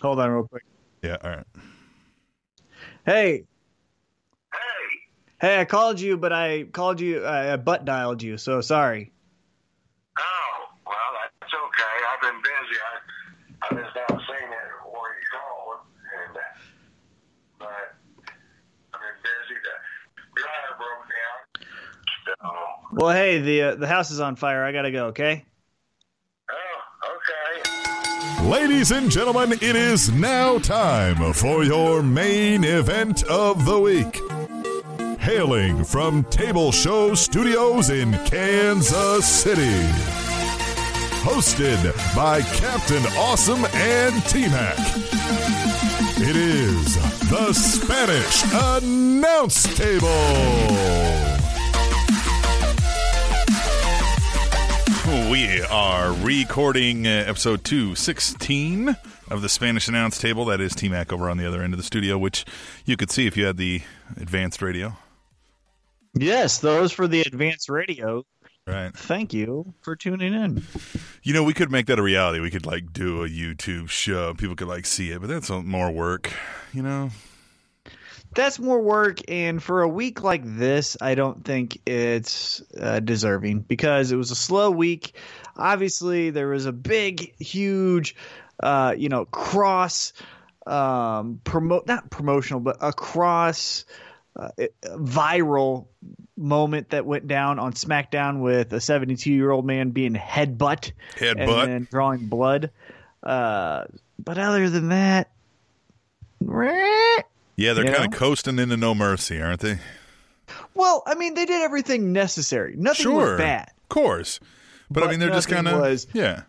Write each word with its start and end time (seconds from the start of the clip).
Hold 0.00 0.18
on, 0.20 0.30
real 0.30 0.48
quick. 0.48 0.64
Yeah, 1.02 1.16
all 1.22 1.30
right. 1.30 1.46
Hey, 3.04 3.44
Hey, 4.52 4.58
hey, 5.40 5.60
I 5.60 5.64
called 5.64 6.00
you, 6.00 6.16
but 6.16 6.32
I 6.32 6.64
called 6.64 7.00
you. 7.00 7.26
I 7.26 7.56
butt 7.56 7.84
dialed 7.84 8.22
you, 8.22 8.36
so 8.36 8.60
sorry. 8.60 9.12
oh, 10.18 10.22
well, 10.86 10.96
that's 11.40 11.52
okay. 11.52 11.94
I've 12.12 12.20
been 12.20 12.40
busy. 12.42 12.80
I, 12.80 13.66
I 13.66 13.82
just 13.82 13.96
not 13.96 14.20
seen 14.20 14.48
it 14.48 14.68
before 14.84 15.08
you 15.08 15.26
called, 15.32 15.80
and 16.28 16.36
uh, 16.36 16.40
but 17.58 17.68
I've 18.94 19.00
been 19.00 19.18
busy. 19.22 19.60
The 19.64 20.40
dryer 20.40 20.76
broke 20.78 21.06
down. 21.08 21.38
So, 22.26 22.96
Well, 23.04 23.14
hey, 23.14 23.40
the 23.40 23.62
uh, 23.62 23.74
the 23.76 23.86
house 23.88 24.10
is 24.10 24.20
on 24.20 24.36
fire. 24.36 24.64
I 24.64 24.72
gotta 24.72 24.90
go. 24.92 25.06
Okay. 25.06 25.44
Ladies 28.50 28.90
and 28.90 29.08
gentlemen, 29.12 29.52
it 29.52 29.76
is 29.76 30.10
now 30.10 30.58
time 30.58 31.32
for 31.34 31.62
your 31.62 32.02
main 32.02 32.64
event 32.64 33.22
of 33.22 33.64
the 33.64 33.78
week. 33.78 34.20
Hailing 35.20 35.84
from 35.84 36.24
Table 36.24 36.72
Show 36.72 37.14
Studios 37.14 37.90
in 37.90 38.10
Kansas 38.24 39.24
City. 39.24 39.86
Hosted 41.22 41.94
by 42.16 42.42
Captain 42.42 43.04
Awesome 43.16 43.64
and 43.72 44.20
T 44.24 44.48
Mac. 44.48 44.76
It 46.18 46.34
is 46.34 46.96
the 47.30 47.52
Spanish 47.52 48.42
Announce 48.52 49.62
Table. 49.76 51.39
We 55.30 55.62
are 55.62 56.12
recording 56.12 57.06
uh, 57.06 57.10
episode 57.28 57.62
216 57.62 58.96
of 59.30 59.42
the 59.42 59.48
Spanish 59.48 59.86
Announce 59.86 60.18
Table. 60.18 60.44
That 60.46 60.60
is 60.60 60.74
T 60.74 60.88
Mac 60.88 61.12
over 61.12 61.30
on 61.30 61.36
the 61.36 61.46
other 61.46 61.62
end 61.62 61.72
of 61.72 61.78
the 61.78 61.84
studio, 61.84 62.18
which 62.18 62.44
you 62.84 62.96
could 62.96 63.12
see 63.12 63.28
if 63.28 63.36
you 63.36 63.46
had 63.46 63.56
the 63.56 63.80
advanced 64.16 64.60
radio. 64.60 64.96
Yes, 66.14 66.58
those 66.58 66.90
for 66.90 67.06
the 67.06 67.20
advanced 67.20 67.68
radio. 67.68 68.24
Right. 68.66 68.92
Thank 68.92 69.32
you 69.32 69.72
for 69.82 69.94
tuning 69.94 70.34
in. 70.34 70.64
You 71.22 71.32
know, 71.32 71.44
we 71.44 71.54
could 71.54 71.70
make 71.70 71.86
that 71.86 72.00
a 72.00 72.02
reality. 72.02 72.40
We 72.40 72.50
could 72.50 72.66
like 72.66 72.92
do 72.92 73.22
a 73.22 73.28
YouTube 73.28 73.88
show. 73.88 74.34
People 74.34 74.56
could 74.56 74.66
like 74.66 74.84
see 74.84 75.12
it, 75.12 75.20
but 75.20 75.28
that's 75.28 75.48
more 75.48 75.92
work, 75.92 76.32
you 76.72 76.82
know? 76.82 77.10
That's 78.34 78.58
more 78.58 78.80
work, 78.80 79.18
and 79.28 79.62
for 79.62 79.82
a 79.82 79.88
week 79.88 80.22
like 80.22 80.42
this, 80.44 80.96
I 81.00 81.14
don't 81.16 81.44
think 81.44 81.80
it's 81.84 82.62
uh, 82.80 83.00
deserving 83.00 83.60
because 83.60 84.12
it 84.12 84.16
was 84.16 84.30
a 84.30 84.36
slow 84.36 84.70
week. 84.70 85.14
Obviously, 85.56 86.30
there 86.30 86.48
was 86.48 86.66
a 86.66 86.72
big, 86.72 87.34
huge, 87.40 88.14
uh, 88.62 88.94
you 88.96 89.08
know, 89.08 89.24
cross 89.24 90.12
um, 90.66 91.40
promote 91.44 91.86
not 91.86 92.10
promotional, 92.10 92.60
but 92.60 92.76
across 92.80 93.84
uh, 94.36 94.50
viral 94.84 95.86
moment 96.36 96.90
that 96.90 97.04
went 97.04 97.26
down 97.26 97.58
on 97.58 97.72
SmackDown 97.72 98.40
with 98.40 98.72
a 98.72 98.80
72 98.80 99.30
year 99.30 99.50
old 99.50 99.66
man 99.66 99.90
being 99.90 100.14
headbutt 100.14 100.92
and 101.20 101.38
Headbutt. 101.38 101.66
then 101.66 101.88
drawing 101.90 102.26
blood. 102.26 102.70
Uh, 103.22 103.84
but 104.18 104.38
other 104.38 104.70
than 104.70 104.90
that. 104.90 105.30
Yeah, 107.60 107.74
they're 107.74 107.84
kind 107.84 107.98
know? 107.98 108.04
of 108.06 108.12
coasting 108.12 108.58
into 108.58 108.76
no 108.76 108.94
mercy, 108.94 109.40
aren't 109.40 109.60
they? 109.60 109.78
Well, 110.74 111.02
I 111.06 111.14
mean, 111.14 111.34
they 111.34 111.44
did 111.44 111.62
everything 111.62 112.12
necessary. 112.12 112.74
Nothing 112.76 113.02
Sure. 113.04 113.32
was 113.32 113.38
bad. 113.38 113.70
Of 113.82 113.88
course. 113.88 114.40
But, 114.90 115.04
I 115.04 115.08
mean, 115.10 115.20
they're 115.20 115.30
just 115.30 115.48
kind 115.48 115.68
of. 115.68 116.04
Yeah. 116.12 116.42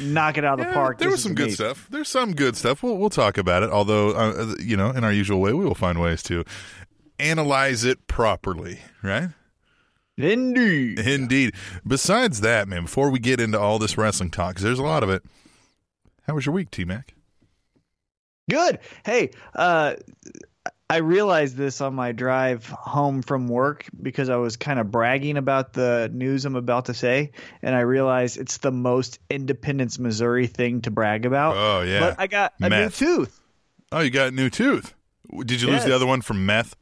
Knock 0.00 0.36
it 0.38 0.44
out 0.44 0.60
of 0.60 0.66
the 0.66 0.70
Yeah, 0.70 0.74
park. 0.74 0.98
There 0.98 1.08
This 1.08 1.12
was 1.12 1.20
is 1.20 1.24
some 1.24 1.34
good 1.34 1.42
amazing. 1.48 1.64
stuff. 1.66 1.86
There's 1.90 2.08
some 2.08 2.34
good 2.34 2.56
stuff. 2.56 2.82
We'll 2.82 2.98
we'll 2.98 3.08
talk 3.10 3.38
about 3.38 3.62
it. 3.62 3.70
Although, 3.70 4.10
uh, 4.10 4.54
you 4.60 4.76
know, 4.76 4.90
in 4.90 5.02
our 5.02 5.12
usual 5.12 5.40
way, 5.40 5.52
we 5.54 5.64
will 5.64 5.74
find 5.74 5.98
ways 6.00 6.22
to 6.24 6.44
analyze 7.18 7.84
it 7.84 8.06
properly. 8.06 8.80
Right? 9.02 9.30
Indeed. 10.18 10.98
Indeed. 10.98 11.54
Besides 11.86 12.40
that, 12.42 12.68
man, 12.68 12.82
before 12.82 13.08
we 13.10 13.18
get 13.18 13.40
into 13.40 13.58
all 13.58 13.78
this 13.78 13.96
wrestling 13.96 14.30
talk, 14.30 14.50
because 14.50 14.64
there's 14.64 14.78
a 14.78 14.82
lot 14.82 15.02
of 15.02 15.10
it. 15.10 15.22
How 16.26 16.34
was 16.34 16.44
your 16.44 16.54
week, 16.54 16.70
T 16.70 16.84
Mac? 16.84 17.14
Good. 18.48 18.78
Hey, 19.04 19.30
uh, 19.54 19.94
I 20.90 20.96
realized 20.98 21.56
this 21.56 21.80
on 21.82 21.94
my 21.94 22.12
drive 22.12 22.66
home 22.66 23.20
from 23.20 23.46
work 23.46 23.84
because 24.00 24.30
I 24.30 24.36
was 24.36 24.56
kind 24.56 24.78
of 24.78 24.90
bragging 24.90 25.36
about 25.36 25.74
the 25.74 26.10
news 26.12 26.46
I'm 26.46 26.56
about 26.56 26.86
to 26.86 26.94
say, 26.94 27.32
and 27.62 27.74
I 27.74 27.80
realized 27.80 28.38
it's 28.38 28.58
the 28.58 28.72
most 28.72 29.18
Independence, 29.28 29.98
Missouri 29.98 30.46
thing 30.46 30.80
to 30.82 30.90
brag 30.90 31.26
about. 31.26 31.56
Oh 31.56 31.82
yeah. 31.82 32.00
But 32.00 32.16
I 32.18 32.26
got 32.26 32.54
a 32.62 32.70
Meth. 32.70 33.00
new 33.02 33.06
tooth. 33.06 33.40
oh, 33.92 34.00
you 34.00 34.10
got 34.10 34.28
a 34.28 34.30
new 34.30 34.48
tooth. 34.48 34.94
Did 35.44 35.60
you 35.60 35.68
lose 35.68 35.84
the 35.84 35.94
other 35.94 36.06
one 36.06 36.22
from 36.22 36.46
meth? 36.46 36.74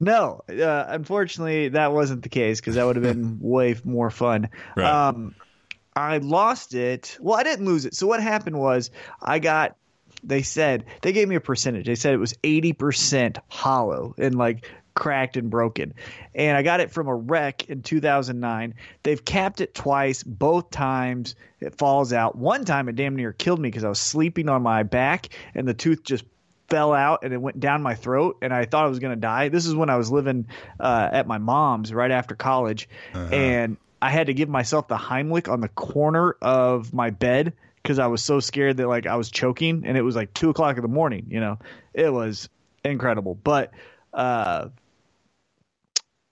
No, 0.00 0.42
uh, 0.50 0.84
unfortunately, 0.88 1.68
that 1.70 1.92
wasn't 1.92 2.22
the 2.24 2.28
case 2.28 2.60
because 2.60 2.74
that 2.74 2.84
would 2.84 2.96
have 2.96 3.02
been 3.02 3.38
way 3.40 3.74
more 3.84 4.10
fun. 4.10 4.50
Right. 4.76 4.84
Um, 5.08 5.34
I 5.96 6.18
lost 6.18 6.74
it. 6.74 7.16
Well, 7.20 7.38
I 7.38 7.42
didn't 7.42 7.64
lose 7.64 7.86
it. 7.86 7.94
So 7.94 8.06
what 8.06 8.20
happened 8.22 8.58
was 8.58 8.90
I 9.22 9.38
got. 9.38 9.76
They 10.26 10.42
said 10.42 10.84
they 11.02 11.12
gave 11.12 11.28
me 11.28 11.36
a 11.36 11.40
percentage. 11.40 11.86
They 11.86 11.94
said 11.94 12.14
it 12.14 12.18
was 12.18 12.34
eighty 12.42 12.72
percent 12.72 13.38
hollow 13.48 14.14
and 14.18 14.34
like 14.34 14.68
cracked 14.94 15.36
and 15.36 15.50
broken, 15.50 15.94
and 16.34 16.56
I 16.56 16.62
got 16.62 16.80
it 16.80 16.90
from 16.90 17.08
a 17.08 17.14
wreck 17.14 17.68
in 17.68 17.82
2009. 17.82 18.74
They've 19.02 19.24
capped 19.24 19.60
it 19.60 19.74
twice. 19.74 20.22
Both 20.22 20.70
times 20.70 21.34
it 21.60 21.76
falls 21.76 22.12
out. 22.12 22.36
One 22.36 22.64
time 22.64 22.88
it 22.88 22.96
damn 22.96 23.16
near 23.16 23.32
killed 23.32 23.60
me 23.60 23.68
because 23.68 23.84
I 23.84 23.88
was 23.88 24.00
sleeping 24.00 24.48
on 24.48 24.62
my 24.62 24.82
back 24.82 25.28
and 25.54 25.66
the 25.66 25.74
tooth 25.74 26.04
just 26.04 26.24
fell 26.68 26.92
out 26.92 27.24
and 27.24 27.34
it 27.34 27.40
went 27.40 27.60
down 27.60 27.82
my 27.82 27.94
throat 27.94 28.38
and 28.40 28.52
I 28.52 28.64
thought 28.64 28.84
I 28.84 28.88
was 28.88 28.98
going 28.98 29.14
to 29.14 29.20
die. 29.20 29.48
This 29.48 29.66
is 29.66 29.74
when 29.74 29.90
I 29.90 29.96
was 29.96 30.10
living 30.10 30.46
uh, 30.80 31.08
at 31.12 31.26
my 31.26 31.38
mom's 31.38 31.92
right 31.92 32.10
after 32.10 32.34
college 32.34 32.88
and 33.32 33.76
I 34.00 34.10
had 34.10 34.26
to 34.26 34.34
give 34.34 34.48
myself 34.48 34.88
the 34.88 34.96
Heimlich 34.96 35.48
on 35.50 35.60
the 35.60 35.68
corner 35.68 36.36
of 36.42 36.92
my 36.92 37.10
bed 37.10 37.54
because 37.84 37.98
I 37.98 38.06
was 38.06 38.24
so 38.24 38.40
scared 38.40 38.78
that 38.78 38.88
like 38.88 39.06
I 39.06 39.14
was 39.16 39.30
choking 39.30 39.82
and 39.84 39.98
it 39.98 40.00
was 40.02 40.16
like 40.16 40.32
two 40.32 40.48
o'clock 40.48 40.76
in 40.76 40.82
the 40.82 40.88
morning, 40.88 41.26
you 41.28 41.38
know, 41.38 41.58
it 41.92 42.10
was 42.10 42.48
incredible. 42.82 43.34
But, 43.34 43.72
uh, 44.14 44.68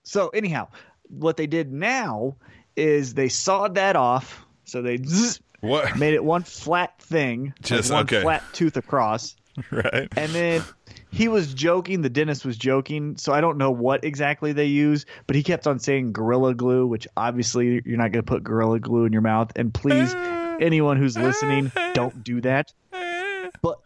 so 0.03 0.29
anyhow, 0.31 0.69
what 1.09 1.37
they 1.37 1.47
did 1.47 1.71
now 1.71 2.37
is 2.75 3.13
they 3.13 3.29
sawed 3.29 3.75
that 3.75 3.97
off. 3.97 4.47
So 4.65 4.81
they 4.81 4.97
zzz, 4.97 5.41
What? 5.61 5.99
made 5.99 6.15
it 6.15 6.25
one 6.25 6.43
flat 6.43 6.99
thing, 7.03 7.53
Just- 7.61 7.91
like 7.91 7.97
one 7.99 8.05
okay. 8.05 8.23
flat 8.23 8.43
tooth 8.55 8.79
across. 8.79 9.37
right. 9.71 10.09
And 10.17 10.33
then 10.33 10.63
he 11.11 11.29
was 11.29 11.53
joking. 11.53 12.01
The 12.01 12.09
dentist 12.09 12.47
was 12.47 12.57
joking. 12.57 13.19
So 13.19 13.35
I 13.35 13.43
don't 13.43 13.59
know 13.59 13.71
what 13.71 14.03
exactly 14.03 14.55
they 14.55 14.65
use, 14.65 15.05
but 15.27 15.37
he 15.37 15.43
kept 15.43 15.67
on 15.67 15.79
saying 15.79 16.13
Gorilla 16.15 16.55
Glue, 16.55 16.87
which 16.87 17.07
obviously 17.19 17.83
you're 17.85 17.99
not 17.99 18.13
going 18.13 18.25
to 18.25 18.31
put 18.31 18.43
Gorilla 18.43 18.81
Glue 18.81 19.05
in 19.05 19.13
your 19.13 19.21
mouth. 19.21 19.53
And 19.55 19.75
please, 19.75 20.15
anyone 20.63 20.97
who's 20.97 21.17
listening, 21.17 21.73
don't 21.95 22.23
do 22.25 22.41
that. 22.43 22.73
But 23.61 23.81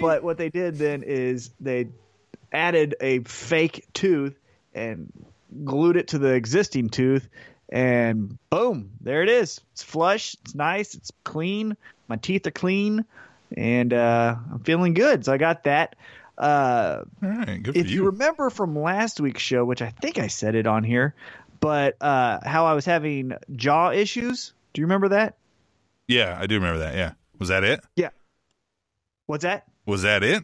but 0.00 0.22
what 0.22 0.38
they 0.38 0.48
did 0.48 0.76
then 0.76 1.02
is 1.02 1.50
they 1.60 1.88
added 2.52 2.94
a 3.00 3.20
fake 3.20 3.84
tooth 3.92 4.38
and 4.74 5.12
glued 5.64 5.96
it 5.96 6.08
to 6.08 6.18
the 6.18 6.34
existing 6.34 6.88
tooth 6.88 7.28
and 7.68 8.38
boom 8.50 8.92
there 9.00 9.22
it 9.22 9.28
is 9.28 9.60
it's 9.72 9.82
flush 9.82 10.34
it's 10.42 10.54
nice 10.54 10.94
it's 10.94 11.10
clean 11.24 11.76
my 12.08 12.16
teeth 12.16 12.46
are 12.46 12.50
clean 12.50 13.04
and 13.56 13.92
uh, 13.92 14.34
i'm 14.52 14.60
feeling 14.60 14.94
good 14.94 15.24
so 15.24 15.32
i 15.32 15.38
got 15.38 15.64
that 15.64 15.96
uh, 16.38 17.02
right. 17.20 17.62
Good 17.62 17.74
for 17.74 17.80
if 17.80 17.90
you 17.90 18.06
remember 18.06 18.50
from 18.50 18.78
last 18.78 19.20
week's 19.20 19.42
show 19.42 19.64
which 19.64 19.82
i 19.82 19.90
think 19.90 20.18
i 20.18 20.26
said 20.26 20.54
it 20.54 20.66
on 20.66 20.84
here 20.84 21.14
but 21.60 21.96
uh, 22.00 22.40
how 22.44 22.66
i 22.66 22.72
was 22.72 22.84
having 22.84 23.34
jaw 23.54 23.90
issues 23.90 24.52
do 24.72 24.80
you 24.80 24.86
remember 24.86 25.08
that 25.08 25.36
yeah, 26.12 26.36
I 26.38 26.46
do 26.46 26.56
remember 26.56 26.80
that. 26.80 26.94
Yeah. 26.94 27.12
Was 27.38 27.48
that 27.48 27.64
it? 27.64 27.80
Yeah. 27.96 28.10
What's 29.26 29.42
that 29.42 29.64
Was 29.86 30.02
that 30.02 30.22
it? 30.22 30.42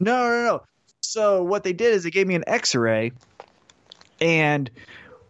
No, 0.00 0.28
no, 0.28 0.44
no. 0.44 0.62
So 1.00 1.42
what 1.42 1.62
they 1.62 1.72
did 1.72 1.94
is 1.94 2.02
they 2.02 2.10
gave 2.10 2.26
me 2.26 2.34
an 2.34 2.44
X-ray, 2.46 3.12
and 4.20 4.70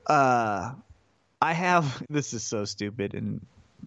uh, 0.07 0.73
I 1.43 1.53
have 1.53 2.03
this 2.11 2.33
is 2.33 2.43
so 2.43 2.65
stupid, 2.65 3.15
and 3.15 3.45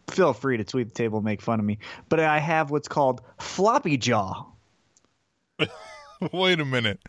feel 0.09 0.33
free 0.33 0.57
to 0.57 0.63
tweet 0.63 0.89
the 0.89 0.93
table 0.93 1.17
and 1.17 1.25
make 1.25 1.41
fun 1.41 1.59
of 1.59 1.65
me, 1.65 1.79
but 2.09 2.19
I 2.19 2.39
have 2.39 2.69
what's 2.69 2.87
called 2.87 3.21
floppy 3.39 3.97
jaw. 3.97 4.45
Wait 6.31 6.59
a 6.59 6.65
minute. 6.65 6.99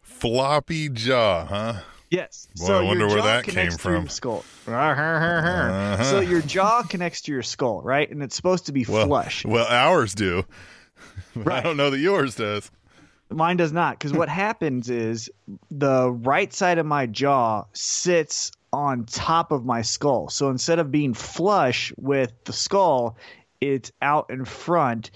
Floppy 0.00 0.88
jaw, 0.88 1.44
huh? 1.46 1.80
Yes. 2.14 2.48
Boy, 2.56 2.66
so 2.66 2.78
I 2.78 2.82
wonder 2.82 3.08
where 3.08 3.22
that 3.22 3.44
came 3.44 3.72
from. 3.72 4.08
Skull. 4.08 4.44
Uh-huh. 4.68 6.04
So 6.04 6.20
your 6.20 6.42
jaw 6.42 6.82
connects 6.82 7.22
to 7.22 7.32
your 7.32 7.42
skull, 7.42 7.82
right? 7.82 8.08
And 8.08 8.22
it's 8.22 8.36
supposed 8.36 8.66
to 8.66 8.72
be 8.72 8.84
Well, 8.88 9.06
flush. 9.06 9.44
Well, 9.44 9.66
ours 9.66 10.14
do. 10.14 10.44
But 11.34 11.52
I 11.52 11.60
don't 11.60 11.76
know 11.76 11.90
that 11.90 11.98
yours 11.98 12.36
does. 12.36 12.70
Mine 13.30 13.56
does 13.56 13.72
not, 13.72 13.98
because 13.98 14.12
what 14.12 14.28
happens 14.44 14.90
is 14.90 15.28
the 15.70 16.10
right 16.10 16.52
side 16.52 16.78
of 16.78 16.86
my 16.86 17.06
jaw 17.06 17.64
sits 17.72 18.52
on 18.72 19.04
top 19.06 19.50
of 19.50 19.64
my 19.64 19.82
skull. 19.82 20.28
So 20.28 20.50
instead 20.50 20.78
of 20.78 20.92
being 20.92 21.14
flush 21.14 21.92
with 21.96 22.32
the 22.44 22.52
skull, 22.52 23.16
it's 23.60 23.90
out 24.02 24.30
in 24.30 24.44
front 24.44 25.10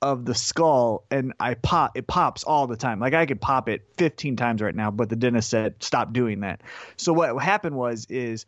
of 0.00 0.24
the 0.24 0.34
skull 0.34 1.04
and 1.10 1.32
I 1.40 1.54
pop 1.54 1.96
it 1.96 2.06
pops 2.06 2.44
all 2.44 2.66
the 2.66 2.76
time. 2.76 3.00
Like 3.00 3.14
I 3.14 3.26
could 3.26 3.40
pop 3.40 3.68
it 3.68 3.82
15 3.96 4.36
times 4.36 4.62
right 4.62 4.74
now, 4.74 4.90
but 4.90 5.08
the 5.08 5.16
dentist 5.16 5.50
said 5.50 5.82
stop 5.82 6.12
doing 6.12 6.40
that. 6.40 6.60
So 6.96 7.12
what 7.12 7.36
happened 7.42 7.76
was 7.76 8.06
is 8.08 8.46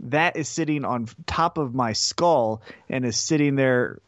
that 0.00 0.36
is 0.36 0.48
sitting 0.48 0.84
on 0.84 1.08
top 1.26 1.58
of 1.58 1.74
my 1.74 1.92
skull 1.92 2.62
and 2.88 3.04
is 3.04 3.18
sitting 3.18 3.56
there 3.56 4.00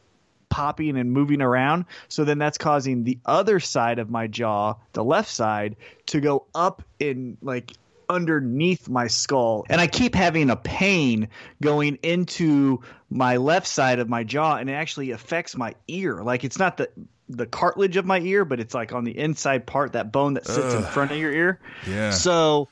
popping 0.49 0.99
and 0.99 1.13
moving 1.13 1.43
around. 1.43 1.87
So 2.09 2.25
then 2.25 2.39
that's 2.39 2.59
causing 2.59 3.05
the 3.05 3.19
other 3.25 3.61
side 3.61 3.99
of 3.99 4.11
my 4.11 4.27
jaw, 4.27 4.75
the 4.93 5.05
left 5.05 5.31
side, 5.31 5.77
to 6.07 6.21
go 6.21 6.47
up 6.55 6.83
in 6.99 7.37
like 7.43 7.73
underneath 8.13 8.89
my 8.89 9.09
skull. 9.09 9.65
And 9.69 9.81
I 9.81 9.87
keep 9.87 10.15
having 10.15 10.51
a 10.51 10.57
pain 10.57 11.29
going 11.61 11.97
into 12.03 12.81
my 13.11 13.37
left 13.39 13.67
side 13.67 13.99
of 13.99 14.09
my 14.09 14.25
jaw 14.25 14.57
and 14.57 14.71
it 14.71 14.75
actually 14.75 15.11
affects 15.11 15.57
my 15.57 15.75
ear. 15.89 16.23
Like 16.23 16.45
it's 16.45 16.59
not 16.59 16.77
the 16.77 16.89
the 17.29 17.47
cartilage 17.47 17.97
of 17.97 18.05
my 18.05 18.19
ear, 18.21 18.45
but 18.45 18.61
it's 18.61 18.75
like 18.75 18.93
on 18.93 19.05
the 19.05 19.17
inside 19.19 19.67
part, 19.67 19.93
that 19.95 20.13
bone 20.13 20.35
that 20.35 20.47
sits 20.47 20.75
in 20.75 20.83
front 20.83 21.13
of 21.13 21.17
your 21.17 21.33
ear. 21.33 21.61
Yeah. 21.87 22.11
So 22.11 22.69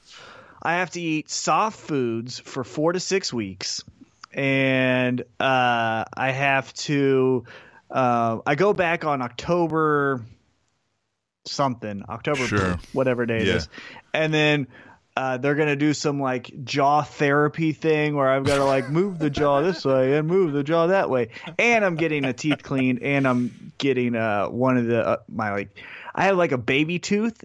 I 0.63 0.75
have 0.75 0.91
to 0.91 1.01
eat 1.01 1.31
soft 1.31 1.79
foods 1.81 2.39
for 2.39 2.63
four 2.65 2.93
to 2.93 3.01
six 3.01 3.33
weeks, 3.33 3.83
and 4.35 5.23
uh, 5.39 6.05
I 6.15 6.31
have 6.33 6.75
to. 6.75 7.45
Uh, 7.91 8.41
I 8.47 8.55
go 8.55 8.75
back 8.75 9.05
on 9.07 9.23
October 9.23 10.21
something, 11.47 12.03
October 12.09 12.47
Sure. 12.47 12.79
whatever 12.93 13.25
day 13.27 13.45
Yeah. 13.47 13.53
it 13.53 13.57
is, 13.57 13.69
and 14.13 14.35
then. 14.35 14.67
Uh, 15.17 15.37
they're 15.37 15.57
gonna 15.57 15.77
do 15.77 15.93
some 15.93 16.21
like 16.21 16.51
jaw 16.65 17.03
therapy 17.03 17.73
thing 17.73 18.15
where 18.15 18.29
I've 18.29 18.45
got 18.45 18.57
to 18.57 18.65
like 18.65 18.89
move 18.89 19.19
the 19.19 19.29
jaw 19.29 19.61
this 19.61 19.85
way 19.85 20.17
and 20.17 20.27
move 20.29 20.53
the 20.53 20.63
jaw 20.63 20.87
that 20.87 21.11
way, 21.11 21.29
and 21.59 21.85
I'm 21.85 21.97
getting 21.97 22.25
a 22.25 22.33
teeth 22.33 22.63
cleaned, 22.63 23.03
and 23.03 23.27
I'm 23.27 23.73
getting 23.79 24.15
uh 24.15 24.47
one 24.47 24.77
of 24.77 24.87
the 24.87 25.07
uh, 25.07 25.17
my 25.29 25.51
like 25.53 25.69
I 26.15 26.25
have 26.25 26.37
like 26.37 26.53
a 26.53 26.59
baby 26.59 26.99
tooth 26.99 27.43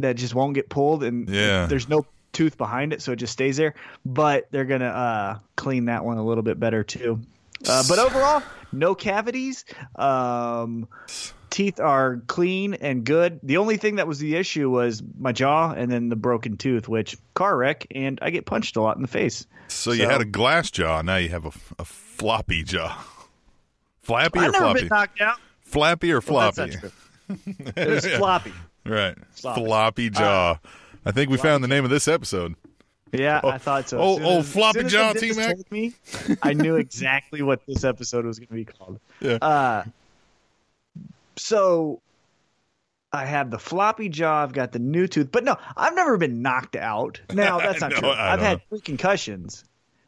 that 0.00 0.16
just 0.16 0.34
won't 0.34 0.54
get 0.54 0.68
pulled, 0.68 1.02
and 1.02 1.28
Yeah. 1.28 1.66
there's 1.66 1.88
no 1.88 2.06
tooth 2.32 2.56
behind 2.58 2.92
it, 2.92 3.00
so 3.02 3.12
it 3.12 3.16
just 3.16 3.32
stays 3.32 3.56
there. 3.56 3.74
But 4.04 4.46
they're 4.50 4.66
gonna 4.66 4.84
uh, 4.86 5.38
clean 5.56 5.86
that 5.86 6.04
one 6.04 6.18
a 6.18 6.24
little 6.24 6.44
bit 6.44 6.60
better 6.60 6.84
too. 6.84 7.20
Uh, 7.68 7.82
but 7.88 7.98
overall, 7.98 8.42
no 8.70 8.94
cavities. 8.94 9.64
Um, 9.96 10.86
teeth 11.50 11.80
are 11.80 12.20
clean 12.26 12.74
and 12.74 13.04
good. 13.04 13.40
The 13.42 13.56
only 13.56 13.76
thing 13.76 13.96
that 13.96 14.06
was 14.06 14.18
the 14.18 14.36
issue 14.36 14.70
was 14.70 15.02
my 15.18 15.32
jaw 15.32 15.72
and 15.72 15.90
then 15.90 16.08
the 16.08 16.16
broken 16.16 16.56
tooth, 16.56 16.88
which 16.88 17.16
car 17.34 17.56
wreck, 17.56 17.86
and 17.90 18.18
I 18.22 18.30
get 18.30 18.46
punched 18.46 18.76
a 18.76 18.80
lot 18.82 18.96
in 18.96 19.02
the 19.02 19.08
face. 19.08 19.46
So 19.68 19.92
you 19.92 20.06
had 20.08 20.20
a 20.20 20.24
glass 20.24 20.70
jaw. 20.70 21.02
Now 21.02 21.16
you 21.16 21.28
have 21.30 21.44
a, 21.46 21.52
a 21.78 21.84
floppy 21.84 22.62
jaw. 22.64 23.04
Flappy 24.02 24.38
or 24.38 24.42
I've 24.44 24.52
never 24.52 24.64
floppy? 24.64 24.80
been 24.80 24.88
knocked 24.88 25.20
out. 25.20 25.38
Flappy 25.60 26.12
or 26.12 26.20
Well, 26.26 26.52
floppy? 26.52 26.70
true. 26.76 26.90
It 27.76 27.88
was 27.88 28.06
floppy. 28.16 28.52
right. 28.86 29.16
Floppy. 29.32 29.64
Floppy 29.64 30.10
jaw. 30.10 30.58
I 31.04 31.12
think 31.12 31.30
we 31.30 31.36
found 31.36 31.62
the 31.62 31.68
name 31.68 31.84
of 31.84 31.90
this 31.90 32.08
episode. 32.08 32.54
Yeah, 33.12 33.40
I 33.42 33.56
thought 33.56 33.88
so. 33.88 33.98
oh, 33.98 34.18
oh, 34.22 34.42
floppy 34.42 34.80
as 34.80 34.82
soon 34.82 34.86
as 34.86 34.92
jaw 34.92 35.12
dentist 35.14 35.66
T-Mac. 35.70 36.38
I 36.42 36.52
knew 36.52 36.76
exactly 36.76 37.40
what 37.40 37.60
this 37.66 37.82
episode 37.84 38.26
was 38.26 38.38
going 38.38 38.48
to 38.48 38.54
be 38.54 38.64
called. 38.66 39.00
Yeah. 39.20 39.38
Uh, 39.42 39.84
so 41.38 42.02
I 43.12 43.24
have 43.24 43.50
the 43.50 43.58
floppy 43.58 44.08
jaw. 44.08 44.42
I've 44.42 44.52
got 44.52 44.72
the 44.72 44.78
new 44.78 45.06
tooth, 45.06 45.30
but 45.32 45.44
no, 45.44 45.56
I've 45.76 45.94
never 45.94 46.18
been 46.18 46.42
knocked 46.42 46.76
out. 46.76 47.20
Now 47.32 47.58
that's 47.60 47.80
not 47.80 47.90
No, 47.92 47.96
true. 48.00 48.08
I 48.10 48.34
I've 48.34 48.40
had 48.40 48.60
three 48.68 48.80
concussions, 48.80 49.64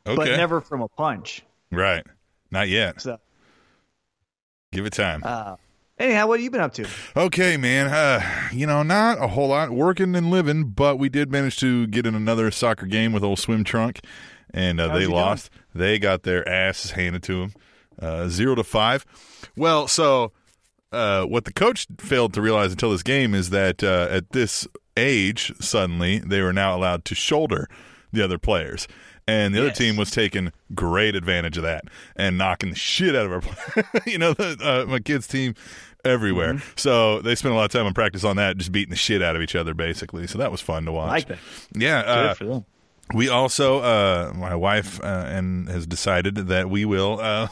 Okay. 0.07 0.17
but 0.17 0.27
never 0.37 0.61
from 0.61 0.83
a 0.83 0.89
punch. 0.89 1.43
Right. 1.71 2.05
Not 2.51 2.69
yet. 2.69 3.01
So, 3.01 3.19
Give 4.73 4.87
it 4.87 4.93
time. 4.93 5.23
uh, 5.25 5.57
anyhow, 5.99 6.27
what 6.29 6.39
have 6.39 6.45
you 6.45 6.51
been 6.51 6.61
up 6.61 6.75
to? 6.75 6.87
Okay, 7.17 7.57
man. 7.57 7.87
Uh, 7.89 8.21
you 8.53 8.67
know, 8.67 8.83
not 8.83 9.23
a 9.23 9.29
whole 9.29 9.49
lot 9.49 9.71
working 9.71 10.15
and 10.15 10.31
living, 10.31 10.65
but 10.71 10.99
we 10.99 11.09
did 11.09 11.31
manage 11.33 11.59
to 11.61 11.87
get 11.89 12.07
in 12.07 12.15
another 12.15 12.51
soccer 12.51 12.87
game 12.87 13.13
with 13.13 13.25
old 13.25 13.39
Swim 13.41 13.65
Trunk, 13.65 14.01
and 14.53 14.81
uh, 14.81 14.89
they 14.95 15.01
he 15.03 15.07
lost. 15.07 15.51
They 15.75 15.99
got 15.99 16.23
their 16.23 16.49
asses 16.49 16.93
handed 16.93 17.23
to 17.25 17.41
them, 17.41 17.53
uh, 18.01 18.29
zero 18.29 18.55
to 18.55 18.65
five. 18.65 19.05
Well, 19.57 19.89
so 19.89 20.33
uh, 20.93 21.25
what 21.25 21.45
the 21.45 21.53
coach 21.53 21.87
failed 21.99 22.35
to 22.35 22.43
realize 22.43 22.73
until 22.73 22.91
this 22.91 23.03
game 23.03 23.35
is 23.35 23.51
that 23.51 23.83
uh, 23.85 24.09
at 24.11 24.31
this 24.31 24.67
age, 24.97 25.53
suddenly 25.61 26.19
they 26.19 26.41
were 26.43 26.53
now 26.53 26.77
allowed 26.77 27.05
to 27.07 27.15
shoulder 27.15 27.69
the 28.13 28.23
other 28.23 28.39
players. 28.39 28.89
And 29.29 29.55
the 29.55 29.61
Yes. 29.61 29.67
other 29.69 29.77
team 29.77 29.97
was 29.97 30.11
taking 30.11 30.53
great 30.75 31.15
advantage 31.15 31.57
of 31.57 31.63
that 31.63 31.85
and 32.17 32.37
knocking 32.37 32.71
the 32.71 32.77
shit 32.77 33.15
out 33.15 33.27
of 33.27 33.33
our, 33.33 33.41
play- 33.41 33.85
you 34.13 34.19
know, 34.19 34.33
the, 34.33 34.57
uh, 34.61 34.91
my 34.91 34.99
kids' 34.99 35.29
team 35.29 35.55
everywhere. 36.05 36.55
Mm-hmm. 36.55 36.71
So 36.77 37.21
they 37.21 37.37
spent 37.37 37.55
a 37.55 37.57
lot 37.57 37.67
of 37.67 37.71
time 37.71 37.87
on 37.87 37.95
practice 37.95 38.25
on 38.25 38.37
that, 38.37 38.57
just 38.57 38.73
beating 38.73 38.91
the 38.91 38.97
shit 38.97 39.23
out 39.23 39.37
of 39.37 39.43
each 39.43 39.55
other, 39.55 39.73
basically. 39.75 40.27
So 40.27 40.39
that 40.39 40.51
was 40.51 40.61
fun 40.61 40.85
to 40.87 40.93
watch. 40.93 41.09
I 41.11 41.13
like 41.13 41.29
that. 41.29 41.39
Yeah, 41.77 42.03
Good 42.03 42.09
uh, 42.09 42.35
for 42.35 42.45
them. 42.45 42.65
We 43.15 43.29
also, 43.29 43.81
uh, 43.81 44.33
my 44.35 44.55
wife, 44.55 45.01
uh, 45.03 45.25
and 45.27 45.69
has 45.69 45.87
decided 45.87 46.37
that 46.37 46.71
we 46.71 46.85
will, 46.85 47.19
uh, 47.21 47.49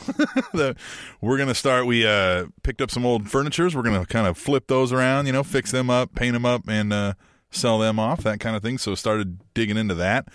we're 1.21 1.37
to 1.49 1.55
start. 1.55 1.87
We 1.87 2.07
uh, 2.07 2.47
picked 2.63 2.81
up 2.81 2.91
some 2.91 3.05
old 3.05 3.29
furnitures. 3.29 3.75
We're 3.75 3.83
to 4.01 4.07
kind 4.07 4.27
of 4.27 4.39
flip 4.39 4.67
those 4.69 4.93
around, 4.93 5.27
you 5.27 5.33
know, 5.33 5.43
fix 5.43 5.71
them 5.71 5.91
up, 5.91 6.15
paint 6.15 6.35
them 6.35 6.47
up, 6.47 6.69
and 6.69 6.93
uh, 6.93 7.15
sell 7.51 7.79
them 7.79 7.99
off, 7.99 8.23
that 8.23 8.41
kind 8.41 8.57
of 8.57 8.63
thing. 8.63 8.79
So 8.79 8.95
started 8.95 9.41
digging 9.55 9.77
into 9.77 9.95
that. 9.97 10.29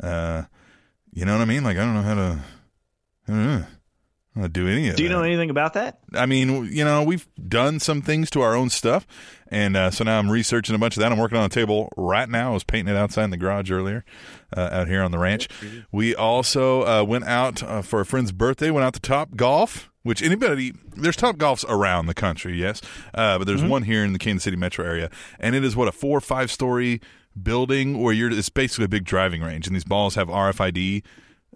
Uh, 0.00 0.44
you 1.12 1.24
know 1.24 1.32
what 1.32 1.42
I 1.42 1.46
mean? 1.46 1.64
Like 1.64 1.76
I 1.76 1.80
don't 1.80 1.94
know 1.94 2.02
how 2.02 2.14
to, 2.14 3.66
do 4.52 4.68
any 4.68 4.88
of 4.88 4.96
Do 4.96 5.02
you 5.02 5.08
that. 5.08 5.14
know 5.14 5.22
anything 5.22 5.50
about 5.50 5.74
that? 5.74 5.98
I 6.14 6.26
mean, 6.26 6.66
you 6.72 6.84
know, 6.84 7.02
we've 7.02 7.26
done 7.48 7.80
some 7.80 8.00
things 8.00 8.30
to 8.30 8.40
our 8.42 8.54
own 8.54 8.70
stuff, 8.70 9.06
and 9.48 9.76
uh, 9.76 9.90
so 9.90 10.04
now 10.04 10.18
I'm 10.18 10.30
researching 10.30 10.74
a 10.74 10.78
bunch 10.78 10.96
of 10.96 11.00
that. 11.00 11.10
I'm 11.10 11.18
working 11.18 11.36
on 11.36 11.44
a 11.44 11.48
table 11.48 11.92
right 11.96 12.28
now. 12.28 12.50
I 12.50 12.54
was 12.54 12.64
painting 12.64 12.94
it 12.94 12.98
outside 12.98 13.24
in 13.24 13.30
the 13.30 13.36
garage 13.36 13.70
earlier, 13.70 14.04
uh, 14.56 14.68
out 14.72 14.88
here 14.88 15.02
on 15.02 15.10
the 15.10 15.18
ranch. 15.18 15.48
We 15.90 16.14
also 16.14 16.82
uh, 16.82 17.04
went 17.04 17.24
out 17.24 17.62
uh, 17.62 17.82
for 17.82 18.00
a 18.00 18.06
friend's 18.06 18.30
birthday. 18.32 18.70
Went 18.70 18.84
out 18.84 18.94
to 18.94 19.00
Top 19.00 19.34
Golf, 19.34 19.90
which 20.04 20.22
anybody 20.22 20.74
there's 20.96 21.16
Top 21.16 21.36
Golfs 21.36 21.64
around 21.68 22.06
the 22.06 22.14
country, 22.14 22.56
yes, 22.56 22.80
uh, 23.14 23.36
but 23.38 23.46
there's 23.46 23.64
one 23.64 23.82
here 23.82 24.04
in 24.04 24.12
the 24.12 24.18
Kansas 24.18 24.44
City 24.44 24.56
metro 24.56 24.84
area, 24.84 25.10
and 25.40 25.54
it 25.56 25.64
is 25.64 25.74
what 25.74 25.88
a 25.88 25.92
four 25.92 26.16
or 26.16 26.22
five 26.22 26.50
story 26.52 27.00
building 27.40 28.00
where 28.00 28.14
you're. 28.14 28.30
It's 28.30 28.48
basically 28.48 28.84
a 28.84 28.88
big 28.88 29.04
driving 29.04 29.42
range, 29.42 29.66
and 29.66 29.74
these 29.74 29.84
balls 29.84 30.14
have 30.14 30.28
RFID 30.28 31.02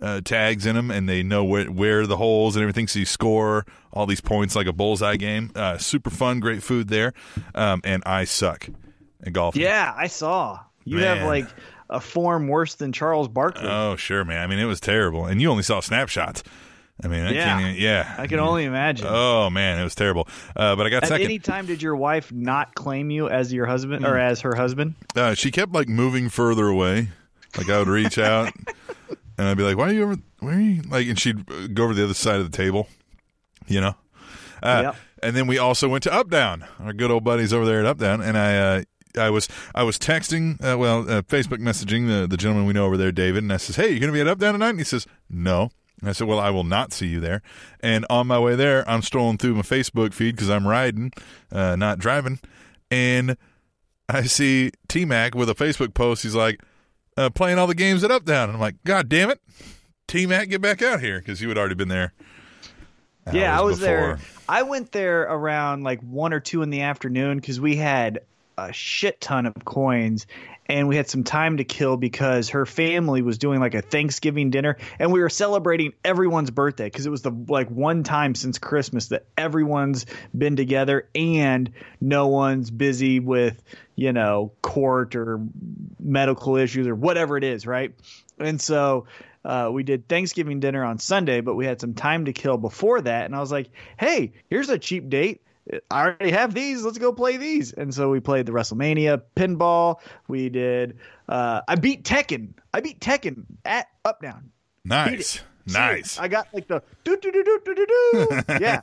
uh, 0.01 0.21
tags 0.23 0.67
in 0.67 0.75
them, 0.77 0.91
and 0.91 1.09
they 1.09 1.23
know 1.23 1.45
where 1.45 1.67
where 1.67 2.07
the 2.07 2.17
holes 2.17 2.57
and 2.57 2.63
everything. 2.63 2.87
So 2.89 2.99
you 2.99 3.05
score 3.07 3.65
all 3.93 4.07
these 4.07 4.21
points 4.21 4.55
like 4.57 4.67
a 4.67 4.73
bullseye 4.73 5.17
game. 5.17 5.51
Uh, 5.55 5.79
super 5.79 6.11
fun, 6.11 6.41
great 6.41 6.63
food 6.63 6.89
there. 6.89 7.13
Um, 7.55 7.81
and 7.85 8.03
I 8.05 8.25
suck 8.25 8.69
at 9.25 9.33
golf. 9.33 9.57
Yeah, 9.57 9.93
I 9.97 10.07
saw. 10.09 10.61
You 10.85 10.99
have 10.99 11.27
like 11.27 11.47
a 11.91 12.01
form 12.01 12.49
worse 12.49 12.75
than 12.75 12.93
Charles 12.93 13.29
Barkley. 13.29 13.69
Oh 13.69 13.97
sure, 13.97 14.25
man. 14.25 14.41
I 14.43 14.47
mean, 14.47 14.59
it 14.59 14.65
was 14.67 14.81
terrible, 14.81 15.25
and 15.27 15.41
you 15.41 15.51
only 15.51 15.63
saw 15.63 15.81
snapshots. 15.81 16.43
I 17.03 17.09
mean, 17.09 17.25
I 17.25 17.33
Yeah. 17.33 17.59
can't 17.59 17.79
yeah. 17.79 18.15
I 18.19 18.27
can 18.29 18.39
only 18.39 18.65
imagine. 18.65 19.07
Oh 19.11 19.51
man, 19.51 19.81
it 19.81 19.85
was 19.85 19.95
terrible. 19.97 20.29
Uh, 20.55 20.77
but 20.77 20.87
I 20.87 20.91
got 20.91 21.03
At 21.03 21.09
second. 21.09 21.25
any 21.25 21.39
time 21.41 21.67
did 21.67 21.83
your 21.83 21.97
wife 21.97 22.31
not 22.33 22.75
claim 22.77 23.11
you 23.11 23.29
as 23.29 23.53
your 23.53 23.67
husband 23.67 24.05
or 24.07 24.17
as 24.19 24.41
her 24.43 24.55
husband? 24.55 24.95
uh, 25.17 25.35
she 25.35 25.51
kept 25.51 25.73
like 25.73 25.89
moving 25.89 26.29
further 26.29 26.69
away. 26.69 27.09
Like 27.57 27.69
I 27.71 27.79
would 27.79 27.89
reach 27.89 28.19
out, 28.19 28.53
and 29.39 29.49
I'd 29.49 29.57
be 29.57 29.63
like, 29.63 29.77
"Why 29.77 29.91
are 29.91 29.93
you 29.93 30.03
over? 30.05 30.17
Where 30.41 30.57
are 30.57 30.61
you?" 30.61 30.83
Like, 30.83 31.07
and 31.07 31.19
she'd 31.19 31.75
go 31.75 31.85
over 31.85 31.95
the 31.95 32.05
other 32.05 32.15
side 32.15 32.37
of 32.41 32.51
the 32.51 32.57
table. 32.57 32.89
You 33.67 33.81
know. 33.81 33.95
Uh, 34.63 34.81
Yep. 34.85 34.97
And 35.23 35.35
then 35.37 35.47
we 35.47 35.57
also 35.57 35.89
went 35.89 36.03
to 36.05 36.13
Up 36.13 36.29
Down, 36.29 36.67
our 36.79 36.93
good 36.93 37.11
old 37.11 37.25
buddies 37.25 37.53
over 37.53 37.65
there 37.65 37.81
at 37.81 37.87
Up 37.87 37.99
Down, 37.99 38.21
and 38.21 38.37
I. 38.39 38.57
Uh, 38.57 38.83
I 39.17 39.31
was 39.31 39.49
I 39.77 39.85
was 39.85 39.97
texting, 39.97 40.61
uh, 40.61 40.77
well, 40.77 41.09
uh, 41.09 41.23
Facebook 41.23 41.59
messaging 41.59 42.09
the, 42.09 42.27
the 42.27 42.37
gentleman 42.37 42.67
we 42.67 42.73
know 42.73 42.85
over 42.85 42.97
there, 42.97 43.13
David, 43.13 43.45
and 43.45 43.53
I 43.53 43.59
says, 43.59 43.77
"Hey, 43.77 43.93
you 43.93 44.01
going 44.01 44.13
to 44.13 44.13
be 44.13 44.21
at 44.21 44.27
Up 44.27 44.41
Down 44.41 44.55
tonight?" 44.55 44.71
And 44.71 44.81
he 44.81 44.85
says, 44.85 45.07
"No." 45.31 45.71
And 46.01 46.11
I 46.11 46.13
said, 46.13 46.27
"Well, 46.27 46.41
I 46.41 46.51
will 46.51 46.65
not 46.65 46.93
see 46.93 47.07
you 47.07 47.21
there." 47.21 47.41
And 47.79 48.05
on 48.11 48.27
my 48.27 48.41
way 48.41 48.57
there, 48.57 48.83
I'm 48.91 49.03
strolling 49.03 49.39
through 49.39 49.55
my 49.55 49.63
Facebook 49.63 50.15
feed 50.15 50.35
because 50.35 50.51
I'm 50.51 50.67
riding, 50.67 51.13
uh, 51.53 51.77
not 51.77 52.01
driving, 52.01 52.41
and 52.91 53.37
I 54.09 54.23
see 54.23 54.73
T 54.89 55.05
Mac 55.05 55.37
with 55.37 55.49
a 55.49 55.55
Facebook 55.55 55.95
post. 55.95 56.25
He's 56.25 56.35
like, 56.35 56.61
uh, 57.17 57.31
playing 57.31 57.59
all 57.59 57.67
the 57.67 57.75
games 57.75 58.05
at 58.05 58.11
Up 58.11 58.25
Down. 58.25 58.49
And 58.49 58.57
I'm 58.57 58.61
like, 58.61 58.77
God 58.85 59.09
damn 59.09 59.31
it. 59.31 59.41
T 60.07 60.27
Mac, 60.27 60.49
get 60.49 60.61
back 60.61 60.83
out 60.83 61.01
here 61.01 61.19
because 61.19 61.41
you 61.41 61.49
had 61.49 61.59
already 61.59 61.75
been 61.75 61.89
there. 61.89 62.13
yeah, 63.33 63.59
I 63.59 63.63
was 63.63 63.81
there. 63.81 64.19
I 64.49 64.63
went 64.63 64.93
there 64.93 65.23
around 65.23 65.83
like 65.83 66.01
one 66.03 66.33
or 66.33 66.41
two 66.41 66.63
in 66.63 66.71
the 66.71 66.83
afternoon 66.83 67.39
because 67.39 67.61
we 67.61 67.77
had 67.77 68.21
a 68.59 68.73
shit 68.73 69.21
ton 69.21 69.47
of 69.47 69.55
coins 69.65 70.27
and 70.67 70.89
we 70.89 70.97
had 70.97 71.09
some 71.09 71.25
time 71.25 71.59
to 71.59 71.65
kill 71.65 71.97
because 71.97 72.51
her 72.51 72.67
family 72.67 73.23
was 73.23 73.39
doing 73.39 73.61
like 73.61 73.75
a 73.75 73.83
Thanksgiving 73.83 74.51
dinner 74.51 74.77
and 74.99 75.13
we 75.13 75.21
were 75.21 75.29
celebrating 75.29 75.93
everyone's 76.05 76.51
birthday 76.51 76.87
because 76.87 77.07
it 77.07 77.11
was 77.11 77.23
the 77.23 77.33
like 77.49 77.69
one 77.69 78.03
time 78.03 78.35
since 78.35 78.59
Christmas 78.59 79.09
that 79.09 79.27
everyone's 79.37 80.07
been 80.37 80.57
together 80.57 81.09
and 81.15 81.73
no 82.01 82.29
one's 82.29 82.71
busy 82.71 83.21
with 83.21 83.63
you 83.97 84.13
know 84.13 84.53
court 84.63 85.15
or 85.15 85.41
medical 86.01 86.57
issues 86.57 86.87
or 86.87 86.95
whatever 86.95 87.37
it 87.37 87.45
is, 87.45 87.67
right? 87.67 87.95
And 88.39 88.61
so 88.61 89.07
uh, 89.45 89.69
we 89.71 89.83
did 89.83 90.09
Thanksgiving 90.09 90.61
dinner 90.61 90.83
on 90.85 90.99
Sunday, 90.99 91.41
but 91.41 91.55
we 91.55 91.67
had 91.67 91.81
some 91.81 91.95
time 91.95 92.25
to 92.25 92.33
kill 92.33 92.57
before 92.57 93.01
that, 93.03 93.27
and 93.27 93.37
I 93.37 93.41
was 93.41 93.53
like, 93.53 93.69
"Hey, 93.99 94.33
here's 94.49 94.71
a 94.71 94.79
cheap 94.79 95.11
date. 95.11 95.43
I 95.91 96.03
already 96.03 96.31
have 96.31 96.53
these. 96.55 96.83
Let's 96.85 96.99
go 96.99 97.13
play 97.13 97.37
these." 97.37 97.73
And 97.73 97.93
so 97.95 98.11
we 98.11 98.21
played 98.21 98.47
the 98.47 98.53
WrestleMania 98.53 99.23
pinball. 99.37 99.97
We 100.29 100.49
did. 100.51 100.99
Uh, 101.29 101.63
I 101.67 101.77
beat 101.77 102.05
Tekken. 102.05 102.55
I 102.73 102.81
beat 102.81 103.01
Tekken 103.01 103.45
at 103.65 103.87
Up 104.05 104.21
Down. 104.21 104.51
Nice. 104.85 105.41
Nice. 105.67 106.19
I 106.19 106.29
got 106.29 106.49
like 106.53 106.69
the 106.69 106.83
do 107.05 107.17
do 107.17 107.33
do 107.33 107.43
do 107.43 107.61
do 107.65 107.75
do 107.75 107.87
do. 107.87 108.43
Yeah, 108.61 108.81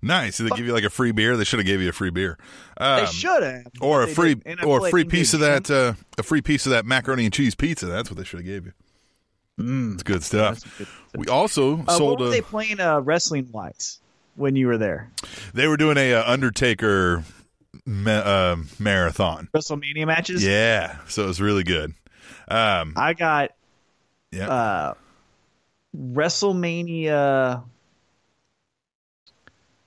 Nice. 0.00 0.36
Did 0.36 0.44
they 0.50 0.56
give 0.56 0.66
you 0.66 0.72
like 0.72 0.84
a 0.84 0.90
free 0.90 1.12
beer? 1.12 1.36
They 1.36 1.44
should 1.44 1.58
have 1.58 1.66
gave 1.66 1.80
you 1.80 1.88
a 1.88 1.92
free 1.92 2.10
beer. 2.10 2.38
Um, 2.76 3.00
they 3.00 3.10
should 3.10 3.42
have. 3.42 3.66
or 3.80 4.02
a 4.02 4.06
free 4.06 4.34
didn't. 4.34 4.46
And 4.46 4.60
I 4.60 4.64
or 4.64 4.86
a 4.86 4.90
free 4.90 5.04
piece 5.04 5.34
of 5.34 5.40
that 5.40 5.70
uh, 5.70 5.94
a 6.18 6.22
free 6.22 6.42
piece 6.42 6.66
of 6.66 6.70
that 6.70 6.84
macaroni 6.86 7.24
and 7.24 7.32
cheese 7.32 7.54
pizza. 7.56 7.86
That's 7.86 8.10
what 8.10 8.18
they 8.18 8.24
should 8.24 8.40
have 8.40 8.46
gave 8.46 8.66
you. 8.66 8.72
Mm, 9.58 9.94
it's 9.94 10.02
good 10.02 10.22
stuff. 10.22 10.60
Good. 10.78 10.86
We 11.16 11.26
also 11.28 11.82
Uh, 11.88 11.96
sold 11.96 12.20
what 12.20 12.20
were 12.20 12.26
a. 12.28 12.30
they 12.30 12.40
playing 12.42 12.80
uh, 12.80 13.00
wrestling 13.00 13.48
wise 13.50 14.00
when 14.36 14.56
you 14.56 14.66
were 14.66 14.78
there? 14.78 15.10
They 15.52 15.66
were 15.66 15.76
doing 15.76 15.96
a 15.96 16.14
uh, 16.14 16.30
Undertaker 16.30 17.24
ma- 17.86 18.10
uh, 18.10 18.56
marathon. 18.78 19.48
WrestleMania 19.54 20.06
matches. 20.06 20.44
Yeah, 20.44 20.96
so 21.08 21.24
it 21.24 21.26
was 21.26 21.40
really 21.40 21.64
good. 21.64 21.94
Um, 22.48 22.94
I 22.96 23.14
got 23.14 23.52
yeah, 24.30 24.48
uh, 24.48 24.94
WrestleMania 25.96 27.64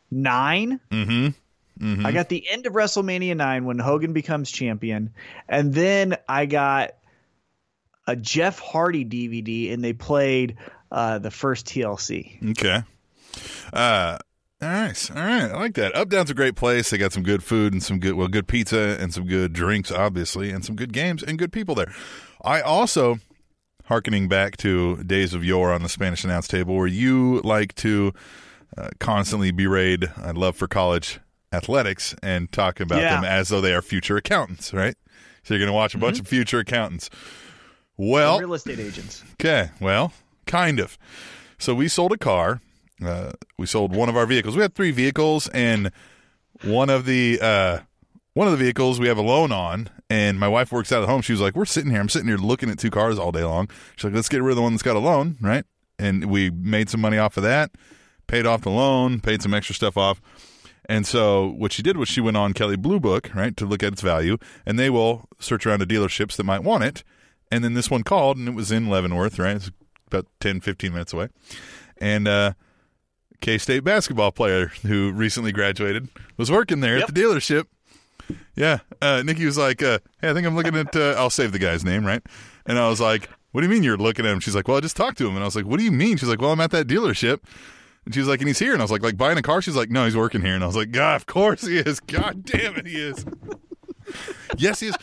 nine. 0.10 0.80
mm-hmm. 0.92 2.06
I 2.06 2.12
got 2.12 2.30
the 2.30 2.48
end 2.50 2.66
of 2.66 2.74
WrestleMania 2.74 3.36
nine 3.38 3.66
when 3.66 3.77
Hogan 3.77 4.13
becomes 4.13 4.50
champion, 4.50 5.13
and 5.48 5.74
then 5.74 6.18
I 6.27 6.48
got 6.48 6.96
a 8.08 8.16
Jeff 8.16 8.60
Hardy 8.60 9.06
DVD, 9.06 9.74
and 9.74 9.84
they 9.84 9.94
played 9.94 10.58
uh, 10.92 11.20
the 11.20 11.30
first 11.30 11.68
TLC. 11.68 12.51
Okay. 12.51 12.82
Uh, 13.72 14.18
nice. 14.61 15.09
All 15.09 15.17
right. 15.17 15.43
I 15.51 15.55
like 15.57 15.75
that. 15.75 15.95
Up 15.95 16.09
Down's 16.09 16.29
a 16.29 16.33
great 16.33 16.55
place. 16.55 16.89
They 16.89 16.97
got 16.97 17.13
some 17.13 17.23
good 17.23 17.43
food 17.43 17.73
and 17.73 17.81
some 17.83 17.99
good, 17.99 18.13
well, 18.15 18.27
good 18.27 18.47
pizza 18.47 18.97
and 18.99 19.13
some 19.13 19.25
good 19.25 19.53
drinks, 19.53 19.91
obviously, 19.91 20.51
and 20.51 20.63
some 20.65 20.75
good 20.75 20.93
games 20.93 21.23
and 21.23 21.37
good 21.37 21.51
people 21.51 21.75
there. 21.75 21.93
I 22.43 22.61
also, 22.61 23.19
hearkening 23.85 24.27
back 24.27 24.57
to 24.57 25.03
days 25.03 25.33
of 25.33 25.43
yore 25.43 25.71
on 25.73 25.83
the 25.83 25.89
Spanish 25.89 26.23
announce 26.23 26.47
table, 26.47 26.75
where 26.75 26.87
you 26.87 27.41
like 27.43 27.73
to 27.75 28.13
uh, 28.77 28.89
constantly 28.99 29.51
berate 29.51 30.05
I 30.17 30.31
love 30.31 30.55
for 30.55 30.67
college 30.67 31.19
athletics 31.53 32.13
and 32.21 32.51
talk 32.51 32.79
about 32.79 32.99
Yeah. 33.01 33.15
them 33.15 33.23
as 33.25 33.49
though 33.49 33.61
they 33.61 33.73
are 33.73 33.81
future 33.81 34.17
accountants, 34.17 34.73
right? 34.73 34.95
So 35.43 35.53
you're 35.53 35.59
going 35.59 35.69
to 35.71 35.73
watch 35.73 35.95
a 35.95 35.97
bunch 35.97 36.19
of 36.19 36.27
future 36.27 36.59
accountants. 36.59 37.09
Well, 37.95 38.39
real 38.39 38.53
estate 38.53 38.79
agents. 38.79 39.23
Okay, 39.33 39.69
well, 39.79 40.11
kind 40.45 40.79
of. 40.79 40.97
So 41.57 41.73
we 41.73 41.87
sold 41.87 42.11
a 42.11 42.17
car. 42.17 42.61
Uh, 43.04 43.32
we 43.58 43.66
sold 43.66 43.96
one 43.96 44.10
of 44.10 44.18
our 44.18 44.25
vehicles. 44.25 44.56
We 44.56 44.62
had 44.62 44.74
three 44.74 44.92
vehicles, 44.92 45.48
and 45.50 45.92
one 46.63 46.89
of 46.89 47.06
the 47.06 47.39
uh, 47.42 47.80
one 48.34 48.48
of 48.48 48.51
the 48.51 48.63
vehicles 48.63 49.00
we 49.00 49.08
have 49.08 49.18
a 49.18 49.22
loan 49.22 49.51
on. 49.51 49.89
And 50.10 50.39
my 50.39 50.48
wife 50.48 50.72
works 50.72 50.92
out 50.92 51.04
at 51.04 51.10
home. 51.10 51.22
She 51.22 51.34
was 51.34 51.42
like, 51.42 51.56
"We're 51.56 51.66
sitting 51.66 51.92
here. 51.92 52.00
I'm 52.00 52.10
sitting 52.10 52.27
here 52.27 52.38
looking 52.38 52.70
at 52.70 52.80
two 52.80 52.89
cars 52.89 53.20
all 53.20 53.32
day 53.32 53.44
long." 53.44 53.70
She's 53.96 54.06
like, 54.06 54.13
"Let's 54.13 54.30
get 54.30 54.42
rid 54.42 54.51
of 54.51 54.56
the 54.56 54.62
one 54.62 54.74
that's 54.74 54.84
got 54.84 54.96
a 54.96 55.00
loan, 55.00 55.38
right?" 55.42 55.66
And 56.00 56.25
we 56.25 56.50
made 56.50 56.89
some 56.89 57.01
money 57.01 57.18
off 57.18 57.38
of 57.38 57.44
that, 57.44 57.72
paid 58.27 58.46
off 58.46 58.62
the 58.62 58.70
loan, 58.70 59.20
paid 59.20 59.42
some 59.42 59.54
extra 59.54 59.75
stuff 59.75 59.98
off. 59.98 60.22
And 60.88 61.06
so 61.06 61.48
what 61.48 61.74
she 61.74 61.82
did 61.82 61.98
was 61.98 62.08
she 62.08 62.22
went 62.22 62.38
on 62.38 62.54
Kelley 62.54 62.77
Blue 62.77 63.00
Book, 63.00 63.32
right, 63.36 63.56
to 63.58 63.66
look 63.66 63.84
at 63.84 63.94
its 63.94 64.01
value, 64.01 64.38
and 64.66 64.80
they 64.80 64.89
will 64.89 65.27
search 65.39 65.66
around 65.66 65.80
the 65.80 65.86
dealerships 65.86 66.38
that 66.38 66.46
might 66.46 66.63
want 66.63 66.84
it. 66.84 67.04
And 67.51 67.63
then 67.63 67.74
this 67.74 67.92
one 67.92 68.04
called, 68.04 68.38
and 68.38 68.48
it 68.48 68.56
was 68.56 68.72
in 68.72 68.89
Leavenworth, 68.89 69.38
right? 69.38 69.58
It's 69.58 69.72
about 70.08 70.27
10, 70.39 70.62
15 70.62 70.94
minutes 70.94 71.13
away. 71.13 71.27
And 72.00 72.27
uh, 72.27 72.54
K 73.41 73.58
State 73.58 73.84
basketball 73.84 74.32
player 74.32 74.67
who 74.84 75.12
recently 75.12 75.51
graduated 75.51 76.10
was 76.38 76.50
working 76.51 76.79
there 76.82 76.98
Yep. 76.98 77.10
at 77.10 77.15
the 77.15 77.22
dealership. 77.22 77.65
Yeah. 78.56 78.79
Uh, 79.01 79.22
Nikki 79.24 79.46
was 79.46 79.58
like, 79.58 79.82
uh, 79.84 80.00
hey, 80.22 80.29
I 80.29 80.34
think 80.34 80.46
I'm 80.48 80.56
looking 80.56 80.75
at, 80.75 80.96
uh, 80.96 81.15
I'll 81.17 81.29
save 81.29 81.51
the 81.51 81.60
guy's 81.60 81.86
name, 81.86 82.06
right? 82.06 82.22
And 82.65 82.77
I 82.79 82.89
was 82.89 83.00
like, 83.00 83.29
what 83.51 83.62
do 83.62 83.67
you 83.67 83.72
mean 83.74 83.84
you're 83.84 83.98
looking 83.98 84.25
at 84.25 84.32
him? 84.34 84.39
She's 84.39 84.56
like, 84.56 84.67
well, 84.67 84.77
I 84.77 84.82
just 84.82 84.98
talked 84.98 85.17
to 85.20 85.27
him. 85.27 85.36
And 85.36 85.44
I 85.44 85.46
was 85.46 85.56
like, 85.56 85.65
what 85.65 85.77
do 85.77 85.86
you 85.86 85.91
mean? 85.91 86.17
She's 86.17 86.27
like, 86.29 86.41
well, 86.41 86.51
I'm 86.51 86.60
at 86.60 86.72
that 86.72 86.88
dealership. 86.88 87.39
And 88.06 88.13
she 88.13 88.20
was 88.20 88.27
like, 88.27 88.39
and 88.41 88.48
he's 88.48 88.60
here. 88.60 88.74
And 88.74 88.82
I 88.82 88.84
was 88.84 88.91
like, 88.91 89.03
like 89.03 89.17
buying 89.17 89.38
a 89.38 89.41
car? 89.41 89.62
She's 89.62 89.75
like, 89.75 89.89
no, 89.89 90.06
he's 90.06 90.17
working 90.17 90.41
here. 90.41 90.56
And 90.56 90.63
I 90.63 90.67
was 90.67 90.75
like, 90.75 90.91
God, 90.91 91.15
of 91.15 91.25
course 91.27 91.62
he 91.65 91.77
is. 91.77 92.00
God 92.00 92.44
damn 92.44 92.75
it, 92.75 92.88
he 92.88 92.96
is. 92.96 93.25
yes, 94.58 94.79
he 94.82 94.88
is. 94.88 94.96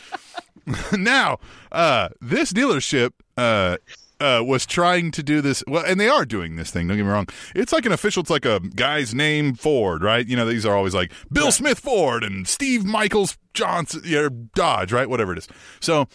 now, 0.97 1.39
uh, 1.71 2.09
this 2.21 2.51
dealership 2.53 3.11
uh, 3.37 3.77
uh, 4.25 4.43
was 4.43 4.65
trying 4.65 5.11
to 5.11 5.23
do 5.23 5.41
this. 5.41 5.63
Well, 5.67 5.83
and 5.85 5.99
they 5.99 6.09
are 6.09 6.25
doing 6.25 6.55
this 6.55 6.71
thing. 6.71 6.87
Don't 6.87 6.97
get 6.97 7.03
me 7.03 7.09
wrong. 7.09 7.27
It's 7.53 7.71
like 7.71 7.85
an 7.85 7.91
official. 7.91 8.21
It's 8.21 8.29
like 8.29 8.45
a 8.45 8.59
guy's 8.59 9.13
name 9.13 9.53
Ford, 9.53 10.03
right? 10.03 10.27
You 10.27 10.35
know, 10.35 10.45
these 10.45 10.65
are 10.65 10.75
always 10.75 10.93
like 10.95 11.11
Bill 11.31 11.51
Smith 11.51 11.79
Ford 11.79 12.23
and 12.23 12.47
Steve 12.47 12.85
Michaels 12.85 13.37
Johnson 13.53 14.01
yeah, 14.05 14.29
Dodge, 14.53 14.91
right? 14.91 15.09
Whatever 15.09 15.33
it 15.33 15.39
is. 15.39 15.47
So. 15.79 16.07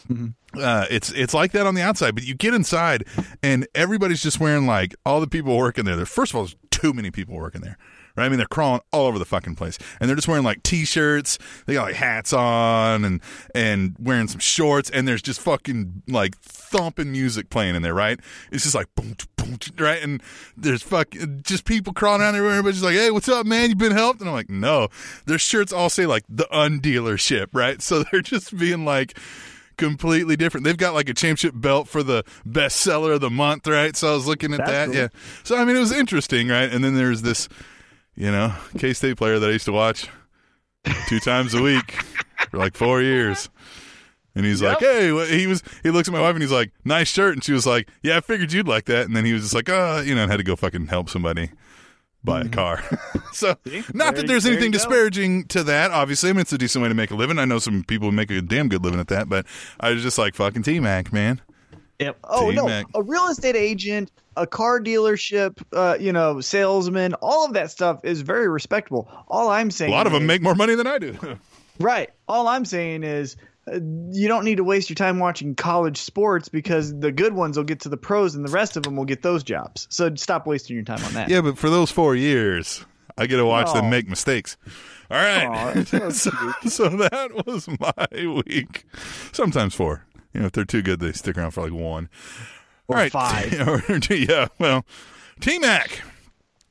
Uh, 0.53 0.85
it's 0.91 1.13
it's 1.13 1.33
like 1.33 1.53
that 1.53 1.65
on 1.65 1.77
the 1.77 1.81
outside, 1.81 2.13
but 2.13 2.25
you 2.25 2.35
get 2.35 2.53
inside 2.53 3.05
and 3.41 3.69
everybody's 3.73 4.21
just 4.21 4.41
wearing 4.41 4.67
like 4.67 4.97
all 5.07 5.21
the 5.21 5.29
people 5.29 5.57
working 5.57 5.85
there. 5.85 5.95
There, 5.95 6.05
first 6.05 6.33
of 6.33 6.37
all, 6.37 6.43
there's 6.43 6.57
too 6.73 6.93
many 6.93 7.13
people 7.13 7.37
working 7.37 7.61
there. 7.61 7.79
Right? 8.17 8.27
I 8.27 8.29
mean, 8.29 8.39
they're 8.39 8.47
crawling 8.47 8.81
all 8.93 9.07
over 9.07 9.19
the 9.19 9.25
fucking 9.25 9.57
place, 9.57 9.79
and 10.01 10.09
they're 10.09 10.17
just 10.17 10.29
wearing 10.29 10.45
like 10.45 10.63
t-shirts. 10.63 11.39
They 11.67 11.75
got 11.75 11.85
like 11.85 11.95
hats 11.95 12.33
on 12.33 13.05
and 13.05 13.21
and 13.55 13.97
wearing 13.99 14.29
some 14.29 14.41
shorts, 14.41 14.91
and 14.91 15.07
there's 15.07 15.23
just 15.23 15.41
fucking 15.41 16.03
like 16.09 16.37
thumping 16.39 17.13
music 17.13 17.51
playing 17.51 17.77
in 17.77 17.83
there. 17.83 17.95
Right? 17.95 18.19
It's 18.51 18.65
just 18.65 18.75
like 18.75 18.87
boom, 18.95 19.17
boom, 19.37 19.57
right, 19.79 20.03
and 20.03 20.23
there's 20.57 20.83
fucking 20.83 21.43
just 21.45 21.65
people 21.65 21.93
crawling 21.93 22.23
around 22.23 22.35
everywhere. 22.35 22.59
Everybody's 22.59 22.83
like, 22.83 22.95
"Hey, 22.95 23.11
what's 23.11 23.29
up, 23.29 23.47
man? 23.47 23.71
You 23.71 23.77
been 23.77 23.93
helped?" 23.93 24.21
And 24.21 24.29
I'm 24.29 24.35
like, 24.35 24.51
"No." 24.51 24.89
Their 25.27 25.39
shirts 25.39 25.73
all 25.73 25.91
say 25.91 26.07
like 26.07 26.25
the 26.29 26.47
undealership, 26.53 27.49
right? 27.53 27.81
So 27.81 28.03
they're 28.13 28.21
just 28.23 28.57
being 28.57 28.85
like 28.85 29.17
completely 29.77 30.37
different. 30.37 30.65
They've 30.65 30.77
got 30.77 30.95
like 30.95 31.09
a 31.09 31.15
championship 31.15 31.55
belt 31.57 31.89
for 31.89 32.03
the 32.03 32.23
best 32.45 32.77
seller 32.77 33.13
of 33.13 33.23
the 33.23 33.31
month, 33.31 33.67
right? 33.67 33.97
So 33.97 34.13
I 34.13 34.15
was 34.15 34.27
looking 34.27 34.53
at 34.53 34.59
That's 34.59 34.71
that. 34.71 34.87
cool. 34.87 34.95
Yeah. 34.95 35.09
So 35.43 35.57
I 35.57 35.65
mean, 35.65 35.75
it 35.77 35.81
was 35.81 35.93
interesting, 35.93 36.49
right? 36.49 36.71
And 36.71 36.85
then 36.85 36.95
there's 36.95 37.23
this, 37.23 37.49
you 38.21 38.31
know, 38.31 38.55
K 38.79 38.93
State 38.93 39.17
player 39.17 39.39
that 39.39 39.49
I 39.49 39.53
used 39.53 39.65
to 39.65 39.73
watch 39.73 40.09
two 41.09 41.21
times 41.21 41.55
a 41.55 41.63
week 41.63 41.93
for 42.51 42.59
like 42.59 42.77
four 42.77 43.01
years. 43.03 43.49
And 44.35 44.47
he's 44.47 44.63
like, 44.63 44.79
"Hey," 44.79 45.07
he 45.39 45.47
was. 45.49 45.63
He 45.83 45.91
looks 45.91 46.07
at 46.09 46.13
my 46.13 46.21
wife 46.21 46.35
and 46.35 46.43
he's 46.43 46.53
like, 46.53 46.71
"Nice 46.85 47.09
shirt." 47.09 47.35
And 47.35 47.43
she 47.43 47.53
was 47.53 47.67
like, 47.67 47.89
"Yeah, 48.03 48.19
I 48.19 48.21
figured 48.21 48.53
you'd 48.53 48.69
like 48.69 48.85
that." 48.85 49.07
And 49.07 49.17
then 49.17 49.25
he 49.25 49.33
was 49.33 49.43
just 49.43 49.55
like, 49.55 49.69
"Oh, 49.69 50.01
you 50.01 50.15
know," 50.15 50.23
and 50.23 50.31
had 50.31 50.37
to 50.37 50.45
go 50.45 50.55
fucking 50.55 50.87
help 50.87 51.09
somebody 51.11 51.51
buy 52.23 52.43
a 52.43 52.49
car. 52.49 52.85
so, 53.33 53.49
not 53.49 53.65
Mm-hmm. 53.65 53.99
that 53.99 54.15
There- 54.15 54.27
there's 54.27 54.45
there 54.45 54.53
anything 54.53 54.71
disparaging 54.71 55.47
to 55.47 55.65
that. 55.65 55.91
Obviously, 55.91 56.31
I 56.31 56.33
mean, 56.35 56.43
it's 56.43 56.53
a 56.53 56.59
decent 56.59 56.83
way 56.83 56.89
to 56.89 56.95
make 56.95 57.11
a 57.11 57.17
living. 57.17 57.39
I 57.41 57.45
know 57.45 57.59
some 57.59 57.83
people 57.83 58.13
make 58.13 58.31
a 58.31 58.41
damn 58.43 58.69
good 58.69 58.85
living 58.85 59.01
at 59.01 59.09
that, 59.09 59.29
but 59.29 59.47
I 59.81 59.91
was 59.91 60.03
just 60.03 60.17
like, 60.19 60.35
"Fucking 60.37 60.63
T 60.63 60.79
Mac, 60.79 61.13
man." 61.13 61.41
Yep. 62.01 62.19
Oh 62.25 62.51
no, 62.51 62.63
T-Mac. 62.63 62.87
a 62.95 63.03
real 63.03 63.27
estate 63.29 63.55
agent, 63.57 64.11
a 64.37 64.47
car 64.47 64.81
dealership, 64.81 65.63
uh, 65.73 65.97
you 66.01 66.13
know, 66.13 66.41
salesman, 66.41 67.15
all 67.15 67.45
of 67.47 67.53
that 67.53 67.71
stuff 67.71 68.01
is 68.05 68.23
very 68.23 68.49
respectable. 68.49 69.09
All 69.29 69.49
I'm 69.51 69.71
saying, 69.71 69.93
A 69.93 69.95
lot 69.95 70.07
of 70.07 70.13
them 70.13 70.23
is- 70.23 70.29
make 70.29 70.43
more 70.43 70.55
money 70.55 70.75
than 70.75 70.87
I 70.87 70.99
do. 70.99 71.17
right. 71.79 72.11
All 72.29 72.49
I'm 72.49 72.65
saying 72.65 73.05
is. 73.05 73.37
Uh, 73.71 73.79
you 74.11 74.27
don't 74.27 74.45
need 74.47 74.57
to 74.57 74.65
waste 74.65 74.89
your 74.89 74.95
time 74.95 75.19
watching 75.19 75.55
college 75.55 75.99
sports 75.99 76.49
because 76.49 76.99
the 76.99 77.13
good 77.13 77.35
ones 77.35 77.59
will 77.59 77.65
get 77.65 77.79
to 77.81 77.91
the 77.91 77.97
pros 77.97 78.35
and 78.35 78.43
the 78.49 78.51
rest 78.51 78.75
of 78.75 78.83
them 78.85 78.97
will 78.97 79.05
get 79.05 79.21
those 79.21 79.45
jobs. 79.45 79.87
So 79.91 80.13
stop 80.15 80.47
wasting 80.47 80.77
your 80.77 80.85
time 80.85 81.05
on 81.05 81.13
that. 81.13 81.29
yeah, 81.29 81.43
but 81.43 81.59
for 81.59 81.69
those 81.69 81.91
four 81.91 82.17
years, 82.17 82.87
I 83.19 83.27
get 83.27 83.37
to 83.37 83.45
watch 83.45 83.67
Aw. 83.69 83.75
them 83.75 83.91
make 83.91 84.09
mistakes. 84.09 84.57
All 85.11 85.19
right. 85.19 85.47
Aw, 85.77 85.83
so 85.85 86.09
so, 86.11 86.31
so 86.67 86.89
that 86.89 87.47
was 87.47 87.69
my 87.79 88.43
week. 88.47 88.87
Sometimes 89.31 89.75
four. 89.75 90.07
You 90.33 90.41
know, 90.41 90.47
if 90.47 90.53
they're 90.53 90.65
too 90.65 90.83
good, 90.83 91.01
they 91.01 91.13
stick 91.13 91.37
around 91.37 91.53
for 91.53 91.63
like 91.63 91.73
one. 91.73 92.09
Or 92.89 92.97
All 92.97 93.03
right. 93.03 93.13
five. 93.13 93.53
Yeah. 94.11 94.49
Well, 94.59 94.85
T 95.41 95.59
Mac. 95.59 96.03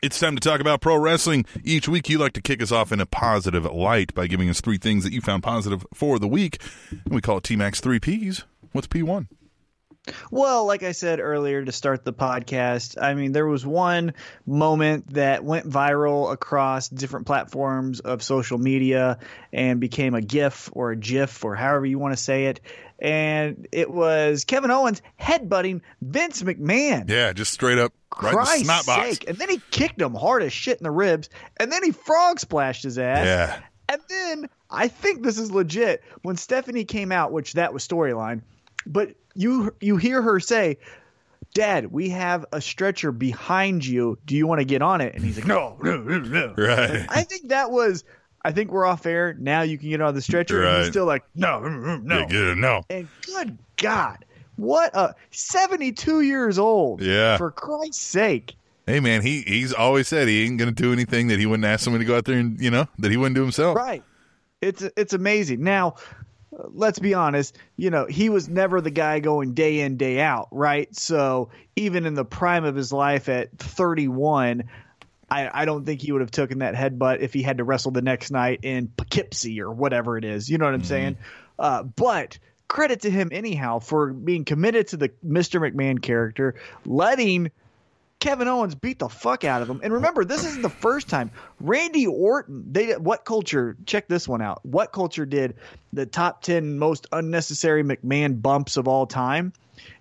It's 0.02 0.18
time 0.18 0.36
to 0.38 0.40
talk 0.40 0.62
about 0.62 0.80
pro 0.80 0.96
wrestling. 0.96 1.46
Each 1.62 1.90
week, 1.90 2.08
you 2.08 2.20
like 2.20 2.32
to 2.34 2.42
kick 2.42 2.62
us 2.62 2.72
off 2.72 2.94
in 2.94 3.02
a 3.02 3.06
positive 3.06 3.66
light 3.66 4.14
by 4.14 4.28
giving 4.28 4.50
us 4.50 4.62
three 4.62 4.78
things 4.78 5.04
that 5.04 5.12
you 5.12 5.20
found 5.20 5.44
positive 5.44 5.86
for 5.94 6.20
the 6.20 6.28
week. 6.28 6.62
And 6.90 7.14
we 7.14 7.20
call 7.20 7.40
it 7.40 7.44
T 7.44 7.58
Mac's 7.58 7.82
three 7.82 8.00
Ps. 8.00 8.44
What's 8.72 8.88
P1? 8.88 9.28
Well, 10.32 10.66
like 10.66 10.84
I 10.84 10.94
said 10.94 11.20
earlier 11.20 11.64
to 11.64 11.72
start 11.72 12.06
the 12.06 12.14
podcast, 12.14 13.00
I 13.02 13.14
mean, 13.14 13.32
there 13.34 13.46
was 13.46 13.66
one 13.66 14.14
moment 14.46 15.14
that 15.14 15.44
went 15.44 15.70
viral 15.70 16.32
across 16.32 16.88
different 16.88 17.28
platforms 17.28 18.00
of 18.00 18.24
social 18.24 18.58
media 18.58 19.20
and 19.52 19.80
became 19.80 20.16
a 20.16 20.22
GIF 20.22 20.70
or 20.72 20.92
a 20.92 20.96
GIF 20.96 21.44
or 21.44 21.56
however 21.56 21.86
you 21.86 22.00
want 22.00 22.16
to 22.16 22.24
say 22.24 22.46
it. 22.46 22.62
And 23.02 23.68
it 23.72 23.92
was 23.92 24.44
Kevin 24.44 24.72
Owens 24.72 25.02
headbutting 25.20 25.82
Vince 26.02 26.42
McMahon. 26.44 27.10
Yeah, 27.10 27.32
just 27.34 27.54
straight 27.54 27.78
up 27.78 27.94
right 28.22 28.34
Christ's 28.34 28.64
snot 28.66 28.86
box. 28.86 29.10
sake. 29.10 29.30
And 29.30 29.38
then 29.38 29.50
he 29.50 29.62
kicked 29.72 30.02
him 30.02 30.14
hard 30.14 30.44
as 30.44 30.52
shit 30.52 30.78
in 30.78 30.84
the 30.84 30.92
ribs. 30.92 31.30
And 31.58 31.72
then 31.72 31.84
he 31.84 31.92
frog 31.92 32.40
splashed 32.40 32.84
his 32.84 32.98
ass. 32.98 33.26
Yeah. 33.26 33.60
And 33.88 34.02
then 34.10 34.50
I 34.70 34.88
think 34.88 35.24
this 35.24 35.38
is 35.38 35.52
legit. 35.52 36.04
When 36.22 36.36
Stephanie 36.36 36.86
came 36.86 37.12
out, 37.12 37.32
which 37.32 37.54
that 37.54 37.74
was 37.74 37.88
storyline, 37.88 38.42
but 38.86 39.16
you 39.34 39.74
you 39.80 39.98
hear 39.98 40.22
her 40.22 40.40
say, 40.40 40.78
Dad, 41.54 41.92
we 41.92 42.10
have 42.10 42.46
a 42.52 42.62
stretcher 42.62 43.12
behind 43.12 43.86
you. 43.86 44.20
Do 44.26 44.36
you 44.36 44.46
want 44.46 44.60
to 44.60 44.66
get 44.66 44.82
on 44.82 45.02
it? 45.02 45.16
And 45.16 45.24
he's 45.24 45.38
like, 45.38 45.48
No, 45.48 45.78
no, 45.82 45.98
no, 45.98 46.20
no. 46.20 46.54
Right. 46.58 47.06
I 47.10 47.24
think 47.24 47.50
that 47.50 47.72
was. 47.72 48.04
I 48.44 48.52
think 48.52 48.72
we're 48.72 48.86
off 48.86 49.06
air 49.06 49.36
now. 49.40 49.62
You 49.62 49.78
can 49.78 49.90
get 49.90 50.02
on 50.02 50.16
the 50.16 50.22
stretcher, 50.22 50.64
and 50.64 50.80
he's 50.80 50.90
still 50.90 51.06
like, 51.06 51.24
no, 51.36 51.60
no, 51.60 51.98
no. 51.98 52.20
Yeah, 52.20 52.26
good. 52.28 52.58
No. 52.58 52.84
And 52.90 53.08
good 53.26 53.58
God, 53.78 54.26
what 54.56 54.96
a 54.96 55.16
seventy-two 55.32 56.22
years 56.22 56.58
old. 56.58 57.02
Yeah. 57.02 57.38
for 57.38 57.52
Christ's 57.52 58.02
sake. 58.02 58.56
Hey 58.86 59.00
man, 59.00 59.22
he 59.22 59.42
he's 59.42 59.72
always 59.72 60.08
said 60.08 60.28
he 60.28 60.46
ain't 60.46 60.58
gonna 60.58 60.72
do 60.72 60.92
anything 60.92 61.28
that 61.28 61.38
he 61.38 61.46
wouldn't 61.46 61.66
ask 61.66 61.84
somebody 61.84 62.06
to 62.06 62.08
go 62.08 62.18
out 62.18 62.26
there 62.26 62.40
and 62.40 62.60
you 62.60 62.72
know 62.72 62.88
that 62.98 63.12
he 63.12 63.18
wouldn't 63.18 63.36
do 63.36 63.42
himself. 63.42 63.76
Right. 63.78 64.04
It's 64.62 64.82
it's 64.98 65.14
amazing. 65.14 65.64
Now, 65.64 65.96
let's 66.52 66.98
be 66.98 67.14
honest. 67.14 67.56
You 67.78 67.92
know, 67.92 68.08
he 68.08 68.30
was 68.30 68.50
never 68.50 68.82
the 68.82 68.90
guy 68.90 69.20
going 69.20 69.54
day 69.54 69.82
in 69.82 69.98
day 69.98 70.20
out, 70.20 70.48
right? 70.52 70.94
So 70.96 71.50
even 71.76 72.06
in 72.08 72.16
the 72.16 72.26
prime 72.26 72.66
of 72.66 72.76
his 72.76 72.92
life 72.92 73.30
at 73.30 73.56
31, 73.60 74.64
I, 75.32 75.62
I 75.62 75.66
don't 75.66 75.86
think 75.86 76.02
he 76.02 76.12
would 76.12 76.22
have 76.22 76.32
taken 76.32 76.60
that 76.60 76.76
headbutt 76.76 77.20
if 77.20 77.34
he 77.34 77.42
had 77.42 77.58
to 77.58 77.64
wrestle 77.64 77.92
the 77.92 78.02
next 78.02 78.32
night 78.32 78.60
in 78.64 78.88
Poughkeepsie 78.88 79.62
or 79.62 79.72
whatever 79.72 80.18
it 80.18 80.26
is. 80.26 80.50
You 80.50 80.58
know 80.58 80.66
what 80.66 80.74
I'm 80.74 80.84
saying? 80.84 81.18
Uh, 81.58 81.84
but 81.84 82.40
credit 82.68 83.02
to 83.02 83.10
him 83.10 83.30
anyhow 83.32 83.80
for 83.80 84.14
being 84.14 84.46
committed 84.46 84.88
to 84.90 84.98
the 84.98 85.10
Mr. 85.26 85.60
McMahon 85.60 86.02
character, 86.02 86.56
letting 86.86 87.52
Kevin 88.20 88.48
Owens 88.48 88.76
beat 88.76 89.00
the 89.00 89.10
fuck 89.10 89.44
out 89.44 89.62
of 89.62 89.70
him. 89.70 89.80
And 89.82 89.94
remember, 89.94 90.26
this 90.26 90.46
isn't 90.46 90.62
the 90.62 90.70
first 90.70 91.08
time. 91.08 91.32
Randy 91.60 92.06
Orton, 92.06 92.66
they 92.72 92.88
WhatCulture? 92.88 93.76
Check 93.86 94.08
this 94.08 94.28
one 94.28 94.42
out. 94.42 94.62
WhatCulture 94.70 95.30
did 95.30 95.56
the 95.94 96.06
top 96.06 96.42
ten 96.42 96.78
most 96.78 97.08
unnecessary 97.12 97.84
McMahon 97.84 98.42
bumps 98.42 98.78
of 98.78 98.88
all 98.88 99.08
time? 99.08 99.54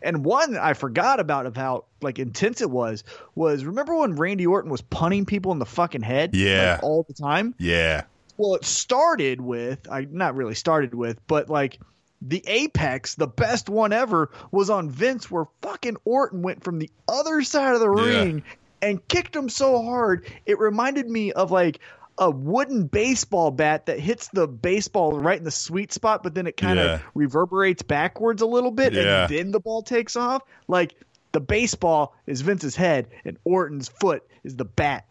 And 0.03 0.25
one 0.25 0.57
I 0.57 0.75
forgot 0.75 1.21
about 1.21 1.47
of 1.47 1.57
how 1.57 1.85
like 2.01 2.19
intense 2.19 2.61
it 2.61 2.71
was 2.71 3.05
was 3.35 3.65
remember 3.65 3.95
when 3.95 4.17
Randy 4.17 4.47
Orton 4.47 4.71
was 4.71 4.81
punting 4.83 5.27
people 5.27 5.53
in 5.53 5.59
the 5.59 5.67
fucking 5.67 6.03
head? 6.03 6.35
Yeah. 6.35 6.73
like, 6.75 6.83
all 6.83 7.05
the 7.07 7.15
time. 7.15 7.55
Yeah. 7.59 8.05
Well, 8.37 8.55
it 8.55 8.65
started 8.65 9.41
with 9.41 9.91
I 9.91 10.07
not 10.11 10.35
really 10.37 10.55
started 10.55 10.95
with, 10.95 11.19
but 11.27 11.51
like 11.51 11.79
the 12.21 12.43
apex, 12.47 13.15
the 13.15 13.29
best 13.29 13.69
one 13.69 13.93
ever, 13.93 14.31
was 14.51 14.71
on 14.71 14.91
Vince, 14.91 15.31
where 15.31 15.47
fucking 15.63 15.97
Orton 16.05 16.43
went 16.43 16.65
from 16.65 16.79
the 16.79 16.91
other 17.07 17.43
side 17.43 17.75
of 17.75 17.81
the 17.81 17.91
Yeah. 17.93 18.21
ring 18.21 18.43
and 18.81 19.07
kicked 19.09 19.35
him 19.35 19.49
so 19.49 19.83
hard 19.83 20.25
it 20.47 20.59
reminded 20.59 21.09
me 21.09 21.33
of 21.33 21.51
like 21.51 21.81
a 22.19 22.31
wooden 22.31 22.87
baseball 22.87 23.51
bat 23.51 23.87
that 23.87 24.01
hits 24.01 24.29
the 24.29 24.47
baseball 24.47 25.13
right 25.19 25.39
in 25.39 25.45
the 25.45 25.51
sweet 25.51 25.93
spot, 25.93 26.23
but 26.23 26.35
then 26.35 26.47
it 26.47 26.57
kind 26.57 26.79
of 26.79 26.87
Yeah. 26.87 26.99
reverberates 27.15 27.83
backwards 27.83 28.43
a 28.43 28.47
little 28.47 28.71
bit, 28.73 28.93
Yeah. 28.93 29.23
and 29.23 29.31
then 29.35 29.51
the 29.53 29.61
ball 29.61 29.83
takes 29.83 30.17
off. 30.17 30.43
Like 30.67 30.95
the 31.33 31.41
baseball 31.41 32.15
is 32.27 32.41
Vince's 32.41 32.75
head, 32.77 33.07
and 33.25 33.37
Orton's 33.45 33.89
foot 33.89 34.25
is 34.45 34.57
the 34.57 34.65
bat 34.65 35.05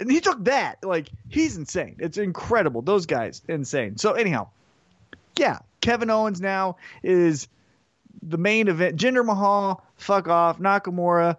and 0.00 0.10
he 0.10 0.20
took 0.20 0.44
that. 0.44 0.78
Like 0.84 1.08
he's 1.28 1.56
insane. 1.56 1.96
It's 1.98 2.18
incredible. 2.18 2.82
Those 2.82 3.06
guys 3.06 3.42
insane. 3.48 3.98
So 3.98 4.12
anyhow, 4.12 4.48
yeah, 5.36 5.58
Kevin 5.80 6.08
Owens 6.10 6.40
now 6.40 6.76
is 7.02 7.48
the 8.22 8.38
main 8.38 8.68
event. 8.68 8.96
Jinder 8.96 9.24
Mahal, 9.24 9.84
fuck 9.96 10.28
off. 10.28 10.58
Nakamura, 10.60 11.36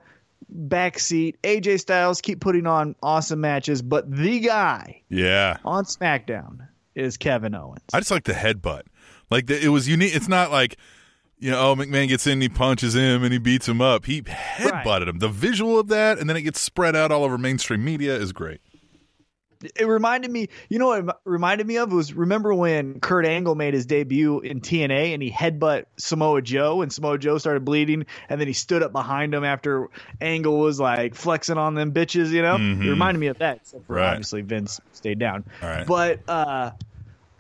backseat. 0.54 1.36
AJ 1.44 1.80
Styles 1.82 2.22
keep 2.22 2.40
putting 2.42 2.68
on 2.68 2.96
awesome 3.04 3.42
matches, 3.42 3.82
but 3.82 4.10
the 4.12 4.40
guy 4.40 5.02
Yeah. 5.10 5.58
on 5.66 5.86
SmackDown 5.86 6.68
is 6.96 7.18
Kevin 7.18 7.56
Owens. 7.56 7.82
I 7.94 8.00
just 8.00 8.12
like 8.12 8.24
the 8.26 8.34
headbutt. 8.34 8.84
Like 9.30 9.48
the, 9.48 9.64
it 9.64 9.70
was 9.70 9.88
unique. 9.88 10.16
It's 10.16 10.28
not 10.28 10.52
like 10.52 10.78
you 11.42 11.50
know, 11.52 11.70
oh 11.70 11.76
McMahon 11.76 12.10
gets 12.10 12.28
in, 12.28 12.42
he 12.42 12.50
punches 12.50 12.96
him, 12.96 13.24
and 13.24 13.32
he 13.32 13.40
beats 13.40 13.66
him 13.68 13.80
up. 13.80 14.06
He 14.06 14.22
headbutted 14.24 15.08
him. 15.08 15.20
The 15.20 15.30
visual 15.30 15.80
of 15.80 15.88
that, 15.88 16.18
and 16.20 16.30
then 16.30 16.36
it 16.36 16.42
gets 16.42 16.60
spread 16.60 16.98
out 16.98 17.12
all 17.14 17.24
over 17.24 17.38
mainstream 17.38 17.84
media 17.86 18.14
is 18.16 18.34
great. 18.34 18.60
It 19.76 19.86
reminded 19.86 20.32
me, 20.32 20.48
you 20.70 20.80
know 20.80 20.88
what 20.88 21.06
it 21.08 21.16
reminded 21.26 21.68
me 21.68 21.78
of 21.78 21.92
was 21.92 22.14
remember 22.14 22.54
when 22.54 23.00
Kurt 23.00 23.26
Angle 23.26 23.56
made 23.56 23.74
his 23.74 23.86
debut 23.86 24.40
in 24.40 24.62
TNA 24.62 25.14
and 25.14 25.22
he 25.22 25.30
headbutt 25.32 25.86
Samoa 25.98 26.42
Joe 26.42 26.82
and 26.82 26.92
Samoa 26.92 27.18
Joe 27.18 27.38
started 27.38 27.66
bleeding 27.66 28.06
and 28.30 28.40
then 28.40 28.48
he 28.48 28.54
stood 28.54 28.84
up 28.84 28.92
behind 28.92 29.34
him 29.34 29.44
after 29.44 29.88
Angle 30.22 30.60
was 30.60 30.80
like 30.80 31.16
flexing 31.16 31.58
on 31.58 31.76
them 31.76 31.92
bitches, 31.92 32.30
you 32.30 32.42
know? 32.42 32.58
Mhm. 32.58 32.86
It 32.86 32.90
reminded 32.90 33.20
me 33.20 33.28
of 33.28 33.38
that, 33.40 33.58
except 33.58 33.86
for 33.86 33.96
Right. 33.96 34.12
obviously 34.12 34.42
Vince 34.42 34.80
stayed 34.94 35.20
down. 35.20 35.44
All 35.62 35.70
right. 35.70 35.86
But 35.86 36.22
uh 36.28 36.72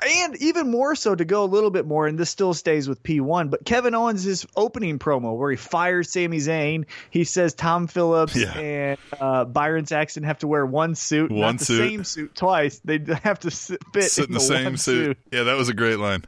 and 0.06 0.36
even 0.42 0.70
more 0.70 0.96
so 0.96 1.14
to 1.16 1.26
go 1.26 1.44
a 1.44 1.46
little 1.46 1.72
bit 1.72 1.86
more, 1.86 2.08
and 2.08 2.18
this 2.18 2.30
still 2.30 2.54
stays 2.54 2.88
with 2.88 3.04
P1, 3.04 3.50
but 3.50 3.66
Kevin 3.66 3.94
Owens' 3.96 4.26
is 4.26 4.46
opening 4.56 5.00
promo 5.00 5.36
where 5.38 5.52
he 5.52 5.58
fires 5.58 6.12
Sami 6.12 6.38
Zayn. 6.38 6.86
He 7.10 7.24
says 7.24 7.54
Tom 7.54 7.88
Phillips 7.88 8.36
Yeah. 8.36 8.58
and 8.58 8.98
uh, 9.20 9.46
Byron 9.46 9.86
Saxton 9.86 10.24
have 10.24 10.40
to 10.40 10.48
wear 10.48 10.66
one 10.66 10.96
suit, 10.96 11.32
One 11.32 11.40
not 11.42 11.60
the 11.60 11.66
suit. 11.66 11.78
same 11.90 12.04
suit 12.04 12.36
twice. 12.36 12.80
They 12.86 13.00
have 13.24 13.40
to 13.40 13.52
sit, 13.52 13.80
fit 13.94 14.04
Sit 14.12 14.26
in 14.28 14.32
the 14.34 14.40
one 14.40 14.48
same 14.48 14.78
suit. 14.78 15.18
Yeah, 15.32 15.44
that 15.44 15.58
was 15.58 15.70
a 15.70 15.74
great 15.74 16.00
line. 16.00 16.26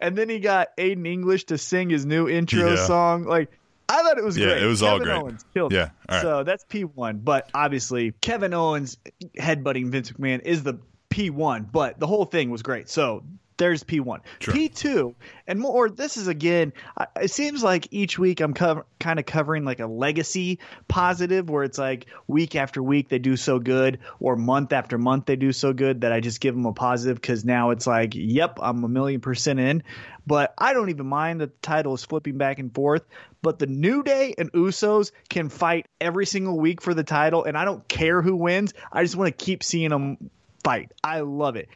And 0.00 0.16
then 0.16 0.28
he 0.28 0.38
got 0.38 0.76
Aiden 0.76 1.06
English 1.06 1.44
to 1.46 1.58
sing 1.58 1.90
his 1.90 2.06
new 2.06 2.28
intro 2.28 2.70
Yeah. 2.74 2.86
song. 2.86 3.24
Like, 3.24 3.50
I 3.88 4.02
thought 4.04 4.18
it 4.18 4.24
was 4.24 4.38
Yeah, 4.38 4.46
great. 4.46 4.62
it 4.62 4.66
was 4.66 4.82
all 4.84 4.98
Kevin 5.00 5.08
great. 5.14 5.22
Owens 5.22 5.44
killed 5.52 5.72
Yeah, 5.72 5.90
all 6.08 6.16
right. 6.16 6.22
So 6.22 6.44
that's 6.44 6.64
P1. 6.64 7.24
But 7.24 7.50
obviously, 7.52 8.12
Kevin 8.20 8.54
Owens 8.54 8.96
headbutting 9.36 9.90
Vince 9.90 10.12
McMahon 10.12 10.42
is 10.44 10.62
the 10.62 10.78
P1, 11.10 11.70
but 11.70 12.00
the 12.00 12.06
whole 12.06 12.24
thing 12.24 12.50
was 12.50 12.62
great. 12.62 12.88
So 12.88 13.24
there's 13.56 13.84
P1. 13.84 14.20
Sure. 14.38 14.54
P2, 14.54 15.14
and 15.46 15.60
more, 15.60 15.90
this 15.90 16.16
is 16.16 16.28
again, 16.28 16.72
it 17.20 17.30
seems 17.30 17.62
like 17.62 17.88
each 17.90 18.18
week 18.18 18.40
I'm 18.40 18.54
cover, 18.54 18.86
kind 18.98 19.18
of 19.18 19.26
covering 19.26 19.66
like 19.66 19.80
a 19.80 19.86
legacy 19.86 20.60
positive 20.88 21.50
where 21.50 21.62
it's 21.62 21.76
like 21.76 22.06
week 22.26 22.56
after 22.56 22.82
week 22.82 23.10
they 23.10 23.18
do 23.18 23.36
so 23.36 23.58
good, 23.58 23.98
or 24.18 24.34
month 24.34 24.72
after 24.72 24.96
month 24.96 25.26
they 25.26 25.36
do 25.36 25.52
so 25.52 25.74
good 25.74 26.00
that 26.00 26.12
I 26.12 26.20
just 26.20 26.40
give 26.40 26.54
them 26.54 26.64
a 26.64 26.72
positive 26.72 27.20
because 27.20 27.44
now 27.44 27.68
it's 27.68 27.86
like, 27.86 28.14
yep, 28.14 28.58
I'm 28.62 28.82
a 28.82 28.88
million 28.88 29.20
percent 29.20 29.60
in. 29.60 29.82
But 30.26 30.54
I 30.56 30.72
don't 30.72 30.88
even 30.88 31.06
mind 31.06 31.42
that 31.42 31.60
the 31.60 31.66
title 31.66 31.92
is 31.92 32.02
flipping 32.02 32.38
back 32.38 32.60
and 32.60 32.74
forth. 32.74 33.02
But 33.42 33.58
the 33.58 33.66
New 33.66 34.02
Day 34.02 34.34
and 34.38 34.50
Usos 34.52 35.12
can 35.28 35.50
fight 35.50 35.86
every 36.00 36.24
single 36.24 36.58
week 36.58 36.80
for 36.80 36.94
the 36.94 37.04
title, 37.04 37.44
and 37.44 37.58
I 37.58 37.66
don't 37.66 37.86
care 37.88 38.22
who 38.22 38.36
wins. 38.36 38.72
I 38.90 39.02
just 39.02 39.16
want 39.16 39.36
to 39.36 39.44
keep 39.44 39.62
seeing 39.62 39.90
them 39.90 40.30
fight. 40.62 40.92
I 41.02 41.20
love 41.20 41.56
it. 41.56 41.68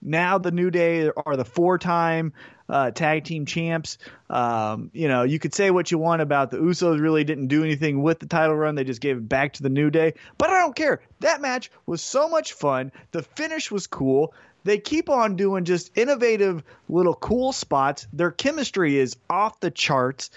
Now 0.00 0.38
the 0.38 0.50
New 0.50 0.70
Day 0.70 1.10
are 1.14 1.36
the 1.36 1.44
four-time 1.44 2.32
uh, 2.68 2.90
tag 2.90 3.24
team 3.24 3.46
champs. 3.46 3.98
Um, 4.28 4.90
you 4.92 5.06
know, 5.06 5.22
you 5.22 5.38
could 5.38 5.54
say 5.54 5.70
what 5.70 5.90
you 5.92 5.98
want 5.98 6.22
about 6.22 6.50
the 6.50 6.56
Usos 6.56 7.00
really 7.00 7.22
didn't 7.22 7.46
do 7.48 7.62
anything 7.62 8.02
with 8.02 8.18
the 8.18 8.26
title 8.26 8.56
run. 8.56 8.74
They 8.74 8.84
just 8.84 9.00
gave 9.00 9.16
it 9.16 9.28
back 9.28 9.52
to 9.54 9.62
the 9.62 9.68
New 9.68 9.90
Day. 9.90 10.14
But 10.38 10.50
I 10.50 10.58
don't 10.60 10.74
care. 10.74 11.02
That 11.20 11.40
match 11.40 11.70
was 11.86 12.02
so 12.02 12.28
much 12.28 12.54
fun. 12.54 12.90
The 13.12 13.22
finish 13.22 13.70
was 13.70 13.86
cool. 13.86 14.34
They 14.64 14.78
keep 14.78 15.08
on 15.10 15.36
doing 15.36 15.64
just 15.64 15.96
innovative 15.96 16.62
little 16.88 17.14
cool 17.14 17.52
spots. 17.52 18.06
Their 18.12 18.30
chemistry 18.30 18.98
is 18.98 19.16
off 19.28 19.60
the 19.60 19.70
charts. 19.70 20.30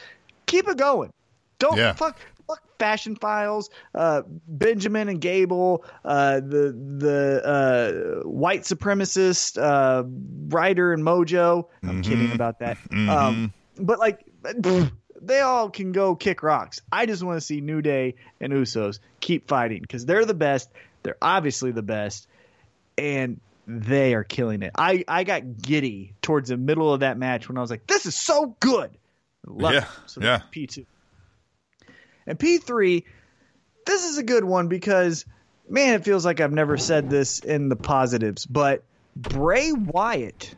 Keep 0.45 0.67
it 0.67 0.77
going. 0.77 1.11
Don't 1.57 1.77
Yeah. 1.77 1.93
fuck 1.93 2.19
fuck 2.47 2.61
fashion 2.79 3.15
files, 3.15 3.69
uh, 3.93 4.21
Benjamin 4.47 5.09
and 5.09 5.21
Gable, 5.21 5.85
uh, 6.03 6.35
the 6.35 6.75
the 6.97 8.21
uh, 8.23 8.27
white 8.27 8.61
supremacist 8.61 9.61
uh, 9.61 10.03
writer 10.49 10.93
and 10.93 11.03
Mojo. 11.03 11.67
I'm 11.83 12.01
kidding 12.01 12.31
about 12.31 12.59
that. 12.59 12.77
Um, 12.91 13.53
but 13.77 13.99
like, 13.99 14.25
they 15.21 15.41
all 15.41 15.69
can 15.69 15.91
go 15.91 16.15
kick 16.15 16.43
rocks. 16.43 16.81
I 16.91 17.05
just 17.05 17.23
want 17.23 17.37
to 17.37 17.41
see 17.41 17.61
New 17.61 17.81
Day 17.81 18.15
and 18.39 18.53
Usos 18.53 18.99
keep 19.19 19.47
fighting 19.47 19.81
because 19.81 20.05
they're 20.05 20.25
the 20.25 20.33
best. 20.33 20.69
They're 21.03 21.17
obviously 21.21 21.71
the 21.71 21.83
best, 21.83 22.27
and 22.97 23.39
they 23.67 24.13
are 24.13 24.23
killing 24.23 24.61
it. 24.61 24.71
I 24.77 25.03
I 25.07 25.23
got 25.23 25.61
giddy 25.61 26.13
towards 26.21 26.49
the 26.49 26.57
middle 26.57 26.93
of 26.93 26.99
that 26.99 27.17
match 27.17 27.47
when 27.49 27.57
I 27.57 27.61
was 27.61 27.71
like, 27.71 27.87
this 27.87 28.05
is 28.05 28.15
so 28.15 28.55
good. 28.59 28.91
Love 29.47 29.73
Yeah, 29.73 29.79
it. 29.79 29.87
So 30.07 30.21
yeah. 30.21 30.41
P 30.51 30.67
two. 30.67 30.85
And 32.27 32.39
P3, 32.39 33.03
this 33.85 34.05
is 34.05 34.17
a 34.17 34.23
good 34.23 34.43
one 34.43 34.67
because, 34.67 35.25
man, 35.69 35.95
it 35.95 36.03
feels 36.03 36.25
like 36.25 36.39
I've 36.39 36.51
never 36.51 36.77
said 36.77 37.09
this 37.09 37.39
in 37.39 37.69
the 37.69 37.75
positives, 37.75 38.45
but 38.45 38.83
Bray 39.15 39.71
Wyatt 39.71 40.55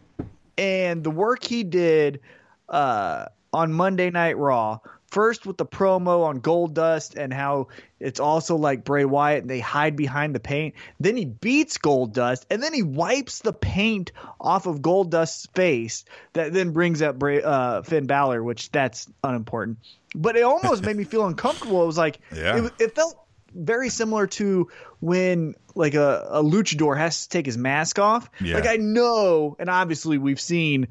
and 0.58 1.04
the 1.04 1.12
work 1.12 1.44
he 1.44 1.64
did 1.64 2.22
uh, 2.70 3.26
on 3.54 3.74
Monday 3.74 4.10
Night 4.10 4.38
Raw, 4.38 4.80
first 5.12 5.46
with 5.46 5.58
the 5.58 5.66
promo 5.66 6.26
on 6.26 6.42
Goldust 6.42 7.16
and 7.16 7.34
how 7.34 7.68
it's 8.00 8.20
also 8.20 8.56
like 8.56 8.84
Bray 8.84 9.06
Wyatt 9.06 9.42
and 9.42 9.50
they 9.50 9.60
hide 9.60 9.96
behind 9.96 10.36
the 10.36 10.40
paint. 10.40 10.76
Then 11.00 11.16
he 11.18 11.26
beats 11.26 11.78
Goldust 11.78 12.46
and 12.50 12.62
then 12.62 12.74
he 12.74 12.84
wipes 12.84 13.40
the 13.40 13.54
paint 13.54 14.12
off 14.40 14.66
of 14.66 14.80
Goldust's 14.80 15.48
face 15.54 16.06
that 16.34 16.54
then 16.54 16.72
brings 16.72 17.02
up 17.02 17.20
Bray, 17.20 17.42
uh, 17.42 17.84
Finn 17.84 18.08
Balor, 18.08 18.44
which 18.44 18.72
that's 18.72 19.08
unimportant. 19.24 19.78
But 20.16 20.36
it 20.36 20.44
almost 20.44 20.84
made 20.84 20.96
me 20.96 21.04
feel 21.04 21.26
uncomfortable. 21.26 21.84
It 21.84 21.88
was 21.88 21.98
like 21.98 22.20
Yeah. 22.36 22.66
it, 22.66 22.74
it 22.80 22.96
felt 22.96 23.20
very 23.54 23.90
similar 23.90 24.28
to 24.28 24.70
when 25.00 25.56
like 25.76 25.94
a, 25.94 26.28
a 26.30 26.44
luchador 26.44 26.98
has 26.98 27.24
to 27.24 27.30
take 27.30 27.46
his 27.46 27.58
mask 27.58 28.00
off. 28.00 28.30
Yeah. 28.40 28.56
Like 28.56 28.68
I 28.68 28.78
know, 28.78 29.56
and 29.60 29.70
obviously 29.70 30.18
we've 30.18 30.40
seen 30.42 30.88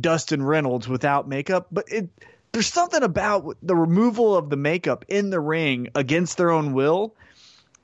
Dustin 0.00 0.42
Runnels 0.42 0.88
without 0.88 1.28
makeup, 1.28 1.66
but 1.70 1.84
it 1.88 2.08
there's 2.52 2.66
something 2.66 3.02
about 3.02 3.56
the 3.62 3.76
removal 3.76 4.36
of 4.36 4.50
the 4.50 4.56
makeup 4.56 5.04
in 5.08 5.30
the 5.30 5.40
ring 5.40 5.88
against 5.94 6.36
their 6.36 6.50
own 6.50 6.72
will 6.72 7.14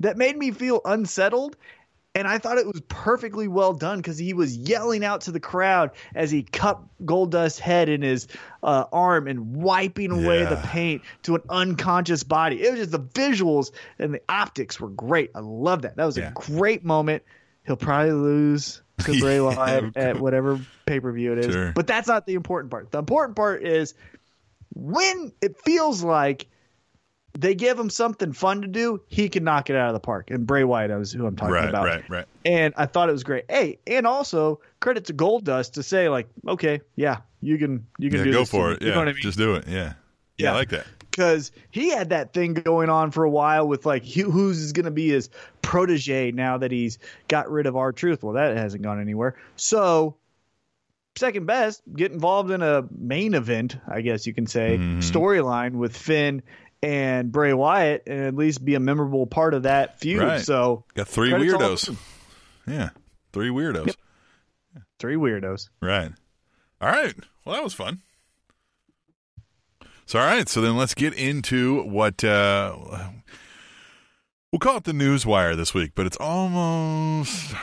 that 0.00 0.16
made 0.16 0.36
me 0.36 0.50
feel 0.50 0.80
unsettled. 0.84 1.56
And 2.16 2.26
I 2.26 2.38
thought 2.38 2.56
it 2.56 2.66
was 2.66 2.80
perfectly 2.88 3.46
well 3.46 3.74
done 3.74 3.98
because 3.98 4.16
he 4.16 4.32
was 4.32 4.56
yelling 4.56 5.04
out 5.04 5.20
to 5.22 5.32
the 5.32 5.38
crowd 5.38 5.90
as 6.14 6.30
he 6.30 6.42
cut 6.44 6.80
Goldust's 7.04 7.58
head 7.58 7.90
in 7.90 8.00
his 8.00 8.26
uh, 8.62 8.84
arm 8.90 9.28
and 9.28 9.54
wiping 9.54 10.10
away 10.10 10.40
Yeah. 10.40 10.48
the 10.48 10.56
paint 10.68 11.02
to 11.24 11.34
an 11.34 11.42
unconscious 11.50 12.22
body. 12.22 12.62
It 12.62 12.70
was 12.70 12.80
just 12.80 12.92
the 12.92 13.00
visuals 13.00 13.70
and 13.98 14.14
the 14.14 14.22
optics 14.30 14.80
were 14.80 14.88
great. 14.88 15.30
I 15.34 15.40
love 15.40 15.82
that. 15.82 15.96
That 15.96 16.06
was 16.06 16.16
Yeah. 16.16 16.30
a 16.30 16.32
great 16.32 16.86
moment. 16.86 17.22
He'll 17.66 17.76
probably 17.76 18.12
lose 18.12 18.80
to 19.04 19.20
Bray 19.20 19.38
Wyatt 19.38 19.94
at 19.98 20.18
whatever 20.18 20.58
pay 20.86 21.00
per 21.00 21.12
view 21.12 21.32
it 21.34 21.40
is. 21.40 21.52
Sure. 21.52 21.72
But 21.72 21.86
that's 21.86 22.08
not 22.08 22.24
the 22.26 22.32
important 22.32 22.70
part. 22.70 22.90
The 22.92 22.98
important 22.98 23.36
part 23.36 23.62
is 23.62 23.92
when 24.74 25.32
it 25.42 25.60
feels 25.66 26.02
like 26.02 26.48
they 27.40 27.54
give 27.54 27.78
him 27.78 27.90
something 27.90 28.32
fun 28.32 28.62
to 28.62 28.68
do, 28.68 29.00
he 29.08 29.28
can 29.28 29.44
knock 29.44 29.68
it 29.70 29.76
out 29.76 29.88
of 29.88 29.94
the 29.94 30.00
park. 30.00 30.30
And 30.30 30.46
Bray 30.46 30.64
Wyatt 30.64 30.90
is 30.90 31.12
who 31.12 31.26
I'm 31.26 31.36
talking 31.36 31.54
Right, 31.54 31.68
about. 31.68 31.84
right, 31.84 32.00
right. 32.02 32.10
right. 32.10 32.24
And 32.44 32.74
I 32.76 32.86
thought 32.86 33.08
it 33.08 33.12
was 33.12 33.24
great. 33.24 33.44
Hey, 33.48 33.78
and 33.86 34.06
also 34.06 34.60
credit 34.80 35.04
to 35.06 35.14
Goldust 35.14 35.72
to 35.74 35.82
say 35.82 36.08
like, 36.08 36.28
okay, 36.46 36.80
yeah, 36.96 37.18
you 37.40 37.58
can 37.58 37.86
you 37.98 38.10
can 38.10 38.18
Yeah, 38.20 38.24
do 38.24 38.32
go 38.32 38.38
this 38.40 38.50
for 38.50 38.72
it. 38.72 38.82
You 38.82 38.88
Yeah, 38.88 38.94
know 38.94 39.00
what 39.00 39.08
I 39.08 39.12
mean? 39.12 39.22
just 39.22 39.38
do 39.38 39.54
it. 39.54 39.66
Yeah. 39.68 39.74
yeah, 39.74 39.92
Yeah. 40.38 40.52
I 40.52 40.54
like 40.54 40.70
that. 40.70 40.86
because 41.10 41.50
he 41.70 41.88
had 41.90 42.10
that 42.10 42.32
thing 42.34 42.52
going 42.54 42.88
on 42.90 43.10
for 43.10 43.24
a 43.24 43.30
while 43.30 43.66
with 43.66 43.86
like 43.86 44.04
who- 44.04 44.30
who's 44.30 44.72
going 44.72 44.84
to 44.84 44.90
be 44.90 45.08
his 45.08 45.30
protege 45.62 46.30
now 46.32 46.58
that 46.58 46.70
he's 46.70 46.98
got 47.28 47.50
rid 47.50 47.66
of 47.66 47.74
R-Truth. 47.76 48.22
Well, 48.22 48.34
that 48.34 48.56
hasn't 48.56 48.82
gone 48.82 49.00
anywhere. 49.00 49.34
So, 49.56 50.16
second 51.16 51.46
best, 51.46 51.82
get 51.94 52.12
involved 52.12 52.50
in 52.50 52.60
a 52.62 52.84
main 52.96 53.32
event, 53.34 53.76
I 53.88 54.02
guess 54.02 54.26
you 54.26 54.34
can 54.34 54.46
say, 54.46 54.76
Mhm. 54.78 54.98
storyline 54.98 55.72
with 55.72 55.96
Finn 55.96 56.42
and 56.82 57.32
Bray 57.32 57.52
Wyatt, 57.52 58.04
and 58.06 58.20
at 58.26 58.34
least 58.34 58.64
be 58.64 58.74
a 58.74 58.80
memorable 58.80 59.26
part 59.26 59.54
of 59.54 59.64
that 59.64 59.98
feud. 60.00 60.22
Right. 60.22 60.40
So, 60.40 60.84
Got 60.94 61.08
three 61.08 61.32
all 61.32 61.40
weirdos. 61.40 61.96
Yeah, 62.68 62.88
three 63.32 63.48
weirdos. 63.50 63.94
three 64.98 65.14
weirdos. 65.14 65.68
Right. 65.80 66.10
All 66.80 66.90
right. 66.90 67.14
Well, 67.44 67.54
that 67.54 67.62
was 67.62 67.74
fun. 67.74 68.00
So, 70.06 70.18
all 70.18 70.26
right. 70.26 70.48
So 70.48 70.60
then 70.60 70.76
let's 70.76 70.92
get 70.92 71.14
into 71.14 71.84
what 71.84 72.24
uh, 72.24 72.76
we'll 74.50 74.58
call 74.58 74.78
it 74.78 74.84
the 74.84 74.92
news 74.92 75.24
wire 75.24 75.54
this 75.54 75.74
week, 75.74 75.92
but 75.94 76.06
it's 76.06 76.16
almost 76.16 77.54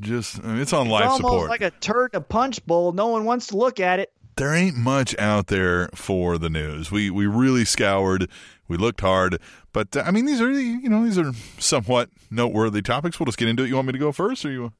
just 0.00 0.42
I 0.42 0.46
mean, 0.48 0.60
it's 0.60 0.72
on 0.72 0.88
life 0.88 1.04
almost 1.04 1.18
support. 1.20 1.50
like 1.50 1.60
a 1.60 1.70
turd 1.72 2.10
in 2.14 2.18
a 2.18 2.22
punch 2.22 2.64
bowl. 2.64 2.92
No 2.92 3.08
one 3.08 3.24
wants 3.24 3.48
to 3.48 3.56
look 3.58 3.80
at 3.80 3.98
it. 4.00 4.12
There 4.38 4.54
ain't 4.54 4.76
much 4.76 5.16
out 5.18 5.48
there 5.48 5.88
for 5.94 6.38
the 6.38 6.48
news. 6.50 6.90
We 6.90 7.10
we 7.10 7.26
really 7.26 7.64
scoured. 7.64 8.28
We 8.68 8.76
looked 8.76 9.00
hard, 9.00 9.40
but 9.72 9.96
uh, 9.96 10.02
I 10.06 10.10
mean, 10.10 10.26
these 10.26 10.40
are 10.40 10.50
you 10.50 10.88
know 10.88 11.04
these 11.04 11.18
are 11.18 11.32
somewhat 11.58 12.10
noteworthy 12.30 12.82
topics. 12.82 13.18
We'll 13.18 13.26
just 13.26 13.38
get 13.38 13.48
into 13.48 13.64
it. 13.64 13.68
You 13.68 13.74
want 13.76 13.86
me 13.86 13.92
to 13.92 13.98
go 13.98 14.12
first, 14.12 14.44
or 14.44 14.50
you? 14.50 14.72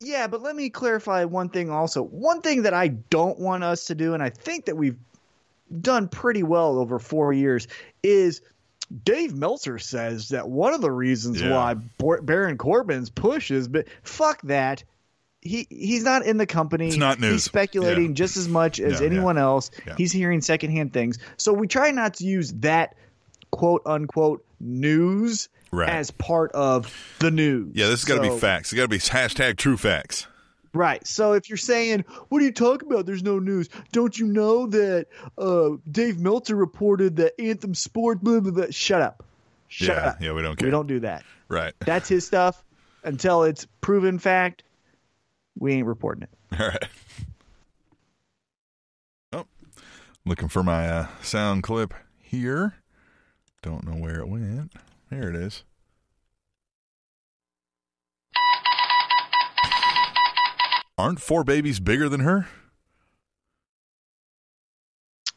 Yeah, 0.00 0.26
but 0.26 0.42
let 0.42 0.56
me 0.56 0.68
clarify 0.68 1.24
one 1.24 1.48
thing 1.48 1.70
also. 1.70 2.02
One 2.02 2.40
thing 2.40 2.62
that 2.62 2.74
I 2.74 2.88
don't 2.88 3.38
want 3.38 3.62
us 3.64 3.84
to 3.86 3.94
do, 3.94 4.14
and 4.14 4.22
I 4.22 4.30
think 4.30 4.64
that 4.66 4.76
we've 4.76 4.98
done 5.80 6.08
pretty 6.08 6.42
well 6.42 6.78
over 6.78 6.98
four 6.98 7.32
years, 7.32 7.68
is 8.02 8.42
Dave 9.04 9.34
Meltzer 9.34 9.78
says 9.78 10.28
that 10.30 10.48
one 10.48 10.74
of 10.74 10.80
the 10.80 10.90
reasons 10.90 11.40
Yeah. 11.40 11.50
why 11.52 11.74
Baron 12.22 12.58
Corbin's 12.58 13.10
push 13.10 13.50
is, 13.50 13.68
but 13.68 13.86
fuck 14.02 14.42
that. 14.42 14.84
He 15.44 15.66
he's 15.70 16.04
not 16.04 16.24
in 16.24 16.36
the 16.36 16.46
company. 16.46 16.86
It's 16.88 16.96
not 16.96 17.18
news. 17.20 17.32
He's 17.32 17.44
speculating 17.44 18.08
Yeah. 18.10 18.14
just 18.14 18.36
as 18.36 18.48
much 18.48 18.78
as 18.80 19.00
Yeah, 19.00 19.06
anyone 19.08 19.36
else. 19.38 19.70
Yeah. 19.86 19.94
He's 19.98 20.12
hearing 20.12 20.40
secondhand 20.40 20.92
things. 20.92 21.18
So 21.36 21.52
we 21.52 21.66
try 21.66 21.90
not 21.90 22.14
to 22.14 22.24
use 22.24 22.52
that 22.60 22.94
quote 23.50 23.82
unquote 23.84 24.44
news 24.60 25.48
Right. 25.72 25.88
as 25.88 26.10
part 26.12 26.52
of 26.52 26.94
the 27.18 27.30
news. 27.30 27.72
Yeah, 27.74 27.88
this 27.88 28.02
has 28.02 28.04
got 28.04 28.22
to 28.22 28.28
So- 28.28 28.34
be 28.34 28.40
facts. 28.40 28.72
It's 28.72 28.76
got 28.76 28.82
to 28.84 28.88
be 28.88 28.98
hashtag 28.98 29.56
true 29.56 29.76
facts. 29.76 30.26
Right. 30.74 31.06
So 31.06 31.32
if 31.32 31.48
you're 31.50 31.56
saying, 31.58 32.04
"What 32.28 32.40
are 32.40 32.44
you 32.44 32.52
talking 32.52 32.90
about? 32.90 33.04
There's 33.06 33.22
no 33.24 33.38
news." 33.38 33.68
Don't 33.90 34.18
you 34.18 34.26
know 34.26 34.66
that 34.68 35.06
uh, 35.36 35.70
Dave 35.90 36.18
Meltzer 36.20 36.56
reported 36.56 37.16
that 37.16 37.38
Anthem 37.40 37.74
Sport? 37.74 38.22
Blah 38.22 38.40
blah 38.40 38.52
blah. 38.52 38.66
Shut 38.70 39.02
up. 39.02 39.24
Shut 39.68 39.88
yeah, 39.96 40.02
up. 40.10 40.16
yeah, 40.22 40.32
we 40.32 40.40
don't 40.42 40.56
care. 40.56 40.66
We 40.68 40.70
don't 40.70 40.86
do 40.86 41.00
that. 41.00 41.24
Right. 41.48 41.74
That's 41.80 42.08
his 42.08 42.26
stuff. 42.26 42.62
Until 43.04 43.42
it's 43.42 43.66
proven 43.80 44.18
fact, 44.18 44.62
we 45.58 45.74
ain't 45.74 45.86
reporting 45.86 46.24
it. 46.24 46.30
All 46.60 46.68
right. 46.68 46.88
Oh, 49.32 49.46
looking 50.24 50.48
for 50.48 50.62
my 50.62 50.88
uh, 50.88 51.06
sound 51.22 51.62
clip 51.62 51.94
here. 52.18 52.74
Don't 53.62 53.86
know 53.86 53.96
where 53.96 54.20
it 54.20 54.28
went. 54.28 54.72
There 55.10 55.28
it 55.28 55.36
is. 55.36 55.64
Aren't 60.98 61.20
four 61.20 61.42
babies 61.42 61.80
bigger 61.80 62.08
than 62.08 62.20
her? 62.20 62.46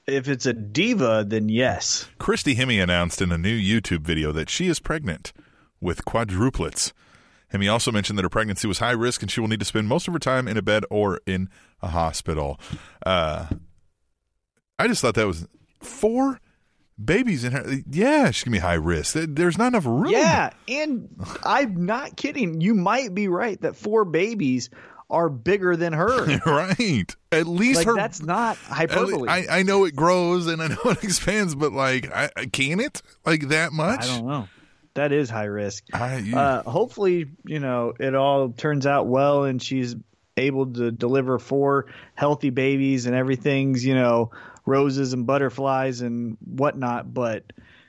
If 0.07 0.27
it's 0.27 0.45
a 0.45 0.53
diva, 0.53 1.25
then 1.27 1.49
yes. 1.49 2.07
Christy 2.19 2.55
Hemme 2.55 2.81
announced 2.81 3.21
in 3.21 3.31
a 3.31 3.37
new 3.37 3.57
YouTube 3.57 4.01
video 4.01 4.31
that 4.31 4.49
she 4.49 4.67
is 4.67 4.79
pregnant 4.79 5.33
with 5.81 6.05
quadruplets. 6.05 6.93
Hemme 7.55 7.71
also 7.71 7.91
mentioned 7.91 8.17
that 8.17 8.23
her 8.23 8.29
pregnancy 8.29 8.67
was 8.67 8.79
high 8.79 8.91
risk 8.91 9.21
and 9.21 9.31
she 9.31 9.39
will 9.39 9.47
need 9.47 9.59
to 9.59 9.65
spend 9.65 9.87
most 9.87 10.07
of 10.07 10.13
her 10.13 10.19
time 10.19 10.47
in 10.47 10.57
a 10.57 10.61
bed 10.61 10.83
or 10.89 11.19
in 11.25 11.49
a 11.81 11.87
hospital. 11.87 12.59
Uh, 13.05 13.47
I 14.77 14.87
just 14.87 15.01
thought 15.01 15.15
that 15.15 15.27
was 15.27 15.47
four 15.79 16.39
babies 17.03 17.43
in 17.43 17.53
her. 17.53 17.77
Yeah, 17.89 18.31
she's 18.31 18.43
gonna 18.43 18.55
be 18.55 18.59
high 18.59 18.73
risk. 18.73 19.15
There's 19.15 19.57
not 19.57 19.67
enough 19.67 19.85
room. 19.85 20.07
Yeah, 20.07 20.51
and 20.67 21.09
I'm 21.43 21.85
not 21.85 22.15
kidding. 22.17 22.61
You 22.61 22.73
might 22.73 23.13
be 23.13 23.27
right 23.27 23.59
that 23.61 23.75
four 23.75 24.05
babies 24.05 24.69
are 25.09 25.29
bigger 25.29 25.75
than 25.75 25.93
her. 25.93 26.25
right. 26.45 27.15
At 27.31 27.47
least 27.47 27.77
like 27.77 27.87
her. 27.87 27.95
that's 27.95 28.21
not 28.21 28.57
hyperbole. 28.57 29.29
I, 29.29 29.59
I 29.59 29.63
know 29.63 29.85
it 29.85 29.95
grows 29.95 30.47
and 30.47 30.61
I 30.61 30.67
know 30.67 30.77
it 30.85 31.03
expands, 31.03 31.55
but 31.55 31.71
like, 31.71 32.11
I 32.11 32.29
can 32.51 32.79
it 32.79 33.01
like 33.25 33.49
that 33.49 33.71
much? 33.71 34.03
I 34.03 34.07
don't 34.07 34.27
know. 34.27 34.47
That 34.95 35.11
is 35.11 35.29
high 35.29 35.45
risk. 35.45 35.83
I- 35.93 36.17
you- 36.17 36.35
Uh, 36.37 36.63
hopefully, 36.63 37.27
you 37.45 37.59
know, 37.59 37.93
it 37.99 38.15
all 38.15 38.49
turns 38.49 38.85
out 38.87 39.07
well 39.07 39.43
and 39.43 39.61
she's 39.61 39.95
able 40.37 40.65
to 40.73 40.91
deliver 40.91 41.37
four 41.39 41.85
healthy 42.15 42.49
babies 42.49 43.05
and 43.05 43.15
everything's, 43.15 43.85
you 43.85 43.93
know, 43.93 44.31
roses 44.65 45.13
and 45.13 45.25
butterflies 45.27 46.01
and 46.01 46.37
whatnot. 46.45 47.13
But 47.13 47.43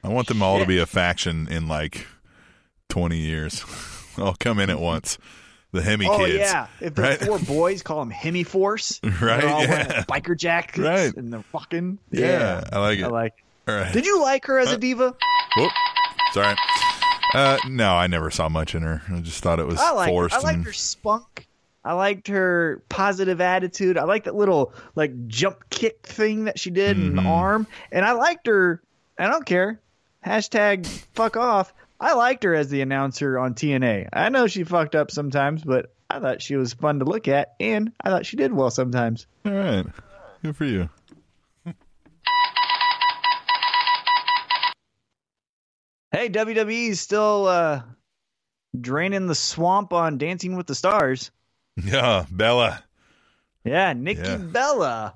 I 0.05 0.09
want 0.09 0.29
them 0.29 0.43
all 0.43 0.59
to 0.59 0.67
be 0.67 0.79
a 0.79 0.87
faction 0.87 1.49
in 1.49 1.67
like 1.69 2.07
20 2.89 3.17
years. 3.19 3.65
I'll 4.19 4.35
come 4.39 4.59
in 4.61 4.71
at 4.71 4.79
once. 4.81 5.19
The 5.73 5.83
Hemi 5.83 6.07
oh, 6.09 6.19
kids. 6.19 6.35
yeah. 6.39 6.69
If 6.81 6.95
there's 6.95 7.21
right? 7.21 7.29
four 7.29 7.39
boys, 7.41 7.83
call 7.83 7.99
them 8.01 8.11
Hemi 8.11 8.45
Force. 8.45 9.01
Right, 9.05 9.41
They're 9.43 9.49
all 9.51 9.63
yeah. 9.63 10.05
biker 10.05 10.37
jackets 10.37 10.79
Right. 10.79 11.15
and 11.15 11.33
they're 11.33 11.43
fucking. 11.53 11.99
Yeah, 12.11 12.65
I 12.73 12.79
like 12.79 12.99
it. 12.99 13.05
I 13.05 13.09
like 13.09 13.35
All 13.69 13.75
right. 13.75 13.93
Did 13.93 14.07
you 14.07 14.23
like 14.23 14.47
her 14.47 14.59
as 14.59 14.73
a 14.73 14.79
diva? 14.79 15.15
Whoop. 15.57 15.73
Sorry. 16.33 16.55
Uh, 17.35 17.59
no, 17.69 17.95
I 17.95 18.07
never 18.07 18.31
saw 18.31 18.49
much 18.49 18.75
in 18.75 18.83
her. 18.83 19.03
I 19.13 19.21
just 19.21 19.43
thought 19.43 19.59
it 19.59 19.67
was 19.67 19.79
I 19.81 19.91
like 19.93 20.09
forced. 20.09 20.35
I 20.37 20.41
liked 20.41 20.57
and- 20.57 20.65
her 20.67 20.73
spunk. 20.73 21.47
I 21.85 21.93
liked 21.93 22.27
her 22.29 22.83
positive 22.89 23.41
attitude. 23.41 23.97
I 23.97 24.03
liked 24.05 24.25
that 24.25 24.35
little 24.35 24.73
like 24.97 25.29
jump 25.29 25.71
kick 25.71 26.05
thing 26.07 26.47
that 26.47 26.59
she 26.59 26.71
did 26.71 26.97
in 26.99 27.15
the 27.15 27.23
Mm-hmm. 27.23 27.29
arm. 27.31 27.67
And 27.93 28.05
I 28.05 28.13
liked 28.13 28.47
her 28.49 28.83
I 29.19 29.29
don't 29.29 29.47
care. 29.47 29.81
Hashtag 30.25 30.85
fuck 31.15 31.37
off. 31.37 31.73
I 32.01 32.15
liked 32.15 32.43
her 32.43 32.55
as 32.55 32.69
the 32.71 32.81
announcer 32.81 33.39
on 33.39 33.55
TNA. 33.55 34.09
I 34.13 34.29
know 34.31 34.49
she 34.49 34.65
fucked 34.65 34.95
up 34.97 35.11
sometimes, 35.13 35.63
but 35.63 35.95
I 36.11 36.19
thought 36.19 36.43
she 36.43 36.57
was 36.57 36.75
fun 36.75 36.99
to 36.99 37.05
look 37.05 37.29
at 37.29 37.55
and 37.61 37.93
I 38.03 38.11
thought 38.11 38.27
she 38.27 38.37
did 38.37 38.53
well 38.53 38.71
sometimes. 38.71 39.27
All 39.45 39.53
right. 39.53 39.87
Good 40.43 40.57
for 40.57 40.65
you. 40.65 40.91
Hey, 46.13 46.29
WWE's 46.29 47.01
still 47.01 47.47
uh 47.47 47.83
draining 48.79 49.27
the 49.27 49.35
swamp 49.35 49.93
on 49.93 50.19
Dancing 50.19 50.57
with 50.57 50.67
the 50.67 50.75
Stars. 50.75 51.31
Yeah, 51.83 52.25
Bella. 52.31 52.83
Yeah, 53.65 53.93
Nikki 53.93 54.21
Yeah. 54.23 54.37
Bella. 54.37 55.15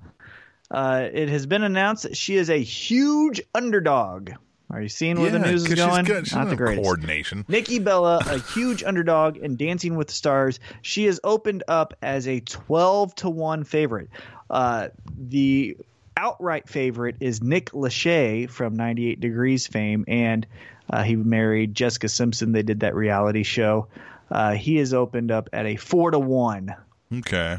Uh, 0.71 1.09
it 1.13 1.29
has 1.29 1.47
been 1.47 1.63
announced 1.63 2.05
that 2.05 2.17
she 2.17 2.37
is 2.37 2.49
a 2.51 2.57
huge 2.63 3.41
underdog. 3.55 4.31
Are 4.71 4.81
you 4.81 4.89
seeing 4.89 5.21
where 5.21 5.31
the 5.31 5.39
Yeah, 5.39 5.51
news 5.51 5.63
is 5.63 5.69
'cause 5.69 5.79
she's 5.79 5.87
going? 5.87 6.05
got- 6.05 6.27
she's 6.27 6.35
Not 6.37 6.49
the 6.49 6.57
greatest. 6.57 6.85
coordination. 6.85 7.45
Nikki 7.49 7.79
Bella, 7.81 8.19
a 8.27 8.39
huge 8.55 8.85
underdog 8.85 9.37
in 9.37 9.57
Dancing 9.57 9.97
with 9.97 10.09
the 10.09 10.13
Stars. 10.15 10.61
She 10.83 11.07
is 11.07 11.21
opened 11.25 11.65
up 11.67 11.95
as 12.03 12.29
a 12.29 12.41
12 12.41 13.15
to 13.17 13.31
1 13.31 13.65
favorite. 13.65 14.11
Uh, 14.49 14.89
the 15.19 15.77
outright 16.17 16.69
favorite 16.69 17.17
is 17.21 17.43
Nick 17.43 17.71
Lachey 17.73 18.49
from 18.49 18.75
98 18.75 19.19
Degrees 19.21 19.67
fame, 19.67 20.05
and 20.07 20.47
uh, 20.91 21.03
he 21.03 21.17
married 21.17 21.75
Jessica 21.75 22.09
Simpson. 22.09 22.53
They 22.53 22.63
did 22.63 22.81
that 22.81 22.95
reality 22.95 23.43
show. 23.43 23.89
Uh, 24.31 24.53
he 24.53 24.79
is 24.79 24.93
opened 24.95 25.31
up 25.31 25.49
at 25.53 25.67
a 25.67 25.77
4 25.77 26.13
to 26.13 26.19
1. 26.19 26.75
Okay. 27.19 27.59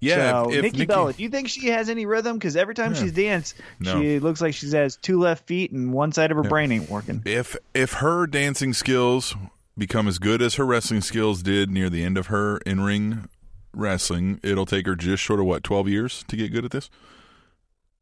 Yeah, 0.00 0.42
So 0.44 0.50
if, 0.50 0.56
if 0.56 0.62
Nikki, 0.62 0.76
Nikki- 0.78 0.86
Bella, 0.86 1.12
do 1.12 1.22
you 1.22 1.28
think 1.28 1.48
she 1.48 1.68
has 1.68 1.88
any 1.88 2.06
rhythm? 2.06 2.36
Because 2.38 2.56
every 2.56 2.74
time 2.74 2.94
Yeah. 2.94 3.00
she's 3.00 3.12
danced, 3.12 3.54
No. 3.80 4.00
she 4.00 4.18
looks 4.18 4.40
like 4.40 4.54
she 4.54 4.68
has 4.70 4.96
two 4.96 5.18
left 5.20 5.46
feet 5.46 5.72
and 5.72 5.92
one 5.92 6.12
side 6.12 6.30
of 6.30 6.36
her 6.36 6.42
brain 6.42 6.72
ain't 6.72 6.90
working. 6.90 7.22
if 7.24 7.56
if 7.74 7.94
her 7.94 8.26
dancing 8.26 8.72
skills 8.74 9.34
become 9.78 10.08
as 10.08 10.18
good 10.18 10.42
as 10.42 10.54
her 10.56 10.66
wrestling 10.66 11.00
skills 11.02 11.42
did 11.42 11.70
near 11.70 11.88
the 11.88 12.02
end 12.02 12.18
of 12.18 12.26
her 12.26 12.58
in 12.58 12.80
ring 12.80 13.28
wrestling, 13.74 14.40
it'll 14.42 14.66
take 14.66 14.86
her 14.86 14.96
just 14.96 15.22
short 15.22 15.40
of 15.40 15.46
what 15.46 15.62
twelve 15.62 15.88
years 15.88 16.24
to 16.28 16.36
get 16.36 16.52
good 16.52 16.64
at 16.64 16.70
this. 16.72 16.90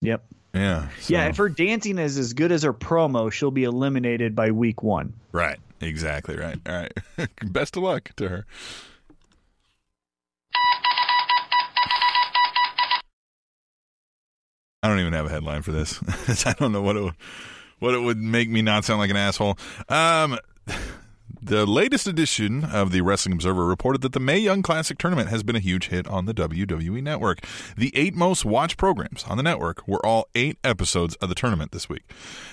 Yep. 0.00 0.24
Yeah. 0.54 0.88
Yeah, 1.08 1.26
if 1.28 1.36
her 1.38 1.48
dancing 1.48 1.98
is 1.98 2.16
as 2.16 2.32
good 2.32 2.52
as 2.52 2.62
her 2.62 2.72
promo, 2.72 3.30
she'll 3.30 3.50
be 3.50 3.64
eliminated 3.64 4.36
by 4.36 4.52
week 4.52 4.82
one. 4.82 5.12
Right. 5.32 5.58
Exactly 5.80 6.36
right. 6.36 6.58
All 6.66 6.74
right. 6.74 6.92
Best 7.52 7.76
of 7.76 7.82
luck 7.82 8.10
to 8.16 8.28
her. 8.28 8.46
I 14.82 14.88
don't 14.88 15.00
even 15.00 15.12
have 15.14 15.26
a 15.26 15.30
headline 15.30 15.62
for 15.62 15.72
this. 15.72 15.98
I 16.46 16.52
don't 16.52 16.70
know 16.72 16.82
what 16.82 16.96
it 16.96 17.02
would, 17.02 17.14
what 17.80 17.94
it 17.94 18.00
would 18.00 18.18
make 18.18 18.48
me 18.48 18.62
not 18.62 18.84
sound 18.84 19.00
like 19.00 19.10
an 19.10 19.16
asshole. 19.16 19.58
Um, 19.88 20.38
the 21.44 21.66
latest 21.66 22.06
edition 22.06 22.64
of 22.64 22.90
the 22.90 23.02
Wrestling 23.02 23.34
Observer 23.34 23.66
reported 23.66 24.00
that 24.02 24.12
the 24.12 24.20
Mae 24.20 24.38
Young 24.38 24.62
Classic 24.62 24.96
tournament 24.96 25.28
has 25.28 25.42
been 25.42 25.54
a 25.56 25.60
huge 25.60 25.88
hit 25.88 26.06
on 26.08 26.24
the 26.24 26.32
WWE 26.32 27.02
network. 27.02 27.40
The 27.76 27.92
eight 27.94 28.14
most 28.14 28.44
watched 28.44 28.78
programs 28.78 29.24
on 29.24 29.36
the 29.36 29.42
network 29.42 29.86
were 29.86 30.04
all 30.04 30.26
eight 30.34 30.58
episodes 30.64 31.14
of 31.16 31.28
the 31.28 31.34
tournament 31.34 31.72
this 31.72 31.88
week. 31.88 32.02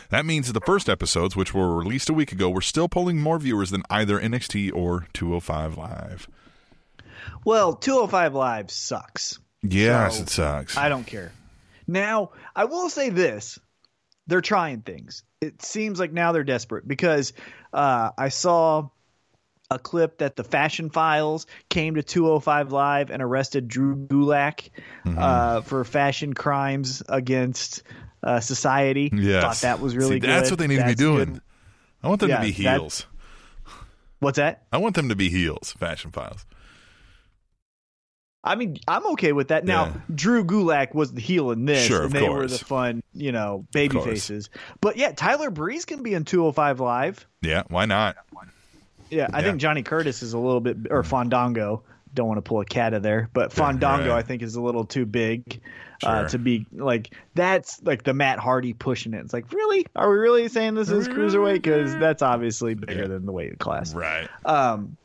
That 0.09 0.25
means 0.25 0.47
that 0.47 0.53
the 0.53 0.65
first 0.65 0.89
episodes, 0.89 1.35
which 1.35 1.53
were 1.53 1.73
released 1.75 2.09
a 2.09 2.13
week 2.13 2.31
ago, 2.31 2.49
were 2.49 2.61
still 2.61 2.89
pulling 2.89 3.17
more 3.19 3.39
viewers 3.39 3.69
than 3.71 3.83
either 3.89 4.19
NXT 4.19 4.73
or 4.73 5.07
205 5.13 5.77
Live. 5.77 6.27
Well, 7.45 7.73
205 7.73 8.33
Live 8.35 8.71
sucks. 8.71 9.39
Yes, 9.63 10.17
So, 10.17 10.23
it 10.23 10.29
sucks. 10.29 10.77
I 10.77 10.89
don't 10.89 11.07
care. 11.07 11.31
Now, 11.87 12.31
I 12.55 12.65
will 12.65 12.89
say 12.89 13.09
this. 13.09 13.57
They're 14.27 14.41
trying 14.41 14.81
things. 14.81 15.23
It 15.41 15.63
seems 15.63 15.99
like 15.99 16.13
now 16.13 16.33
they're 16.33 16.43
desperate 16.43 16.87
because 16.87 17.33
uh, 17.73 18.11
I 18.15 18.29
saw 18.29 18.89
a 19.71 19.79
clip 19.79 20.19
that 20.19 20.35
the 20.35 20.43
Fashion 20.43 20.91
Files 20.91 21.47
came 21.67 21.95
to 21.95 22.03
205 22.03 22.71
Live 22.71 23.09
and 23.09 23.23
arrested 23.23 23.67
Drew 23.67 23.95
Gulak 23.95 24.69
Mm-hmm. 25.03 25.17
uh, 25.17 25.61
for 25.61 25.83
fashion 25.83 26.33
crimes 26.35 27.01
against 27.09 27.81
uh, 28.21 28.39
society. 28.39 29.09
yes. 29.11 29.41
Thought 29.43 29.61
that 29.67 29.79
was 29.81 29.95
really 29.95 30.17
See, 30.17 30.19
good. 30.19 30.29
That's 30.29 30.51
what 30.51 30.59
they 30.59 30.67
need 30.67 30.77
to 30.77 30.85
be 30.85 30.93
doing. 30.93 31.33
good. 31.33 31.41
I 32.03 32.07
want 32.09 32.19
them 32.21 32.29
Yeah, 32.29 32.35
to 32.37 32.41
be 32.43 32.51
that- 32.63 32.77
heels. 32.79 33.07
What's 34.19 34.37
that? 34.37 34.61
I 34.71 34.77
want 34.77 34.93
them 34.95 35.09
to 35.09 35.15
be 35.15 35.29
heels, 35.29 35.71
Fashion 35.79 36.11
Files. 36.11 36.45
I 38.43 38.55
mean, 38.55 38.77
I'm 38.87 39.05
okay 39.13 39.33
with 39.33 39.49
that. 39.49 39.65
Now, 39.65 39.85
Yeah. 39.85 39.93
Drew 40.15 40.43
Gulak 40.43 40.95
was 40.95 41.13
the 41.13 41.21
heel 41.21 41.51
in 41.51 41.65
this, 41.65 41.85
Sure, 41.85 42.03
and 42.05 42.11
they 42.11 42.27
were 42.27 42.47
the 42.47 42.57
fun, 42.57 43.03
you 43.13 43.31
know, 43.31 43.65
baby 43.71 43.99
faces. 43.99 44.49
But 44.81 44.97
yeah, 44.97 45.11
Tyler 45.11 45.51
Breeze 45.51 45.85
can 45.85 46.01
be 46.01 46.13
in 46.15 46.25
205 46.25 46.79
Live. 46.79 47.27
Yeah, 47.41 47.63
why 47.69 47.85
not? 47.85 48.15
Yeah, 49.11 49.27
I 49.31 49.39
Yeah. 49.39 49.45
think 49.45 49.59
Johnny 49.61 49.83
Curtis 49.83 50.23
is 50.23 50.33
a 50.33 50.39
little 50.39 50.59
bit, 50.61 50.77
or 50.89 51.03
Fandango. 51.03 51.83
Don't 52.13 52.27
want 52.27 52.39
to 52.39 52.41
pull 52.41 52.59
a 52.61 52.65
cat 52.65 52.93
of 52.93 53.03
there, 53.03 53.29
but 53.31 53.53
Fandango 53.53 54.09
right. 54.09 54.17
I 54.17 54.21
think 54.21 54.41
is 54.41 54.55
a 54.55 54.61
little 54.61 54.83
too 54.85 55.05
big 55.05 55.61
uh, 56.03 56.27
to 56.29 56.37
be 56.39 56.65
like. 56.73 57.13
That's 57.35 57.81
like 57.83 58.03
the 58.03 58.13
Matt 58.13 58.37
Hardy 58.39 58.73
pushing 58.73 59.13
it. 59.13 59.19
It's 59.19 59.31
like, 59.33 59.53
really? 59.53 59.85
Are 59.95 60.09
we 60.09 60.17
really 60.17 60.47
saying 60.49 60.73
this 60.75 60.89
is 60.89 61.07
cruiserweight? 61.07 61.53
Because 61.61 61.95
that's 61.95 62.21
obviously 62.21 62.73
bigger 62.73 63.03
Yeah. 63.03 63.07
than 63.07 63.25
the 63.25 63.31
weight 63.31 63.59
class. 63.59 63.93
Right. 63.93 64.27
Um, 64.45 64.97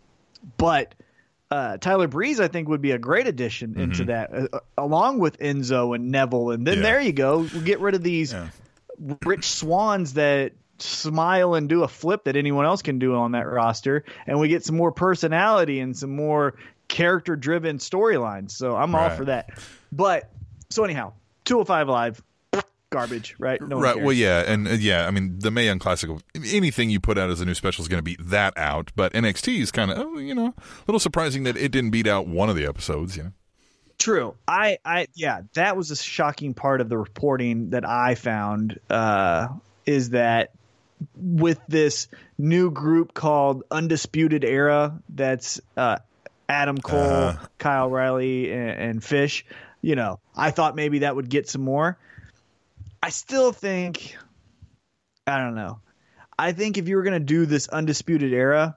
but 0.56 0.94
uh, 1.50 1.76
Tyler 1.78 2.08
Breeze, 2.08 2.40
I 2.40 2.48
think, 2.48 2.68
would 2.68 2.82
be 2.82 2.90
a 2.92 2.98
great 2.98 3.26
addition 3.26 3.78
into 3.78 4.04
that, 4.06 4.30
uh, 4.52 4.58
along 4.76 5.18
with 5.20 5.38
Enzo 5.38 5.94
and 5.94 6.10
Neville. 6.10 6.50
And 6.50 6.66
then 6.66 6.74
Mm-hmm. 6.76 6.82
Yeah. 6.84 6.90
there 6.90 7.00
you 7.00 7.12
go. 7.12 7.38
We'll 7.52 7.62
get 7.62 7.80
rid 7.80 7.94
of 7.94 8.02
these 8.02 8.32
Yeah. 8.32 8.48
Rich 9.24 9.44
Swanns 9.48 10.14
that 10.14 10.52
smile 10.78 11.54
and 11.54 11.68
do 11.68 11.82
a 11.84 11.88
flip 11.88 12.24
that 12.24 12.36
anyone 12.36 12.64
else 12.66 12.82
can 12.82 12.98
do 12.98 13.14
on 13.14 13.32
that 13.32 13.46
roster, 13.46 14.04
and 14.26 14.38
we 14.40 14.48
get 14.48 14.64
some 14.64 14.76
more 14.76 14.90
personality 14.92 15.80
and 15.80 15.96
some 15.96 16.14
more 16.16 16.54
character-driven 16.88 17.78
storylines. 17.78 18.52
So 18.52 18.74
I'm 18.76 18.94
all 18.94 19.10
for 19.10 19.26
that. 19.26 19.50
But 19.92 20.30
so 20.70 20.84
anyhow, 20.84 21.12
205 21.44 21.88
Live, 21.88 22.22
garbage, 22.90 23.34
right? 23.38 23.60
No 23.60 23.80
right. 23.80 24.00
Well, 24.00 24.12
yeah, 24.12 24.44
and 24.46 24.68
uh, 24.68 24.72
yeah, 24.72 25.06
I 25.06 25.10
mean, 25.10 25.38
the 25.38 25.50
Mae 25.50 25.66
Young 25.66 25.78
Classic. 25.78 26.10
Anything 26.34 26.90
you 26.90 27.00
put 27.00 27.18
out 27.18 27.30
as 27.30 27.40
a 27.40 27.44
new 27.44 27.54
special 27.54 27.82
is 27.82 27.88
going 27.88 27.98
to 27.98 28.02
beat 28.02 28.20
that 28.22 28.56
out. 28.56 28.92
But 28.96 29.12
NXT 29.12 29.60
is 29.60 29.70
kind 29.72 29.90
of, 29.90 29.98
oh, 29.98 30.18
you 30.18 30.34
know, 30.34 30.48
a 30.56 30.84
little 30.86 31.00
surprising 31.00 31.44
that 31.44 31.56
it 31.56 31.72
didn't 31.72 31.90
beat 31.90 32.06
out 32.06 32.26
one 32.26 32.48
of 32.48 32.56
the 32.56 32.66
episodes. 32.66 33.16
You 33.16 33.24
know. 33.24 33.32
True. 33.98 34.34
I, 34.46 34.78
I, 34.84 35.06
yeah, 35.14 35.42
that 35.54 35.76
was 35.76 35.90
a 35.90 35.96
shocking 35.96 36.54
part 36.54 36.80
of 36.80 36.88
the 36.88 36.98
reporting 36.98 37.70
that 37.70 37.88
I 37.88 38.14
found. 38.14 38.78
Uh, 38.90 39.48
is 39.86 40.10
that 40.10 40.50
with 41.16 41.60
this 41.68 42.08
new 42.38 42.70
group 42.70 43.14
called 43.14 43.62
Undisputed 43.70 44.44
Era? 44.44 45.00
That's 45.08 45.60
uh, 45.76 45.98
Adam 46.48 46.78
Cole, 46.78 47.00
Uh-huh. 47.00 47.46
Kyle 47.58 47.86
O'Reilly, 47.86 48.52
and, 48.52 48.70
and 48.70 49.04
Fish. 49.04 49.46
You 49.80 49.96
know, 49.96 50.20
I 50.36 50.50
thought 50.50 50.76
maybe 50.76 51.00
that 51.00 51.16
would 51.16 51.30
get 51.30 51.48
some 51.48 51.62
more. 51.62 51.96
I 53.06 53.10
still 53.10 53.52
think, 53.52 54.16
I 55.28 55.38
don't 55.38 55.54
know. 55.54 55.78
I 56.36 56.50
think 56.50 56.76
if 56.76 56.88
you 56.88 56.96
were 56.96 57.04
going 57.04 57.12
to 57.14 57.20
do 57.24 57.46
this 57.46 57.68
Undisputed 57.68 58.32
Era, 58.32 58.76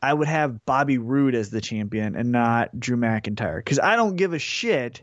I 0.00 0.14
would 0.14 0.28
have 0.28 0.64
Bobby 0.64 0.98
Roode 0.98 1.34
as 1.34 1.50
the 1.50 1.60
champion 1.60 2.14
and 2.14 2.30
not 2.30 2.78
Drew 2.78 2.96
McIntyre 2.96 3.56
because 3.56 3.80
I 3.80 3.96
don't 3.96 4.14
give 4.14 4.32
a 4.32 4.38
shit, 4.38 5.02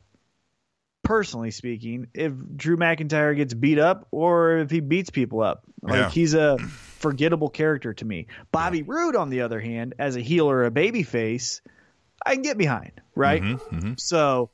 personally 1.04 1.52
speaking, 1.52 2.08
if 2.13 2.32
Drew 2.56 2.78
McIntyre 2.78 3.36
gets 3.36 3.54
beat 3.54 3.78
up 3.78 4.08
or 4.12 4.60
if 4.60 4.72
he 4.72 4.80
beats 4.80 5.10
people 5.10 5.41
up. 5.41 5.63
Like 5.82 5.98
Yeah. 5.98 6.10
he's 6.10 6.34
a 6.34 6.60
forgettable 7.00 7.50
character 7.50 7.93
to 7.93 8.06
me. 8.06 8.28
Bobby 8.54 8.84
Roode, 8.84 9.17
on 9.17 9.30
the 9.30 9.41
other 9.41 9.60
hand, 9.60 9.96
as 10.00 10.15
a 10.15 10.22
heel 10.22 10.50
or 10.50 10.63
a 10.63 10.72
baby 10.72 11.04
face, 11.04 11.62
I 12.26 12.36
can 12.36 12.41
get 12.41 12.58
behind, 12.58 13.02
right? 13.15 13.43
Mm-hmm, 13.43 13.96
So 13.98 14.50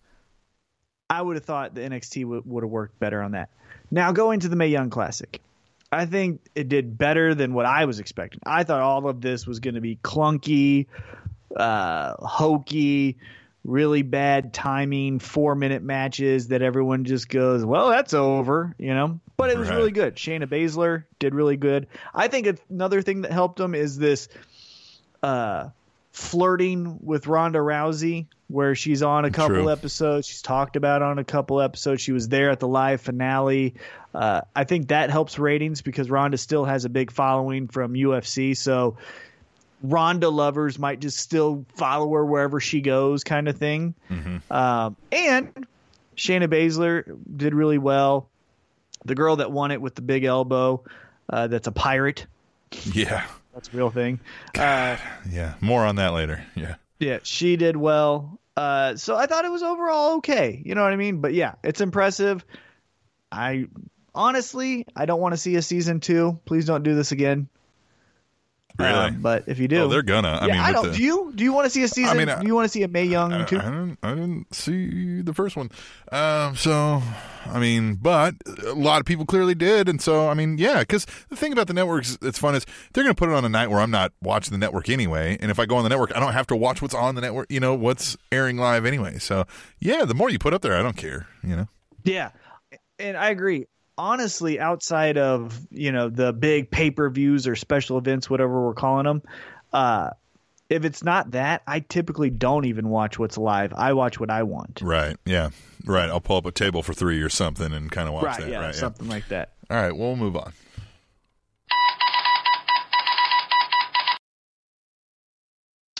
I 1.17 1.21
would 1.21 1.35
have 1.35 1.45
thought 1.45 1.75
the 1.75 1.81
NXT 1.81 2.25
would 2.25 2.45
would 2.45 2.63
have 2.63 2.71
worked 2.71 2.99
better 2.99 3.21
on 3.21 3.31
that. 3.31 3.49
Now 3.91 4.11
going 4.11 4.39
to 4.41 4.49
the 4.49 4.55
Mae 4.55 4.67
Young 4.67 4.89
Classic. 4.89 5.39
I 5.91 6.05
think 6.07 6.41
it 6.55 6.69
did 6.69 6.97
better 6.97 7.35
than 7.35 7.53
what 7.53 7.65
I 7.67 7.85
was 7.85 7.99
expecting. 7.99 8.39
I 8.45 8.63
thought 8.63 8.81
all 8.81 9.07
of 9.07 9.21
this 9.21 9.45
was 9.45 9.59
going 9.59 9.75
to 9.75 9.81
be 9.81 9.97
clunky, 9.97 10.87
uh, 11.55 12.15
hokey, 12.19 13.17
really 13.63 14.01
bad 14.01 14.53
timing, 14.53 15.19
four 15.19 15.53
minute 15.53 15.83
matches 15.83 16.47
that 16.47 16.63
everyone 16.63 17.05
just 17.05 17.29
goes, 17.29 17.63
well, 17.63 17.89
that's 17.89 18.15
over, 18.15 18.73
you 18.79 18.93
know? 18.95 19.19
But 19.37 19.51
it 19.51 19.57
was 19.59 19.69
Right. 19.69 19.77
really 19.77 19.91
good. 19.91 20.15
Shayna 20.15 20.47
Baszler 20.47 21.03
did 21.19 21.35
really 21.35 21.57
good. 21.57 21.85
I 22.13 22.27
think 22.27 22.59
another 22.71 23.03
thing 23.03 23.21
that 23.21 23.31
helped 23.31 23.57
them 23.57 23.75
is 23.75 23.95
this 23.97 24.29
uh, 25.21 25.69
flirting 26.11 26.97
with 27.03 27.27
Ronda 27.27 27.59
Rousey, 27.59 28.25
where 28.53 28.75
she's 28.75 29.01
on 29.01 29.25
a 29.25 29.31
couple 29.31 29.55
True. 29.55 29.69
episodes. 29.71 30.27
She's 30.27 30.41
talked 30.41 30.75
about 30.75 31.01
on 31.01 31.17
a 31.19 31.23
couple 31.23 31.59
episodes. 31.59 32.01
She 32.01 32.11
was 32.11 32.27
there 32.29 32.51
at 32.51 32.59
the 32.59 32.67
live 32.67 33.01
finale. 33.01 33.73
Uh, 34.13 34.41
I 34.55 34.63
think 34.63 34.89
that 34.89 35.09
helps 35.09 35.39
ratings 35.39 35.81
because 35.81 36.09
Ronda 36.09 36.37
still 36.37 36.63
has 36.65 36.85
a 36.85 36.89
big 36.89 37.11
following 37.11 37.67
from 37.67 37.93
UFC. 37.93 38.55
So 38.55 38.97
Ronda 39.81 40.29
lovers 40.29 40.77
might 40.77 40.99
just 40.99 41.17
still 41.17 41.65
follow 41.75 42.13
her 42.13 42.25
wherever 42.25 42.59
she 42.59 42.79
goes, 42.81 43.23
kind 43.23 43.47
of 43.47 43.57
thing. 43.57 43.95
Um, 44.51 44.95
and 45.11 45.65
Shayna 46.15 46.47
Baszler 46.47 47.17
did 47.35 47.53
really 47.55 47.79
well. 47.79 48.29
The 49.03 49.15
girl 49.15 49.37
that 49.37 49.51
won 49.51 49.71
it 49.71 49.81
with 49.81 49.95
the 49.95 50.01
big 50.03 50.23
elbow, 50.23 50.83
uh, 51.27 51.47
that's 51.47 51.67
a 51.67 51.71
pirate. 51.71 52.27
Yeah. 52.93 53.25
That's 53.53 53.67
a 53.73 53.77
real 53.77 53.89
thing. 53.89 54.19
Uh, 54.55 54.97
Yeah. 55.29 55.55
More 55.59 55.85
on 55.85 55.95
that 55.97 56.13
later. 56.13 56.43
Yeah. 56.55 56.75
yeah, 56.99 57.19
she 57.23 57.55
did 57.57 57.75
well. 57.75 58.39
Uh, 58.55 58.95
so 58.95 59.15
I 59.15 59.25
thought 59.25 59.45
it 59.45 59.51
was 59.51 59.63
overall 59.63 60.17
okay. 60.17 60.61
You 60.63 60.75
know 60.75 60.83
what 60.83 60.93
I 60.93 60.97
mean? 60.97 61.21
But 61.21 61.33
yeah, 61.33 61.55
it's 61.63 61.81
impressive. 61.81 62.45
I 63.31 63.67
honestly, 64.13 64.85
I 64.95 65.05
don't 65.05 65.19
want 65.19 65.33
to 65.33 65.37
see 65.37 65.55
a 65.55 65.61
season 65.61 65.99
two. 65.99 66.39
Please 66.45 66.65
don't 66.65 66.83
do 66.83 66.95
this 66.95 67.11
again. 67.11 67.49
Really? 68.79 68.91
Um, 68.91 69.21
but 69.21 69.43
if 69.47 69.59
you 69.59 69.67
do, 69.67 69.83
Oh, 69.83 69.87
they're 69.87 70.01
gonna. 70.01 70.29
I 70.41 70.47
yeah, 70.47 70.53
mean, 70.53 70.61
I 70.61 70.71
don't. 70.71 70.87
the- 70.91 70.97
do 70.97 71.03
you? 71.03 71.31
Do 71.35 71.43
you 71.43 71.53
want 71.53 71.65
to 71.65 71.69
see 71.69 71.83
a 71.83 71.87
season? 71.87 72.17
mean, 72.17 72.27
I- 72.29 72.41
do 72.41 72.47
you 72.47 72.55
want 72.55 72.65
to 72.65 72.69
see 72.69 72.81
a 72.81 72.87
Mae 72.87 73.05
Young 73.05 73.31
I, 73.31 73.43
too? 73.45 73.59
I 73.59 73.63
didn't. 73.65 73.97
I 74.01 74.09
didn't 74.15 74.53
see 74.55 75.21
the 75.21 75.33
first 75.33 75.55
one. 75.55 75.69
Um. 76.11 76.55
So, 76.55 77.03
I 77.45 77.59
mean, 77.59 77.95
but 77.95 78.33
a 78.65 78.73
lot 78.73 78.99
of 78.99 79.05
people 79.05 79.25
clearly 79.25 79.53
did, 79.53 79.87
and 79.89 80.01
so 80.01 80.27
I 80.27 80.33
mean, 80.33 80.57
yeah. 80.57 80.79
Because 80.79 81.05
the 81.29 81.35
thing 81.35 81.53
about 81.53 81.67
the 81.67 81.73
networks 81.75 82.17
that's 82.17 82.39
fun 82.39 82.55
is 82.55 82.65
they're 82.93 83.03
to 83.03 83.13
put 83.13 83.29
it 83.29 83.35
on 83.35 83.45
a 83.45 83.49
night 83.49 83.69
where 83.69 83.79
I'm 83.79 83.91
not 83.91 84.11
watching 84.23 84.51
the 84.53 84.57
network 84.57 84.89
anyway, 84.89 85.37
and 85.39 85.51
if 85.51 85.59
I 85.59 85.67
go 85.67 85.75
on 85.75 85.83
the 85.83 85.89
network, 85.89 86.15
I 86.15 86.19
don't 86.19 86.33
have 86.33 86.47
to 86.47 86.55
watch 86.55 86.81
what's 86.81 86.95
on 86.95 87.13
the 87.13 87.21
network. 87.21 87.51
You 87.51 87.59
know, 87.59 87.75
what's 87.75 88.17
airing 88.31 88.57
live 88.57 88.85
anyway. 88.85 89.19
So, 89.19 89.45
yeah, 89.79 90.03
the 90.05 90.15
more 90.15 90.29
you 90.31 90.39
put 90.39 90.53
up 90.55 90.63
there, 90.63 90.75
I 90.75 90.81
don't 90.81 90.97
care. 90.97 91.27
You 91.43 91.55
know. 91.55 91.67
Yeah, 92.03 92.31
and 92.97 93.15
I 93.17 93.29
agree. 93.29 93.67
Honestly, 93.97 94.59
outside 94.59 95.17
of 95.17 95.67
you 95.69 95.91
know 95.91 96.09
the 96.09 96.33
big 96.33 96.71
pay 96.71 96.89
per 96.91 97.09
views 97.09 97.47
or 97.47 97.55
special 97.55 97.97
events, 97.97 98.29
whatever 98.29 98.65
we're 98.65 98.73
calling 98.73 99.05
them, 99.05 99.21
uh, 99.71 100.09
if 100.69 100.85
it's 100.85 101.03
not 101.03 101.31
that, 101.31 101.61
I 101.67 101.81
typically 101.81 102.29
don't 102.29 102.65
even 102.65 102.89
watch 102.89 103.19
what's 103.19 103.37
live. 103.37 103.73
I 103.73 103.93
watch 103.93 104.19
what 104.19 104.31
I 104.31 104.43
want. 104.43 104.81
Right. 104.81 105.17
Yeah. 105.25 105.49
Right. 105.85 106.09
I'll 106.09 106.21
pull 106.21 106.37
up 106.37 106.45
a 106.45 106.51
table 106.51 106.81
for 106.81 106.93
three 106.93 107.21
or 107.21 107.29
something 107.29 107.71
and 107.73 107.91
kind 107.91 108.07
of 108.07 108.15
watch 108.15 108.25
right, 108.25 108.39
that. 108.39 108.49
yeah, 108.49 108.59
right. 108.59 108.75
something 108.75 109.07
like 109.07 109.27
that. 109.27 109.53
All 109.69 109.77
right. 109.77 109.95
Well, 109.95 110.09
we'll 110.09 110.15
move 110.15 110.35
on. 110.35 110.53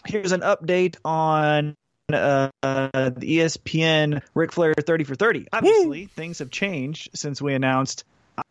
Here's 0.08 0.32
an 0.32 0.42
update 0.42 0.98
on 1.06 1.76
uh, 2.12 2.50
the 2.62 3.40
ESPN 3.40 4.22
Ric 4.34 4.52
Flair 4.52 4.74
30 4.74 5.04
for 5.04 5.16
30. 5.16 5.48
Obviously, 5.54 6.06
things 6.08 6.40
have 6.40 6.50
changed 6.50 7.10
since 7.14 7.42
we 7.42 7.54
announced 7.54 8.04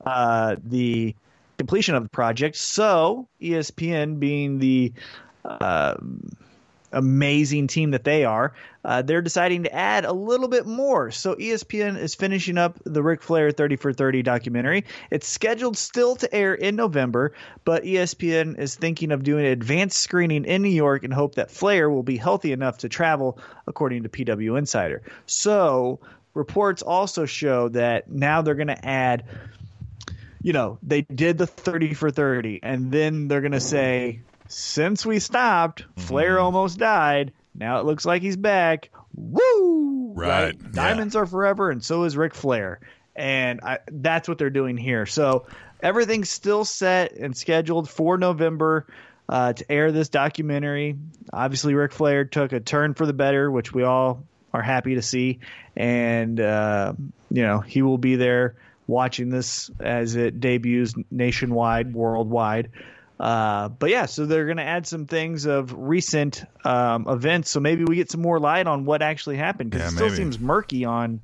uh, 0.07 0.57
the 0.65 1.15
completion 1.59 1.95
of 1.95 2.03
the 2.03 2.09
project. 2.09 2.57
So, 2.57 3.29
ESPN, 3.41 4.19
being 4.19 4.59
the 4.59 4.93
uh, 5.45 5.97
amazing 6.93 7.67
team 7.67 7.93
that 7.93 8.05
they 8.05 8.25
are, 8.25 8.55
uh, 8.85 9.03
they're 9.03 9.23
deciding 9.23 9.65
to 9.65 9.75
add 9.75 10.05
a 10.05 10.13
little 10.13 10.49
bit 10.49 10.67
more. 10.67 11.11
So, 11.11 11.35
ESPN 11.35 11.99
is 11.99 12.15
finishing 12.15 12.59
up 12.59 12.79
the 12.85 13.03
Ric 13.03 13.23
Flair 13.23 13.51
30 13.51 13.77
for 13.77 13.93
30 13.93 14.23
documentary. 14.23 14.85
It's 15.11 15.27
scheduled 15.27 15.77
still 15.77 16.17
to 16.17 16.35
air 16.35 16.55
in 16.55 16.77
November, 16.77 17.33
but 17.65 17.85
ESPN 17.85 18.59
is 18.59 18.75
thinking 18.75 19.13
of 19.13 19.23
doing 19.23 19.47
an 19.47 19.53
advanced 19.53 19.99
screening 19.99 20.45
in 20.45 20.63
New 20.63 20.69
York 20.69 21.05
and 21.05 21.13
hope 21.13 21.37
that 21.37 21.51
Flair 21.51 21.91
will 21.91 22.03
be 22.03 22.17
healthy 22.17 22.53
enough 22.53 22.79
to 22.79 22.89
travel, 22.89 23.39
according 23.67 24.03
to 24.03 24.09
PW 24.09 24.59
Insider. 24.59 25.03
So, 25.27 26.01
reports 26.35 26.83
also 26.83 27.27
show 27.27 27.69
that 27.71 28.11
now 28.11 28.43
they're 28.43 28.55
going 28.55 28.69
to 28.69 28.87
add 28.87 29.25
you 30.43 30.53
know, 30.53 30.79
they 30.83 31.03
did 31.03 31.39
the 31.39 31.47
30 31.47 31.95
for 31.95 32.11
30, 32.11 32.61
and 32.63 32.91
then 32.91 33.29
they're 33.29 33.41
going 33.41 33.53
to 33.53 33.61
say, 33.61 34.21
since 34.53 35.07
we 35.07 35.19
stopped, 35.19 35.85
Flair 35.97 36.39
almost 36.39 36.79
died. 36.79 37.33
Now 37.55 37.81
it 37.81 37.87
looks 37.87 38.05
like 38.05 38.23
he's 38.23 38.37
back. 38.37 38.91
Woo! 39.15 40.13
Right, 40.15 40.55
yeah. 40.55 40.69
Diamonds 40.73 41.17
are 41.17 41.27
forever, 41.27 41.71
and 41.71 41.83
so 41.83 42.05
is 42.05 42.17
Ric 42.17 42.35
Flair. 42.35 42.81
And 43.15 43.61
I, 43.63 43.79
that's 43.91 44.29
what 44.29 44.39
they're 44.39 44.51
doing 44.51 44.77
here. 44.77 45.07
So 45.07 45.47
everything's 45.83 46.31
still 46.31 46.65
set 46.65 47.13
and 47.13 47.37
scheduled 47.37 47.89
for 47.89 48.17
November 48.17 48.87
uh, 49.29 49.53
to 49.53 49.73
air 49.73 49.93
this 49.93 50.09
documentary. 50.09 50.97
Obviously, 51.33 51.75
Ric 51.75 51.93
Flair 51.93 52.25
took 52.25 52.53
a 52.53 52.61
turn 52.61 52.95
for 52.95 53.07
the 53.07 53.13
better, 53.13 53.51
which 53.51 53.73
we 53.73 53.83
all 53.83 54.25
are 54.53 54.63
happy 54.63 54.95
to 54.95 55.03
see. 55.03 55.41
And, 55.77 56.39
uh, 56.41 56.95
you 57.31 57.43
know, 57.43 57.61
he 57.61 57.83
will 57.83 57.99
be 57.99 58.17
there 58.17 58.57
watching 58.87 59.31
this 59.31 59.71
as 59.81 60.17
it 60.17 60.41
debuts 60.41 60.95
nationwide, 61.11 61.95
worldwide. 61.95 62.71
Uh, 63.23 63.69
but 63.69 63.89
yeah, 63.89 64.07
so 64.07 64.27
they're 64.27 64.47
going 64.47 64.57
to 64.57 64.65
add 64.65 64.85
some 64.85 65.07
things 65.07 65.47
of 65.47 65.73
recent 65.73 66.43
um, 66.65 67.07
events, 67.09 67.51
so 67.51 67.61
maybe 67.61 67.85
we 67.85 67.95
get 67.95 68.11
some 68.11 68.21
more 68.21 68.41
light 68.41 68.67
on 68.67 68.85
what 68.85 69.01
actually 69.01 69.37
happened 69.37 69.71
because 69.71 69.83
Yeah, 69.83 69.89
it 69.89 69.93
still 69.93 70.07
maybe. 70.09 70.17
seems 70.17 70.41
murky 70.41 70.85
on 70.85 71.21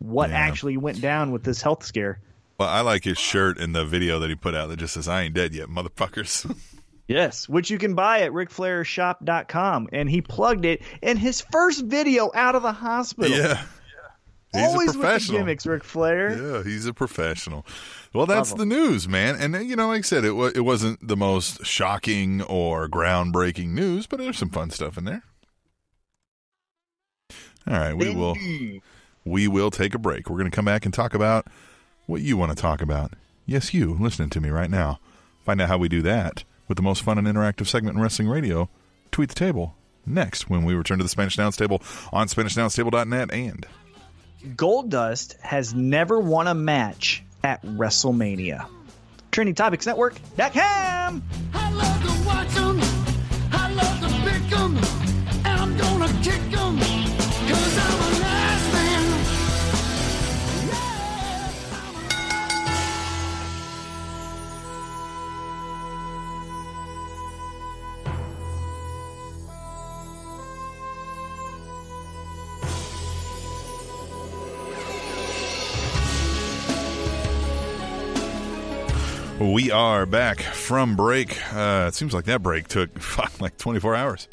what 0.00 0.30
Yeah. 0.30 0.36
actually 0.38 0.76
went 0.78 1.00
down 1.00 1.30
with 1.30 1.44
this 1.44 1.62
health 1.62 1.84
scare. 1.84 2.18
Well, 2.58 2.68
I 2.68 2.80
like 2.80 3.04
his 3.04 3.18
shirt 3.18 3.56
in 3.58 3.70
the 3.72 3.84
video 3.84 4.18
that 4.18 4.28
he 4.30 4.34
put 4.34 4.56
out 4.56 4.68
that 4.70 4.80
just 4.80 4.94
says, 4.94 5.06
I 5.06 5.22
ain't 5.22 5.34
dead 5.34 5.54
yet, 5.54 5.68
motherfuckers. 5.68 6.52
Yes, 7.10 7.48
which 7.48 7.70
you 7.70 7.78
can 7.78 7.94
buy 7.94 8.20
at 8.20 8.32
ricflairshop.com, 8.32 9.88
and 9.94 10.10
he 10.10 10.20
plugged 10.20 10.66
it 10.66 10.82
in 11.00 11.16
his 11.16 11.40
first 11.40 11.84
video 11.84 12.30
out 12.34 12.54
of 12.54 12.62
the 12.62 12.72
hospital. 12.72 13.34
yeah. 13.34 13.62
He's 14.52 14.62
Always 14.66 14.94
a 14.94 14.98
with 14.98 15.26
the 15.26 15.32
gimmicks, 15.32 15.66
Ric 15.66 15.84
Flair. 15.84 16.30
Yeah, 16.36 16.62
he's 16.62 16.86
a 16.86 16.94
professional. 16.94 17.66
Well, 18.14 18.24
that's 18.24 18.54
the 18.54 18.64
news, 18.64 19.06
man. 19.06 19.36
And 19.36 19.54
uh, 19.54 19.58
you 19.58 19.76
know, 19.76 19.88
like 19.88 19.98
I 19.98 20.02
said, 20.02 20.24
it 20.24 20.32
wa- 20.32 20.50
it 20.54 20.60
wasn't 20.60 21.06
the 21.06 21.16
most 21.18 21.66
shocking 21.66 22.40
or 22.42 22.88
groundbreaking 22.88 23.68
news, 23.68 24.06
but 24.06 24.18
there's 24.18 24.38
some 24.38 24.48
fun 24.48 24.70
stuff 24.70 24.96
in 24.96 25.04
there. 25.04 25.22
All 27.66 27.78
right, 27.78 27.94
we 27.94 28.14
will 28.14 28.36
we 29.26 29.48
will 29.48 29.70
take 29.70 29.94
a 29.94 29.98
break. 29.98 30.30
We're 30.30 30.38
going 30.38 30.50
to 30.50 30.54
come 30.54 30.64
back 30.64 30.86
and 30.86 30.94
talk 30.94 31.12
about 31.12 31.46
what 32.06 32.22
you 32.22 32.38
want 32.38 32.50
to 32.50 32.56
talk 32.60 32.80
about. 32.80 33.12
Yes, 33.44 33.74
you 33.74 33.96
listening 34.00 34.30
to 34.30 34.40
me 34.40 34.48
right 34.48 34.70
now. 34.70 34.98
Find 35.44 35.60
out 35.60 35.68
how 35.68 35.76
we 35.76 35.88
do 35.90 36.00
that 36.02 36.44
with 36.68 36.76
the 36.76 36.82
most 36.82 37.02
fun 37.02 37.18
and 37.18 37.26
interactive 37.26 37.66
segment 37.66 37.96
in 37.96 38.02
wrestling 38.02 38.28
radio. 38.28 38.70
Tweet 39.10 39.28
the 39.28 39.34
table 39.34 39.74
next 40.06 40.48
when 40.48 40.64
we 40.64 40.72
return 40.74 40.96
to 40.98 41.04
the 41.04 41.08
Spanish 41.10 41.36
Announce 41.36 41.56
Table 41.56 41.82
on 42.12 42.28
SpanishAnnounceTable.net 42.28 43.30
and 43.32 43.66
Goldust 44.56 45.38
has 45.40 45.74
never 45.74 46.18
won 46.18 46.46
a 46.46 46.54
match 46.54 47.22
at 47.44 47.62
WrestleMania. 47.64 48.66
TrendingTopicsNetwork.com. 49.32 51.22
I 51.54 51.70
love 51.72 52.02
to 52.02 52.26
watch 52.26 52.56
'em, 52.56 52.64
I 52.64 52.67
We 79.52 79.70
are 79.70 80.04
back 80.04 80.40
from 80.40 80.94
break. 80.94 81.38
Uh, 81.54 81.86
it 81.88 81.94
seems 81.94 82.12
like 82.12 82.26
that 82.26 82.42
break 82.42 82.68
took 82.68 82.98
fuck, 83.00 83.40
like 83.40 83.56
24 83.56 83.94
hours. 83.94 84.28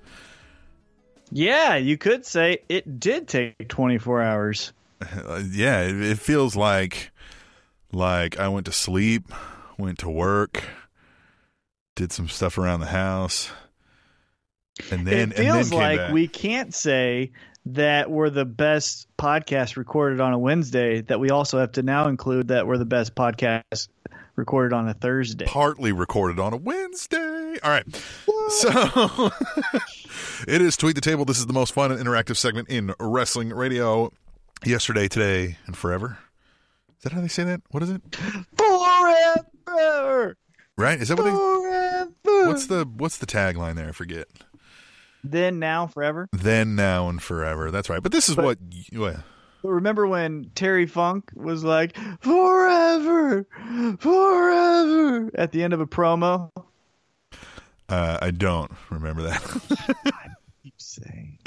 Yeah, 1.32 1.75
you 1.75 1.97
could 1.97 2.25
say 2.25 2.60
it 2.67 2.99
did 2.99 3.30
take 3.30 3.69
24 3.69 4.21
hours. 4.21 4.73
Uh, 5.01 5.43
yeah, 5.51 5.82
it, 5.82 6.01
it 6.01 6.19
feels 6.19 6.56
like 6.56 7.12
like 7.91 8.39
I 8.39 8.47
went 8.47 8.65
to 8.67 8.71
sleep, 8.71 9.32
went 9.78 9.99
to 9.99 10.10
work, 10.10 10.63
did 11.95 12.13
some 12.13 12.30
stuff 12.30 12.58
around 12.58 12.80
the 12.80 12.86
house, 12.88 13.51
and 14.89 15.06
then 15.06 15.13
it 15.13 15.21
and 15.21 15.32
then 15.34 15.54
feels 15.54 15.73
like 15.73 15.99
back. 15.99 16.13
we 16.13 16.30
can't 16.30 16.73
say 16.73 17.34
that 17.67 18.10
we're 18.10 18.30
the 18.30 18.45
best 18.45 19.08
podcast 19.17 19.75
recorded 19.75 20.21
on 20.21 20.32
a 20.32 20.39
Wednesday, 20.39 21.01
that 21.01 21.19
we 21.19 21.30
also 21.30 21.60
have 21.60 21.73
to 21.73 21.84
now 21.84 22.08
include 22.08 22.47
that 22.47 22.65
we're 22.65 22.78
the 22.78 22.86
best 22.86 23.13
podcast 23.13 23.89
recorded 24.36 24.74
on 24.74 24.88
a 24.88 24.93
Thursday. 24.93 25.45
partly 25.45 25.91
recorded 25.91 26.39
on 26.39 26.54
a 26.54 26.58
Wednesday. 26.58 27.58
All 27.63 27.69
right. 27.71 27.86
So 28.50 28.69
it 30.48 30.62
is 30.62 30.78
Tweet 30.78 30.95
the 30.95 31.02
Table. 31.02 31.26
This 31.26 31.39
is 31.39 31.45
the 31.48 31.54
most 31.54 31.74
fun 31.74 31.91
and 31.91 32.00
interactive 32.06 32.38
segment 32.38 32.69
in 32.69 32.93
wrestling 33.00 33.50
radio. 33.50 34.12
Yesterday, 34.63 35.08
today, 35.08 35.58
and 35.67 35.76
forever. 35.78 36.17
Is 36.98 37.04
that 37.04 37.12
how 37.13 37.21
they 37.21 37.28
say 37.28 37.43
that? 37.43 37.62
What 37.71 37.84
is 37.84 37.89
it? 37.89 38.02
Forever! 38.58 40.38
Right? 40.78 41.00
Is 41.00 41.10
that 41.10 41.17
what 41.17 41.24
they 41.26 41.32
Forever! 41.32 42.12
What's 42.48 42.67
the 42.67 42.86
what's 42.98 43.17
the 43.17 43.26
tagline 43.26 43.76
there? 43.76 43.89
I 43.89 43.91
forget. 43.91 44.28
then, 45.24 45.60
now, 45.60 45.88
forever? 45.88 46.30
Then, 46.32 46.76
now, 46.76 47.10
and 47.10 47.21
forever. 47.21 47.69
That's 47.71 47.89
right. 47.89 48.02
But 48.02 48.12
this 48.12 48.30
is 48.30 48.36
But- 48.36 48.45
what 48.45 48.58
well, 48.93 49.24
But 49.65 49.71
remember 49.71 50.06
when 50.06 50.51
Terry 50.54 50.86
Funk 50.86 51.32
was 51.34 51.63
like, 51.63 51.97
forever! 52.21 53.47
Forever! 53.97 55.32
At 55.34 55.54
the 55.54 55.63
end 55.63 55.73
of 55.73 55.80
a 55.80 55.88
promo? 55.88 56.51
uh, 57.89 58.19
I 58.21 58.30
don't 58.30 58.69
remember 58.91 59.23
that. 59.23 59.41
Keep 60.63 60.73
saying. 60.78 61.39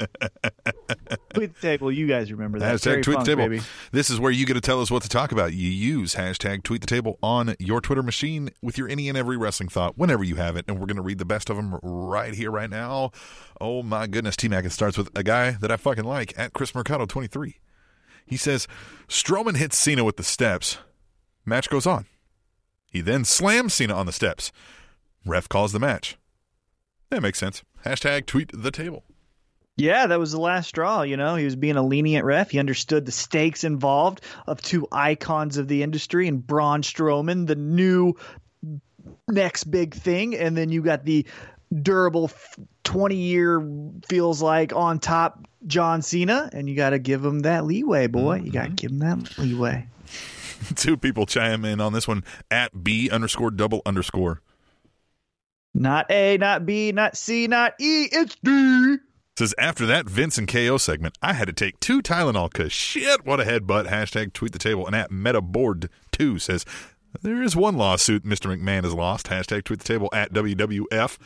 Tweet 1.33 1.55
the 1.55 1.61
table, 1.61 1.89
you 1.93 2.07
guys 2.07 2.29
remember 2.29 2.59
that. 2.59 2.75
Hashtag 2.75 2.81
Terry 2.83 3.03
tweet 3.03 3.15
Funk, 3.15 3.25
the 3.25 3.35
table. 3.37 3.47
baby. 3.47 3.63
This 3.93 4.09
is 4.09 4.19
where 4.19 4.31
you 4.33 4.45
get 4.45 4.55
to 4.55 4.61
tell 4.61 4.81
us 4.81 4.91
what 4.91 5.01
to 5.03 5.09
talk 5.09 5.31
about. 5.31 5.53
You 5.53 5.69
use 5.69 6.15
hashtag 6.15 6.63
tweet 6.63 6.81
the 6.81 6.87
table 6.87 7.19
on 7.23 7.55
your 7.57 7.79
Twitter 7.79 8.03
machine 8.03 8.49
with 8.61 8.77
your 8.77 8.89
any 8.89 9.07
and 9.07 9.17
every 9.17 9.37
wrestling 9.37 9.69
thought 9.69 9.97
whenever 9.97 10.25
you 10.25 10.35
have 10.35 10.57
it. 10.57 10.65
And 10.67 10.77
we're 10.77 10.87
going 10.87 10.97
to 10.97 11.01
read 11.01 11.19
the 11.19 11.25
best 11.25 11.49
of 11.49 11.55
them 11.55 11.79
right 11.81 12.33
here, 12.33 12.51
right 12.51 12.69
now. 12.69 13.11
Oh 13.61 13.81
my 13.81 14.07
goodness. 14.07 14.35
T 14.35 14.49
Mac, 14.49 14.65
it 14.65 14.73
starts 14.73 14.97
with 14.97 15.09
a 15.17 15.23
guy 15.23 15.51
that 15.51 15.71
I 15.71 15.77
fucking 15.77 16.03
like 16.03 16.37
at 16.37 16.51
Chris 16.51 16.75
Mercado 16.75 17.05
23. 17.05 17.55
He 18.29 18.37
says, 18.37 18.67
Strowman 19.07 19.57
hits 19.57 19.75
Cena 19.75 20.03
with 20.03 20.17
the 20.17 20.23
steps. 20.23 20.77
Match 21.45 21.67
goes 21.67 21.87
on. 21.87 22.05
He 22.91 23.01
then 23.01 23.25
slams 23.25 23.73
Cena 23.73 23.95
on 23.95 24.05
the 24.05 24.11
steps. 24.11 24.51
Ref 25.25 25.49
calls 25.49 25.71
the 25.71 25.79
match. 25.79 26.15
That 27.09 27.23
makes 27.23 27.39
sense. 27.39 27.63
Hashtag 27.85 28.27
tweet 28.27 28.51
the 28.53 28.69
table. 28.69 29.03
Yeah, 29.77 30.05
that 30.07 30.19
was 30.19 30.31
the 30.31 30.39
last 30.39 30.67
straw. 30.67 31.01
You 31.01 31.17
know, 31.17 31.37
he 31.37 31.45
was 31.45 31.55
being 31.55 31.75
a 31.75 31.81
lenient 31.81 32.23
ref. 32.23 32.51
He 32.51 32.59
understood 32.59 33.05
the 33.05 33.11
stakes 33.11 33.63
involved 33.63 34.21
of 34.45 34.61
two 34.61 34.87
icons 34.91 35.57
of 35.57 35.67
the 35.67 35.81
industry 35.81 36.27
and 36.27 36.45
Braun 36.45 36.83
Strowman, 36.83 37.47
the 37.47 37.55
new 37.55 38.13
next 39.27 39.63
big 39.71 39.95
thing, 39.95 40.35
and 40.35 40.55
then 40.55 40.69
you 40.69 40.83
got 40.83 41.05
the 41.05 41.25
durable 41.81 42.31
twenty 42.83 43.15
year 43.15 43.65
feels 44.07 44.41
like 44.41 44.73
on 44.73 44.99
top 44.99 45.47
John 45.67 46.01
Cena, 46.01 46.49
and 46.53 46.69
you 46.69 46.75
got 46.75 46.91
to 46.91 46.99
give 46.99 47.23
him 47.23 47.41
that 47.41 47.65
leeway, 47.65 48.07
boy. 48.07 48.37
You 48.37 48.51
got 48.51 48.61
to 48.61 48.67
mm-hmm. 48.67 48.75
give 48.75 48.91
him 48.91 48.99
that 48.99 49.37
leeway. 49.37 49.87
two 50.75 50.97
people 50.97 51.25
chime 51.25 51.65
in 51.65 51.79
on 51.79 51.93
this 51.93 52.07
one 52.07 52.23
at 52.49 52.83
B 52.83 53.09
underscore 53.09 53.51
double 53.51 53.81
underscore. 53.85 54.41
Not 55.73 56.09
A, 56.09 56.37
not 56.37 56.65
B, 56.65 56.91
not 56.91 57.15
C, 57.15 57.47
not 57.47 57.73
E. 57.79 58.07
It's 58.11 58.35
D. 58.43 58.97
Says 59.37 59.53
after 59.57 59.85
that 59.85 60.09
Vince 60.09 60.37
and 60.37 60.47
KO 60.47 60.77
segment, 60.77 61.17
I 61.21 61.33
had 61.33 61.47
to 61.47 61.53
take 61.53 61.79
two 61.79 62.01
Tylenol 62.01 62.51
because 62.51 62.73
shit, 62.73 63.25
what 63.25 63.39
a 63.39 63.43
headbutt. 63.43 63.87
Hashtag 63.87 64.33
tweet 64.33 64.51
the 64.51 64.59
table. 64.59 64.85
And 64.85 64.95
at 64.95 65.11
MetaBoard2 65.11 66.41
says, 66.41 66.65
there 67.21 67.41
is 67.41 67.55
one 67.55 67.77
lawsuit 67.77 68.25
Mr. 68.25 68.53
McMahon 68.53 68.83
has 68.83 68.93
lost. 68.93 69.27
Hashtag 69.27 69.63
tweet 69.63 69.79
the 69.79 69.85
table 69.85 70.09
at 70.11 70.33
WWF. 70.33 71.17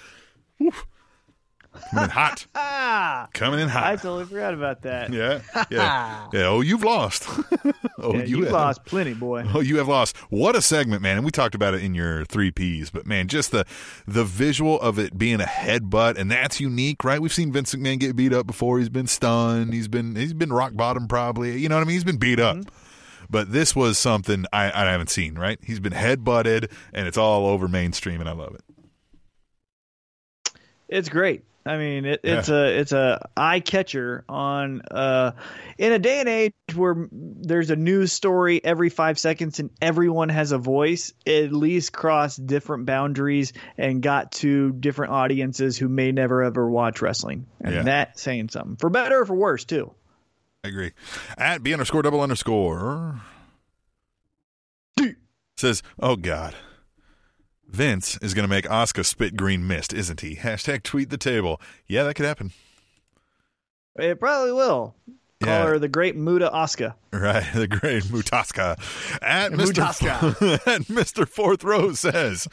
Coming 0.60 2.04
in 2.04 2.10
hot. 2.12 2.45
Ah, 2.54 3.28
Coming 3.34 3.60
in 3.60 3.68
hot. 3.68 3.84
I 3.84 3.95
totally 3.95 4.26
forgot 4.26 4.54
about 4.54 4.84
that. 4.84 5.12
Yeah. 5.12 5.41
Yeah. 5.72 6.28
Yeah. 6.34 6.45
Oh, 6.47 6.62
you've 6.62 6.84
lost. 6.84 7.28
oh, 7.99 8.14
Yeah, 8.14 8.24
you, 8.24 8.38
you 8.38 8.43
have. 8.43 8.54
lost 8.54 8.86
plenty, 8.86 9.14
boy. 9.16 9.43
Oh, 9.54 9.60
you 9.60 9.78
have 9.78 9.88
lost. 9.88 10.16
What 10.30 10.56
a 10.56 10.62
segment, 10.62 11.01
man. 11.01 11.16
And 11.18 11.26
we 11.26 11.32
talked 11.32 11.56
about 11.56 11.74
it 11.74 11.84
in 11.84 11.95
your 11.95 12.26
three 12.26 12.51
Ps, 12.51 12.89
but 12.91 13.08
man, 13.08 13.28
just 13.28 13.51
the 13.51 13.66
the 14.08 14.24
visual 14.24 14.80
of 14.82 14.99
it 14.99 15.18
being 15.18 15.41
a 15.41 15.45
headbutt, 15.45 16.18
and 16.18 16.30
that's 16.30 16.60
unique, 16.60 17.04
right? 17.04 17.20
We've 17.22 17.34
seen 17.34 17.51
Vince 17.51 17.74
McMahon 17.74 17.99
get 17.99 18.16
beat 18.16 18.34
up 18.34 18.45
before. 18.45 18.78
He's 18.80 18.89
been 18.89 19.08
stunned. 19.08 19.74
He's 19.74 19.88
been 19.88 20.16
he's 20.16 20.34
been 20.34 20.54
rock 20.54 20.76
bottom 20.76 21.08
probably. 21.08 21.58
You 21.60 21.70
know 21.70 21.76
what 21.76 21.82
I 21.82 21.86
mean? 21.86 21.95
He's 21.95 22.04
been 22.04 22.18
beat 22.18 22.39
up. 22.39 22.58
But 23.30 23.51
this 23.51 23.76
was 23.76 23.97
something 23.97 24.45
I, 24.54 24.66
I 24.66 24.91
haven't 24.91 25.10
seen, 25.10 25.36
right? 25.36 25.58
He's 25.64 25.80
been 25.80 25.93
headbutted 25.93 26.72
and 26.93 27.08
it's 27.08 27.18
all 27.18 27.47
over 27.47 27.68
mainstream 27.68 28.20
and 28.20 28.30
I 28.30 28.34
love 28.34 28.54
it. 28.54 28.62
It's 30.93 31.09
great. 31.09 31.43
I 31.65 31.77
mean, 31.77 32.03
it, 32.05 32.19
it's 32.23 32.49
a 32.49 32.77
it's 32.77 32.91
a 32.91 33.29
eye 33.37 33.61
catcher 33.61 34.25
on 34.27 34.81
uh, 34.91 35.31
in 35.77 35.93
a 35.93 35.97
day 35.99 36.19
and 36.19 36.27
age 36.27 36.53
where 36.75 37.07
there's 37.11 37.69
a 37.69 37.75
news 37.77 38.11
story 38.11 38.63
every 38.63 38.89
five 38.89 39.17
seconds 39.17 39.59
and 39.61 39.69
everyone 39.81 40.27
has 40.27 40.51
a 40.51 40.57
voice. 40.57 41.13
It 41.25 41.45
at 41.45 41.53
least 41.53 41.93
crossed 41.93 42.45
different 42.45 42.85
boundaries 42.85 43.53
and 43.77 44.01
got 44.03 44.33
to 44.33 44.73
different 44.73 45.13
audiences 45.13 45.77
who 45.77 45.87
may 45.87 46.11
never 46.11 46.43
ever 46.43 46.69
watch 46.69 47.01
wrestling, 47.01 47.47
and 47.61 47.73
Yeah. 47.73 47.83
that's 47.83 48.21
saying 48.21 48.49
something 48.49 48.75
for 48.75 48.89
better 48.89 49.21
or 49.21 49.25
for 49.25 49.35
worse 49.35 49.63
too. 49.63 49.93
I 50.65 50.67
agree. 50.67 50.91
At 51.37 51.63
B 51.63 51.71
underscore 51.71 52.01
double 52.01 52.19
underscore 52.21 53.21
says, 55.55 55.81
"Oh 55.99 56.17
God, 56.17 56.55
Vince 57.74 58.17
is 58.21 58.34
going 58.34 58.43
to 58.43 58.49
make 58.49 58.69
Oscar 58.69 59.03
spit 59.03 59.36
green 59.36 59.67
mist, 59.67 59.93
isn't 59.93 60.21
he?" 60.21 60.36
Hashtag 60.38 60.84
tweet 60.84 61.09
the 61.09 61.17
table. 61.17 61.59
Yeah, 61.88 62.03
that 62.03 62.13
could 62.13 62.26
happen. 62.26 62.51
It 63.95 64.19
probably 64.19 64.51
will. 64.53 64.95
Call 65.43 65.51
Yeah. 65.53 65.65
her 65.65 65.80
the 65.80 65.89
Great 65.89 66.15
Muta 66.15 66.49
Oscar. 66.51 66.95
Right, 67.11 67.45
the 67.53 67.67
great 67.67 68.03
Mutaska. 68.05 68.78
At 69.21 69.51
Mr. 69.51 69.74
Mutaska. 69.74 70.67
at 70.67 70.82
Mr. 70.84 71.28
Fourth 71.28 71.63
Row 71.63 71.91
says, 71.93 72.47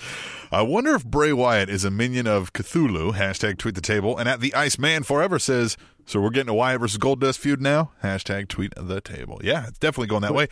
I 0.51 0.63
wonder 0.63 0.95
if 0.97 1.05
Bray 1.07 1.33
Wyatt 1.33 1.71
is 1.71 1.85
a 1.85 1.91
minion 1.91 2.27
of 2.27 2.53
Cthulhu. 2.53 3.13
Hashtag 3.15 3.59
tweet 3.59 3.77
the 3.77 3.81
table. 3.81 4.19
And 4.19 4.29
at 4.29 4.41
the 4.41 4.53
Ice 4.55 4.73
Iceman 4.75 5.05
Forever 5.05 5.39
says, 5.39 5.77
so 6.05 6.21
we're 6.21 6.31
getting 6.31 6.51
a 6.51 6.55
Wyatt 6.55 6.81
versus 6.81 6.99
Goldust 6.99 7.39
feud 7.39 7.61
now? 7.61 7.93
Hashtag 8.03 8.49
tweet 8.49 8.73
the 8.77 9.01
table. 9.01 9.41
Yeah, 9.45 9.69
it's 9.69 9.79
definitely 9.79 10.09
going 10.09 10.23
that 10.23 10.35
way. 10.35 10.49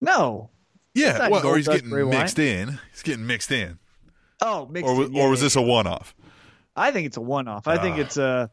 No. 0.00 0.50
Yeah, 0.94 1.28
well, 1.28 1.46
or 1.46 1.56
he's 1.56 1.68
getting 1.68 1.90
mixed 2.10 2.38
in. 2.38 2.78
He's 2.92 3.02
getting 3.02 3.26
mixed 3.26 3.52
in. 3.52 3.78
Oh, 4.42 4.66
mixed 4.66 4.88
Or, 4.88 4.96
was- 4.96 5.08
in. 5.08 5.14
Yeah, 5.14 5.22
or 5.22 5.30
was 5.30 5.40
yeah, 5.40 5.44
this 5.46 5.56
a 5.56 5.62
one 5.62 5.86
off? 5.86 6.14
I 6.76 6.90
think 6.90 7.06
it's 7.06 7.16
a 7.16 7.20
one 7.20 7.46
off. 7.48 7.68
I 7.68 7.78
think 7.78 7.96
Ah. 7.96 8.00
it's 8.00 8.16
a 8.16 8.50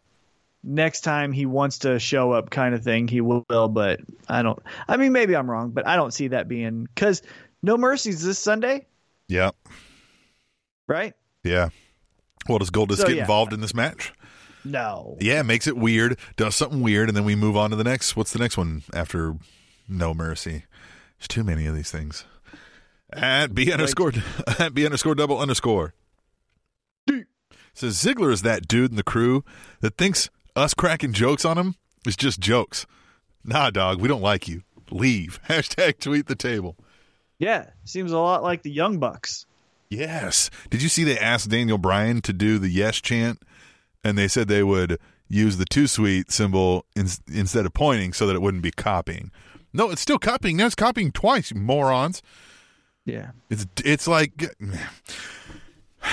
next 0.64 1.02
time 1.02 1.32
he 1.32 1.46
wants 1.46 1.80
to 1.80 1.98
show 2.00 2.32
up 2.34 2.50
kind 2.50 2.76
of 2.76 2.84
thing, 2.84 3.08
he 3.08 3.22
will, 3.22 3.46
but 3.70 4.02
I 4.28 4.42
don't 4.42 4.60
I 4.88 4.98
mean 4.98 5.14
maybe 5.14 5.36
I'm 5.36 5.50
wrong, 5.50 5.70
but 5.72 5.88
I 5.88 5.96
don't 5.96 6.14
see 6.14 6.28
that 6.30 6.48
being 6.48 6.88
cuz 6.96 7.22
No 7.64 7.78
Mercy's 7.78 8.22
this 8.24 8.38
Sunday, 8.40 8.86
Yeah, 9.28 9.52
right? 10.88 11.14
yeah. 11.44 11.70
Well, 12.50 12.60
does 12.60 12.70
Goldust 12.72 12.98
So, 12.98 13.08
get 13.08 13.16
yeah. 13.18 13.22
involved 13.22 13.54
in 13.54 13.62
this 13.62 13.74
match? 13.74 14.14
No. 14.66 15.18
Yeah, 15.20 15.42
makes 15.44 15.68
it 15.68 15.78
weird, 15.78 16.18
does 16.36 16.56
something 16.56 16.82
weird, 16.82 17.08
and 17.10 17.16
then 17.18 17.24
we 17.26 17.36
move 17.36 17.56
on 17.58 17.70
to 17.70 17.76
the 17.76 17.84
next. 17.84 18.16
What's 18.16 18.32
the 18.34 18.40
next 18.40 18.58
one 18.58 18.84
after 18.94 19.36
No 19.88 20.14
Mercy? 20.14 20.64
There's 21.20 21.28
too 21.28 21.44
many 21.44 21.66
of 21.66 21.76
these 21.76 21.92
things. 21.92 22.26
At 23.12 23.56
B 23.56 23.72
underscore 23.72 24.12
at 24.60 24.74
B 24.74 24.86
underscore 24.86 25.16
double 25.16 25.40
underscore. 25.40 25.94
Says 27.74 27.96
Ziggler 27.96 28.32
is 28.32 28.42
that 28.42 28.68
dude 28.68 28.90
in 28.90 28.98
the 28.98 29.04
crew 29.04 29.44
that 29.82 29.98
thinks 29.98 30.30
us 30.56 30.74
cracking 30.74 31.14
jokes 31.14 31.46
on 31.46 31.58
him 31.58 31.76
is 32.08 32.18
just 32.18 32.40
jokes. 32.40 32.88
Nah, 33.44 33.70
dog, 33.70 34.02
we 34.02 34.08
don't 34.08 34.22
like 34.22 34.48
you. 34.48 34.64
Leave. 34.90 35.40
Hashtag 35.48 36.00
tweet 36.00 36.26
the 36.26 36.36
table. 36.36 36.76
Yeah, 37.38 37.70
seems 37.86 38.12
a 38.12 38.18
lot 38.18 38.42
like 38.42 38.64
the 38.64 38.72
Young 38.72 38.98
Bucks. 38.98 39.46
Yes. 39.90 40.50
Did 40.70 40.82
you 40.82 40.90
see 40.90 41.04
they 41.04 41.20
asked 41.20 41.50
Daniel 41.50 41.78
Bryan 41.78 42.22
to 42.22 42.34
do 42.34 42.58
the 42.58 42.70
yes 42.70 43.00
chant 43.00 43.44
and 44.04 44.18
they 44.18 44.28
said 44.28 44.48
they 44.48 44.64
would 44.64 45.00
use 45.30 45.58
the 45.58 45.66
two 45.66 45.88
sweet 45.88 46.32
symbol 46.32 46.86
in, 46.96 47.08
instead 47.32 47.66
of 47.66 47.74
pointing 47.74 48.14
so 48.14 48.26
that 48.28 48.36
it 48.36 48.42
wouldn't 48.42 48.64
be 48.64 48.72
copying. 48.72 49.32
No, 49.74 49.90
it's 49.92 50.02
still 50.02 50.18
copying. 50.20 50.58
Now 50.58 50.66
it's 50.66 50.76
copying 50.76 51.12
twice, 51.12 51.52
you 51.52 51.60
morons. 51.60 52.22
Yeah. 53.06 53.32
It's 53.50 53.66
it's 53.86 54.08
like 54.08 54.54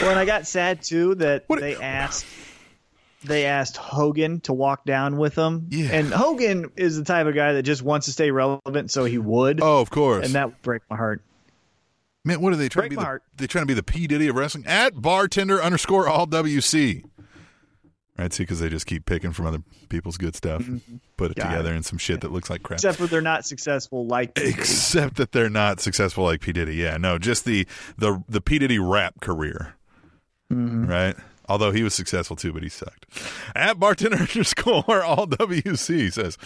Well, 0.00 0.11
and 0.11 0.18
I 0.18 0.24
got 0.24 0.46
sad 0.46 0.82
too 0.82 1.14
that 1.16 1.44
What- 1.46 1.61
they 1.61 1.76
asked 1.76 2.26
they 3.24 3.46
asked 3.46 3.78
Hogan 3.78 4.40
to 4.40 4.52
walk 4.52 4.84
down 4.84 5.16
with 5.16 5.34
them. 5.34 5.66
Yeah. 5.70 5.88
And 5.92 6.09
Hogan 6.12 6.70
is 6.76 6.98
the 6.98 7.05
type 7.05 7.26
of 7.26 7.34
guy 7.34 7.55
that 7.55 7.62
just 7.62 7.80
wants 7.82 8.05
to 8.07 8.12
stay 8.12 8.30
relevant, 8.30 8.90
so 8.90 9.05
he 9.07 9.16
would. 9.16 9.61
oh, 9.62 9.80
of 9.80 9.88
course. 9.88 10.26
and 10.26 10.34
that 10.34 10.48
would 10.48 10.61
break 10.62 10.82
my 10.90 10.96
heart. 10.96 11.22
Man, 12.26 12.40
what 12.42 12.52
are 12.52 12.57
they 12.57 12.68
trying 12.68 12.82
Break 12.88 12.90
to 12.90 12.96
be? 12.96 12.96
my 12.96 13.02
The, 13.02 13.07
heart. 13.07 13.22
they 13.36 13.46
trying 13.46 13.62
to 13.62 13.66
be 13.66 13.74
the 13.74 13.82
P 13.82 14.07
Diddy 14.07 14.28
of 14.28 14.36
wrestling 14.36 14.66
at 14.66 15.00
bartender 15.00 15.62
underscore 15.62 16.07
all 16.09 16.26
WC. 16.26 17.02
Right, 18.16 18.32
see, 18.32 18.44
because 18.44 18.60
they 18.60 18.68
just 18.68 18.86
keep 18.86 19.06
picking 19.06 19.32
from 19.32 19.46
other 19.46 19.58
people's 19.88 20.16
good 20.16 20.36
stuff, 20.36 20.62
mm-hmm. 20.62 20.96
put 21.16 21.32
it 21.32 21.36
Got 21.36 21.48
together 21.48 21.72
it. 21.74 21.78
in 21.78 21.82
some 21.82 21.98
shit 21.98 22.20
that 22.20 22.30
looks 22.30 22.48
like 22.48 22.62
crap. 22.62 22.78
Except 22.78 22.96
for 22.96 23.08
they're 23.08 23.20
not 23.20 23.44
successful 23.44 24.06
like 24.06 24.38
except 24.38 25.16
that 25.16 25.32
they're 25.32 25.50
not 25.50 25.80
successful 25.80 26.22
like 26.22 26.40
P 26.40 26.52
Diddy. 26.52 26.76
Yeah, 26.76 26.96
no, 26.96 27.18
just 27.18 27.44
the 27.44 27.66
the 27.98 28.22
the 28.28 28.40
P 28.40 28.60
Diddy 28.60 28.78
rap 28.78 29.20
career, 29.20 29.74
mm-hmm. 30.52 30.86
right? 30.86 31.16
Although 31.48 31.72
he 31.72 31.82
was 31.82 31.92
successful 31.92 32.36
too, 32.36 32.52
but 32.52 32.62
he 32.62 32.68
sucked. 32.68 33.06
At 33.56 33.80
bartender 33.80 34.16
underscore 34.20 35.02
all 35.02 35.26
WC 35.26 36.12
says 36.12 36.38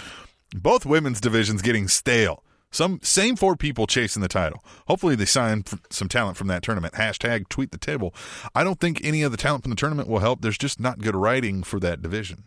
both 0.56 0.86
women's 0.86 1.20
divisions 1.20 1.60
getting 1.60 1.86
stale. 1.86 2.42
Some 2.70 3.00
same 3.02 3.36
four 3.36 3.56
people 3.56 3.86
chasing 3.86 4.20
the 4.20 4.28
title. 4.28 4.62
Hopefully 4.86 5.14
they 5.14 5.24
sign 5.24 5.64
f- 5.66 5.80
some 5.90 6.08
talent 6.08 6.36
from 6.36 6.48
that 6.48 6.62
tournament. 6.62 6.94
Hashtag 6.94 7.48
tweet 7.48 7.70
the 7.70 7.78
table. 7.78 8.14
I 8.54 8.62
don't 8.62 8.78
think 8.78 9.00
any 9.02 9.22
of 9.22 9.30
the 9.32 9.38
talent 9.38 9.62
from 9.64 9.70
the 9.70 9.76
tournament 9.76 10.08
will 10.08 10.18
help. 10.18 10.42
There's 10.42 10.58
just 10.58 10.78
not 10.78 10.98
good 10.98 11.16
writing 11.16 11.62
for 11.62 11.80
that 11.80 12.02
division. 12.02 12.44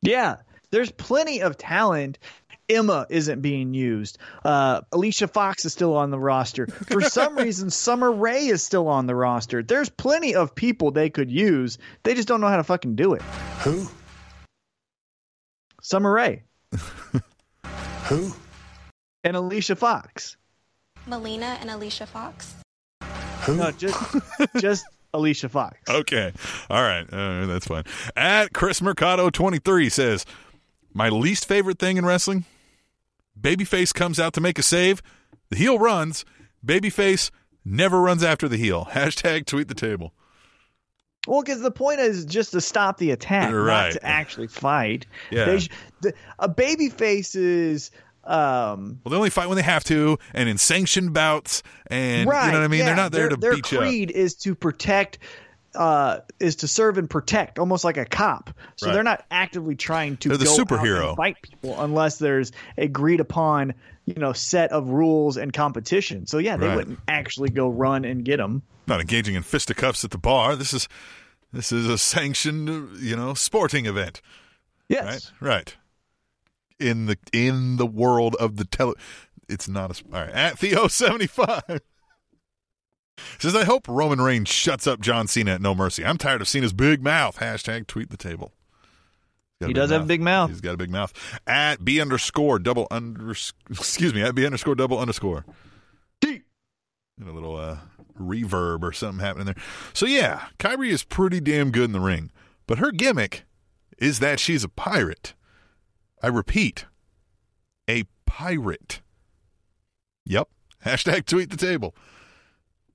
Yeah, 0.00 0.36
there's 0.70 0.92
plenty 0.92 1.40
of 1.42 1.56
talent. 1.58 2.18
Emma 2.68 3.06
isn't 3.08 3.40
being 3.40 3.72
used. 3.72 4.18
Uh, 4.44 4.82
Alicia 4.92 5.26
Fox 5.26 5.64
is 5.64 5.72
still 5.72 5.96
on 5.96 6.10
the 6.10 6.18
roster. 6.18 6.66
For 6.66 7.00
some 7.00 7.34
reason, 7.38 7.70
Summer 7.70 8.12
Rae 8.12 8.46
is 8.46 8.62
still 8.62 8.88
on 8.88 9.06
the 9.06 9.14
roster. 9.14 9.62
There's 9.62 9.88
plenty 9.88 10.34
of 10.34 10.54
people 10.54 10.90
they 10.90 11.08
could 11.08 11.30
use. 11.30 11.78
They 12.02 12.14
just 12.14 12.28
don't 12.28 12.42
know 12.42 12.48
how 12.48 12.58
to 12.58 12.64
fucking 12.64 12.94
do 12.94 13.14
it. 13.14 13.22
Who? 13.62 13.88
Summer 15.80 16.12
Rae 16.12 16.42
Who? 18.04 18.32
And 19.24 19.36
Alicia 19.36 19.76
Fox. 19.76 20.36
Melina 21.06 21.56
and 21.60 21.70
Alicia 21.70 22.06
Fox. 22.06 22.54
Who? 23.42 23.56
No, 23.56 23.70
just 23.72 23.98
just 24.58 24.84
Alicia 25.14 25.48
Fox. 25.48 25.76
Okay. 25.88 26.32
All 26.68 26.82
right. 26.82 27.06
Uh, 27.10 27.46
that's 27.46 27.66
fine. 27.66 27.84
At 28.16 28.52
Chris 28.52 28.82
Mercado 28.82 29.30
23 29.30 29.88
says, 29.88 30.26
My 30.92 31.08
least 31.08 31.46
favorite 31.48 31.78
thing 31.78 31.96
in 31.96 32.04
wrestling 32.04 32.44
Babyface 33.40 33.94
comes 33.94 34.18
out 34.20 34.32
to 34.34 34.40
make 34.40 34.58
a 34.58 34.62
save. 34.62 35.00
The 35.50 35.56
heel 35.56 35.78
runs. 35.78 36.24
Babyface 36.66 37.30
never 37.64 38.00
runs 38.00 38.22
after 38.24 38.48
the 38.48 38.56
heel. 38.56 38.86
Hashtag 38.90 39.46
tweet 39.46 39.68
the 39.68 39.74
table. 39.74 40.12
Well, 41.26 41.42
because 41.42 41.60
the 41.60 41.70
point 41.70 42.00
is 42.00 42.24
just 42.24 42.52
to 42.52 42.60
stop 42.60 42.98
the 42.98 43.10
attack, 43.10 43.52
Right. 43.52 43.84
not 43.88 43.92
to 43.92 44.04
actually 44.04 44.46
fight. 44.48 45.06
Yeah. 45.30 45.44
They 45.44 45.58
sh- 45.60 45.68
the, 46.00 46.14
a 46.38 46.48
baby 46.48 46.88
face 46.88 47.34
is 47.34 47.90
um, 48.28 49.00
Well, 49.04 49.10
they 49.10 49.16
only 49.16 49.30
fight 49.30 49.48
when 49.48 49.56
they 49.56 49.62
have 49.62 49.84
to 49.84 50.18
and 50.34 50.48
in 50.48 50.58
sanctioned 50.58 51.12
bouts. 51.14 51.62
And 51.88 52.28
right. 52.28 52.46
you 52.46 52.52
know 52.52 52.58
what 52.58 52.64
I 52.64 52.68
mean? 52.68 52.80
yeah. 52.80 52.86
They're 52.86 52.96
not 52.96 53.12
there 53.12 53.22
their, 53.22 53.30
to 53.30 53.36
their 53.36 53.54
beat 53.54 53.72
you 53.72 53.78
up. 53.78 53.84
creed 53.84 54.10
is 54.10 54.34
to 54.36 54.54
protect. 54.54 55.18
Uh, 55.74 56.20
is 56.40 56.56
to 56.56 56.66
serve 56.66 56.96
and 56.98 57.08
protect, 57.10 57.58
almost 57.58 57.84
like 57.84 57.98
a 57.98 58.04
cop. 58.06 58.50
So 58.76 58.86
Right. 58.86 58.94
they're 58.94 59.02
not 59.02 59.24
actively 59.30 59.76
trying 59.76 60.16
to 60.18 60.30
They're 60.30 60.38
the 60.38 60.44
superhero. 60.46 61.14
fight 61.14 61.36
people 61.42 61.80
unless 61.80 62.18
there's 62.18 62.52
a 62.78 62.84
agreed 62.84 63.20
upon, 63.20 63.74
you 64.06 64.14
know, 64.14 64.32
set 64.32 64.72
of 64.72 64.88
rules 64.88 65.36
and 65.36 65.52
competition. 65.52 66.26
So 66.26 66.38
yeah, 66.38 66.56
they 66.56 66.66
Right. 66.68 66.76
wouldn't 66.76 66.98
actually 67.06 67.50
go 67.50 67.68
run 67.68 68.04
and 68.06 68.24
get 68.24 68.38
them. 68.38 68.62
Not 68.86 69.00
engaging 69.00 69.34
in 69.34 69.42
fisticuffs 69.42 70.04
at 70.04 70.10
the 70.10 70.18
bar. 70.18 70.56
This 70.56 70.72
is. 70.72 70.88
This 71.52 71.70
is 71.72 71.86
a 71.88 71.96
sanctioned, 71.96 72.98
you 73.00 73.16
know, 73.16 73.32
sporting 73.34 73.86
event. 73.86 74.20
Yes, 74.88 75.32
right 75.40 75.50
right 75.50 75.76
in 76.80 77.06
the 77.06 77.18
in 77.32 77.76
the 77.76 77.86
world 77.86 78.34
of 78.36 78.56
the 78.56 78.64
tele 78.64 78.94
it's 79.48 79.68
not 79.68 80.00
a 80.00 80.04
all 80.14 80.20
right 80.20 80.30
at 80.30 80.58
theo 80.58 80.88
75 80.88 81.80
Says, 83.38 83.56
I 83.56 83.64
hope 83.64 83.88
Roman 83.88 84.20
Reigns 84.20 84.48
shuts 84.48 84.86
up 84.86 85.00
John 85.00 85.26
Cena 85.26 85.54
at 85.54 85.60
No 85.60 85.74
Mercy. 85.74 86.04
I'm 86.04 86.18
tired 86.18 86.40
of 86.40 86.48
Cena's 86.48 86.72
big 86.72 87.02
mouth. 87.02 87.38
Hashtag 87.38 87.88
tweet 87.88 88.10
the 88.10 88.16
table. 88.16 88.52
He 89.66 89.72
does 89.72 89.90
have 89.90 90.02
a 90.02 90.06
big 90.06 90.20
mouth. 90.20 90.50
He's 90.50 90.60
got 90.60 90.74
a 90.74 90.76
big 90.76 90.90
mouth. 90.90 91.12
At 91.46 91.84
B 91.84 92.00
underscore 92.00 92.60
double 92.60 92.86
under, 92.90 93.30
excuse 93.30 94.14
me, 94.14 94.22
at 94.22 94.34
B 94.34 94.46
underscore 94.46 94.76
double 94.76 94.98
underscore. 94.98 95.44
D. 96.20 96.42
And 97.18 97.28
a 97.28 97.32
little 97.32 97.56
uh, 97.56 97.78
reverb 98.20 98.84
or 98.84 98.92
something 98.92 99.24
happening 99.24 99.46
there. 99.46 99.56
So, 99.92 100.06
yeah, 100.06 100.46
Kairi 100.60 100.90
is 100.90 101.02
pretty 101.02 101.40
damn 101.40 101.72
good 101.72 101.86
in 101.86 101.92
the 101.92 102.00
ring. 102.00 102.30
But 102.68 102.78
her 102.78 102.92
gimmick 102.92 103.44
is 103.98 104.20
that 104.20 104.38
she's 104.38 104.62
a 104.62 104.68
pirate. 104.68 105.34
I 106.22 106.28
repeat, 106.28 106.86
a 107.88 108.04
pirate. 108.26 109.00
Yep. 110.26 110.48
Hashtag 110.84 111.26
tweet 111.26 111.50
the 111.50 111.56
table. 111.56 111.94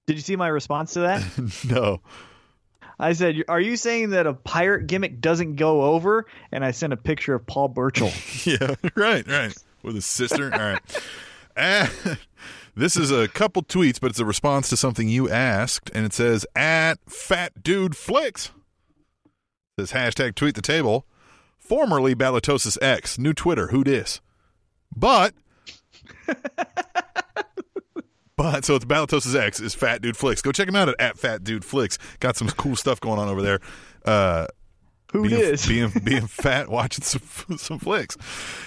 Did 0.07 0.17
you 0.17 0.21
see 0.21 0.35
my 0.35 0.47
response 0.47 0.93
to 0.93 1.01
that? 1.01 1.23
no. 1.69 2.01
I 2.99 3.13
said, 3.13 3.43
"Are 3.47 3.59
you 3.59 3.75
saying 3.75 4.11
that 4.11 4.27
a 4.27 4.33
pirate 4.33 4.87
gimmick 4.87 5.19
doesn't 5.19 5.55
go 5.55 5.83
over?" 5.83 6.25
And 6.51 6.63
I 6.63 6.71
sent 6.71 6.93
a 6.93 6.97
picture 6.97 7.33
of 7.33 7.45
Paul 7.45 7.69
Burchill. 7.69 8.11
Yeah, 8.45 8.75
right, 8.95 9.25
right. 9.27 9.55
With 9.81 9.95
his 9.95 10.05
sister. 10.05 10.53
All 10.53 10.59
right. 10.59 10.81
And 11.55 11.89
this 12.75 12.97
is 12.97 13.09
a 13.11 13.27
couple 13.27 13.63
tweets, 13.63 13.99
but 14.01 14.11
it's 14.11 14.19
a 14.19 14.25
response 14.25 14.69
to 14.69 14.77
something 14.77 15.07
you 15.07 15.29
asked, 15.29 15.89
and 15.93 16.05
it 16.05 16.13
says 16.13 16.45
at 16.55 16.95
Fat 17.07 17.63
Dude 17.63 17.95
Flicks. 17.95 18.51
It 19.77 19.87
says 19.87 19.91
hashtag 19.91 20.35
tweet 20.35 20.55
the 20.55 20.61
table. 20.61 21.05
Formerly 21.63 22.13
Balatosis 22.13 22.77
X, 22.81 23.17
new 23.17 23.33
Twitter, 23.33 23.67
who 23.67 23.83
dis? 23.83 24.19
But 24.95 25.33
But 28.35 28.65
so 28.65 28.75
it's 28.75 28.85
Balatosis 28.85 29.39
X 29.39 29.59
is 29.59 29.75
Fat 29.75 30.01
Dude 30.01 30.17
Flicks. 30.17 30.41
Go 30.41 30.51
check 30.51 30.67
him 30.67 30.75
out 30.75 30.89
at, 30.89 30.99
at 30.99 31.17
Fat 31.17 31.43
Dude 31.43 31.63
Flicks. 31.63 31.99
Got 32.19 32.35
some 32.35 32.49
cool 32.49 32.75
stuff 32.75 32.99
going 32.99 33.19
on 33.19 33.29
over 33.29 33.41
there. 33.41 33.59
Uh, 34.03 34.47
Who 35.11 35.27
being, 35.27 35.39
is? 35.39 35.67
being 35.67 35.91
being 36.03 36.27
fat, 36.27 36.67
watching 36.67 37.03
some 37.03 37.21
some 37.57 37.79
flicks. 37.79 38.17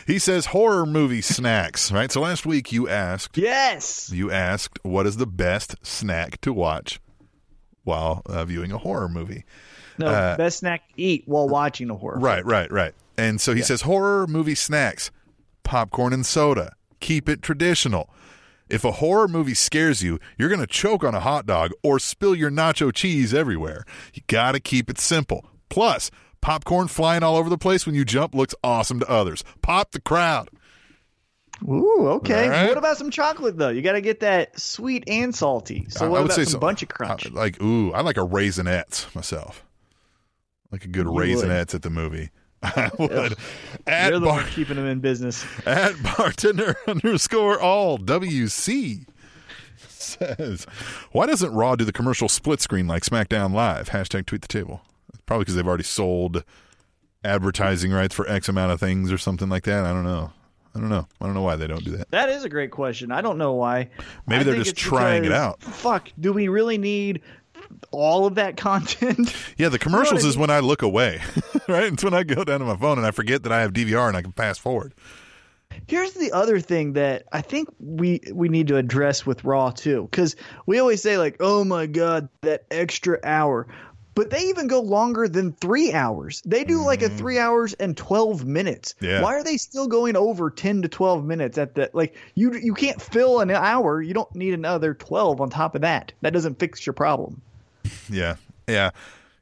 He 0.07 0.19
says 0.19 0.47
horror 0.47 0.87
movie 0.87 1.21
snacks. 1.21 1.91
Right. 1.91 2.13
So 2.13 2.21
last 2.21 2.47
week 2.47 2.73
you 2.73 2.89
asked 2.89 3.37
yes. 3.37 4.11
you 4.13 4.31
asked 4.31 4.79
what 4.83 5.07
is 5.07 5.17
the 5.17 5.27
best 5.27 5.75
snack 5.85 6.41
to 6.43 6.53
watch 6.53 7.01
while 7.83 8.23
uh, 8.27 8.45
viewing 8.45 8.73
a 8.73 8.79
horror 8.79 9.09
movie. 9.09 9.45
No, 9.99 10.07
Uh, 10.07 10.37
best 10.37 10.59
snack 10.59 10.87
to 10.89 11.03
eat 11.03 11.25
while 11.27 11.49
watching 11.49 11.91
a 11.91 11.95
horror. 11.97 12.19
Right, 12.19 12.45
right, 12.45 12.71
right. 12.71 12.95
And 13.19 13.41
so 13.41 13.55
he 13.55 13.63
says 13.63 13.83
horror 13.83 14.27
movie 14.27 14.55
snacks, 14.55 15.11
popcorn 15.63 16.13
and 16.13 16.25
soda. 16.27 16.73
Keep 17.01 17.29
it 17.29 17.43
traditional. 17.43 18.11
If 18.69 18.85
a 18.85 18.93
horror 18.93 19.29
movie 19.29 19.55
scares 19.55 20.03
you, 20.03 20.19
you're 20.37 20.49
going 20.49 20.61
to 20.61 20.67
choke 20.67 21.05
on 21.05 21.15
a 21.15 21.21
hot 21.21 21.47
dog 21.47 21.71
or 21.83 21.99
spill 21.99 22.35
your 22.35 22.51
nacho 22.51 22.93
cheese 22.93 23.33
everywhere. 23.33 23.85
You 24.13 24.23
got 24.27 24.53
to 24.53 24.61
keep 24.61 24.91
it 24.91 24.99
simple. 24.99 25.47
Plus, 25.69 26.11
popcorn 26.41 26.89
flying 26.89 27.23
all 27.23 27.37
over 27.37 27.49
the 27.49 27.57
place 27.59 27.87
when 27.87 27.95
you 27.95 28.05
jump 28.05 28.35
looks 28.35 28.55
awesome 28.65 28.99
to 29.01 29.09
others. 29.09 29.45
Pop 29.63 29.93
the 29.93 30.01
crowd. 30.01 30.49
Ooh, 31.67 32.09
okay. 32.17 32.49
Right. 32.49 32.69
What 32.69 32.77
about 32.77 32.99
some 32.99 33.11
chocolate 33.11 33.57
though? 33.57 33.71
You 33.71 33.81
got 33.83 33.93
to 33.93 34.01
get 34.03 34.21
that 34.21 34.59
sweet 34.61 35.05
and 35.07 35.35
salty. 35.35 35.87
So 35.89 36.11
what 36.11 36.19
I 36.19 36.21
would 36.21 36.27
about 36.27 36.35
say 36.37 36.45
some 36.45 36.53
so- 36.53 36.59
bunch 36.59 36.83
of 36.83 36.89
crunch? 36.89 37.27
I- 37.27 37.31
like, 37.31 37.63
ooh, 37.63 37.93
I 37.93 38.03
like 38.03 38.17
a 38.19 38.27
raisinets 38.27 39.13
myself. 39.15 39.65
Like 40.77 40.85
a 40.85 40.89
good 40.89 41.07
raisinets 41.07 41.75
at 41.75 41.81
the 41.81 41.89
movie. 41.89 42.29
I 42.63 42.91
would. 42.99 43.35
At 43.87 44.11
You're 44.11 44.21
the 44.21 44.27
bar- 44.27 44.43
one 44.43 44.47
keeping 44.51 44.77
them 44.77 44.85
in 44.85 45.01
business. 45.01 45.43
at 45.67 45.95
bartender 46.03 46.77
underscore 46.87 47.59
all 47.59 47.97
WC 47.97 49.07
says, 49.79 50.67
why 51.13 51.25
doesn't 51.25 51.51
Raw 51.55 51.77
do 51.77 51.87
the 51.87 51.95
commercial 51.95 52.29
split 52.29 52.61
screen 52.61 52.87
like 52.87 53.05
SmackDown 53.05 53.55
Live? 53.55 53.89
Hashtag 53.89 54.27
tweet 54.27 54.43
the 54.43 54.49
table. 54.49 54.83
Probably 55.25 55.45
because 55.45 55.55
they've 55.55 55.67
already 55.67 55.83
sold 55.83 56.45
advertising 57.25 57.91
rights 57.91 58.15
for 58.15 58.29
X 58.29 58.47
amount 58.51 58.73
of 58.73 58.79
things 58.79 59.11
or 59.11 59.17
something 59.17 59.49
like 59.49 59.65
that. 59.65 59.87
I 59.87 59.95
don't 59.95 60.05
know. 60.05 60.31
I 60.75 60.79
don't 60.79 60.91
know. 60.91 61.09
I 61.23 61.25
don't 61.25 61.33
know 61.33 61.41
why 61.41 61.57
they 61.57 61.67
don't 61.67 61.85
do 61.87 61.93
that. 61.93 62.11
That 62.11 62.29
is 62.29 62.45
a 62.45 62.51
great 62.51 62.71
question. 62.71 63.11
I 63.11 63.23
don't 63.23 63.39
know 63.39 63.55
why. 63.55 63.89
Maybe 64.27 64.43
I 64.43 64.45
they're 64.45 64.63
just 64.63 64.77
trying 64.77 65.25
it 65.25 65.33
out. 65.33 65.63
Fuck, 65.63 66.11
do 66.21 66.35
we 66.35 66.49
really 66.49 66.77
need 66.77 67.23
all 67.91 68.27
of 68.27 68.37
that 68.37 68.57
content? 68.57 69.35
Yeah, 69.57 69.71
the 69.71 69.79
commercials 69.79 70.25
I 70.25 70.29
is 70.29 70.37
when 70.37 70.51
I 70.51 70.61
look 70.61 70.83
away, 70.83 71.23
right? 71.69 71.93
It's 71.93 72.05
when 72.05 72.13
I 72.13 72.25
go 72.25 72.45
down 72.45 72.61
to 72.61 72.67
my 72.67 72.77
phone 72.77 72.99
and 72.99 73.07
I 73.07 73.11
forget 73.11 73.43
that 73.45 73.53
I 73.53 73.61
have 73.61 73.73
DVR 73.73 74.09
and 74.09 74.17
I 74.17 74.23
can 74.23 74.33
fast 74.33 74.61
forward. 74.61 74.93
Here's 75.89 76.13
the 76.13 76.33
other 76.33 76.61
thing 76.61 76.93
that 76.95 77.25
I 77.33 77.41
think 77.41 77.69
we 77.81 78.21
we 78.33 78.49
need 78.49 78.69
to 78.69 78.77
address 78.77 79.25
with 79.27 79.45
Raw 79.45 79.71
too, 79.71 80.09
because 80.11 80.37
we 80.67 80.79
always 80.79 81.03
say 81.03 81.19
like, 81.19 81.37
"Oh 81.41 81.65
my 81.65 81.87
god, 81.87 82.29
that 82.43 82.65
extra 82.71 83.19
hour," 83.25 83.67
but 84.15 84.31
they 84.31 84.45
even 84.45 84.67
go 84.69 84.81
longer 84.81 85.29
than 85.29 85.53
three 85.53 85.93
hours. 85.93 86.43
They 86.47 86.65
do 86.65 86.83
like 86.85 87.03
a 87.03 87.09
three 87.09 87.39
hours 87.39 87.75
and 87.75 87.97
twelve 87.97 88.45
minutes. 88.45 88.95
Mm-hmm. 88.95 89.05
Yeah. 89.07 89.23
Why 89.23 89.35
are 89.35 89.45
they 89.45 89.57
still 89.57 89.87
going 89.87 90.17
over 90.17 90.51
ten 90.51 90.83
to 90.83 90.89
twelve 90.89 91.25
minutes 91.25 91.59
at 91.59 91.75
that? 91.75 91.95
like? 91.95 92.17
You 92.35 92.55
you 92.55 92.75
can't 92.75 93.01
fill 93.01 93.41
an 93.41 93.51
hour. 93.51 94.01
You 94.01 94.15
don't 94.15 94.35
need 94.35 94.55
another 94.55 94.95
twelve 94.95 95.41
on 95.41 95.51
top 95.51 95.75
of 95.75 95.83
that. 95.83 96.13
That 96.23 96.33
doesn't 96.33 96.59
fix 96.59 96.87
your 96.87 96.95
problem. 96.95 97.43
Yeah, 98.11 98.37
yeah, 98.69 98.91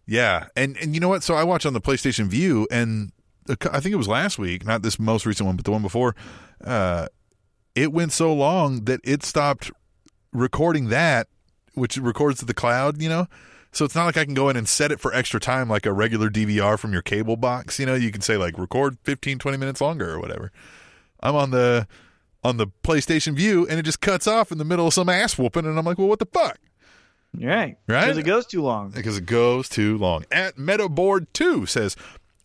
yeah. 0.06 0.46
And 0.56 0.76
and 0.78 0.94
you 0.94 1.00
know 1.00 1.08
what? 1.08 1.22
So 1.22 1.34
I 1.34 1.44
watched 1.44 1.66
on 1.66 1.72
the 1.72 1.80
PlayStation 1.80 2.26
Vue, 2.26 2.66
and 2.70 3.12
I 3.48 3.80
think 3.80 3.92
it 3.92 3.96
was 3.96 4.08
last 4.08 4.38
week, 4.38 4.64
not 4.64 4.82
this 4.82 4.98
most 4.98 5.26
recent 5.26 5.46
one, 5.46 5.56
but 5.56 5.64
the 5.64 5.70
one 5.70 5.82
before. 5.82 6.14
Uh, 6.62 7.08
it 7.74 7.92
went 7.92 8.12
so 8.12 8.32
long 8.32 8.84
that 8.84 9.00
it 9.04 9.22
stopped 9.22 9.70
recording 10.32 10.88
that, 10.88 11.28
which 11.74 11.96
records 11.96 12.40
to 12.40 12.44
the 12.44 12.54
cloud. 12.54 13.00
You 13.00 13.08
know. 13.08 13.26
So 13.72 13.84
it's 13.84 13.96
not 13.96 14.04
like 14.04 14.16
I 14.16 14.24
can 14.24 14.34
go 14.34 14.48
in 14.48 14.56
and 14.56 14.68
set 14.68 14.92
it 14.92 15.00
for 15.00 15.12
extra 15.12 15.40
time 15.40 15.68
like 15.68 15.84
a 15.84 15.92
regular 15.92 16.30
DVR 16.30 16.78
from 16.78 16.92
your 16.92 17.02
cable 17.02 17.36
box. 17.36 17.80
You 17.80 17.86
know, 17.86 17.96
you 17.96 18.12
can 18.12 18.20
say 18.20 18.36
like 18.36 18.56
record 18.56 18.98
15, 19.02 19.40
20 19.40 19.58
minutes 19.58 19.80
longer 19.80 20.10
or 20.10 20.20
whatever. 20.20 20.52
I'm 21.18 21.34
on 21.34 21.50
the 21.50 21.88
on 22.44 22.56
the 22.58 22.68
PlayStation 22.84 23.34
Vue 23.34 23.66
and 23.66 23.80
it 23.80 23.82
just 23.82 24.00
cuts 24.00 24.28
off 24.28 24.52
in 24.52 24.58
the 24.58 24.64
middle 24.64 24.86
of 24.86 24.94
some 24.94 25.08
ass 25.08 25.36
whooping 25.36 25.64
and 25.66 25.76
I'm 25.76 25.84
like, 25.84 25.98
"Well, 25.98 26.06
what 26.06 26.20
the 26.20 26.26
fuck?" 26.26 26.58
Right. 27.40 27.76
Right? 27.88 28.00
Because 28.02 28.18
it 28.18 28.22
goes 28.26 28.46
too 28.46 28.62
long. 28.62 28.90
because 28.90 29.18
it 29.18 29.26
goes 29.26 29.68
too 29.68 29.98
long. 29.98 30.24
At 30.30 30.56
Metaboard 30.56 31.26
2 31.32 31.66
says, 31.66 31.96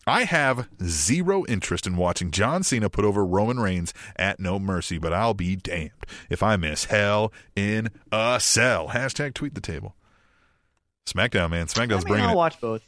I 0.06 0.24
have 0.24 0.68
zero 0.82 1.44
interest 1.46 1.86
in 1.86 1.96
watching 1.96 2.30
John 2.30 2.62
Cena 2.62 2.90
put 2.90 3.04
over 3.04 3.24
Roman 3.24 3.60
Reigns 3.60 3.94
at 4.16 4.40
No 4.40 4.58
Mercy, 4.58 4.98
but 4.98 5.12
I'll 5.12 5.34
be 5.34 5.54
damned 5.56 5.90
if 6.28 6.42
I 6.42 6.56
miss 6.56 6.86
Hell 6.86 7.32
in 7.54 7.90
a 8.10 8.38
Cell. 8.40 8.88
Hashtag 8.88 9.34
tweet 9.34 9.54
the 9.54 9.60
table. 9.60 9.94
SmackDown, 11.06 11.50
man. 11.50 11.66
SmackDown's 11.66 11.92
I 11.92 11.96
mean, 11.98 12.06
bringing 12.08 12.26
I'll 12.26 12.32
it. 12.32 12.36
watch 12.36 12.60
both. 12.60 12.82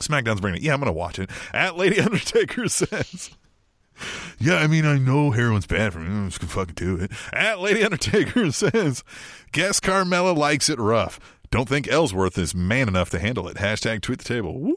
SmackDown's 0.00 0.40
bringing 0.40 0.60
it. 0.60 0.64
Yeah, 0.64 0.74
I'm 0.74 0.80
going 0.80 0.88
to 0.88 0.92
watch 0.92 1.18
it. 1.18 1.30
At 1.54 1.76
Lady 1.78 2.00
Undertaker 2.00 2.68
says, 2.68 3.30
Yeah, 4.38 4.56
I 4.56 4.66
mean, 4.66 4.84
I 4.84 4.98
know 4.98 5.30
heroin's 5.30 5.66
bad 5.66 5.92
for 5.94 6.00
me. 6.00 6.06
I'm 6.06 6.28
just 6.28 6.40
going 6.40 6.48
to 6.48 6.54
fucking 6.54 6.74
do 6.74 6.96
it. 7.02 7.12
At 7.32 7.60
Lady 7.60 7.82
Undertaker 7.82 8.50
says, 8.52 9.02
Guess 9.52 9.80
Carmella 9.80 10.36
likes 10.36 10.68
it 10.68 10.78
rough. 10.78 11.18
Don't 11.56 11.66
think 11.70 11.88
Ellsworth 11.88 12.36
is 12.36 12.54
man 12.54 12.86
enough 12.86 13.08
to 13.08 13.18
handle 13.18 13.48
it. 13.48 13.56
Hashtag 13.56 14.02
tweet 14.02 14.18
the 14.18 14.24
table. 14.24 14.60
Woo. 14.60 14.76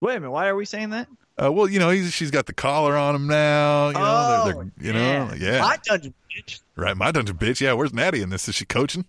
Wait 0.00 0.16
a 0.16 0.20
minute. 0.20 0.30
Why 0.30 0.48
are 0.48 0.56
we 0.56 0.64
saying 0.64 0.88
that? 0.90 1.08
Uh, 1.36 1.52
well, 1.52 1.68
you 1.68 1.78
know, 1.78 1.90
he's, 1.90 2.10
she's 2.14 2.30
got 2.30 2.46
the 2.46 2.54
collar 2.54 2.96
on 2.96 3.14
him 3.14 3.26
now. 3.26 3.88
You 3.88 3.92
know, 3.92 4.42
they're, 4.46 4.54
they're- 4.54 4.72
you 4.80 4.92
know, 4.94 5.30
yeah. 5.36 5.60
My 5.60 5.76
dungeon 5.84 6.14
bitch. 6.34 6.62
Right, 6.74 6.96
my 6.96 7.12
dungeon 7.12 7.36
bitch. 7.36 7.60
Yeah, 7.60 7.74
where's 7.74 7.92
Natty 7.92 8.22
in 8.22 8.30
this? 8.30 8.48
Is 8.48 8.54
she 8.54 8.64
coaching? 8.64 9.04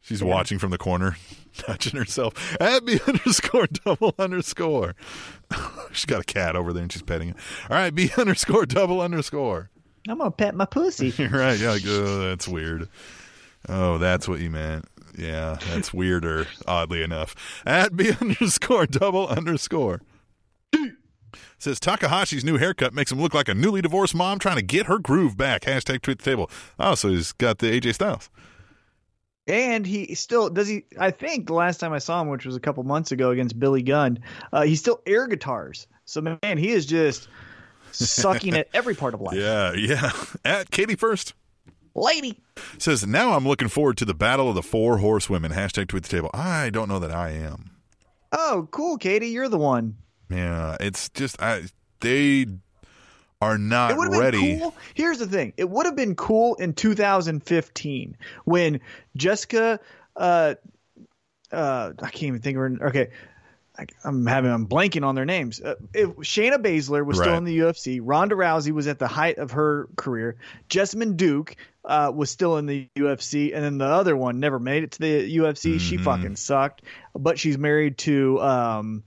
She's 0.00 0.22
watching 0.22 0.60
from 0.60 0.70
the 0.70 0.78
corner, 0.78 1.16
touching 1.56 1.98
herself. 1.98 2.56
At 2.60 2.84
B 2.86 3.00
underscore 3.08 3.66
double 3.66 4.14
underscore. 4.16 4.94
she's 5.92 6.04
got 6.04 6.20
a 6.20 6.24
cat 6.24 6.54
over 6.54 6.72
there 6.72 6.84
and 6.84 6.92
she's 6.92 7.02
petting 7.02 7.30
it. 7.30 7.36
All 7.68 7.76
right, 7.76 7.92
B 7.92 8.12
underscore 8.16 8.64
double 8.64 9.00
underscore. 9.00 9.70
I'm 10.08 10.18
gonna 10.18 10.30
pet 10.30 10.54
my 10.54 10.66
pussy. 10.66 11.10
Right. 11.18 11.58
Yeah, 11.58 11.70
like, 11.72 11.82
oh, 11.84 12.28
that's 12.28 12.46
weird. 12.46 12.88
Oh, 13.68 13.98
that's 13.98 14.28
what 14.28 14.38
you 14.38 14.50
meant. 14.50 14.84
Yeah, 15.16 15.58
that's 15.70 15.94
weirder, 15.94 16.46
oddly 16.66 17.02
enough. 17.02 17.34
At 17.64 17.96
B 17.96 18.12
underscore 18.20 18.86
double 18.86 19.28
underscore. 19.28 20.00
Says 21.58 21.80
Takahashi's 21.80 22.44
new 22.44 22.58
haircut 22.58 22.92
makes 22.92 23.10
him 23.10 23.20
look 23.20 23.34
like 23.34 23.48
a 23.48 23.54
newly 23.54 23.80
divorced 23.80 24.14
mom 24.14 24.38
trying 24.38 24.56
to 24.56 24.62
get 24.62 24.86
her 24.86 24.98
groove 24.98 25.36
back. 25.36 25.62
Hashtag 25.62 26.02
tweet 26.02 26.18
the 26.18 26.24
table. 26.24 26.50
Oh, 26.78 26.94
so 26.94 27.08
he's 27.08 27.32
got 27.32 27.58
the 27.58 27.68
AJ 27.80 27.94
Styles. 27.94 28.28
And 29.46 29.86
he 29.86 30.14
still 30.14 30.48
does 30.48 30.68
he 30.68 30.84
I 30.98 31.10
think 31.10 31.46
the 31.46 31.54
last 31.54 31.78
time 31.78 31.92
I 31.92 31.98
saw 31.98 32.20
him, 32.22 32.28
which 32.28 32.46
was 32.46 32.56
a 32.56 32.60
couple 32.60 32.82
months 32.82 33.12
ago 33.12 33.30
against 33.30 33.58
Billy 33.58 33.82
Gunn, 33.82 34.18
uh, 34.52 34.62
he 34.62 34.74
still 34.74 35.00
air 35.06 35.26
guitars. 35.26 35.86
So 36.06 36.20
man, 36.20 36.58
he 36.58 36.70
is 36.70 36.86
just 36.86 37.28
sucking 37.92 38.54
at 38.54 38.68
every 38.74 38.94
part 38.94 39.14
of 39.14 39.20
life. 39.20 39.36
Yeah, 39.38 39.72
yeah. 39.74 40.12
At 40.44 40.70
Katie 40.70 40.96
first. 40.96 41.34
Lady. 41.94 42.40
Says, 42.78 43.06
now 43.06 43.32
I'm 43.32 43.46
looking 43.46 43.68
forward 43.68 43.96
to 43.98 44.04
the 44.04 44.14
battle 44.14 44.48
of 44.48 44.54
the 44.54 44.62
four 44.62 44.98
horsewomen. 44.98 45.52
Hashtag 45.52 45.88
tweet 45.88 46.02
the 46.02 46.08
table. 46.08 46.30
I 46.34 46.70
don't 46.70 46.88
know 46.88 46.98
that 46.98 47.10
I 47.10 47.30
am. 47.30 47.70
Oh, 48.32 48.68
cool, 48.70 48.98
Katie, 48.98 49.28
you're 49.28 49.48
the 49.48 49.58
one. 49.58 49.96
Yeah, 50.28 50.76
it's 50.80 51.08
just 51.10 51.40
I 51.40 51.64
they 52.00 52.46
are 53.40 53.58
not 53.58 53.92
It 53.92 53.96
would 53.96 54.12
have 54.12 54.20
ready. 54.20 54.40
been 54.40 54.60
cool. 54.60 54.74
Here's 54.94 55.18
the 55.18 55.26
thing. 55.26 55.52
It 55.56 55.68
would 55.70 55.86
have 55.86 55.94
been 55.96 56.14
cool 56.16 56.54
in 56.56 56.72
2015 56.72 58.16
when 58.44 58.80
Jessica 59.16 59.78
uh, 60.16 60.54
uh, 61.52 61.92
I 62.00 62.10
can't 62.10 62.22
even 62.24 62.40
think 62.40 62.56
of 62.56 62.60
her. 62.60 62.88
Okay. 62.88 63.10
I, 63.76 63.86
I'm 64.04 64.24
having 64.26 64.50
I'm 64.52 64.66
blanking 64.66 65.04
on 65.04 65.14
their 65.14 65.24
names. 65.24 65.60
Uh, 65.60 65.74
if 65.92 66.10
Shayna 66.16 66.56
Baszler 66.58 67.04
was 67.04 67.18
still 67.18 67.34
in 67.34 67.44
the 67.44 67.58
UFC. 67.58 68.00
Ronda 68.02 68.34
Rousey 68.36 68.70
was 68.72 68.86
at 68.86 68.98
the 68.98 69.08
height 69.08 69.38
of 69.38 69.52
her 69.52 69.88
career. 69.96 70.36
Jessamyn 70.70 71.16
Duke 71.16 71.56
uh, 71.84 72.10
was 72.14 72.30
still 72.30 72.56
in 72.56 72.66
the 72.66 72.88
UFC, 72.96 73.54
and 73.54 73.62
then 73.64 73.78
the 73.78 73.84
other 73.84 74.16
one 74.16 74.40
never 74.40 74.58
made 74.58 74.84
it 74.84 74.92
to 74.92 74.98
the 75.00 75.36
UFC. 75.36 75.78
She 75.80 75.96
Mm-hmm. 75.96 76.04
fucking 76.04 76.36
sucked, 76.36 76.82
but 77.14 77.38
she's 77.38 77.58
married 77.58 77.98
to 77.98 78.40
um, 78.40 79.02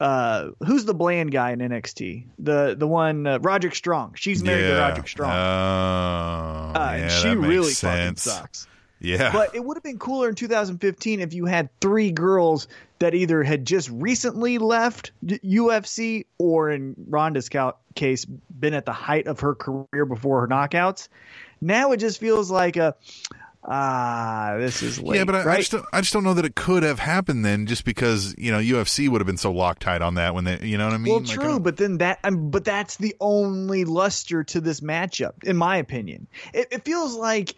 uh, 0.00 0.50
who's 0.66 0.84
the 0.84 0.94
bland 0.94 1.30
guy 1.32 1.50
in 1.52 1.58
NXT? 1.60 2.26
The 2.40 2.74
the 2.78 2.86
one 2.86 3.26
uh, 3.26 3.38
Roderick 3.40 3.74
Strong. 3.74 4.14
She's 4.16 4.42
married 4.42 4.66
to 4.66 4.78
Roderick 4.78 5.08
Strong. 5.08 5.30
Oh, 5.32 5.34
Uh, 5.34 6.72
yeah, 6.74 6.92
and 7.02 7.12
she 7.12 7.28
really 7.34 7.70
sense. 7.72 8.24
fucking 8.24 8.40
sucks. 8.40 8.66
Yeah. 9.00 9.30
But 9.32 9.54
it 9.54 9.64
would 9.64 9.76
have 9.76 9.84
been 9.84 9.98
cooler 9.98 10.28
in 10.28 10.34
2015 10.34 11.20
if 11.20 11.32
you 11.32 11.44
had 11.46 11.68
three 11.80 12.10
girls 12.10 12.66
that 12.98 13.14
either 13.14 13.44
had 13.44 13.64
just 13.64 13.88
recently 13.90 14.58
left 14.58 15.12
UFC 15.24 16.26
or, 16.36 16.68
in 16.70 16.96
Ronda's 17.08 17.48
ca- 17.48 17.74
case, 17.94 18.24
been 18.24 18.74
at 18.74 18.86
the 18.86 18.92
height 18.92 19.28
of 19.28 19.38
her 19.40 19.54
career 19.54 20.04
before 20.04 20.40
her 20.40 20.48
knockouts. 20.48 21.08
Now 21.60 21.92
it 21.92 21.98
just 21.98 22.20
feels 22.20 22.50
like 22.50 22.76
a 22.76 22.94
ah, 23.64 24.54
this 24.58 24.82
is 24.82 25.00
late. 25.00 25.18
yeah, 25.18 25.24
but 25.24 25.34
I, 25.34 25.52
I 25.54 25.56
just 25.58 25.72
don't, 25.72 25.84
I 25.92 26.00
just 26.00 26.12
don't 26.12 26.24
know 26.24 26.34
that 26.34 26.44
it 26.44 26.54
could 26.54 26.82
have 26.82 26.98
happened 26.98 27.44
then, 27.44 27.66
just 27.66 27.84
because 27.84 28.34
you 28.38 28.50
know 28.52 28.58
UFC 28.58 29.08
would 29.08 29.20
have 29.20 29.26
been 29.26 29.36
so 29.36 29.52
loctite 29.52 30.00
on 30.00 30.14
that 30.14 30.34
when 30.34 30.44
they, 30.44 30.58
you 30.62 30.78
know 30.78 30.86
what 30.86 30.94
I 30.94 30.98
mean? 30.98 31.12
well, 31.12 31.20
Like, 31.20 31.28
true, 31.30 31.44
don't- 31.44 31.62
but 31.62 31.76
then 31.76 31.98
that, 31.98 32.18
um, 32.24 32.50
but 32.50 32.64
that's 32.64 32.96
the 32.96 33.14
only 33.20 33.84
luster 33.84 34.44
to 34.44 34.60
this 34.60 34.80
matchup, 34.80 35.44
in 35.44 35.56
my 35.56 35.76
opinion. 35.76 36.26
It, 36.54 36.68
it 36.70 36.84
feels 36.84 37.14
like 37.14 37.54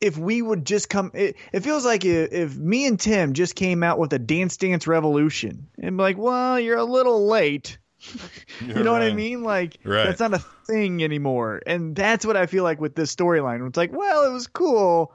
if 0.00 0.18
we 0.18 0.42
would 0.42 0.66
just 0.66 0.88
come, 0.90 1.10
it, 1.14 1.36
it 1.52 1.60
feels 1.60 1.84
like 1.84 2.04
if, 2.04 2.32
if 2.32 2.56
me 2.56 2.86
and 2.86 3.00
Tim 3.00 3.32
just 3.32 3.54
came 3.54 3.82
out 3.82 3.98
with 3.98 4.12
a 4.12 4.18
Dance 4.18 4.56
Dance 4.58 4.86
Revolution, 4.86 5.66
and 5.80 5.96
be 5.96 6.02
like, 6.02 6.18
well, 6.18 6.60
you're 6.60 6.76
a 6.78 6.84
little 6.84 7.26
late. 7.26 7.78
you 8.66 8.82
know 8.82 8.92
what 8.92 9.02
I 9.02 9.12
mean? 9.12 9.42
Like 9.42 9.78
Right. 9.84 10.04
that's 10.04 10.20
not 10.20 10.34
a 10.34 10.38
thing 10.66 11.02
anymore, 11.02 11.60
and 11.66 11.94
that's 11.96 12.24
what 12.26 12.36
I 12.36 12.46
feel 12.46 12.64
like 12.64 12.80
with 12.80 12.94
this 12.94 13.14
storyline. 13.14 13.66
It's 13.68 13.76
like, 13.76 13.92
well, 13.92 14.28
it 14.28 14.32
was 14.32 14.46
cool 14.46 15.12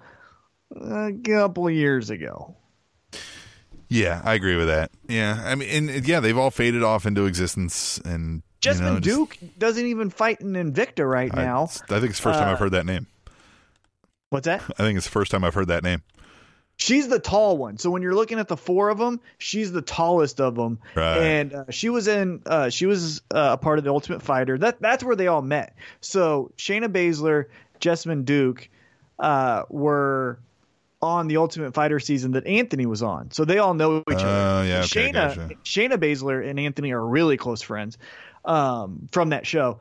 a 0.75 1.11
couple 1.23 1.69
years 1.69 2.09
ago. 2.09 2.55
yeah, 3.87 4.21
I 4.23 4.33
agree 4.35 4.55
with 4.55 4.67
that. 4.67 4.91
Yeah, 5.07 5.41
I 5.43 5.55
mean, 5.55 5.89
and 5.89 6.07
yeah, 6.07 6.19
they've 6.19 6.37
all 6.37 6.51
faded 6.51 6.83
off 6.83 7.05
into 7.05 7.25
existence, 7.25 7.97
and 8.05 8.43
Jessamyn 8.61 8.75
you 8.77 8.81
know, 8.83 8.99
just- 8.99 9.17
Duke 9.17 9.37
doesn't 9.57 9.85
even 9.85 10.09
fight 10.09 10.41
in 10.41 10.53
Invicta 10.53 11.09
right 11.09 11.31
I, 11.33 11.43
now. 11.43 11.63
I 11.63 11.67
think 11.99 12.11
it's 12.11 12.19
the 12.19 12.23
first 12.23 12.39
time 12.39 12.49
Uh, 12.49 12.51
I've 12.53 12.59
heard 12.59 12.71
that 12.73 12.85
name. 12.85 13.07
What's 14.29 14.45
that? 14.45 14.61
I 14.77 14.83
think 14.83 14.97
it's 14.97 15.07
the 15.07 15.11
first 15.11 15.31
time 15.31 15.43
I've 15.43 15.55
heard 15.55 15.69
that 15.69 15.83
name. 15.83 16.03
She's 16.82 17.09
the 17.09 17.19
tall 17.19 17.57
one. 17.57 17.77
So 17.77 17.89
when 17.91 18.01
you're 18.01 18.15
looking 18.15 18.39
at 18.39 18.47
the 18.47 18.55
four 18.55 18.88
of 18.89 18.97
them, 18.97 19.19
she's 19.38 19.71
the 19.73 19.82
tallest 19.82 20.39
of 20.39 20.55
them. 20.55 20.80
Right. 20.95 21.17
And 21.17 21.53
uh, 21.53 21.63
she 21.69 21.89
was 21.89 22.07
in. 22.07 22.41
Uh, 22.45 22.69
she 22.69 22.86
was 22.86 23.21
uh, 23.36 23.49
a 23.51 23.57
part 23.57 23.80
of 23.80 23.84
the 23.84 23.91
Ultimate 23.91 24.21
Fighter. 24.21 24.57
That 24.57 24.80
that's 24.82 25.03
where 25.03 25.17
they 25.17 25.27
all 25.27 25.41
met. 25.41 25.75
So 25.99 26.51
Shayna 26.57 26.88
Baszler, 26.88 27.45
Jessamyn 27.82 28.23
Duke, 28.23 28.69
uh, 29.19 29.63
were 29.69 30.39
on 31.01 31.27
the 31.27 31.36
Ultimate 31.38 31.73
Fighter 31.73 31.99
season 31.99 32.32
that 32.32 32.47
Anthony 32.47 32.86
was 32.86 33.03
on. 33.03 33.32
So 33.32 33.43
they 33.43 33.57
all 33.57 33.73
know 33.73 33.97
each 33.99 34.03
Oh, 34.09 34.25
other. 34.25 34.67
yeah, 34.67 34.80
okay, 34.80 35.11
Shayna 35.11 35.13
gotcha. 35.13 35.49
Shayna 35.65 35.97
Baszler 35.97 36.49
and 36.49 36.57
Anthony 36.59 36.91
are 36.93 37.05
really 37.05 37.36
close 37.36 37.61
friends 37.61 37.97
um, 38.45 39.09
from 39.11 39.30
that 39.30 39.45
show. 39.45 39.80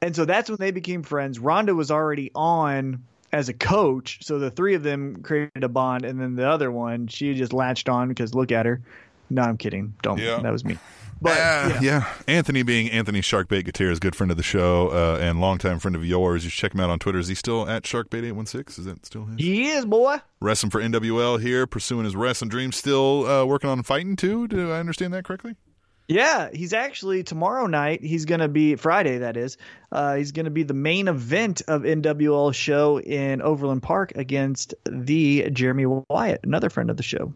And 0.00 0.16
so 0.16 0.24
that's 0.24 0.50
when 0.50 0.58
they 0.58 0.72
became 0.72 1.04
friends. 1.04 1.38
Ronda 1.38 1.72
was 1.74 1.92
already 1.92 2.32
on 2.34 3.04
as 3.32 3.48
a 3.48 3.54
coach, 3.54 4.18
so 4.22 4.38
the 4.38 4.50
three 4.50 4.74
of 4.74 4.82
them 4.82 5.22
created 5.22 5.64
a 5.64 5.68
bond, 5.68 6.04
and 6.04 6.20
then 6.20 6.36
the 6.36 6.48
other 6.48 6.70
one 6.70 7.06
she 7.06 7.34
just 7.34 7.52
latched 7.52 7.88
on 7.88 8.08
because 8.08 8.34
look 8.34 8.52
at 8.52 8.66
her. 8.66 8.80
No, 9.30 9.42
I'm 9.42 9.56
kidding. 9.56 9.94
Don't. 10.02 10.18
Yeah. 10.18 10.40
That 10.40 10.52
was 10.52 10.64
me. 10.64 10.78
But 11.22 11.38
Ah, 11.40 11.66
you 11.68 11.74
know, 11.74 11.80
yeah, 11.82 12.12
Anthony 12.26 12.64
being 12.64 12.90
Anthony 12.90 13.20
Sharkbait 13.20 13.64
Gutierrez, 13.64 14.00
good 14.00 14.16
friend 14.16 14.32
of 14.32 14.36
the 14.36 14.42
show 14.42 14.88
uh, 14.88 15.18
and 15.20 15.40
longtime 15.40 15.78
friend 15.78 15.94
of 15.94 16.04
yours. 16.04 16.42
You 16.42 16.50
should 16.50 16.58
check 16.58 16.74
him 16.74 16.80
out 16.80 16.90
on 16.90 16.98
Twitter. 16.98 17.20
Is 17.20 17.28
he 17.28 17.36
still 17.36 17.68
at 17.68 17.84
Sharkbait 17.84 18.24
eight 18.24 18.32
one 18.32 18.44
six? 18.46 18.76
Is 18.76 18.86
that 18.86 19.06
still 19.06 19.26
his? 19.26 19.36
he 19.38 19.68
is 19.68 19.84
boy. 19.84 20.16
Wrestling 20.40 20.70
for 20.70 20.80
NWL 20.82 21.40
here, 21.40 21.68
pursuing 21.68 22.06
his 22.06 22.16
wrestling 22.16 22.48
dreams. 22.48 22.74
Still 22.74 23.24
uh, 23.28 23.44
working 23.44 23.70
on 23.70 23.84
fighting 23.84 24.16
too. 24.16 24.48
Do 24.48 24.72
I 24.72 24.80
understand 24.80 25.14
that 25.14 25.24
correctly? 25.24 25.54
Yeah, 26.12 26.50
he's 26.52 26.74
actually 26.74 27.22
tomorrow 27.22 27.66
night. 27.66 28.02
He's 28.02 28.26
going 28.26 28.40
to 28.40 28.48
be 28.48 28.76
Friday. 28.76 29.16
That 29.18 29.38
is. 29.38 29.56
Uh, 29.90 30.16
he's 30.16 30.30
going 30.30 30.44
to 30.44 30.50
be 30.50 30.62
the 30.62 30.74
main 30.74 31.08
event 31.08 31.62
of 31.68 31.82
NWL 31.82 32.54
show 32.54 33.00
in 33.00 33.40
Overland 33.40 33.82
Park 33.82 34.12
against 34.14 34.74
the 34.84 35.48
Jeremy 35.50 35.86
Wyatt, 35.86 36.40
another 36.44 36.68
friend 36.68 36.90
of 36.90 36.98
the 36.98 37.02
show. 37.02 37.32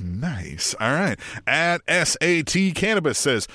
Nice. 0.00 0.74
All 0.80 0.92
right. 0.92 1.18
At 1.46 1.82
SAT 1.86 2.74
Cannabis 2.74 3.18
says, 3.18 3.46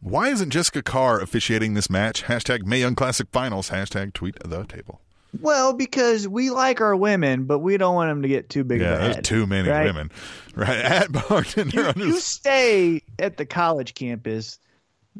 why 0.00 0.30
isn't 0.30 0.50
Jessica 0.50 0.82
Carr 0.82 1.20
officiating 1.20 1.74
this 1.74 1.90
match? 1.90 2.24
Hashtag 2.24 2.64
Mae 2.64 2.80
Young 2.80 2.94
Classic 2.94 3.28
Finals. 3.30 3.68
Hashtag 3.68 4.14
tweet 4.14 4.38
the 4.42 4.64
table. 4.64 5.02
Well, 5.40 5.72
because 5.72 6.28
we 6.28 6.50
like 6.50 6.80
our 6.80 6.94
women, 6.94 7.44
but 7.44 7.60
we 7.60 7.76
don't 7.78 7.94
want 7.94 8.10
them 8.10 8.22
to 8.22 8.28
get 8.28 8.48
too 8.50 8.64
big 8.64 8.80
Yeah, 8.80 8.88
of 8.94 8.94
a 9.00 9.02
there's 9.04 9.14
head. 9.16 9.24
too 9.24 9.46
many 9.46 9.68
right? 9.68 9.84
women. 9.86 10.10
Right. 10.54 10.76
At 10.78 11.10
bartender 11.12 11.80
You, 11.80 11.86
under- 11.88 12.06
you 12.06 12.20
stay 12.20 13.02
at 13.18 13.36
the 13.38 13.46
college 13.46 13.94
campus. 13.94 14.58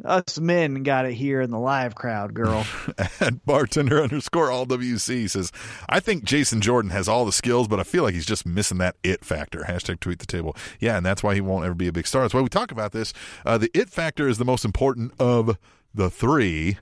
Us 0.07 0.39
men 0.39 0.85
got 0.85 1.05
it 1.05 1.13
here 1.13 1.43
in 1.43 1.51
the 1.51 1.59
live 1.59 1.95
crowd, 1.95 2.33
girl. 2.33 2.67
at 3.21 3.45
bartender 3.45 4.03
underscore 4.03 4.51
all 4.51 4.65
WC 4.67 5.29
says, 5.29 5.53
I 5.87 6.01
think 6.01 6.25
Jason 6.25 6.63
Jordan 6.63 6.91
has 6.93 7.09
all 7.09 7.27
the 7.27 7.33
skills, 7.33 7.69
but 7.69 7.79
I 7.79 7.83
feel 7.83 8.03
like 8.03 8.15
he's 8.15 8.25
just 8.25 8.47
missing 8.47 8.79
that 8.79 8.97
it 9.03 9.23
factor. 9.23 9.67
Hashtag 9.69 10.01
tweet 10.01 10.19
the 10.19 10.27
table. 10.27 10.57
Yeah, 10.81 10.97
and 10.97 11.05
that's 11.05 11.23
why 11.23 11.35
he 11.35 11.43
won't 11.43 11.67
ever 11.67 11.75
be 11.75 11.89
a 11.89 11.93
big 11.93 12.07
star. 12.07 12.23
That's 12.23 12.33
why 12.33 12.41
we 12.41 12.49
talk 12.49 12.73
about 12.73 12.93
this. 12.93 13.13
Uh, 13.45 13.59
the 13.59 13.71
it 13.79 13.91
factor 13.91 14.29
is 14.29 14.39
the 14.39 14.47
most 14.47 14.65
important 14.65 15.13
of 15.19 15.59
the 15.95 16.09
three. 16.09 16.79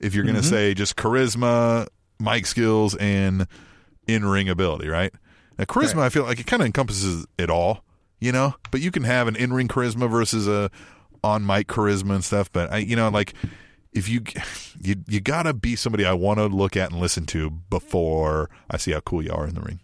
If 0.00 0.14
you're 0.16 0.24
going 0.24 0.36
to 0.36 0.42
say 0.42 0.74
just 0.74 0.96
charisma, 0.96 1.86
mic 2.18 2.46
skills, 2.46 2.94
and 2.96 3.46
in 4.06 4.24
ring 4.24 4.48
ability, 4.48 4.88
right? 4.88 5.12
Now, 5.58 5.64
charisma, 5.64 6.00
I 6.00 6.08
feel 6.08 6.24
like 6.24 6.38
it 6.38 6.46
kind 6.46 6.62
of 6.62 6.66
encompasses 6.66 7.26
it 7.36 7.50
all, 7.50 7.84
you 8.20 8.32
know. 8.32 8.54
But 8.70 8.80
you 8.80 8.90
can 8.90 9.04
have 9.04 9.28
an 9.28 9.36
in 9.36 9.52
ring 9.52 9.68
charisma 9.68 10.10
versus 10.10 10.46
a 10.46 10.70
on 11.24 11.44
mic 11.44 11.66
charisma 11.66 12.14
and 12.14 12.24
stuff. 12.24 12.50
But 12.52 12.72
I, 12.72 12.78
you 12.78 12.96
know, 12.96 13.08
like 13.08 13.34
if 13.92 14.08
you 14.08 14.22
you 14.80 14.96
you 15.06 15.20
gotta 15.20 15.52
be 15.52 15.76
somebody 15.76 16.04
I 16.04 16.12
want 16.12 16.38
to 16.38 16.46
look 16.46 16.76
at 16.76 16.92
and 16.92 17.00
listen 17.00 17.26
to 17.26 17.50
before 17.50 18.50
I 18.70 18.76
see 18.76 18.92
how 18.92 19.00
cool 19.00 19.22
you 19.22 19.32
are 19.32 19.46
in 19.46 19.54
the 19.54 19.60
ring. 19.60 19.80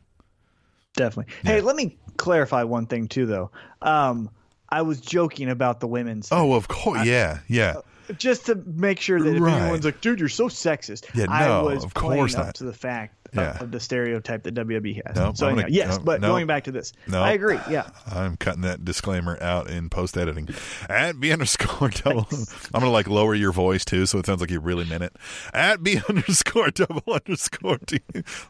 Definitely. 0.94 1.32
Hey, 1.42 1.60
let 1.60 1.74
me 1.74 1.96
clarify 2.16 2.62
one 2.62 2.86
thing 2.86 3.08
too, 3.08 3.26
though. 3.26 3.50
Um, 3.82 4.30
I 4.68 4.82
was 4.82 5.00
joking 5.00 5.50
about 5.50 5.80
the 5.80 5.88
women's. 5.88 6.28
Oh, 6.30 6.54
of 6.54 6.68
course, 6.68 7.04
yeah, 7.04 7.40
yeah. 7.48 7.74
Just 8.18 8.46
to 8.46 8.54
make 8.66 9.00
sure 9.00 9.20
that 9.20 9.34
if 9.36 9.40
Right. 9.42 9.60
anyone's 9.62 9.84
like, 9.84 10.00
"Dude, 10.00 10.20
you're 10.20 10.28
so 10.28 10.48
sexist," 10.48 11.04
Yeah, 11.14 11.26
I 11.28 11.46
no, 11.46 11.64
was 11.64 11.84
of 11.84 11.94
course 11.94 12.34
up 12.34 12.46
not. 12.46 12.54
to 12.56 12.64
the 12.64 12.72
fact 12.72 13.16
Yeah. 13.34 13.58
of 13.60 13.70
the 13.70 13.80
stereotype 13.80 14.44
that 14.44 14.54
WWE 14.54 15.02
has. 15.06 15.16
No, 15.16 15.32
so 15.34 15.46
I'm 15.48 15.54
anyhow, 15.58 15.68
yes, 15.70 15.98
no, 15.98 16.04
but 16.04 16.20
no. 16.20 16.28
going 16.28 16.46
back 16.46 16.64
to 16.64 16.72
this. 16.72 16.92
I 17.12 17.32
agree. 17.32 17.58
Yeah, 17.70 17.88
I'm 18.06 18.36
cutting 18.36 18.62
that 18.62 18.84
disclaimer 18.84 19.36
out 19.42 19.68
in 19.70 19.88
post 19.90 20.16
editing. 20.16 20.48
At 20.88 21.18
B 21.18 21.32
underscore 21.32 21.88
double, 22.04 22.28
I'm 22.72 22.80
gonna 22.80 22.90
like 22.90 23.08
lower 23.08 23.34
your 23.34 23.52
voice 23.52 23.84
too, 23.84 24.06
so 24.06 24.18
it 24.18 24.26
sounds 24.26 24.40
like 24.40 24.50
you 24.50 24.60
really 24.60 24.84
meant 24.84 25.02
it. 25.02 25.16
At 25.52 25.82
B 25.82 26.00
underscore 26.08 26.70
double 26.70 27.02
underscore 27.12 27.78
T, 27.78 28.00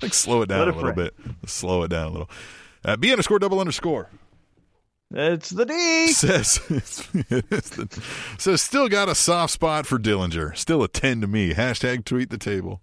like 0.02 0.12
slow 0.14 0.42
it 0.42 0.48
down 0.48 0.58
Let 0.60 0.68
a 0.68 0.70
it 0.72 0.76
little 0.76 0.92
fray. 0.92 1.04
bit. 1.04 1.14
Slow 1.48 1.82
it 1.84 1.88
down 1.88 2.06
a 2.06 2.10
little. 2.10 2.30
At 2.84 3.00
B 3.00 3.10
underscore 3.10 3.38
double 3.38 3.60
underscore 3.60 4.08
it's 5.10 5.50
the 5.50 5.66
D. 5.66 6.08
says 6.12 6.60
says 8.38 8.62
still 8.62 8.88
got 8.88 9.08
a 9.08 9.14
soft 9.14 9.52
spot 9.52 9.86
for 9.86 9.98
Dillinger. 9.98 10.56
Still 10.56 10.82
a 10.82 10.88
ten 10.88 11.20
to 11.20 11.26
me. 11.26 11.52
Hashtag 11.54 12.04
tweet 12.04 12.30
the 12.30 12.38
table. 12.38 12.80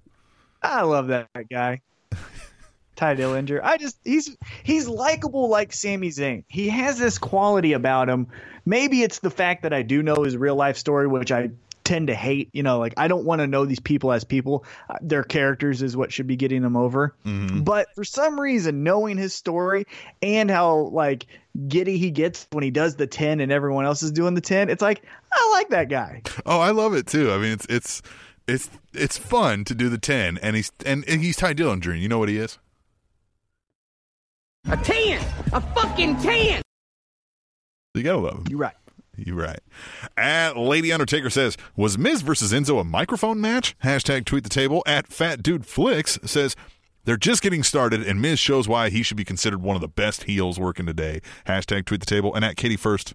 I 0.61 0.83
love 0.83 1.07
that 1.07 1.29
guy. 1.49 1.81
Tye 2.95 3.15
Dillinger. 3.15 3.59
I 3.63 3.77
just 3.77 3.97
he's 4.03 4.37
he's 4.63 4.87
likable 4.87 5.49
like 5.49 5.73
Sami 5.73 6.09
Zayn. 6.09 6.43
He 6.47 6.69
has 6.69 6.99
this 6.99 7.17
quality 7.17 7.73
about 7.73 8.09
him. 8.09 8.27
Maybe 8.65 9.01
it's 9.01 9.19
the 9.19 9.31
fact 9.31 9.63
that 9.63 9.73
I 9.73 9.81
do 9.81 10.03
know 10.03 10.23
his 10.23 10.37
real 10.37 10.55
life 10.55 10.77
story, 10.77 11.07
which 11.07 11.31
I 11.31 11.49
tend 11.83 12.07
to 12.07 12.15
hate. 12.15 12.49
You 12.53 12.63
know, 12.63 12.79
like 12.79 12.93
I 12.97 13.07
don't 13.07 13.25
want 13.25 13.39
to 13.41 13.47
know 13.47 13.65
these 13.65 13.79
people 13.79 14.11
as 14.11 14.23
people. 14.23 14.65
Uh, 14.89 14.97
their 15.01 15.23
characters 15.23 15.81
is 15.81 15.95
what 15.97 16.11
should 16.13 16.27
be 16.27 16.35
getting 16.35 16.61
them 16.61 16.75
over. 16.77 17.15
But 17.63 17.87
for 17.95 18.03
some 18.03 18.39
reason, 18.39 18.83
knowing 18.83 19.17
his 19.17 19.33
story 19.33 19.85
and 20.21 20.49
how 20.49 20.89
like 20.91 21.25
giddy 21.67 21.97
he 21.97 22.11
gets 22.11 22.47
when 22.51 22.63
he 22.63 22.71
does 22.71 22.95
the 22.95 23.07
ten 23.07 23.39
and 23.39 23.51
everyone 23.51 23.85
else 23.85 24.03
is 24.03 24.11
doing 24.11 24.33
the 24.33 24.41
ten, 24.41 24.69
it's 24.69 24.81
like 24.81 25.03
I 25.31 25.49
like 25.53 25.69
that 25.69 25.89
guy. 25.89 26.21
Oh, 26.45 26.59
I 26.59 26.71
love 26.71 26.93
it 26.93 27.07
too. 27.07 27.31
I 27.31 27.37
mean, 27.37 27.51
it's 27.53 27.65
it's 27.69 28.01
it's 28.47 28.69
it's 28.93 29.17
fun 29.17 29.63
to 29.65 29.75
do 29.75 29.87
the 29.89 29.97
ten, 29.97 30.37
and 30.39 30.55
he's 30.55 30.71
and, 30.85 31.03
and 31.07 31.21
he's 31.21 31.37
Tye 31.37 31.53
Dillinger. 31.53 31.91
and 31.91 31.99
You 32.01 32.09
know 32.09 32.19
what 32.19 32.29
he 32.29 32.37
is? 32.37 32.57
A 34.69 34.77
10! 34.77 35.19
A 35.53 35.61
fucking 35.61 36.17
10! 36.17 36.61
You 37.95 38.03
gotta 38.03 38.19
love 38.19 38.37
him. 38.37 38.43
You're 38.49 38.59
right. 38.59 38.75
You're 39.25 39.35
right. 39.35 39.59
At 40.17 40.57
Lady 40.57 40.91
Undertaker 40.91 41.29
says, 41.29 41.57
was 41.75 41.97
Miz 41.97 42.21
versus 42.21 42.51
Enzo 42.53 42.79
a 42.79 42.83
microphone 42.83 43.39
match? 43.41 43.77
Hashtag 43.83 44.25
tweet 44.25 44.43
the 44.43 44.49
table. 44.49 44.83
At 44.85 45.07
Fat 45.07 45.43
Dude 45.43 45.65
Flicks 45.65 46.19
says, 46.25 46.55
They're 47.05 47.17
just 47.17 47.41
getting 47.41 47.63
started, 47.63 48.01
and 48.05 48.21
Miz 48.21 48.39
shows 48.39 48.67
why 48.67 48.89
he 48.89 49.03
should 49.03 49.17
be 49.17 49.25
considered 49.25 49.61
one 49.61 49.75
of 49.75 49.81
the 49.81 49.87
best 49.87 50.23
heels 50.23 50.59
working 50.59 50.85
today. 50.85 51.21
Hashtag 51.47 51.85
tweet 51.85 51.99
the 51.99 52.05
table. 52.05 52.33
And 52.33 52.43
at 52.45 52.57
Katie 52.57 52.77
First 52.77 53.13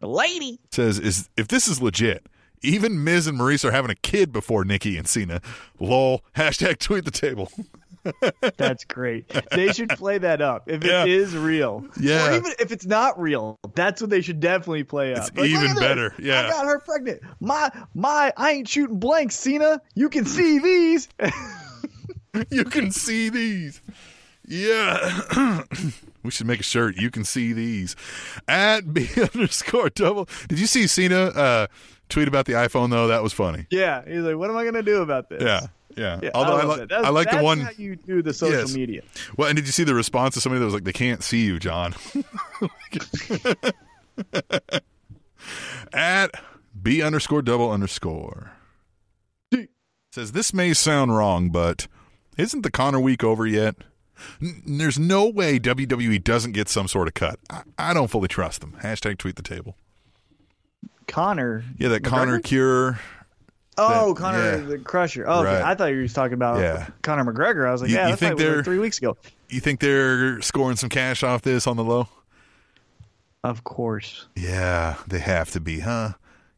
the 0.00 0.08
Lady. 0.08 0.58
says, 0.70 0.98
"Is 0.98 1.28
if 1.36 1.48
this 1.48 1.66
is 1.68 1.80
legit, 1.80 2.26
even 2.62 3.04
Miz 3.04 3.26
and 3.26 3.38
Maryse 3.38 3.64
are 3.64 3.70
having 3.72 3.90
a 3.90 3.94
kid 3.94 4.32
before 4.32 4.64
Nikki 4.64 4.96
and 4.96 5.06
Cena. 5.06 5.40
Lol. 5.78 6.22
Hashtag 6.36 6.78
tweet 6.78 7.04
the 7.04 7.10
table. 7.10 7.50
That's 8.56 8.84
great. 8.84 9.32
They 9.52 9.72
should 9.72 9.88
play 9.90 10.18
that 10.18 10.40
up 10.42 10.68
if 10.70 10.84
Yeah. 10.84 11.02
it 11.04 11.08
is 11.10 11.36
real. 11.36 11.86
Yeah. 11.98 12.28
Or 12.30 12.34
even 12.34 12.52
if 12.58 12.70
it's 12.72 12.86
not 12.86 13.18
real, 13.20 13.58
that's 13.74 14.00
what 14.00 14.10
they 14.10 14.20
should 14.20 14.40
definitely 14.40 14.84
play 14.84 15.12
up. 15.14 15.28
It's 15.28 15.36
look 15.36 15.46
even 15.46 15.64
at 15.70 15.74
this. 15.74 15.80
better, 15.80 16.14
yeah. 16.18 16.46
I 16.46 16.50
got 16.50 16.66
her 16.66 16.78
pregnant. 16.80 17.22
My 17.40 17.70
my 17.94 18.32
I 18.36 18.52
ain't 18.52 18.68
shooting 18.68 18.98
blanks, 18.98 19.36
Cena. 19.36 19.80
You 19.94 20.08
can 20.08 20.24
see 20.26 20.58
these. 20.58 21.08
you 22.50 22.64
can 22.64 22.90
see 22.90 23.28
these. 23.28 23.80
Yeah. 24.46 25.22
we 26.22 26.30
should 26.30 26.46
make 26.46 26.60
a 26.60 26.64
shirt. 26.64 26.96
You 26.96 27.10
can 27.10 27.24
see 27.24 27.52
these. 27.52 27.96
At 28.46 28.92
B 28.92 29.08
underscore 29.34 29.88
double. 29.90 30.28
Did 30.48 30.58
you 30.60 30.66
see 30.66 30.86
Cena 30.86 31.26
uh, 31.28 31.66
tweet 32.10 32.28
about 32.28 32.44
the 32.46 32.52
iPhone, 32.52 32.90
though? 32.90 33.06
That 33.06 33.22
was 33.22 33.32
funny. 33.32 33.66
yeah. 33.70 34.02
He's 34.06 34.22
like, 34.22 34.36
what 34.36 34.50
am 34.50 34.56
I 34.56 34.64
gonna 34.64 34.82
do 34.82 35.00
about 35.02 35.30
this? 35.30 35.42
Yeah. 35.42 35.68
Yeah. 35.96 36.20
Yeah, 36.22 36.30
Although 36.34 36.52
I, 36.56 36.62
love 36.64 36.68
like 36.68 36.78
that. 36.80 36.88
That's- 36.88 37.06
I 37.06 37.10
like 37.10 37.26
the 37.30 37.36
that's 37.36 37.44
one. 37.44 37.60
how 37.60 37.70
you 37.76 37.96
do 37.96 38.22
the 38.22 38.32
social 38.34 38.60
Yes. 38.60 38.74
media. 38.74 39.02
Well, 39.36 39.48
and 39.48 39.56
did 39.56 39.66
you 39.66 39.72
see 39.72 39.84
the 39.84 39.94
response 39.94 40.34
to 40.34 40.40
somebody 40.40 40.58
that 40.60 40.64
was 40.64 40.74
like, 40.74 40.84
they 40.84 40.92
can't 40.92 41.22
see 41.22 41.44
you, 41.44 41.58
John? 41.58 41.94
At 45.92 46.30
B 46.80 47.02
underscore 47.02 47.42
double 47.42 47.70
underscore. 47.70 48.52
D. 49.50 49.68
Says, 50.12 50.32
this 50.32 50.52
may 50.54 50.72
sound 50.72 51.16
wrong, 51.16 51.50
but 51.50 51.86
isn't 52.36 52.62
the 52.62 52.70
Connor's 52.70 53.02
Cure 53.02 53.22
over 53.22 53.46
yet? 53.46 53.76
N- 54.40 54.62
there's 54.66 54.98
no 54.98 55.28
way 55.28 55.58
WWE 55.58 56.22
doesn't 56.22 56.52
get 56.52 56.68
some 56.68 56.88
sort 56.88 57.08
of 57.08 57.14
cut. 57.14 57.38
I, 57.50 57.62
I 57.78 57.94
don't 57.94 58.08
fully 58.10 58.28
trust 58.28 58.60
them. 58.60 58.76
Hashtag 58.82 59.18
tweet 59.18 59.36
the 59.36 59.42
table. 59.42 59.76
Connor. 61.06 61.64
Yeah, 61.76 61.88
that 61.88 62.02
McGregor? 62.02 62.08
Connor 62.10 62.40
cure. 62.40 63.00
Oh, 63.76 64.08
that- 64.14 64.20
Connor 64.20 64.38
yeah. 64.38 64.56
the 64.66 64.78
Crusher. 64.78 65.24
Oh, 65.26 65.40
okay. 65.40 65.62
I 65.64 65.74
thought 65.74 65.86
you 65.86 66.00
were 66.00 66.08
talking 66.08 66.34
about 66.34 66.60
Yeah. 66.60 66.88
Conor 67.02 67.24
McGregor. 67.32 67.66
I 67.68 67.72
was 67.72 67.82
like, 67.82 67.90
You- 67.90 67.96
yeah, 67.96 68.04
you 68.06 68.10
that's 68.12 68.20
think 68.20 68.30
like, 68.34 68.38
they're- 68.38 68.56
like 68.56 68.64
three 68.64 68.78
weeks 68.78 68.98
ago. 68.98 69.16
You 69.48 69.60
think 69.60 69.80
they're 69.80 70.40
scoring 70.42 70.76
some 70.76 70.88
cash 70.88 71.22
off 71.22 71.42
this 71.42 71.66
on 71.66 71.76
the 71.76 71.84
low? 71.84 72.08
Of 73.42 73.62
course. 73.64 74.26
Yeah, 74.36 74.96
they 75.06 75.18
have 75.18 75.50
to 75.52 75.60
be, 75.60 75.80
huh? 75.80 76.12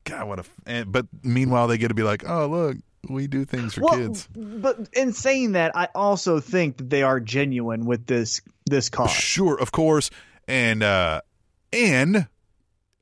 God, 0.05 0.29
what 0.29 0.39
a. 0.39 0.45
And, 0.67 0.93
but 0.93 1.07
meanwhile, 1.23 1.67
they 1.67 1.79
get 1.79 1.89
to 1.89 1.95
be 1.95 2.05
like, 2.05 2.29
oh, 2.29 2.47
look, 2.47 2.77
we 3.09 3.27
do 3.27 3.45
things 3.45 3.75
for 3.75 3.81
well, 3.83 3.97
kids. 3.97 4.29
but 4.35 4.79
in 4.93 5.13
saying 5.13 5.53
that, 5.53 5.77
I 5.77 5.89
also 5.97 6.39
think 6.39 6.77
that 6.77 6.89
they 6.91 7.03
are 7.03 7.19
genuine 7.19 7.87
with 7.87 8.07
this 8.07 8.41
this 8.67 8.89
cause. 8.89 9.11
Sure, 9.11 9.59
of 9.61 9.73
course, 9.73 10.11
and 10.47 10.83
uh, 10.85 11.23
and 11.73 12.17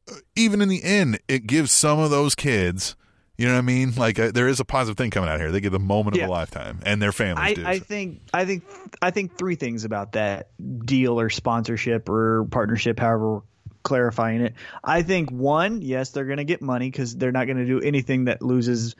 uh, 0.08 0.14
even 0.34 0.62
in 0.62 0.68
the 0.70 0.82
end, 0.82 1.18
it 1.28 1.46
gives 1.46 1.70
some 1.70 1.98
of 1.98 2.10
those 2.10 2.34
kids. 2.34 2.96
You 3.36 3.46
know 3.46 3.54
what 3.54 3.58
I 3.58 3.62
mean? 3.62 3.94
Like 3.96 4.18
uh, 4.18 4.30
there 4.30 4.46
is 4.46 4.60
a 4.60 4.64
positive 4.64 4.96
thing 4.96 5.10
coming 5.10 5.28
out 5.28 5.40
here. 5.40 5.50
They 5.50 5.60
get 5.60 5.70
the 5.70 5.80
moment 5.80 6.16
of 6.16 6.22
a 6.22 6.30
lifetime, 6.30 6.80
and 6.86 7.02
their 7.02 7.10
families 7.10 7.44
I, 7.44 7.54
do. 7.54 7.66
I 7.66 7.78
so. 7.78 7.84
think 7.84 8.20
I 8.32 8.44
think 8.44 8.64
I 9.02 9.10
think 9.10 9.36
three 9.36 9.56
things 9.56 9.84
about 9.84 10.12
that 10.12 10.50
deal 10.86 11.18
or 11.18 11.30
sponsorship 11.30 12.08
or 12.08 12.44
partnership, 12.50 13.00
however 13.00 13.34
we're 13.34 13.40
clarifying 13.82 14.40
it. 14.40 14.54
I 14.82 15.02
think 15.02 15.30
one, 15.30 15.82
yes, 15.82 16.10
they're 16.10 16.24
going 16.24 16.38
to 16.38 16.44
get 16.44 16.62
money 16.62 16.90
because 16.90 17.16
they're 17.16 17.32
not 17.32 17.46
going 17.46 17.58
to 17.58 17.66
do 17.66 17.80
anything 17.80 18.26
that 18.26 18.40
loses 18.40 18.94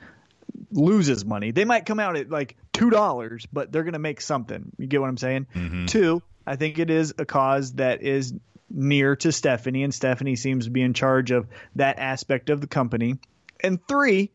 loses 0.71 1.25
money. 1.25 1.51
They 1.51 1.65
might 1.65 1.85
come 1.85 1.99
out 1.99 2.17
at 2.17 2.29
like 2.29 2.57
two 2.73 2.89
dollars, 2.89 3.45
but 3.51 3.71
they're 3.71 3.83
going 3.83 3.93
to 3.93 3.99
make 3.99 4.19
something. 4.19 4.71
You 4.77 4.87
get 4.87 4.99
what 4.99 5.07
I'm 5.07 5.17
saying? 5.17 5.47
Mm-hmm. 5.53 5.85
Two, 5.85 6.21
I 6.45 6.55
think 6.55 6.79
it 6.79 6.89
is 6.89 7.13
a 7.17 7.25
cause 7.25 7.73
that 7.73 8.01
is 8.01 8.33
near 8.69 9.15
to 9.17 9.31
Stephanie, 9.31 9.83
and 9.83 9.93
Stephanie 9.93 10.35
seems 10.35 10.65
to 10.65 10.71
be 10.71 10.81
in 10.81 10.93
charge 10.93 11.31
of 11.31 11.47
that 11.75 11.99
aspect 11.99 12.49
of 12.49 12.61
the 12.61 12.67
company. 12.67 13.17
And 13.59 13.79
three, 13.87 14.31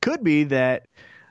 could 0.00 0.22
be 0.22 0.44
that 0.44 0.86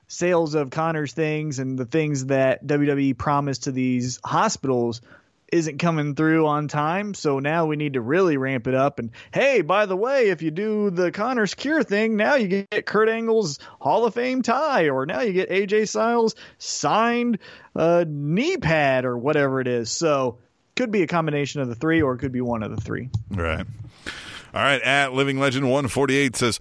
sales 0.08 0.56
of 0.56 0.70
Connor's 0.70 1.14
things 1.14 1.60
and 1.60 1.78
the 1.78 1.86
things 1.86 2.26
that 2.26 2.66
WWE 2.66 3.18
promised 3.18 3.64
to 3.64 3.72
these 3.72 4.20
hospitals 4.24 5.02
isn't 5.52 5.80
coming 5.80 6.16
through 6.16 6.48
on 6.48 6.68
time. 6.68 7.14
So 7.14 7.40
now 7.40 7.66
we 7.66 7.76
need 7.76 7.94
to 7.94 8.02
really 8.02 8.38
ramp 8.38 8.68
it 8.68 8.74
up. 8.74 9.00
And 9.00 9.12
hey, 9.34 9.62
by 9.62 9.86
the 9.86 9.98
way, 9.98 10.30
if 10.30 10.42
you 10.42 10.52
do 10.52 10.90
the 10.90 11.12
Connor's 11.12 11.54
Cure 11.54 11.84
thing, 11.84 12.16
now 12.16 12.36
you 12.36 12.66
get 12.70 12.86
Kurt 12.86 13.10
Angle's 13.10 13.60
Hall 13.80 14.06
of 14.06 14.14
Fame 14.14 14.42
tie, 14.42 14.90
or 14.90 15.06
now 15.06 15.22
you 15.22 15.34
get 15.34 15.50
AJ 15.50 15.90
Styles 15.90 16.36
signed 16.58 17.40
uh, 17.76 18.06
knee 18.08 18.58
pad 18.58 19.06
or 19.06 19.18
whatever 19.18 19.60
it 19.60 19.68
is. 19.68 19.92
So 19.92 20.40
could 20.76 20.92
be 20.92 21.04
a 21.04 21.08
combination 21.08 21.62
of 21.62 21.68
the 21.68 21.76
three, 21.76 22.02
or 22.02 22.14
it 22.14 22.20
could 22.20 22.32
be 22.32 22.42
one 22.42 22.64
of 22.64 22.74
the 22.74 22.82
three. 22.82 23.10
Right. 23.30 23.66
All 24.54 24.62
right. 24.62 24.82
At 24.82 25.14
Living 25.14 25.40
Legend 25.40 25.66
148 25.66 26.36
says, 26.36 26.60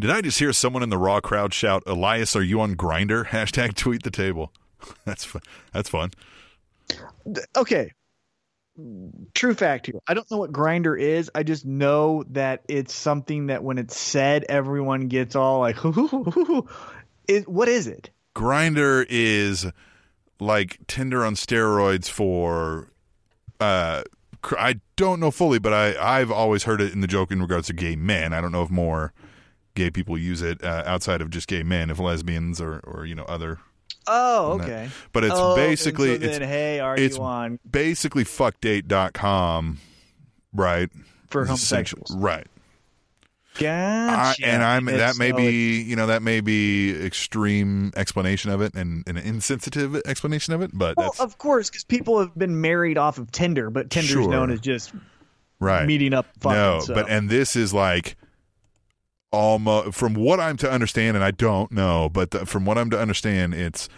Did 0.00 0.10
I 0.10 0.20
just 0.20 0.38
hear 0.38 0.52
someone 0.52 0.82
in 0.82 0.88
the 0.88 0.98
Raw 0.98 1.20
crowd 1.20 1.54
shout, 1.54 1.82
Elias, 1.86 2.34
are 2.34 2.42
you 2.42 2.60
on 2.60 2.74
Grindr? 2.74 3.26
Hashtag 3.28 3.74
tweet 3.74 4.02
the 4.02 4.10
table. 4.10 4.52
That's 5.04 5.24
fun. 5.24 5.42
That's 5.72 5.88
fun. 5.88 6.10
okay 7.56 7.92
true 9.34 9.52
fact 9.52 9.86
here 9.86 10.00
i 10.08 10.14
don't 10.14 10.30
know 10.30 10.38
what 10.38 10.52
Grindr 10.52 10.98
is 10.98 11.30
i 11.34 11.42
just 11.42 11.66
know 11.66 12.24
that 12.30 12.62
it's 12.66 12.94
something 12.94 13.48
that 13.48 13.62
when 13.62 13.76
it's 13.76 13.94
said 13.94 14.46
everyone 14.48 15.08
gets 15.08 15.36
all 15.36 15.58
like 15.58 15.76
it, 17.28 17.46
what 17.46 17.68
is 17.68 17.86
it 17.86 18.08
Grindr 18.34 19.04
is 19.08 19.66
like 20.40 20.78
Tinder 20.86 21.24
on 21.24 21.34
steroids 21.34 22.08
for. 22.08 22.90
Uh, 23.58 24.02
I 24.58 24.80
don't 24.96 25.20
know 25.20 25.30
fully, 25.30 25.58
but 25.58 25.72
I 25.72 26.18
I've 26.18 26.30
always 26.30 26.64
heard 26.64 26.80
it 26.80 26.92
in 26.92 27.00
the 27.00 27.06
joke 27.06 27.30
in 27.30 27.42
regards 27.42 27.66
to 27.66 27.72
gay 27.72 27.96
men. 27.96 28.32
I 28.32 28.40
don't 28.40 28.52
know 28.52 28.62
if 28.62 28.70
more 28.70 29.12
gay 29.74 29.90
people 29.90 30.16
use 30.18 30.42
it 30.42 30.62
uh, 30.64 30.82
outside 30.86 31.20
of 31.20 31.30
just 31.30 31.48
gay 31.48 31.62
men, 31.62 31.90
if 31.90 31.98
lesbians 31.98 32.60
or 32.60 32.80
or 32.80 33.04
you 33.06 33.14
know 33.14 33.24
other. 33.24 33.58
oh 34.06 34.58
than 34.58 34.58
that. 34.58 34.64
okay 34.64 34.90
But 35.12 35.24
it's 35.24 35.34
Oh, 35.36 35.54
basically 35.56 36.18
so 36.18 36.24
it's 36.26 36.38
hey 36.38 36.80
are 36.80 36.96
it's 36.96 37.16
you 37.16 37.22
on 37.22 37.58
basically 37.70 38.24
fuckdate.com, 38.24 39.78
right? 40.52 40.88
for 41.28 41.44
homosexuals 41.44 42.10
right? 42.16 42.46
I, 43.60 44.34
and 44.42 44.62
I'm 44.62 44.88
It's- 44.88 45.14
that 45.14 45.18
may 45.18 45.30
so 45.30 45.36
be 45.36 45.80
you 45.82 45.96
know 45.96 46.06
that 46.06 46.22
may 46.22 46.40
be 46.40 46.90
extreme 47.04 47.92
explanation 47.96 48.50
of 48.50 48.60
it 48.62 48.74
and 48.74 49.02
an 49.06 49.16
insensitive 49.16 49.96
explanation 50.06 50.54
of 50.54 50.62
it, 50.62 50.70
but 50.72 50.96
well, 50.96 51.14
of 51.18 51.36
course, 51.38 51.68
because 51.68 51.84
people 51.84 52.18
have 52.20 52.34
been 52.36 52.60
married 52.60 52.96
off 52.96 53.18
of 53.18 53.30
Tinder, 53.32 53.68
but 53.70 53.90
Tinder's 53.90 54.10
Sure. 54.10 54.28
known 54.30 54.50
as 54.50 54.60
just 54.60 54.92
right. 55.58 55.84
meeting 55.86 56.14
up. 56.14 56.26
Fun, 56.40 56.54
no, 56.54 56.80
so. 56.80 56.94
but 56.94 57.08
and 57.10 57.28
this 57.28 57.54
is 57.56 57.74
like 57.74 58.16
almost 59.32 59.96
from 59.96 60.14
what 60.14 60.40
I'm 60.40 60.56
to 60.58 60.70
understand, 60.70 61.16
and 61.16 61.24
I 61.24 61.30
don't 61.30 61.70
know, 61.72 62.08
but 62.08 62.30
the, 62.30 62.46
from 62.46 62.64
what 62.64 62.78
I'm 62.78 62.90
to 62.90 62.98
understand, 62.98 63.54
it's 63.54 63.88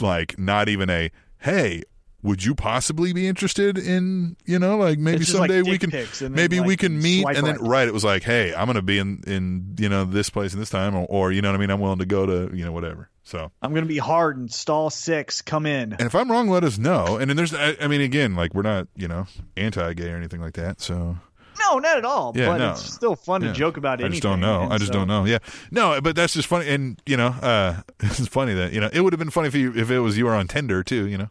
like 0.00 0.38
not 0.38 0.68
even 0.68 0.90
a 0.90 1.10
hey. 1.38 1.82
Would 2.22 2.42
you 2.44 2.56
possibly 2.56 3.12
be 3.12 3.28
interested 3.28 3.78
in 3.78 4.36
you 4.46 4.58
know 4.58 4.76
like 4.78 4.98
maybe 4.98 5.18
just 5.18 5.34
like 5.34 5.48
someday 5.48 5.62
we 5.62 5.78
can 5.78 5.92
pics 5.92 6.22
and 6.22 6.34
then, 6.34 6.42
maybe 6.42 6.58
we 6.58 6.76
can 6.76 7.00
meet 7.00 7.24
and 7.24 7.46
then 7.46 7.56
right. 7.58 7.60
right 7.60 7.88
it 7.88 7.94
was 7.94 8.02
like 8.02 8.24
hey 8.24 8.52
I'm 8.52 8.66
gonna 8.66 8.82
be 8.82 8.98
in 8.98 9.22
in 9.28 9.76
you 9.78 9.88
know 9.88 10.04
this 10.04 10.28
place 10.28 10.52
and 10.52 10.60
this 10.60 10.70
time 10.70 10.96
or, 10.96 11.06
or 11.08 11.30
you 11.30 11.40
know 11.40 11.50
what 11.50 11.54
I 11.54 11.58
mean 11.58 11.70
I'm 11.70 11.78
willing 11.78 12.00
to 12.00 12.06
go 12.06 12.26
to 12.26 12.50
you 12.56 12.64
know 12.64 12.72
whatever 12.72 13.10
so 13.22 13.52
I'm 13.62 13.72
gonna 13.72 13.86
be 13.86 13.98
hard 13.98 14.38
and 14.38 14.52
stall 14.52 14.90
six. 14.90 15.40
Come 15.40 15.66
in. 15.66 15.92
and 15.92 16.00
if 16.00 16.16
I'm 16.16 16.28
wrong 16.28 16.48
let 16.48 16.64
us 16.64 16.78
know 16.78 17.16
and 17.16 17.30
then 17.30 17.36
there's 17.36 17.54
I, 17.54 17.76
I 17.80 17.86
mean 17.86 18.00
again 18.00 18.34
like 18.34 18.54
we're 18.54 18.62
not 18.62 18.88
you 18.96 19.06
know 19.06 19.28
anti-gay 19.56 20.10
or 20.10 20.16
anything 20.16 20.40
like 20.40 20.54
that 20.54 20.80
so 20.80 21.18
No, 21.60 21.78
not 21.78 21.96
at 21.98 22.04
all. 22.04 22.32
Yeah, 22.34 22.46
but 22.46 22.58
no. 22.58 22.70
it's 22.72 22.82
still 22.94 23.16
fun 23.16 23.42
Yeah. 23.42 23.48
to 23.48 23.54
joke 23.54 23.76
about 23.76 24.02
I 24.02 24.08
just 24.08 24.22
don't 24.22 24.40
know. 24.40 24.62
and 24.62 24.72
I 24.72 24.78
just 24.78 24.92
so- 24.92 24.98
don't 24.98 25.08
know. 25.08 25.24
Yeah, 25.24 25.38
no, 25.70 26.00
but 26.00 26.14
that's 26.16 26.34
just 26.34 26.48
funny, 26.48 26.68
and 26.68 27.00
you 27.06 27.16
know, 27.16 27.28
uh, 27.28 27.80
it's 28.00 28.26
funny 28.28 28.54
that 28.54 28.72
you 28.72 28.80
know 28.80 28.90
it 28.92 29.00
would 29.00 29.12
have 29.12 29.18
been 29.18 29.30
funny 29.30 29.48
if 29.48 29.54
you 29.54 29.72
if 29.74 29.90
it 29.90 30.00
was 30.00 30.16
you 30.18 30.26
were 30.26 30.34
on 30.34 30.48
Tinder 30.48 30.82
too. 30.82 31.06
You 31.06 31.18
know, 31.18 31.28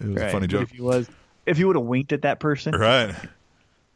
it 0.00 0.06
was 0.08 0.16
Right. 0.16 0.26
a 0.28 0.30
funny 0.32 0.46
But 0.46 0.50
joke, 0.50 0.62
If 0.62 0.70
he 0.70 0.80
was, 0.82 1.08
if 1.46 1.58
you 1.58 1.66
would 1.66 1.76
have 1.76 1.84
winked 1.84 2.12
at 2.12 2.22
that 2.22 2.40
person, 2.40 2.74
right? 2.74 3.14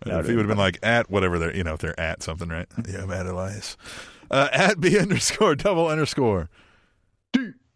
If 0.07 0.27
he 0.27 0.33
would 0.37 0.41
have 0.41 0.49
been 0.49 0.59
like 0.59 0.79
at 0.83 1.09
whatever 1.11 1.39
they're 1.39 1.57
you 1.57 1.65
know 1.65 1.73
if 1.75 1.81
they're 1.81 1.99
at 1.99 2.23
something, 2.23 2.49
right? 2.51 2.67
Yeah, 2.89 3.05
I'm 3.05 3.11
at 3.11 3.25
Elias. 3.25 3.79
Uh, 4.31 4.49
at 4.53 4.79
B 4.81 4.99
underscore 4.99 5.55
double 5.55 5.87
underscore. 5.89 6.51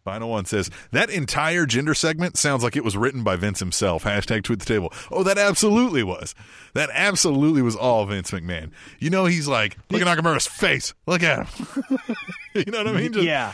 Final 0.09 0.29
one 0.29 0.45
says 0.45 0.71
that 0.91 1.11
entire 1.11 1.67
Jinder 1.67 1.95
segment 1.95 2.35
sounds 2.35 2.63
like 2.63 2.75
it 2.75 2.83
was 2.83 2.97
written 2.97 3.21
by 3.23 3.35
Vince 3.35 3.59
himself. 3.59 4.05
Hashtag 4.05 4.41
tweet 4.41 4.57
the 4.57 4.65
table. 4.65 4.91
Oh, 5.11 5.21
that 5.21 5.37
absolutely 5.37 6.01
was. 6.01 6.33
That 6.73 6.89
absolutely 6.93 7.61
was 7.61 7.75
all 7.75 8.07
Vince 8.07 8.31
McMahon. 8.31 8.71
You 8.97 9.11
know, 9.11 9.25
he's 9.25 9.47
like, 9.47 9.77
look 9.91 10.01
at 10.01 10.07
Nakamura's 10.07 10.47
face. 10.47 10.95
Look 11.05 11.21
at 11.21 11.47
him. 11.47 11.67
you 12.55 12.65
know 12.71 12.79
what 12.79 12.87
I 12.87 12.91
mean? 12.93 13.13
Just- 13.13 13.25
yeah. 13.27 13.53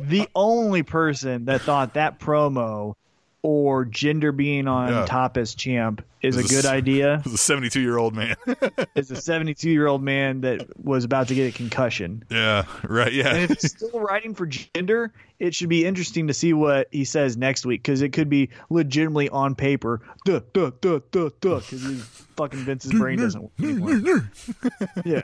The 0.00 0.26
only 0.34 0.82
person 0.82 1.44
that 1.44 1.60
thought 1.60 1.92
that 1.92 2.18
promo 2.18 2.94
or 3.42 3.86
Jinder 3.86 4.36
being 4.36 4.68
on 4.68 4.88
Yeah. 4.90 5.06
top 5.06 5.36
as 5.36 5.54
champ 5.54 6.04
is 6.22 6.36
a 6.36 6.42
good 6.42 6.50
is- 6.52 6.66
idea. 6.66 7.16
It 7.24 7.24
was 7.24 7.34
a 7.34 7.38
72 7.38 7.80
year 7.80 7.96
old 7.96 8.14
man. 8.14 8.36
Is 8.94 9.10
a 9.10 9.16
72 9.16 9.70
year 9.70 9.86
old 9.86 10.02
man 10.02 10.42
that 10.42 10.66
was 10.84 11.04
about 11.04 11.28
to 11.28 11.34
get 11.34 11.54
a 11.54 11.56
concussion. 11.56 12.22
yeah, 12.30 12.64
right. 12.86 13.12
Yeah. 13.12 13.34
And 13.34 13.50
if 13.50 13.60
he's 13.60 13.70
still 13.70 13.98
writing 14.00 14.34
for 14.34 14.46
Jinder, 14.46 15.10
it 15.38 15.54
should 15.54 15.70
be 15.70 15.86
interesting 15.86 16.26
to 16.28 16.34
see 16.34 16.52
what 16.52 16.88
he 16.90 17.04
says 17.04 17.36
next 17.38 17.64
week 17.64 17.82
because 17.82 18.02
it 18.02 18.10
could 18.12 18.28
be 18.28 18.50
legitimately 18.68 19.30
on 19.30 19.54
paper, 19.54 20.02
duh, 20.26 20.40
duh, 20.52 20.72
duh, 20.82 21.00
duh, 21.10 21.30
duh, 21.40 21.60
because 21.60 22.02
fucking 22.36 22.60
Vince's 22.60 22.92
brain 22.92 23.18
doesn't 23.18 23.40
work 23.42 23.52
anymore. 23.60 24.30
yeah. 25.06 25.22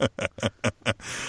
Now 0.00 0.08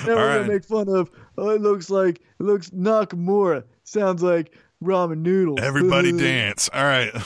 we're 0.08 0.16
right. 0.16 0.38
gonna 0.40 0.48
make 0.48 0.66
fun 0.66 0.90
of. 0.90 1.12
Oh, 1.38 1.50
it 1.50 1.62
looks 1.62 1.90
like 1.92 2.18
it 2.18 2.44
looks 2.44 2.72
Nakamura. 2.72 3.64
Sounds 3.84 4.24
like 4.24 4.54
ramen 4.84 5.20
noodles. 5.20 5.60
Everybody 5.62 6.12
dance. 6.12 6.70
All 6.74 6.84
right. 6.84 7.12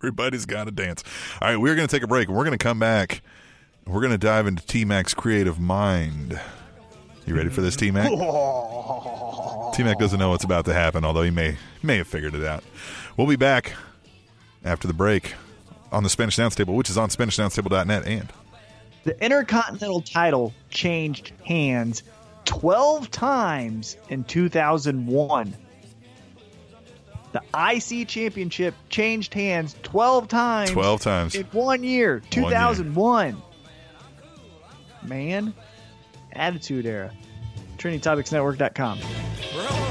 Everybody's 0.00 0.46
got 0.46 0.64
to 0.64 0.70
dance. 0.72 1.04
All 1.40 1.48
right, 1.48 1.56
we're 1.56 1.76
going 1.76 1.86
to 1.86 1.94
take 1.94 2.02
a 2.02 2.08
break. 2.08 2.28
We're 2.28 2.44
going 2.44 2.56
to 2.56 2.62
come 2.62 2.78
back. 2.78 3.22
We're 3.86 4.00
going 4.00 4.12
to 4.12 4.18
dive 4.18 4.46
into 4.46 4.66
T 4.66 4.84
Mac's 4.84 5.14
creative 5.14 5.58
mind. 5.60 6.40
You 7.26 7.36
ready 7.36 7.50
for 7.50 7.60
this, 7.60 7.76
T 7.76 7.90
Mac? 7.90 8.08
T 9.74 9.84
Mac 9.84 9.98
doesn't 9.98 10.18
know 10.18 10.30
what's 10.30 10.44
about 10.44 10.64
to 10.66 10.74
happen, 10.74 11.04
although 11.04 11.22
he 11.22 11.30
may 11.30 11.56
may 11.82 11.98
have 11.98 12.08
figured 12.08 12.34
it 12.34 12.44
out. 12.44 12.64
We'll 13.16 13.26
be 13.28 13.36
back 13.36 13.74
after 14.64 14.88
the 14.88 14.94
break 14.94 15.34
on 15.92 16.02
the 16.02 16.10
Spanish 16.10 16.38
Announce 16.38 16.54
Table, 16.54 16.74
which 16.74 16.90
is 16.90 16.98
on 16.98 17.08
SpanishAnnounceTable.net 17.08 18.06
and 18.06 18.28
The 19.04 19.22
Intercontinental 19.24 20.02
title 20.02 20.52
changed 20.70 21.32
hands 21.44 22.02
12 22.44 23.10
times 23.10 23.96
in 24.08 24.24
2001. 24.24 25.54
The 27.32 27.42
IC 27.54 28.08
Championship 28.08 28.74
changed 28.88 29.34
hands 29.34 29.76
12 29.82 30.26
times 30.28 30.70
12 30.70 31.00
times. 31.00 31.34
in 31.36 31.46
one 31.52 31.84
year, 31.84 32.20
2001. 32.30 33.40
Man, 35.02 35.54
Attitude 36.32 36.86
Era. 36.86 37.12
TrendingTopicsNetwork.com. 37.78 38.98
Roll, 39.56 39.89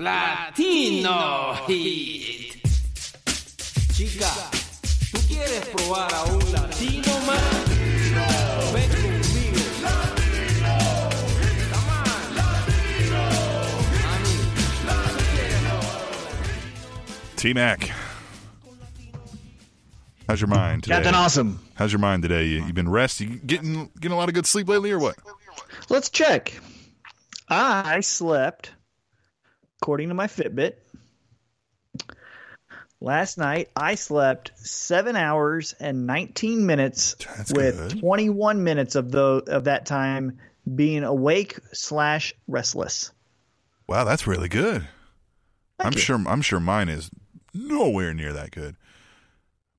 Latino 0.00 1.54
Hit. 1.66 2.66
Chica, 3.92 4.30
¿tú 5.12 5.18
quieres 5.28 5.66
probar 5.66 6.14
a 6.14 6.24
un 6.24 6.52
latino 6.52 7.20
más? 7.26 7.42
Ven 8.72 8.90
conmigo. 8.90 9.60
Come 11.70 11.90
on. 11.90 12.32
Mami, 14.86 15.12
¿tú 15.12 15.24
quieres 15.34 15.60
probar? 15.68 17.36
T 17.36 17.52
Mac. 17.52 17.90
How's 20.26 20.40
your 20.40 20.48
mind 20.48 20.84
today? 20.84 20.94
Captain 20.94 21.14
Awesome. 21.14 21.58
How's 21.74 21.92
your 21.92 21.98
mind 21.98 22.22
today? 22.22 22.44
You, 22.46 22.64
you 22.64 22.72
been 22.72 22.88
resting? 22.88 23.32
You 23.32 23.38
getting 23.40 23.90
getting 24.00 24.12
a 24.12 24.16
lot 24.16 24.30
of 24.30 24.34
good 24.34 24.46
sleep 24.46 24.66
lately, 24.66 24.92
or 24.92 24.98
what? 24.98 25.16
Let's 25.90 26.08
check. 26.08 26.54
I 27.50 28.00
slept, 28.00 28.70
according 29.80 30.08
to 30.08 30.14
my 30.14 30.26
Fitbit, 30.26 30.74
last 33.00 33.38
night. 33.38 33.70
I 33.74 33.94
slept 33.94 34.52
seven 34.56 35.16
hours 35.16 35.74
and 35.80 36.06
19 36.06 36.66
minutes, 36.66 37.14
That's 37.36 37.52
with 37.52 37.76
good. 37.90 38.00
21 38.00 38.62
minutes 38.62 38.94
of 38.94 39.10
the 39.10 39.42
of 39.46 39.64
that 39.64 39.86
time 39.86 40.38
being 40.72 41.02
awake 41.04 41.58
slash 41.72 42.34
restless. 42.46 43.12
Wow, 43.88 44.04
that's 44.04 44.26
really 44.26 44.48
good. 44.48 44.86
I'm 45.78 45.92
you. 45.94 45.98
sure. 45.98 46.22
I'm 46.26 46.42
sure 46.42 46.60
mine 46.60 46.88
is 46.88 47.10
nowhere 47.54 48.12
near 48.14 48.34
that 48.34 48.50
good. 48.50 48.76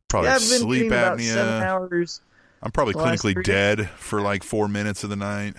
Probably 0.07 0.29
Yeah, 0.29 0.39
sleep 0.39 0.91
apnea. 0.91 1.33
seven 1.33 1.63
hours. 1.63 2.21
I'm 2.63 2.71
probably 2.71 2.95
clinically 2.95 3.33
three 3.33 3.43
days. 3.43 3.77
dead 3.77 3.89
for 3.91 4.21
like 4.21 4.43
four 4.43 4.67
minutes 4.67 5.03
of 5.03 5.09
the 5.09 5.15
night. 5.15 5.55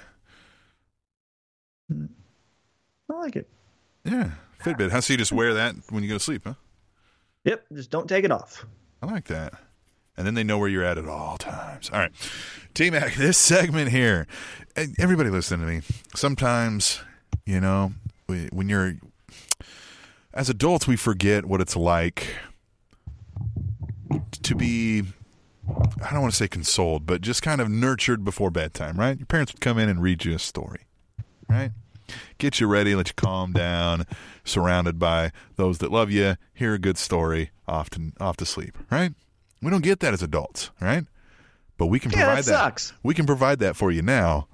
Hmm. 1.90 2.06
I 3.10 3.14
like 3.14 3.36
it. 3.36 3.48
Yeah, 4.04 4.30
Fitbit. 4.62 4.90
How 4.90 5.00
so 5.00 5.12
you 5.12 5.16
just 5.18 5.32
wear 5.32 5.54
that 5.54 5.74
when 5.90 6.02
you 6.02 6.08
go 6.08 6.16
to 6.16 6.20
sleep, 6.20 6.42
huh? 6.44 6.54
Yep, 7.44 7.64
just 7.72 7.90
don't 7.90 8.08
take 8.08 8.24
it 8.24 8.30
off. 8.30 8.64
I 9.02 9.06
like 9.06 9.26
that. 9.26 9.54
And 10.16 10.26
then 10.26 10.34
they 10.34 10.44
know 10.44 10.58
where 10.58 10.68
you're 10.68 10.84
at 10.84 10.98
at 10.98 11.08
all 11.08 11.38
times. 11.38 11.90
All 11.92 11.98
right. 11.98 12.12
T 12.74 12.90
Mac, 12.90 13.14
this 13.16 13.38
segment 13.38 13.90
here, 13.90 14.26
everybody 14.98 15.30
listen 15.30 15.60
to 15.60 15.66
me. 15.66 15.82
Sometimes, 16.14 17.00
you 17.46 17.60
know, 17.60 17.92
when 18.26 18.68
you're, 18.68 18.94
as 20.32 20.48
adults, 20.48 20.86
we 20.86 20.96
forget 20.96 21.44
what 21.44 21.60
it's 21.60 21.76
like 21.76 22.36
to 24.42 24.54
be, 24.54 25.02
I 26.02 26.10
don't 26.12 26.22
want 26.22 26.32
to 26.32 26.36
say 26.36 26.48
consoled, 26.48 27.06
but 27.06 27.20
just 27.20 27.42
kind 27.42 27.60
of 27.60 27.68
nurtured 27.68 28.24
before 28.24 28.50
bedtime, 28.50 28.96
right? 28.96 29.18
Your 29.18 29.26
parents 29.26 29.52
would 29.52 29.60
come 29.60 29.78
in 29.78 29.88
and 29.88 30.02
read 30.02 30.24
you 30.24 30.34
a 30.34 30.38
story, 30.38 30.86
right? 31.48 31.70
Get 32.38 32.60
you 32.60 32.66
ready, 32.66 32.94
let 32.94 33.08
you 33.08 33.14
calm 33.16 33.52
down, 33.52 34.04
surrounded 34.44 34.98
by 34.98 35.32
those 35.56 35.78
that 35.78 35.90
love 35.92 36.10
you, 36.10 36.36
hear 36.54 36.74
a 36.74 36.78
good 36.78 36.98
story, 36.98 37.50
off 37.66 37.90
to, 37.90 38.12
off 38.20 38.36
to 38.38 38.46
sleep, 38.46 38.76
right? 38.90 39.12
We 39.60 39.70
don't 39.70 39.82
get 39.84 40.00
that 40.00 40.12
as 40.14 40.22
adults, 40.22 40.70
right? 40.80 41.04
But 41.78 41.86
we 41.86 41.98
can 41.98 42.10
Yeah, 42.10 42.18
that 42.26 42.34
provide 42.34 42.44
sucks. 42.44 42.92
We 43.02 43.14
can 43.14 43.26
provide 43.26 43.58
that 43.60 43.76
for 43.76 43.90
you 43.90 44.02
now 44.02 44.48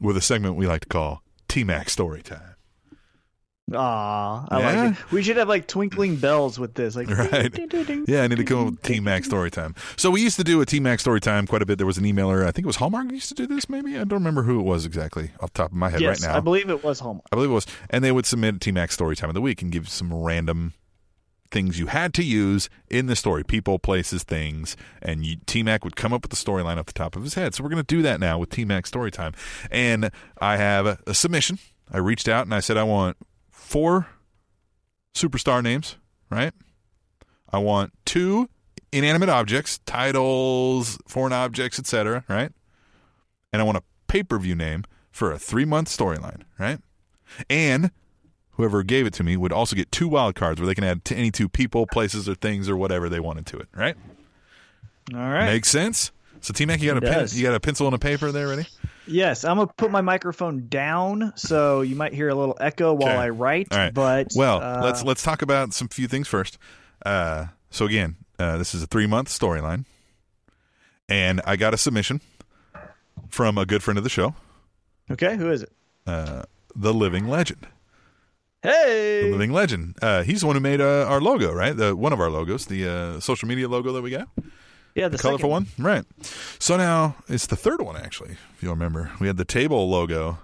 with 0.00 0.16
a 0.16 0.20
segment 0.20 0.56
we 0.56 0.66
like 0.66 0.82
to 0.82 0.88
call 0.88 1.22
T 1.48 1.64
Mac 1.64 1.88
Story 1.88 2.22
Time. 2.22 2.55
Aw, 3.74 4.46
I 4.48 4.60
Yeah? 4.60 4.82
like 4.82 4.92
it. 4.92 5.12
We 5.12 5.22
should 5.22 5.36
have 5.38 5.48
like 5.48 5.66
twinkling 5.66 6.16
bells 6.16 6.58
with 6.58 6.74
this. 6.74 6.94
Like, 6.94 7.08
Right. 7.10 7.52
ding, 7.52 7.66
ding, 7.68 7.84
ding, 7.84 8.04
Yeah, 8.06 8.22
I 8.22 8.28
need 8.28 8.36
to 8.38 8.44
come 8.44 8.58
up 8.60 8.66
with 8.66 8.82
T 8.82 9.00
Mac 9.00 9.24
Story 9.24 9.50
Time. 9.50 9.74
So 9.96 10.10
we 10.10 10.22
used 10.22 10.36
to 10.36 10.44
do 10.44 10.60
a 10.60 10.66
T 10.66 10.78
Mac 10.78 11.00
Story 11.00 11.20
Time 11.20 11.46
quite 11.46 11.62
a 11.62 11.66
bit. 11.66 11.78
There 11.78 11.86
was 11.86 11.98
an 11.98 12.04
emailer, 12.04 12.42
I 12.46 12.52
think 12.52 12.64
it 12.64 12.66
was 12.66 12.76
Hallmark 12.76 13.10
used 13.10 13.28
to 13.30 13.34
do 13.34 13.46
this, 13.46 13.68
maybe? 13.68 13.94
I 13.96 14.00
don't 14.04 14.12
remember 14.20 14.44
who 14.44 14.60
it 14.60 14.62
was 14.62 14.86
exactly 14.86 15.30
off 15.40 15.52
the 15.52 15.62
top 15.62 15.72
of 15.72 15.76
my 15.76 15.90
head 15.90 16.00
Yes, 16.00 16.22
right 16.22 16.30
now. 16.30 16.36
I 16.36 16.40
believe 16.40 16.70
it 16.70 16.84
was 16.84 17.00
Hallmark. 17.00 17.26
I 17.32 17.36
believe 17.36 17.50
it 17.50 17.54
was. 17.54 17.66
And 17.90 18.04
they 18.04 18.12
would 18.12 18.26
submit 18.26 18.60
T 18.60 18.70
Mac 18.70 18.92
story 18.92 19.16
time 19.16 19.30
of 19.30 19.34
the 19.34 19.40
week 19.40 19.62
and 19.62 19.72
give 19.72 19.88
some 19.88 20.14
random 20.14 20.74
things 21.50 21.78
you 21.78 21.86
had 21.86 22.12
to 22.14 22.24
use 22.24 22.68
in 22.88 23.06
the 23.06 23.16
story 23.16 23.42
people, 23.44 23.78
places, 23.80 24.22
things. 24.22 24.76
And 25.02 25.24
T 25.46 25.62
Mac 25.64 25.84
would 25.84 25.96
come 25.96 26.12
up 26.12 26.22
with 26.22 26.30
the 26.30 26.36
storyline 26.36 26.76
off 26.78 26.86
the 26.86 26.92
top 26.92 27.16
of 27.16 27.24
his 27.24 27.34
head. 27.34 27.54
So 27.54 27.64
we're 27.64 27.70
going 27.70 27.82
to 27.82 27.96
do 27.96 28.02
that 28.02 28.20
now 28.20 28.38
with 28.38 28.50
T 28.50 28.64
Mac 28.64 28.86
story 28.86 29.10
time. 29.10 29.32
And 29.72 30.10
I 30.40 30.56
have 30.56 30.86
a, 30.86 30.98
a 31.08 31.14
submission. 31.14 31.58
I 31.90 31.98
reached 31.98 32.28
out 32.28 32.46
and 32.46 32.54
I 32.54 32.60
said, 32.60 32.76
I 32.76 32.82
want 32.84 33.16
four 33.66 34.06
superstar 35.12 35.62
names, 35.62 35.96
right? 36.30 36.52
I 37.52 37.58
want 37.58 37.92
two 38.04 38.48
inanimate 38.92 39.28
objects, 39.28 39.80
titles, 39.86 40.98
foreign 41.08 41.32
objects, 41.32 41.78
etc., 41.78 42.24
right? 42.28 42.52
And 43.52 43.60
I 43.60 43.64
want 43.64 43.78
a 43.78 43.82
pay 44.06 44.22
per 44.22 44.38
view 44.38 44.54
name 44.54 44.84
for 45.10 45.32
a 45.32 45.38
three 45.38 45.64
month 45.64 45.88
storyline, 45.88 46.42
right? 46.58 46.78
And 47.50 47.90
whoever 48.52 48.82
gave 48.82 49.06
it 49.06 49.12
to 49.14 49.24
me 49.24 49.36
would 49.36 49.52
also 49.52 49.74
get 49.74 49.90
two 49.90 50.08
wild 50.08 50.36
cards 50.36 50.60
where 50.60 50.66
they 50.66 50.74
can 50.74 50.84
add 50.84 51.04
to 51.06 51.16
any 51.16 51.30
two 51.30 51.48
people, 51.48 51.86
places, 51.86 52.28
or 52.28 52.34
things 52.34 52.68
or 52.68 52.76
whatever 52.76 53.08
they 53.08 53.20
wanted 53.20 53.46
to 53.46 53.58
it, 53.58 53.68
right? 53.74 53.96
All 55.12 55.18
right. 55.18 55.46
Makes 55.46 55.70
sense. 55.70 56.12
So 56.40 56.52
T 56.52 56.66
Mac, 56.66 56.80
you 56.80 56.88
got 56.92 56.98
a 56.98 57.00
pen, 57.00 57.26
you 57.32 57.42
got 57.42 57.54
a 57.54 57.60
pencil 57.60 57.86
and 57.86 57.94
a 57.94 57.98
paper 57.98 58.30
there 58.32 58.48
ready? 58.48 58.66
Yes, 59.08 59.44
I'm 59.44 59.56
gonna 59.56 59.70
put 59.76 59.90
my 59.90 60.00
microphone 60.00 60.66
down, 60.68 61.32
so 61.36 61.80
you 61.82 61.94
might 61.96 62.12
hear 62.12 62.28
a 62.28 62.34
little 62.34 62.56
echo 62.60 62.92
while 62.92 63.10
Okay. 63.10 63.18
I 63.18 63.28
write. 63.30 63.68
All 63.70 63.78
right. 63.78 63.94
But 63.94 64.28
well, 64.34 64.60
uh, 64.60 64.80
let's 64.82 65.02
let's 65.04 65.22
talk 65.22 65.42
about 65.42 65.72
some 65.72 65.88
few 65.88 66.08
things 66.08 66.26
first. 66.28 66.58
Uh, 67.04 67.46
so 67.70 67.86
again, 67.86 68.16
uh, 68.38 68.58
this 68.58 68.74
is 68.74 68.82
a 68.82 68.86
three 68.86 69.06
month 69.06 69.28
storyline, 69.28 69.84
and 71.08 71.40
I 71.44 71.56
got 71.56 71.74
a 71.74 71.76
submission 71.76 72.20
from 73.28 73.58
a 73.58 73.66
good 73.66 73.82
friend 73.82 73.96
of 73.98 74.04
the 74.04 74.10
show, 74.10 74.34
Okay, 75.10 75.36
who 75.36 75.50
is 75.50 75.62
it? 75.62 75.72
uh, 76.06 76.42
the 76.74 76.92
Living 76.94 77.26
Legend. 77.28 77.66
Hey, 78.62 79.22
the 79.24 79.30
Living 79.32 79.52
Legend. 79.52 79.96
Uh, 80.02 80.22
he's 80.24 80.40
the 80.40 80.46
one 80.46 80.56
who 80.56 80.60
made 80.60 80.80
uh, 80.80 81.06
our 81.08 81.20
logo, 81.20 81.52
right? 81.52 81.76
The 81.76 81.94
one 81.94 82.12
of 82.12 82.20
our 82.20 82.30
logos, 82.30 82.66
the 82.66 82.88
uh, 82.88 83.20
social 83.20 83.46
media 83.48 83.68
logo 83.68 83.92
that 83.92 84.02
we 84.02 84.10
got, 84.10 84.28
yeah, 84.96 85.06
the, 85.08 85.16
the 85.16 85.22
colorful 85.22 85.50
one, 85.50 85.66
right? 85.78 86.04
So 86.58 86.76
now 86.76 87.14
it's 87.28 87.46
the 87.46 87.56
third 87.56 87.80
one, 87.82 87.96
actually. 87.96 88.32
If 88.54 88.62
you'll 88.62 88.72
remember, 88.74 89.12
we 89.20 89.28
had 89.28 89.36
the 89.36 89.44
table 89.44 89.88
logo, 89.88 90.38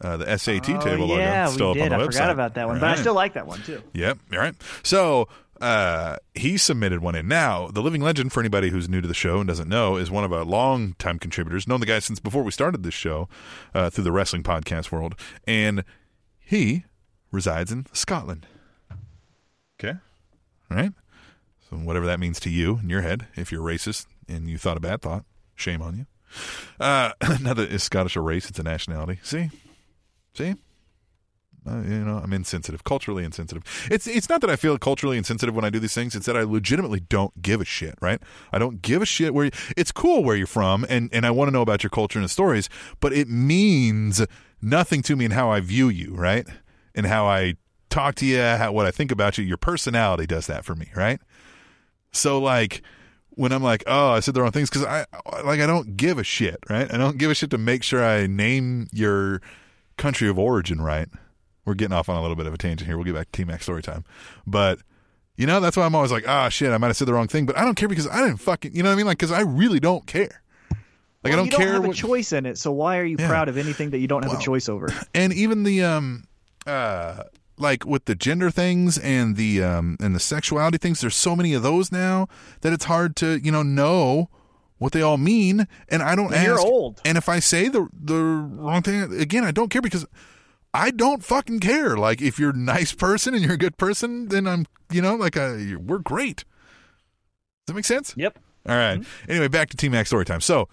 uh, 0.00 0.16
the 0.16 0.36
SAT 0.38 0.70
Oh, 0.70 0.80
table 0.80 1.06
yeah, 1.16 1.44
logo, 1.46 1.52
still 1.54 1.74
we 1.74 1.80
up 1.82 1.84
did. 1.84 1.92
on 1.92 1.98
the 1.98 2.04
I 2.04 2.08
website. 2.08 2.12
forgot 2.14 2.30
about 2.30 2.54
that 2.54 2.66
one, 2.66 2.80
but 2.80 2.88
I 2.88 2.94
still 2.96 3.14
like 3.14 3.34
that 3.34 3.46
one 3.46 3.62
too. 3.62 3.82
Yep. 3.92 4.18
All 4.32 4.38
right. 4.38 4.54
So 4.82 5.28
uh, 5.60 6.16
he 6.34 6.56
submitted 6.56 7.00
one 7.00 7.14
in. 7.14 7.28
Now, 7.28 7.68
the 7.68 7.82
Living 7.82 8.00
Legend, 8.00 8.32
for 8.32 8.40
anybody 8.40 8.70
who's 8.70 8.88
new 8.88 9.02
to 9.02 9.06
the 9.08 9.12
show 9.12 9.38
and 9.40 9.46
doesn't 9.46 9.68
know, 9.68 9.96
is 9.96 10.10
one 10.10 10.24
of 10.24 10.32
our 10.32 10.42
long-time 10.44 11.18
contributors. 11.18 11.68
Known 11.68 11.80
the 11.80 11.86
guy 11.86 11.98
since 11.98 12.18
before 12.18 12.42
we 12.42 12.50
started 12.50 12.82
this 12.82 12.94
show 12.94 13.28
uh, 13.74 13.90
through 13.90 14.04
the 14.04 14.12
wrestling 14.12 14.42
podcast 14.42 14.90
world, 14.90 15.14
and 15.46 15.84
he 16.38 16.84
resides 17.30 17.70
in 17.70 17.84
Scotland. 17.92 18.46
Okay. 19.78 19.98
All 20.70 20.76
right. 20.78 20.92
So 21.70 21.76
whatever 21.76 22.06
that 22.06 22.20
means 22.20 22.40
to 22.40 22.50
you 22.50 22.80
in 22.82 22.90
your 22.90 23.02
head, 23.02 23.28
if 23.36 23.52
you're 23.52 23.62
racist 23.62 24.06
and 24.28 24.50
you 24.50 24.58
thought 24.58 24.76
a 24.76 24.80
bad 24.80 25.02
thought, 25.02 25.24
shame 25.54 25.80
on 25.80 25.96
you. 25.96 26.06
Uh, 26.78 27.12
is 27.22 27.82
Scottish 27.82 28.16
a 28.16 28.20
race; 28.20 28.48
it's 28.48 28.58
a 28.58 28.62
nationality. 28.62 29.20
See, 29.22 29.50
see. 30.34 30.54
Uh, 31.68 31.82
you 31.82 31.98
know, 31.98 32.16
I'm 32.16 32.32
insensitive, 32.32 32.84
culturally 32.84 33.22
insensitive. 33.22 33.62
It's 33.90 34.06
it's 34.06 34.28
not 34.28 34.40
that 34.40 34.48
I 34.48 34.56
feel 34.56 34.78
culturally 34.78 35.18
insensitive 35.18 35.54
when 35.54 35.64
I 35.64 35.70
do 35.70 35.78
these 35.78 35.94
things. 35.94 36.14
It's 36.14 36.26
that 36.26 36.36
I 36.36 36.42
legitimately 36.42 37.00
don't 37.00 37.42
give 37.42 37.60
a 37.60 37.64
shit. 37.64 37.96
Right? 38.00 38.20
I 38.52 38.58
don't 38.58 38.80
give 38.80 39.02
a 39.02 39.06
shit 39.06 39.34
where 39.34 39.46
you, 39.46 39.50
it's 39.76 39.92
cool 39.92 40.24
where 40.24 40.36
you're 40.36 40.46
from, 40.46 40.86
and 40.88 41.10
and 41.12 41.26
I 41.26 41.30
want 41.30 41.48
to 41.48 41.52
know 41.52 41.62
about 41.62 41.82
your 41.82 41.90
culture 41.90 42.18
and 42.18 42.30
stories, 42.30 42.68
but 43.00 43.12
it 43.12 43.28
means 43.28 44.24
nothing 44.62 45.02
to 45.02 45.16
me 45.16 45.26
in 45.26 45.30
how 45.32 45.50
I 45.50 45.60
view 45.60 45.88
you, 45.88 46.14
right? 46.14 46.46
And 46.94 47.06
how 47.06 47.26
I 47.26 47.54
talk 47.90 48.14
to 48.16 48.26
you, 48.26 48.40
how, 48.40 48.72
what 48.72 48.86
I 48.86 48.90
think 48.90 49.12
about 49.12 49.36
you. 49.36 49.44
Your 49.44 49.56
personality 49.58 50.26
does 50.26 50.46
that 50.46 50.64
for 50.64 50.74
me, 50.74 50.90
right? 50.96 51.20
So 52.12 52.40
like 52.40 52.82
when 53.30 53.52
I'm 53.52 53.62
like, 53.62 53.84
oh, 53.86 54.10
I 54.12 54.20
said 54.20 54.34
the 54.34 54.42
wrong 54.42 54.50
things 54.52 54.68
because 54.70 54.84
I 54.84 55.06
like 55.44 55.60
I 55.60 55.66
don't 55.66 55.96
give 55.96 56.18
a 56.18 56.24
shit, 56.24 56.58
right? 56.68 56.92
I 56.92 56.96
don't 56.96 57.18
give 57.18 57.30
a 57.30 57.34
shit 57.34 57.50
to 57.50 57.58
make 57.58 57.82
sure 57.82 58.04
I 58.04 58.26
name 58.26 58.88
your 58.92 59.40
country 59.96 60.28
of 60.28 60.38
origin 60.38 60.80
right. 60.80 61.08
We're 61.64 61.74
getting 61.74 61.92
off 61.92 62.08
on 62.08 62.16
a 62.16 62.20
little 62.22 62.36
bit 62.36 62.46
of 62.46 62.54
a 62.54 62.58
tangent 62.58 62.86
here. 62.86 62.96
We'll 62.96 63.04
get 63.04 63.14
back 63.14 63.30
to 63.30 63.36
T 63.36 63.44
Mac 63.44 63.62
story 63.62 63.82
time, 63.82 64.04
but 64.46 64.80
you 65.36 65.46
know 65.46 65.60
that's 65.60 65.76
why 65.76 65.84
I'm 65.84 65.94
always 65.94 66.10
like, 66.10 66.26
ah, 66.28 66.48
shit, 66.48 66.72
I 66.72 66.78
might 66.78 66.88
have 66.88 66.96
said 66.96 67.06
the 67.06 67.14
wrong 67.14 67.28
thing, 67.28 67.46
but 67.46 67.56
I 67.56 67.64
don't 67.64 67.74
care 67.76 67.88
because 67.88 68.08
I 68.08 68.20
didn't 68.20 68.38
fucking, 68.38 68.74
you 68.74 68.82
know 68.82 68.88
what 68.88 68.94
I 68.94 68.96
mean? 68.96 69.06
Like 69.06 69.18
because 69.18 69.32
I 69.32 69.40
really 69.42 69.78
don't 69.80 70.06
care. 70.06 70.42
Like 71.22 71.32
I 71.34 71.36
don't 71.36 71.44
you 71.44 71.50
don't 71.52 71.60
care 71.60 71.72
have 71.74 71.84
what, 71.84 71.96
a 71.96 72.00
choice 72.00 72.32
in 72.32 72.46
it, 72.46 72.58
so 72.58 72.72
why 72.72 72.98
are 72.98 73.04
you 73.04 73.16
Yeah. 73.18 73.28
proud 73.28 73.48
of 73.48 73.56
anything 73.58 73.90
that 73.90 73.98
you 73.98 74.08
don't 74.08 74.22
have 74.22 74.32
Well, 74.32 74.40
a 74.40 74.42
choice 74.42 74.68
over? 74.68 74.88
and 75.14 75.32
even 75.32 75.62
the 75.62 75.84
um 75.84 76.24
uh 76.66 77.22
like 77.60 77.84
with 77.84 78.04
the 78.06 78.14
gender 78.14 78.50
things 78.50 78.98
and 78.98 79.36
the 79.36 79.62
um 79.62 79.96
and 80.00 80.14
the 80.14 80.20
sexuality 80.20 80.78
things 80.78 81.00
there's 81.00 81.16
so 81.16 81.36
many 81.36 81.54
of 81.54 81.62
those 81.62 81.92
now 81.92 82.26
that 82.62 82.72
it's 82.72 82.84
hard 82.86 83.14
to 83.16 83.38
you 83.42 83.52
know 83.52 83.62
know 83.62 84.28
what 84.78 84.92
they 84.92 85.02
all 85.02 85.18
mean 85.18 85.66
and 85.88 86.02
i 86.02 86.14
don't 86.14 86.30
you're 86.30 86.54
ask 86.54 86.60
old. 86.64 87.00
and 87.04 87.18
if 87.18 87.28
i 87.28 87.38
say 87.38 87.68
the 87.68 87.86
the 87.92 88.14
wrong 88.16 88.82
thing 88.82 89.02
again 89.20 89.44
i 89.44 89.50
don't 89.50 89.68
care 89.68 89.82
because 89.82 90.06
i 90.72 90.90
don't 90.90 91.22
fucking 91.24 91.60
care 91.60 91.96
like 91.96 92.22
if 92.22 92.38
you're 92.38 92.50
a 92.50 92.56
nice 92.56 92.92
person 92.92 93.34
and 93.34 93.44
you're 93.44 93.54
a 93.54 93.58
good 93.58 93.76
person 93.76 94.28
then 94.28 94.46
i'm 94.46 94.64
you 94.90 95.02
know 95.02 95.14
like 95.14 95.36
uh 95.36 95.56
we're 95.78 95.98
great 95.98 96.38
does 96.38 97.66
that 97.68 97.74
make 97.74 97.84
sense 97.84 98.14
Yep. 98.16 98.38
all 98.68 98.76
right. 98.76 99.04
Anyway, 99.28 99.48
back 99.48 99.68
to 99.70 99.76
T 99.76 99.88
Mac 99.88 100.06
story 100.06 100.24
time. 100.24 100.40
So, 100.40 100.68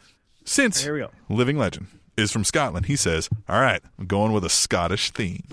since 0.45 0.81
Here 0.83 0.93
we 0.93 0.99
go. 0.99 1.11
Living 1.29 1.57
Legend 1.57 1.88
is 2.17 2.31
from 2.31 2.43
Scotland, 2.43 2.88
he 2.88 2.95
says, 2.95 3.29
All 3.47 3.61
right, 3.61 3.81
I'm 3.99 4.07
going 4.07 4.31
with 4.31 4.43
a 4.43 4.49
Scottish 4.49 5.11
theme. 5.11 5.43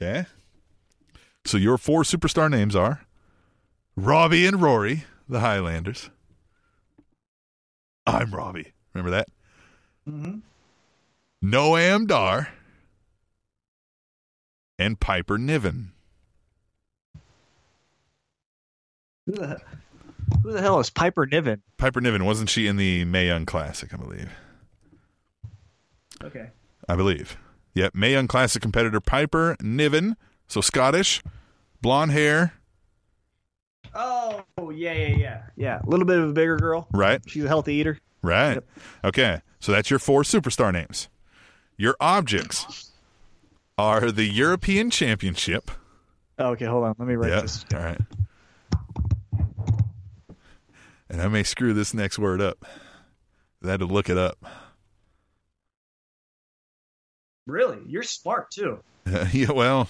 Okay. 0.00 0.26
So, 1.44 1.56
your 1.56 1.76
four 1.76 2.02
superstar 2.02 2.48
names 2.48 2.76
are 2.76 3.06
Robbie 3.96 4.46
and 4.46 4.62
Rory, 4.62 5.04
the 5.28 5.40
Highlanders. 5.40 6.10
I'm 8.06 8.30
Robbie. 8.30 8.72
Remember 8.94 9.10
that? 9.10 9.28
Mm-hmm. 10.08 10.38
Noam 11.44 12.06
Dar 12.06 12.48
and 14.78 15.00
Piper 15.00 15.36
Niven. 15.36 15.92
Who 19.26 19.32
the, 19.32 19.60
who 20.42 20.52
the 20.52 20.60
hell 20.60 20.78
is 20.78 20.90
Piper 20.90 21.26
Niven? 21.26 21.62
Piper 21.76 22.00
Niven, 22.00 22.24
wasn't 22.24 22.50
she 22.50 22.66
in 22.66 22.76
the 22.76 23.04
Mae 23.04 23.26
Young 23.26 23.46
Classic, 23.46 23.92
I 23.92 23.96
believe? 23.96 24.30
Okay. 26.22 26.50
I 26.88 26.94
believe. 26.94 27.36
Yep, 27.74 27.94
Mae 27.94 28.12
Young 28.12 28.26
Classic 28.28 28.60
competitor 28.60 29.00
Piper 29.00 29.56
Niven, 29.60 30.16
so 30.48 30.60
Scottish, 30.60 31.22
blonde 31.80 32.12
hair, 32.12 32.54
Oh, 33.94 34.44
yeah, 34.70 34.92
yeah, 34.92 35.16
yeah. 35.16 35.42
Yeah, 35.56 35.80
a 35.84 35.88
little 35.88 36.04
bit 36.06 36.18
of 36.18 36.28
a 36.28 36.32
bigger 36.32 36.56
girl. 36.56 36.86
right? 36.92 37.20
She's 37.26 37.44
a 37.44 37.48
healthy 37.48 37.74
eater. 37.74 37.98
Right. 38.22 38.54
Yep. 38.54 38.64
Okay, 39.04 39.40
so 39.60 39.72
that's 39.72 39.90
your 39.90 39.98
four 39.98 40.22
superstar 40.22 40.72
names. 40.72 41.08
Your 41.76 41.96
objects 42.00 42.92
are 43.78 44.12
the 44.12 44.24
European 44.26 44.90
Championship. 44.90 45.70
Oh, 46.38 46.50
okay, 46.50 46.66
hold 46.66 46.84
on. 46.84 46.94
Let 46.98 47.08
me 47.08 47.14
write 47.14 47.30
Yeah, 47.30 47.40
this. 47.40 47.64
all 47.74 47.80
right. 47.80 47.98
And 51.10 51.22
I 51.22 51.28
may 51.28 51.42
screw 51.42 51.72
this 51.72 51.94
next 51.94 52.18
word 52.18 52.40
up. 52.40 52.64
I 53.64 53.70
had 53.70 53.80
to 53.80 53.86
look 53.86 54.08
it 54.10 54.18
up. 54.18 54.38
Really? 57.48 57.78
You're 57.86 58.02
smart, 58.02 58.50
too. 58.50 58.80
yeah, 59.32 59.50
well, 59.50 59.88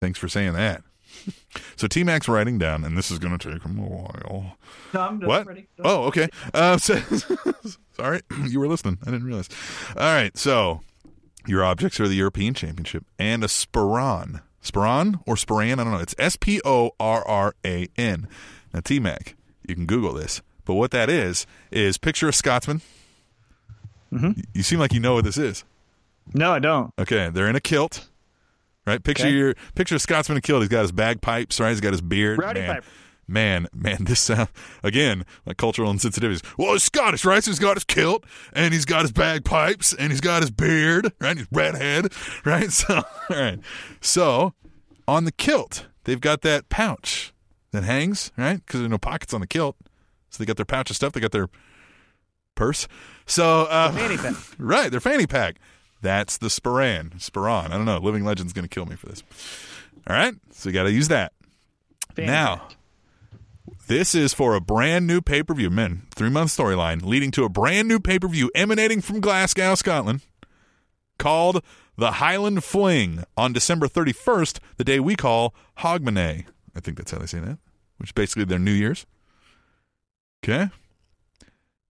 thanks 0.00 0.18
for 0.18 0.28
saying 0.28 0.52
that. 0.52 0.82
so 1.76 1.88
T 1.88 2.04
Mac's 2.04 2.28
writing 2.28 2.58
down, 2.58 2.84
and 2.84 2.96
this 2.96 3.10
is 3.10 3.18
going 3.18 3.36
to 3.36 3.52
take 3.52 3.62
him 3.62 3.78
a 3.78 3.82
while. 3.82 4.56
No. 4.94 5.26
What? 5.26 5.46
Ready? 5.46 5.66
Oh, 5.80 6.04
okay. 6.04 6.28
Uh, 6.54 6.78
so, 6.78 7.00
sorry, 7.92 8.20
you 8.46 8.60
were 8.60 8.68
listening. 8.68 8.98
I 9.02 9.06
didn't 9.06 9.24
realize. 9.24 9.48
All 9.96 10.14
right, 10.14 10.36
so 10.36 10.80
your 11.46 11.64
objects 11.64 11.98
are 11.98 12.06
the 12.06 12.14
European 12.14 12.54
Championship 12.54 13.04
and 13.18 13.42
a 13.42 13.48
Sporran. 13.48 14.42
Sporran 14.62 15.20
or 15.26 15.34
Sporran? 15.34 15.74
I 15.80 15.84
don't 15.84 15.92
know. 15.92 15.98
It's 15.98 16.14
S 16.18 16.36
P 16.36 16.60
O 16.64 16.92
R 17.00 17.26
R 17.26 17.54
A 17.64 17.88
N. 17.96 18.28
Now, 18.72 18.80
T 18.80 19.00
Mac, 19.00 19.34
you 19.66 19.74
can 19.74 19.86
Google 19.86 20.12
this, 20.12 20.40
but 20.64 20.74
what 20.74 20.92
that 20.92 21.10
is 21.10 21.46
is 21.72 21.98
picture 21.98 22.28
a 22.28 22.32
Scotsman. 22.32 22.80
Mhm. 24.12 24.42
You 24.54 24.62
seem 24.62 24.78
like 24.78 24.92
you 24.92 25.00
know 25.00 25.14
what 25.14 25.24
this 25.24 25.36
is. 25.38 25.64
No, 26.34 26.52
I 26.52 26.58
don't. 26.58 26.92
Okay, 26.98 27.30
they're 27.32 27.48
in 27.48 27.56
a 27.56 27.60
kilt, 27.60 28.08
right? 28.86 29.02
Picture 29.02 29.26
Okay. 29.26 29.34
your 29.36 29.54
picture 29.74 29.94
a 29.96 29.98
Scotsman 29.98 30.36
in 30.36 30.38
a 30.38 30.42
kilt. 30.42 30.62
He's 30.62 30.68
got 30.68 30.82
his 30.82 30.92
bagpipes, 30.92 31.60
right? 31.60 31.70
He's 31.70 31.80
got 31.80 31.92
his 31.92 32.00
beard. 32.00 32.38
Rowdy 32.40 32.60
man, 32.60 32.74
Piper. 32.74 32.86
man, 33.28 33.66
man, 33.74 33.96
this 34.04 34.20
sound 34.20 34.48
again 34.82 35.24
like 35.44 35.56
cultural 35.56 35.92
insensitivities. 35.92 36.44
Well, 36.58 36.72
he's 36.72 36.82
Scottish, 36.82 37.24
right? 37.24 37.42
So 37.44 37.50
he's 37.50 37.58
got 37.60 37.74
his 37.76 37.84
kilt 37.84 38.24
and 38.52 38.72
he's 38.74 38.84
got 38.84 39.02
his 39.02 39.12
bagpipes 39.12 39.92
and 39.92 40.10
he's 40.10 40.20
got 40.20 40.42
his 40.42 40.50
beard, 40.50 41.12
right? 41.20 41.36
His 41.36 41.46
redhead, 41.52 42.12
right? 42.44 42.70
So, 42.72 42.94
all 42.96 43.36
right. 43.36 43.58
So, 44.00 44.54
on 45.06 45.24
the 45.24 45.32
kilt, 45.32 45.86
they've 46.04 46.20
got 46.20 46.42
that 46.42 46.68
pouch 46.68 47.32
that 47.70 47.84
hangs, 47.84 48.32
right? 48.36 48.64
Because 48.66 48.80
there's 48.80 48.90
no 48.90 48.98
pockets 48.98 49.32
on 49.34 49.40
the 49.40 49.46
kilt, 49.46 49.76
so 50.30 50.38
they 50.38 50.46
got 50.46 50.56
their 50.56 50.64
pouch 50.66 50.90
of 50.90 50.96
stuff. 50.96 51.12
They 51.12 51.20
got 51.20 51.30
their 51.32 51.48
purse. 52.56 52.88
So, 53.26 53.62
uh, 53.64 53.92
Fanny 53.92 54.16
pack. 54.16 54.34
Right, 54.58 54.90
their 54.90 55.00
fanny 55.00 55.26
pack. 55.26 55.56
That's 56.02 56.36
the 56.38 56.48
Sporran. 56.48 57.18
Sporran. 57.20 57.66
I 57.66 57.76
don't 57.76 57.84
know. 57.84 57.98
Living 57.98 58.24
Legend's 58.24 58.52
going 58.52 58.64
to 58.64 58.68
kill 58.68 58.86
me 58.86 58.96
for 58.96 59.06
this. 59.06 59.22
All 60.08 60.16
right, 60.16 60.34
so 60.50 60.68
you 60.68 60.72
got 60.72 60.84
to 60.84 60.92
use 60.92 61.08
that. 61.08 61.32
Fanny 62.14 62.26
now, 62.28 62.56
pack. 62.56 62.76
this 63.86 64.14
is 64.14 64.32
for 64.34 64.54
a 64.54 64.60
brand 64.60 65.06
new 65.06 65.20
pay 65.20 65.42
per 65.42 65.54
view. 65.54 65.70
Men, 65.70 66.02
three 66.14 66.30
month 66.30 66.50
storyline 66.56 67.04
leading 67.04 67.30
to 67.32 67.44
a 67.44 67.48
brand 67.48 67.88
new 67.88 67.98
pay 68.00 68.18
per 68.18 68.28
view 68.28 68.50
emanating 68.54 69.00
from 69.00 69.20
Glasgow, 69.20 69.74
Scotland, 69.74 70.22
called 71.18 71.62
the 71.96 72.12
Highland 72.12 72.62
Fling 72.62 73.24
on 73.36 73.52
December 73.52 73.88
31st, 73.88 74.58
the 74.76 74.84
day 74.84 75.00
we 75.00 75.16
call 75.16 75.54
Hogmanay. 75.78 76.44
I 76.74 76.80
think 76.80 76.98
that's 76.98 77.10
how 77.10 77.18
they 77.18 77.26
say 77.26 77.40
that, 77.40 77.58
which 77.96 78.10
is 78.10 78.12
basically 78.12 78.44
their 78.44 78.58
New 78.58 78.72
Year's. 78.72 79.06
Okay. 80.44 80.68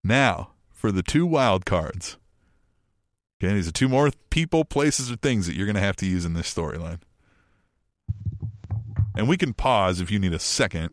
Now, 0.05 0.51
for 0.77 0.93
the 0.93 1.03
two 1.03 1.27
wild 1.27 1.65
cards. 1.65 2.19
Okay, 3.43 3.53
these 3.55 3.67
are 3.67 3.73
two 3.73 3.89
more 3.89 4.11
people, 4.31 4.65
places, 4.65 5.11
or 5.11 5.17
things 5.17 5.47
that 5.47 5.57
you're 5.57 5.67
going 5.67 5.75
to 5.75 5.81
have 5.81 5.97
to 5.97 6.07
use 6.07 6.25
in 6.25 6.35
this 6.35 6.53
storyline. 6.53 7.01
And 9.17 9.29
we 9.29 9.37
can 9.37 9.55
pause 9.55 10.01
if 10.01 10.11
you 10.11 10.19
need 10.19 10.33
a 10.35 10.39
second. 10.39 10.91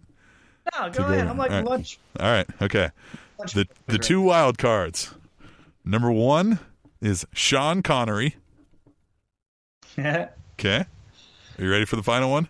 No, 0.73 0.89
go 0.89 1.03
ahead. 1.03 1.27
I'm 1.27 1.37
like 1.37 1.51
All 1.51 1.57
right. 1.57 1.65
lunch. 1.65 1.99
All 2.19 2.31
right, 2.31 2.47
okay. 2.61 2.89
lunch 3.37 3.53
The 3.53 3.67
the 3.87 3.97
two 3.97 4.21
wild 4.21 4.57
cards. 4.57 5.13
Number 5.85 6.11
one 6.11 6.59
is 7.01 7.27
Sean 7.33 7.83
Connery. 7.83 8.35
Okay, 10.59 10.85
are 11.57 11.63
you 11.63 11.69
ready 11.69 11.83
for 11.85 11.95
the 11.97 12.03
final 12.03 12.31
one? 12.31 12.47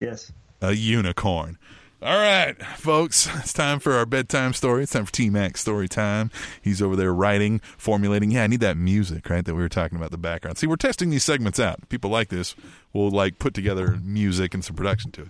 yes. 0.00 0.32
a 0.60 0.72
unicorn. 0.72 1.56
All 2.02 2.16
right, 2.16 2.56
folks, 2.78 3.28
it's 3.40 3.52
time 3.52 3.78
for 3.78 3.92
our 3.92 4.06
bedtime 4.06 4.54
story. 4.54 4.84
It's 4.84 4.92
time 4.92 5.04
for 5.04 5.12
T 5.12 5.28
Mac 5.28 5.58
story 5.58 5.86
time. 5.86 6.30
He's 6.62 6.80
over 6.80 6.96
there 6.96 7.12
writing, 7.12 7.58
formulating. 7.76 8.30
Yeah, 8.30 8.44
I 8.44 8.46
need 8.46 8.60
that 8.60 8.78
music, 8.78 9.28
right? 9.28 9.44
That 9.44 9.54
we 9.54 9.60
were 9.60 9.68
talking 9.68 9.98
about 9.98 10.10
the 10.10 10.16
background. 10.16 10.56
See, 10.56 10.66
we're 10.66 10.76
testing 10.76 11.10
these 11.10 11.24
segments 11.24 11.60
out. 11.60 11.86
People 11.90 12.08
like 12.08 12.30
this. 12.30 12.56
We'll 12.94 13.10
like 13.10 13.38
put 13.38 13.52
together 13.52 13.98
music 14.02 14.54
and 14.54 14.64
some 14.64 14.76
production 14.76 15.10
to 15.12 15.22
it. 15.24 15.28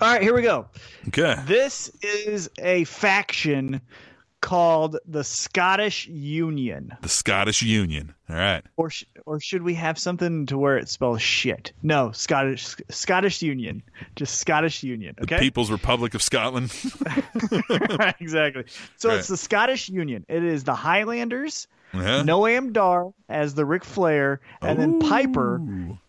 All 0.00 0.12
right, 0.12 0.22
here 0.22 0.34
we 0.34 0.40
go. 0.40 0.66
Okay. 1.08 1.36
This 1.44 1.90
is 2.00 2.48
a 2.58 2.84
faction 2.84 3.82
called 4.40 4.96
the 5.06 5.24
Scottish 5.24 6.06
Union. 6.06 6.96
The 7.02 7.08
Scottish 7.08 7.62
Union. 7.62 8.14
All 8.28 8.36
right. 8.36 8.62
Or 8.76 8.90
sh- 8.90 9.04
or 9.24 9.40
should 9.40 9.62
we 9.62 9.74
have 9.74 9.98
something 9.98 10.46
to 10.46 10.58
where 10.58 10.76
it 10.76 10.88
spells 10.88 11.22
shit? 11.22 11.72
No, 11.82 12.12
Scottish 12.12 12.76
Scottish 12.90 13.42
Union. 13.42 13.82
Just 14.14 14.38
Scottish 14.38 14.82
Union, 14.82 15.14
The 15.18 15.22
okay? 15.24 15.38
People's 15.38 15.70
Republic 15.70 16.14
of 16.14 16.22
Scotland. 16.22 16.72
right, 17.98 18.14
exactly. 18.20 18.64
So 18.96 19.08
Right. 19.08 19.18
it's 19.18 19.28
the 19.28 19.36
Scottish 19.36 19.88
Union. 19.88 20.24
It 20.28 20.44
is 20.44 20.64
the 20.64 20.74
Highlanders, 20.74 21.66
Yeah. 21.94 22.22
Noam 22.22 22.72
Dar 22.72 23.12
as 23.28 23.54
the 23.54 23.64
Ric 23.64 23.84
Flair, 23.84 24.40
and 24.60 24.78
then 24.78 24.98
Piper 25.00 25.60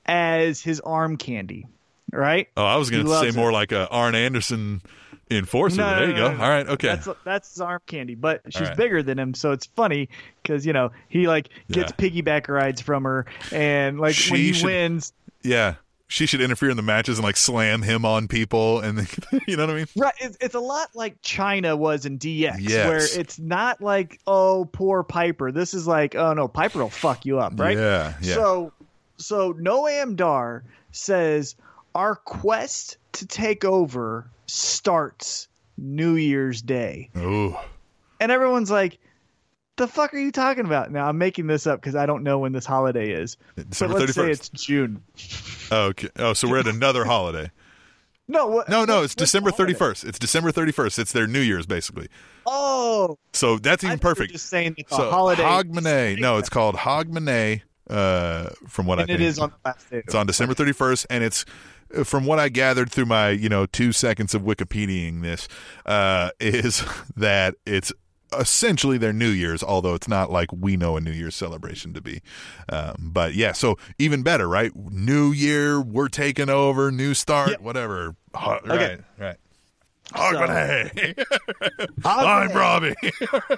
as 0.05 0.61
his 0.61 0.79
arm 0.81 1.17
candy. 1.17 1.65
right? 2.11 2.47
Oh, 2.57 2.65
I 2.65 2.75
was 2.77 2.89
going 2.89 3.05
to 3.05 3.19
say 3.19 3.31
more 3.37 3.49
it. 3.49 3.53
like 3.53 3.71
a 3.71 3.87
Arn 3.89 4.15
Anderson 4.15 4.81
enforcer. 5.29 5.77
No, 5.77 5.95
there 5.99 6.09
you 6.09 6.15
go. 6.15 6.27
All 6.27 6.35
right. 6.49 6.67
Okay. 6.67 6.87
That's 6.87 7.07
that's 7.23 7.49
his 7.53 7.61
arm 7.61 7.81
candy, 7.85 8.15
but 8.15 8.41
she's 8.49 8.61
right. 8.69 8.77
bigger 8.77 9.03
than 9.03 9.19
him, 9.19 9.33
so 9.33 9.51
it's 9.51 9.65
funny 9.65 10.09
because 10.41 10.65
you 10.65 10.73
know 10.73 10.91
he 11.09 11.27
like 11.27 11.49
gets 11.71 11.91
Yeah. 11.97 12.09
piggyback 12.09 12.47
rides 12.47 12.81
from 12.81 13.03
her, 13.03 13.25
and 13.51 13.99
like 13.99 14.15
She 14.15 14.31
when 14.31 14.39
he 14.39 14.53
should- 14.53 14.65
wins, 14.65 15.13
yeah. 15.43 15.75
She 16.09 16.25
should 16.25 16.39
interfere 16.39 16.69
in 16.69 16.77
the 16.77 16.83
matches 16.83 17.17
and 17.17 17.25
like 17.25 17.35
slam 17.35 17.81
him 17.81 18.05
on 18.05 18.29
people, 18.29 18.79
and 18.79 18.97
then, 18.99 19.41
you 19.45 19.57
know 19.57 19.65
what 19.65 19.73
I 19.73 19.75
mean? 19.75 19.87
right? 19.97 20.13
It's, 20.21 20.37
it's 20.39 20.55
a 20.55 20.59
lot 20.61 20.87
like 20.95 21.17
China 21.21 21.75
was 21.75 22.05
in 22.05 22.17
DX, 22.17 22.55
Yes. 22.61 22.87
where 22.87 23.19
it's 23.21 23.37
not 23.37 23.81
like 23.81 24.17
oh 24.25 24.69
poor 24.71 25.03
Piper. 25.03 25.51
This 25.51 25.73
is 25.73 25.85
like 25.85 26.15
oh 26.15 26.31
no, 26.33 26.47
Piper 26.47 26.79
will 26.79 26.89
fuck 26.89 27.25
you 27.25 27.39
up, 27.39 27.59
right? 27.59 27.75
Yeah. 27.77 28.13
Yeah. 28.21 28.35
So 28.35 28.71
so 29.17 29.51
Noam 29.55 30.15
Dar 30.15 30.63
says 30.93 31.55
our 31.93 32.15
quest 32.15 32.95
to 33.11 33.25
take 33.25 33.65
over 33.65 34.29
starts 34.47 35.47
New 35.77 36.15
Year's 36.15 36.61
Day. 36.61 37.09
Ooh. 37.17 37.55
And 38.19 38.31
everyone's 38.31 38.71
like, 38.71 38.97
the 39.75 39.87
fuck 39.87 40.13
are 40.13 40.17
you 40.17 40.31
talking 40.31 40.65
about? 40.65 40.91
Now 40.91 41.07
I'm 41.07 41.17
making 41.19 41.45
this 41.47 41.67
up 41.67 41.79
because 41.79 41.95
I 41.95 42.05
don't 42.07 42.23
know 42.23 42.39
when 42.39 42.51
this 42.51 42.65
holiday 42.65 43.11
is. 43.11 43.37
December 43.69 43.93
but 43.93 43.99
let's 44.01 44.13
say 44.15 44.21
31st. 44.23 44.29
it's 44.31 44.49
June. 44.49 45.03
Okay. 45.71 46.09
Oh, 46.17 46.33
so 46.33 46.49
we're 46.49 46.59
at 46.59 46.67
another 46.67 47.05
holiday. 47.05 47.51
No, 48.29 48.47
what, 48.47 48.67
No, 48.69 48.83
no, 48.85 48.95
what- 48.95 49.03
it's 49.05 49.15
December 49.15 49.51
holiday? 49.51 49.73
31st. 49.73 50.05
It's 50.07 50.19
December 50.19 50.51
31st. 50.51 50.99
It's 50.99 51.11
their 51.11 51.27
New 51.27 51.39
Year's, 51.41 51.65
basically. 51.67 52.07
Oh, 52.45 53.17
So 53.33 53.57
that's 53.57 53.83
even 53.83 53.99
perfect. 53.99 54.31
Just 54.31 54.49
saying 54.49 54.75
it's 54.77 54.95
so 54.95 55.09
holiday. 55.11 55.43
Hogmanay. 55.43 56.19
No, 56.19 56.37
it's 56.37 56.49
called 56.49 56.75
Hogmanay. 56.75 57.61
Uh, 57.89 58.49
from 58.67 58.85
what 58.85 58.99
and 58.99 59.09
I 59.09 59.13
it 59.13 59.17
think 59.19 59.29
is 59.29 59.39
on 59.39 59.49
the 59.51 59.55
last 59.69 59.89
day. 59.89 59.99
It's 59.99 60.13
on 60.15 60.27
December 60.27 60.53
31st, 60.53 61.05
and 61.09 61.23
it's 61.23 61.45
from 62.03 62.25
what 62.25 62.39
I 62.39 62.49
gathered 62.49 62.91
through 62.91 63.05
my 63.05 63.29
you 63.29 63.49
know 63.49 63.65
two 63.65 63.91
seconds 63.91 64.33
of 64.35 64.41
Wikipediaing 64.43 65.21
this 65.21 65.47
uh, 65.85 66.29
is 66.39 66.83
that 67.15 67.55
it's 67.65 67.91
essentially 68.37 68.97
their 68.97 69.13
New 69.13 69.29
Year's, 69.29 69.63
although 69.63 69.93
it's 69.93 70.07
not 70.09 70.29
like 70.29 70.49
we 70.51 70.75
know 70.75 70.97
a 70.97 71.01
New 71.01 71.11
Year's 71.11 71.33
celebration 71.35 71.93
to 71.93 72.01
be. 72.01 72.21
Um, 72.67 72.95
but 73.13 73.33
yeah, 73.35 73.53
so 73.53 73.77
even 73.97 74.21
better, 74.21 74.49
right? 74.49 74.71
New 74.75 75.31
Year, 75.31 75.79
we're 75.79 76.09
taking 76.09 76.49
over, 76.49 76.91
new 76.91 77.13
start, 77.13 77.51
Yep. 77.51 77.61
whatever. 77.61 78.15
Okay. 78.35 78.97
Right, 79.17 79.37
Hogmanay. 80.13 81.25
I'm 82.05 82.51
Robbie. 82.51 82.95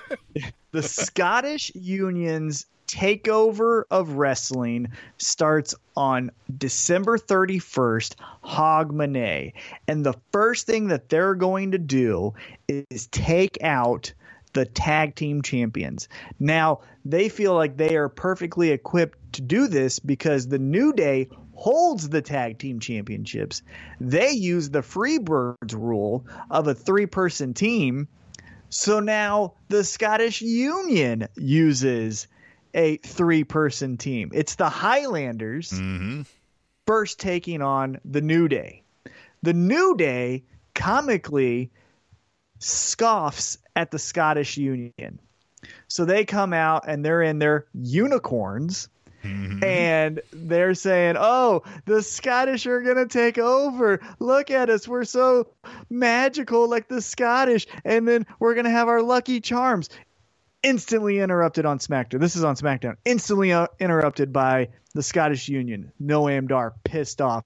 the 0.72 0.84
Scottish 0.84 1.72
Union's 1.76 2.66
takeover 2.88 3.84
of 3.92 4.14
wrestling 4.14 4.88
starts 5.18 5.76
on 5.96 6.32
December 6.58 7.18
31st, 7.18 8.16
Hogmanay. 8.44 9.54
And 9.88 10.04
the 10.04 10.16
first 10.32 10.66
thing 10.66 10.88
that 10.88 11.10
they're 11.10 11.36
going 11.36 11.72
to 11.72 11.78
do 11.78 12.34
is 12.68 13.08
take 13.08 13.62
out 13.64 14.12
the 14.54 14.66
tag 14.66 15.16
team 15.16 15.44
champions. 15.44 16.10
Now, 16.40 16.82
they 17.06 17.30
feel 17.30 17.54
like 17.54 17.78
they 17.78 17.96
are 17.96 18.10
perfectly 18.10 18.72
equipped 18.72 19.34
to 19.34 19.42
do 19.42 19.68
this 19.68 20.00
because 20.00 20.48
the 20.48 20.58
New 20.58 20.94
Day 20.94 21.30
holds 21.60 22.08
the 22.08 22.22
tag 22.22 22.58
team 22.58 22.80
championships. 22.80 23.62
They 24.00 24.32
use 24.32 24.70
the 24.70 24.82
Freebirds 24.82 25.74
rule 25.74 26.26
of 26.50 26.68
a 26.68 26.74
three 26.74 27.06
person 27.06 27.54
team. 27.54 28.08
So 28.70 29.02
now 29.02 29.56
the 29.68 29.84
Scottish 29.84 30.42
Union 30.42 31.28
uses 31.36 32.28
a 32.74 32.98
three 32.98 33.44
person 33.44 33.98
team. 33.98 34.32
It's 34.34 34.56
the 34.56 34.70
Highlanders 34.70 35.78
hmm 35.78 36.22
first 36.88 37.20
taking 37.20 37.62
on 37.62 38.00
the 38.04 38.22
New 38.22 38.48
Day. 38.48 38.82
The 39.44 39.54
New 39.54 39.96
Day 39.96 40.46
comically 40.74 41.70
scoffs 42.58 43.60
at 43.76 43.92
the 43.92 44.00
Scottish 44.00 44.58
Union. 44.58 45.20
So 45.88 46.06
they 46.06 46.26
come 46.26 46.52
out 46.52 46.86
and 46.88 47.06
they're 47.06 47.22
in 47.22 47.38
their 47.38 47.68
unicorns 47.76 48.90
and 49.24 50.22
they're 50.32 50.74
saying, 50.74 51.16
"Oh, 51.18 51.64
the 51.86 52.02
Scottish 52.02 52.66
are 52.68 52.82
going 52.82 52.98
to 52.98 53.08
take 53.08 53.38
over. 53.38 54.00
Look 54.20 54.52
at 54.52 54.70
us. 54.70 54.88
We're 54.88 55.04
so 55.06 55.48
magical 55.90 56.70
like 56.70 56.88
the 56.88 57.02
Scottish 57.02 57.68
and 57.84 58.08
then 58.08 58.26
we're 58.40 58.54
going 58.54 58.66
to 58.66 58.72
have 58.72 58.88
our 58.88 59.02
lucky 59.02 59.42
charms." 59.42 59.90
Instantly 60.62 61.20
interrupted 61.20 61.66
on 61.66 61.80
SmackDown. 61.80 62.20
This 62.20 62.36
is 62.36 62.44
on 62.44 62.56
SmackDown. 62.56 62.96
Instantly 63.06 63.54
uh, 63.54 63.68
interrupted 63.80 64.34
by 64.34 64.68
the 64.94 65.02
Scottish 65.02 65.48
Union. 65.48 65.94
Noam 66.04 66.50
Dar 66.50 66.74
pissed 66.84 67.22
off, 67.22 67.46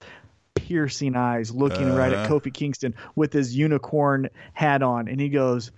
piercing 0.55 1.15
eyes, 1.15 1.51
looking 1.53 1.93
right 1.93 2.11
at 2.11 2.25
Uh-huh. 2.25 2.39
Kofi 2.39 2.51
Kingston 2.51 2.95
with 3.15 3.31
his 3.31 3.55
unicorn 3.55 4.29
hat 4.53 4.81
on, 4.81 5.07
and 5.07 5.19
he 5.21 5.29
goes, 5.29 5.71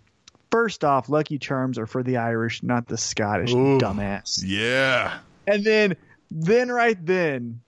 First 0.49 0.85
off, 0.85 1.09
Lucky 1.09 1.37
Charms 1.37 1.77
are 1.77 1.85
for 1.87 2.01
the 2.03 2.15
Irish, 2.17 2.63
not 2.63 2.87
the 2.87 2.97
Scottish, 2.97 3.51
Ooh. 3.51 3.79
dumbass. 3.79 4.41
Yeah. 4.45 5.17
And 5.47 5.63
then, 5.63 5.95
then 6.31 6.69
right 6.69 6.97
then, 7.05 7.61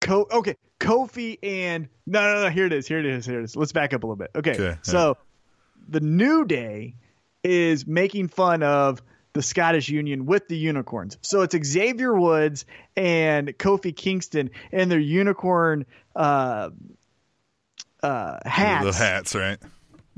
Co- 0.00 0.28
okay, 0.30 0.56
Kofi 0.78 1.38
and 1.42 1.88
no, 2.06 2.20
no, 2.20 2.44
no. 2.44 2.50
Here 2.50 2.66
it 2.66 2.72
is. 2.72 2.86
Here 2.86 3.00
it 3.00 3.06
is. 3.06 3.26
Here 3.26 3.40
it 3.40 3.44
is. 3.44 3.56
Let's 3.56 3.72
back 3.72 3.92
up 3.92 4.04
a 4.04 4.06
little 4.06 4.16
bit. 4.16 4.30
Okay, 4.36 4.52
Okay, 4.52 4.78
so 4.82 5.16
the 5.88 6.00
New 6.00 6.44
Day 6.44 6.94
is 7.42 7.86
making 7.86 8.28
fun 8.28 8.62
of 8.62 9.02
the 9.32 9.42
Scottish 9.42 9.88
Union 9.88 10.24
with 10.26 10.48
the 10.48 10.56
unicorns. 10.56 11.18
So 11.22 11.42
it's 11.42 11.56
Xavier 11.66 12.14
Woods 12.14 12.64
and 12.96 13.48
Kofi 13.58 13.94
Kingston 13.94 14.50
and 14.72 14.90
their 14.90 15.00
unicorn 15.00 15.86
uh, 16.14 16.70
uh, 18.02 18.38
hats 18.44 18.84
The 18.84 18.92
hats, 18.92 19.34
right? 19.34 19.58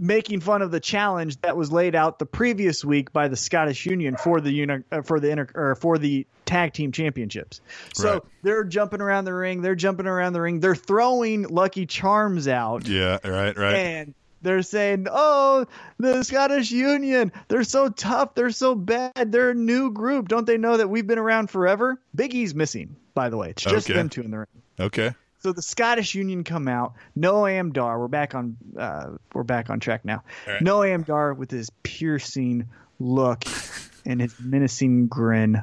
Making 0.01 0.41
fun 0.41 0.63
of 0.63 0.71
the 0.71 0.79
challenge 0.79 1.41
that 1.41 1.57
was 1.57 1.73
laid 1.73 1.97
out 1.97 2.21
the 2.21 2.27
previous 2.27 2.85
week 2.85 3.13
by 3.13 3.27
the 3.27 3.37
Scottish 3.37 3.85
Union 3.85 4.17
for 4.17 4.41
the 4.41 4.53
uni- 4.53 4.85
uh, 4.93 5.03
for 5.03 5.19
the 5.19 5.31
inter- 5.31 5.49
or 5.57 5.75
for 5.75 5.99
the 5.99 6.25
tag 6.47 6.73
team 6.73 6.93
championships. 6.93 7.61
So 7.95 8.13
Right. 8.13 8.23
they're 8.43 8.63
jumping 8.65 9.01
around 9.01 9.25
the 9.25 9.35
ring, 9.35 9.61
they're 9.61 9.75
jumping 9.75 10.07
around 10.07 10.35
the 10.35 10.41
ring, 10.41 10.61
they're 10.61 10.77
throwing 10.77 11.43
Lucky 11.49 11.85
Charms 11.85 12.47
out, 12.47 12.87
Yeah, 12.87 13.19
right, 13.27 13.57
right. 13.59 13.75
and 13.75 14.15
they're 14.41 14.63
saying, 14.63 15.09
"Oh, 15.11 15.67
the 15.99 16.23
Scottish 16.23 16.71
Union, 16.71 17.33
they're 17.49 17.65
so 17.65 17.89
tough, 17.89 18.37
they're 18.37 18.51
so 18.51 18.77
bad, 18.77 19.33
they're 19.33 19.51
a 19.51 19.55
new 19.55 19.91
group. 19.91 20.29
Don't 20.29 20.47
they 20.47 20.59
know 20.59 20.77
that 20.77 20.89
we've 20.89 21.09
been 21.09 21.19
around 21.19 21.51
forever?" 21.51 22.01
Big 22.15 22.35
E's 22.37 22.55
missing, 22.55 22.95
by 23.15 23.31
the 23.31 23.37
way. 23.37 23.51
It's 23.51 23.65
just 23.65 23.91
Okay. 23.91 23.95
them 23.99 24.09
two 24.09 24.23
in 24.23 24.31
the 24.31 24.39
ring. 24.39 24.47
Okay. 24.79 25.13
So 25.41 25.53
the 25.53 25.63
Scottish 25.63 26.15
Union 26.15 26.43
come 26.43 26.67
out. 26.67 26.95
Noam 27.17 27.73
Dar. 27.73 27.99
We're 27.99 28.09
back 28.09 28.35
on. 28.35 28.57
Uh, 28.77 29.11
we're 29.33 29.45
back 29.45 29.71
on 29.71 29.79
track 29.81 30.05
now. 30.05 30.25
Right. 30.47 30.63
Noam 30.63 31.05
Dar 31.07 31.33
with 31.33 31.51
his 31.51 31.71
piercing 31.83 32.69
look 32.99 33.45
and 34.05 34.21
his 34.21 34.35
menacing 34.41 35.07
grin. 35.07 35.63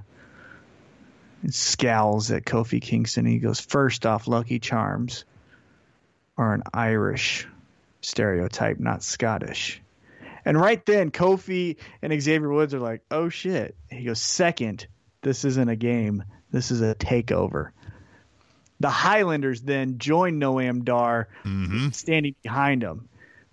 And 1.42 1.54
scowls 1.54 2.32
at 2.32 2.46
Kofi 2.46 2.82
Kingston. 2.82 3.26
He 3.26 3.40
goes, 3.40 3.60
First 3.60 4.06
off, 4.06 4.28
Lucky 4.28 4.60
Charms 4.60 5.26
are 6.38 6.54
an 6.54 6.64
Irish 6.74 7.48
stereotype, 8.02 8.80
not 8.80 9.04
Scottish. 9.04 9.82
And 10.46 10.60
right 10.60 10.84
then, 10.86 11.12
Kofi 11.12 11.78
and 12.02 12.20
Xavier 12.22 12.50
Woods 12.50 12.74
are 12.74 12.80
like, 12.80 13.02
Oh 13.12 13.30
shit. 13.30 13.76
He 13.90 14.06
goes, 14.06 14.22
Second, 14.22 14.88
this 15.22 15.44
isn't 15.44 15.70
a 15.70 15.76
game. 15.76 16.24
This 16.52 16.72
is 16.72 16.82
a 16.82 16.96
takeover. 16.96 17.72
The 18.80 18.90
Highlanders 18.90 19.62
then 19.62 19.98
join 19.98 20.40
Noam 20.40 20.84
Dar, 20.84 21.30
mm-hmm. 21.44 21.90
standing 21.90 22.36
behind 22.44 22.84
him. 22.84 23.08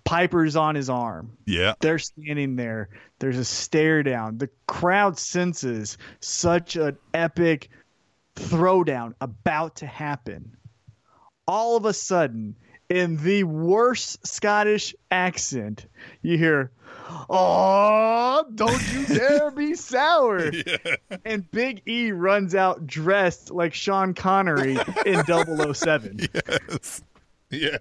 Piper's 0.04 0.56
on 0.56 0.74
his 0.74 0.90
arm. 0.90 1.36
Yeah. 1.46 1.74
They're 1.80 1.98
standing 1.98 2.56
there. 2.56 2.88
There's 3.20 3.38
a 3.38 3.44
stare 3.44 4.02
down. 4.02 4.38
The 4.38 4.50
crowd 4.66 5.18
senses 5.18 5.96
such 6.20 6.74
an 6.76 6.98
epic 7.14 7.70
throwdown 8.34 9.14
about 9.20 9.76
to 9.76 9.86
happen. 9.86 10.56
All 11.46 11.76
of 11.76 11.84
a 11.84 11.92
sudden, 11.92 12.56
in 12.88 13.16
the 13.16 13.44
worst 13.44 14.26
Scottish 14.26 14.94
accent, 15.10 15.86
you 16.20 16.36
hear, 16.36 16.72
Oh, 17.28 18.44
don't 18.54 18.92
you 18.92 19.06
dare 19.18 19.50
be 19.50 19.74
sour. 19.74 20.50
And 21.24 21.50
Big 21.50 21.82
E 21.86 22.12
runs 22.12 22.54
out 22.54 22.86
dressed 22.86 23.50
like 23.50 23.74
Sean 23.74 24.14
Connery 24.14 24.76
in 25.06 25.24
007. 25.74 26.20
Yes. 26.34 27.02
Yes. 27.50 27.80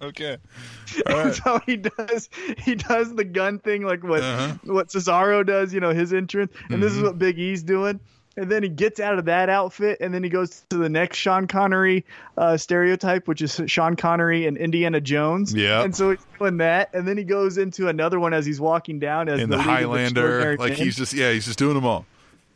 Okay. 0.00 0.38
All 1.08 1.16
right. 1.24 1.34
so 1.34 1.60
he 1.66 1.76
does 1.76 2.28
he 2.58 2.74
does 2.76 3.14
the 3.14 3.24
gun 3.24 3.58
thing 3.58 3.82
like 3.82 4.04
what 4.04 4.22
Uh-huh. 4.22 4.54
what 4.64 4.88
Cesaro 4.88 5.44
does, 5.44 5.74
you 5.74 5.80
know, 5.80 5.90
his 5.92 6.12
entrance, 6.12 6.52
and 6.70 6.80
this 6.82 6.92
is 6.92 7.02
what 7.02 7.18
Big 7.18 7.38
E's 7.38 7.62
doing. 7.64 7.98
And 8.38 8.48
then 8.48 8.62
he 8.62 8.68
gets 8.68 9.00
out 9.00 9.18
of 9.18 9.24
that 9.24 9.48
outfit, 9.48 9.98
and 10.00 10.14
then 10.14 10.22
he 10.22 10.30
goes 10.30 10.62
to 10.70 10.76
the 10.76 10.88
next 10.88 11.16
Sean 11.16 11.48
Connery 11.48 12.04
uh, 12.36 12.56
stereotype, 12.56 13.26
which 13.26 13.42
is 13.42 13.60
Sean 13.66 13.96
Connery 13.96 14.46
and 14.46 14.56
Indiana 14.56 15.00
Jones. 15.00 15.52
Yeah. 15.52 15.82
And 15.82 15.94
so 15.94 16.10
he's 16.10 16.20
doing 16.38 16.58
that, 16.58 16.94
and 16.94 17.06
then 17.06 17.18
he 17.18 17.24
goes 17.24 17.58
into 17.58 17.88
another 17.88 18.20
one 18.20 18.32
as 18.32 18.46
he's 18.46 18.60
walking 18.60 19.00
down 19.00 19.28
as 19.28 19.40
In 19.40 19.50
the, 19.50 19.56
the 19.56 19.62
Highlander, 19.62 20.56
like 20.56 20.74
he's 20.74 20.96
just 20.96 21.14
yeah, 21.14 21.32
he's 21.32 21.46
just 21.46 21.58
doing 21.58 21.74
them 21.74 21.84
all. 21.84 22.06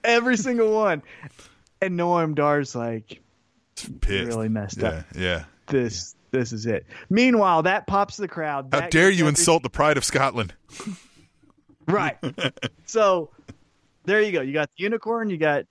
every 0.04 0.36
single 0.36 0.72
one. 0.72 1.02
And 1.80 1.98
Noam 1.98 2.36
Dar's 2.36 2.76
like, 2.76 3.20
Pissed. 3.74 4.28
really 4.28 4.48
messed 4.48 4.78
yeah, 4.78 4.88
up. 4.88 5.04
Yeah. 5.16 5.44
This 5.66 6.14
this 6.30 6.52
is 6.52 6.64
it. 6.64 6.86
Meanwhile, 7.10 7.64
that 7.64 7.88
pops 7.88 8.16
the 8.18 8.28
crowd. 8.28 8.68
How 8.72 8.82
That 8.82 8.92
dare 8.92 9.10
you 9.10 9.24
every- 9.24 9.30
insult 9.30 9.64
the 9.64 9.70
pride 9.70 9.96
of 9.96 10.04
Scotland? 10.04 10.54
Right. 11.88 12.16
so 12.86 13.30
there 14.04 14.20
you 14.22 14.32
go. 14.32 14.40
You 14.40 14.52
got 14.52 14.70
the 14.76 14.82
unicorn. 14.82 15.30
You 15.30 15.36
got 15.36 15.64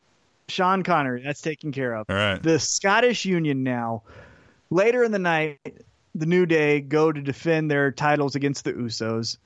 Sean 0.48 0.84
Connery. 0.84 1.24
That's 1.24 1.42
taken 1.42 1.72
care 1.72 1.94
of. 1.94 2.08
All 2.10 2.16
right. 2.16 2.42
The 2.42 2.60
Scottish 2.60 3.26
Union 3.26 3.64
now. 3.64 4.04
Later 4.70 5.04
in 5.04 5.12
the 5.12 5.20
night, 5.20 5.60
the 6.16 6.26
New 6.26 6.46
Day 6.46 6.82
go 6.82 7.12
to 7.12 7.22
defend 7.22 7.70
their 7.70 7.92
titles 7.92 8.36
against 8.36 8.64
the 8.64 8.74
Usos. 8.74 9.38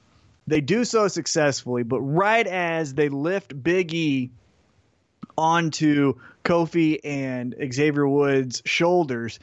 They 0.47 0.61
do 0.61 0.85
so 0.85 1.07
successfully, 1.07 1.83
but 1.83 1.99
right 2.01 2.45
as 2.45 2.93
they 2.93 3.09
lift 3.09 3.63
Big 3.63 3.93
E 3.93 4.31
onto 5.37 6.13
Kofi 6.43 6.99
and 7.03 7.55
Xavier 7.73 8.07
Woods' 8.07 8.61
shoulders, 8.65 9.39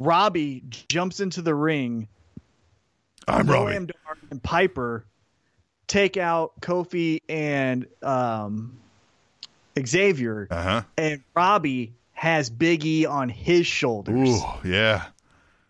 Robbie 0.00 0.64
jumps 0.88 1.20
into 1.20 1.40
the 1.42 1.54
ring 1.54 2.08
I'm 3.26 3.46
Robbie. 3.46 3.76
And 3.76 4.42
Piper 4.42 5.04
take 5.86 6.16
out 6.16 6.52
Kofi 6.60 7.20
and 7.28 7.86
um, 8.02 8.78
Xavier, 9.84 10.46
Uh 10.50 10.62
huh. 10.62 10.82
and 10.96 11.22
Robbie 11.34 11.92
has 12.12 12.48
Big 12.50 12.84
E 12.84 13.06
on 13.06 13.28
his 13.28 13.66
shoulders. 13.66 14.28
Ooh, 14.30 14.68
yeah. 14.68 15.04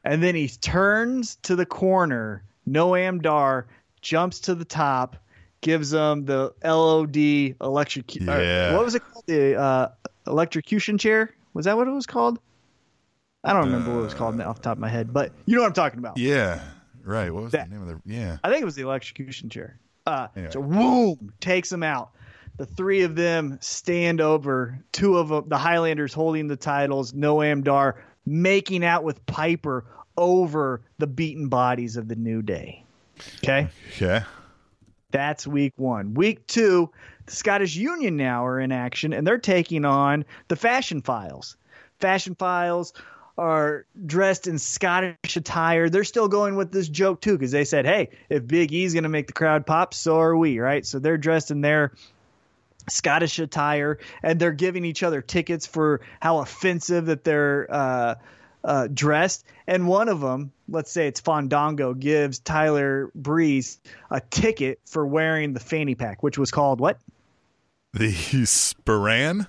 And 0.04 0.22
then 0.22 0.34
he 0.34 0.48
turns 0.48 1.36
to 1.42 1.56
the 1.56 1.66
corner. 1.66 2.42
Noam 2.68 3.22
Dar 3.22 3.66
jumps 4.02 4.40
to 4.40 4.54
the 4.54 4.64
top, 4.64 5.16
gives 5.62 5.92
him 5.92 6.24
the 6.26 6.52
LOD 6.62 7.56
electric. 7.66 8.14
Yeah. 8.16 8.74
what 8.76 8.84
was 8.84 8.94
it 8.94 9.00
called? 9.10 9.24
The 9.26 9.54
uh, 9.58 9.88
electrocution 10.26 10.98
chair? 10.98 11.30
Was 11.54 11.64
that 11.66 11.76
what 11.76 11.88
it 11.88 11.92
was 11.92 12.06
called? 12.06 12.38
I 13.42 13.52
don't 13.52 13.66
remember 13.66 13.92
what 13.92 14.00
it 14.00 14.04
was 14.04 14.14
called 14.14 14.40
off 14.40 14.56
the 14.56 14.62
top 14.62 14.72
of 14.72 14.78
my 14.78 14.88
head, 14.88 15.12
but 15.12 15.32
you 15.46 15.54
know 15.56 15.62
what 15.62 15.68
I'm 15.68 15.72
talking 15.74 15.98
about. 15.98 16.16
Yeah. 16.18 16.60
Right. 17.02 17.30
What 17.32 17.42
was 17.44 17.52
That- 17.52 17.68
the 17.68 17.74
name 17.76 17.82
of 17.82 17.88
the? 17.88 18.00
Yeah. 18.06 18.38
I 18.42 18.48
think 18.50 18.62
it 18.62 18.64
was 18.64 18.74
the 18.74 18.82
electrocution 18.82 19.50
chair. 19.50 19.78
Uh, 20.06 20.28
Anyway. 20.36 20.52
So, 20.52 20.62
boom, 20.62 21.32
takes 21.40 21.70
them 21.70 21.82
out. 21.82 22.10
The 22.56 22.66
three 22.66 23.02
of 23.02 23.16
them 23.16 23.58
stand 23.60 24.20
over, 24.20 24.78
two 24.92 25.18
of 25.18 25.28
them, 25.28 25.48
the 25.48 25.58
Highlanders 25.58 26.14
holding 26.14 26.46
the 26.46 26.56
titles, 26.56 27.12
Noam 27.12 27.64
Dar 27.64 28.04
making 28.26 28.84
out 28.84 29.02
with 29.02 29.24
Piper 29.26 29.84
over 30.16 30.80
the 30.98 31.06
beaten 31.06 31.48
bodies 31.48 31.96
of 31.96 32.06
the 32.08 32.14
New 32.14 32.42
Day. 32.42 32.84
Okay? 33.38 33.68
Yeah. 33.98 34.24
That's 35.10 35.46
week 35.46 35.74
one. 35.76 36.14
Week 36.14 36.46
two, 36.46 36.90
the 37.26 37.32
Scottish 37.32 37.76
Union 37.76 38.16
now 38.16 38.46
are 38.46 38.60
in 38.60 38.72
action, 38.72 39.12
and 39.12 39.26
they're 39.26 39.38
taking 39.38 39.84
on 39.84 40.24
the 40.48 40.56
Fashion 40.56 41.02
Files. 41.02 41.56
Fashion 42.00 42.34
Files 42.34 42.92
are 43.36 43.86
dressed 44.06 44.46
in 44.46 44.58
Scottish 44.58 45.36
attire. 45.36 45.88
They're 45.88 46.04
still 46.04 46.28
going 46.28 46.56
with 46.56 46.70
this 46.72 46.88
joke 46.88 47.20
too, 47.20 47.32
because 47.32 47.50
they 47.50 47.64
said, 47.64 47.86
"Hey, 47.86 48.10
if 48.28 48.46
Big 48.46 48.72
E's 48.72 48.92
going 48.92 49.02
to 49.02 49.08
make 49.08 49.26
the 49.26 49.32
crowd 49.32 49.66
pop, 49.66 49.94
so 49.94 50.18
are 50.20 50.36
we." 50.36 50.58
Right? 50.58 50.86
So 50.86 50.98
they're 50.98 51.18
dressed 51.18 51.50
in 51.50 51.60
their 51.60 51.92
Scottish 52.88 53.38
attire, 53.38 53.98
and 54.22 54.38
they're 54.38 54.52
giving 54.52 54.84
each 54.84 55.02
other 55.02 55.22
tickets 55.22 55.66
for 55.66 56.00
how 56.20 56.38
offensive 56.38 57.06
that 57.06 57.24
they're 57.24 57.66
uh, 57.70 58.14
uh, 58.62 58.88
dressed. 58.92 59.44
And 59.66 59.88
one 59.88 60.08
of 60.08 60.20
them, 60.20 60.52
let's 60.68 60.90
say 60.90 61.08
it's 61.08 61.20
Fandango, 61.20 61.94
gives 61.94 62.38
Tyler 62.38 63.10
Breeze 63.14 63.80
a 64.10 64.20
ticket 64.20 64.80
for 64.84 65.06
wearing 65.06 65.54
the 65.54 65.60
fanny 65.60 65.94
pack, 65.94 66.22
which 66.22 66.36
was 66.36 66.50
called 66.50 66.80
what? 66.80 66.98
The 67.94 68.12
Sporran. 68.12 69.46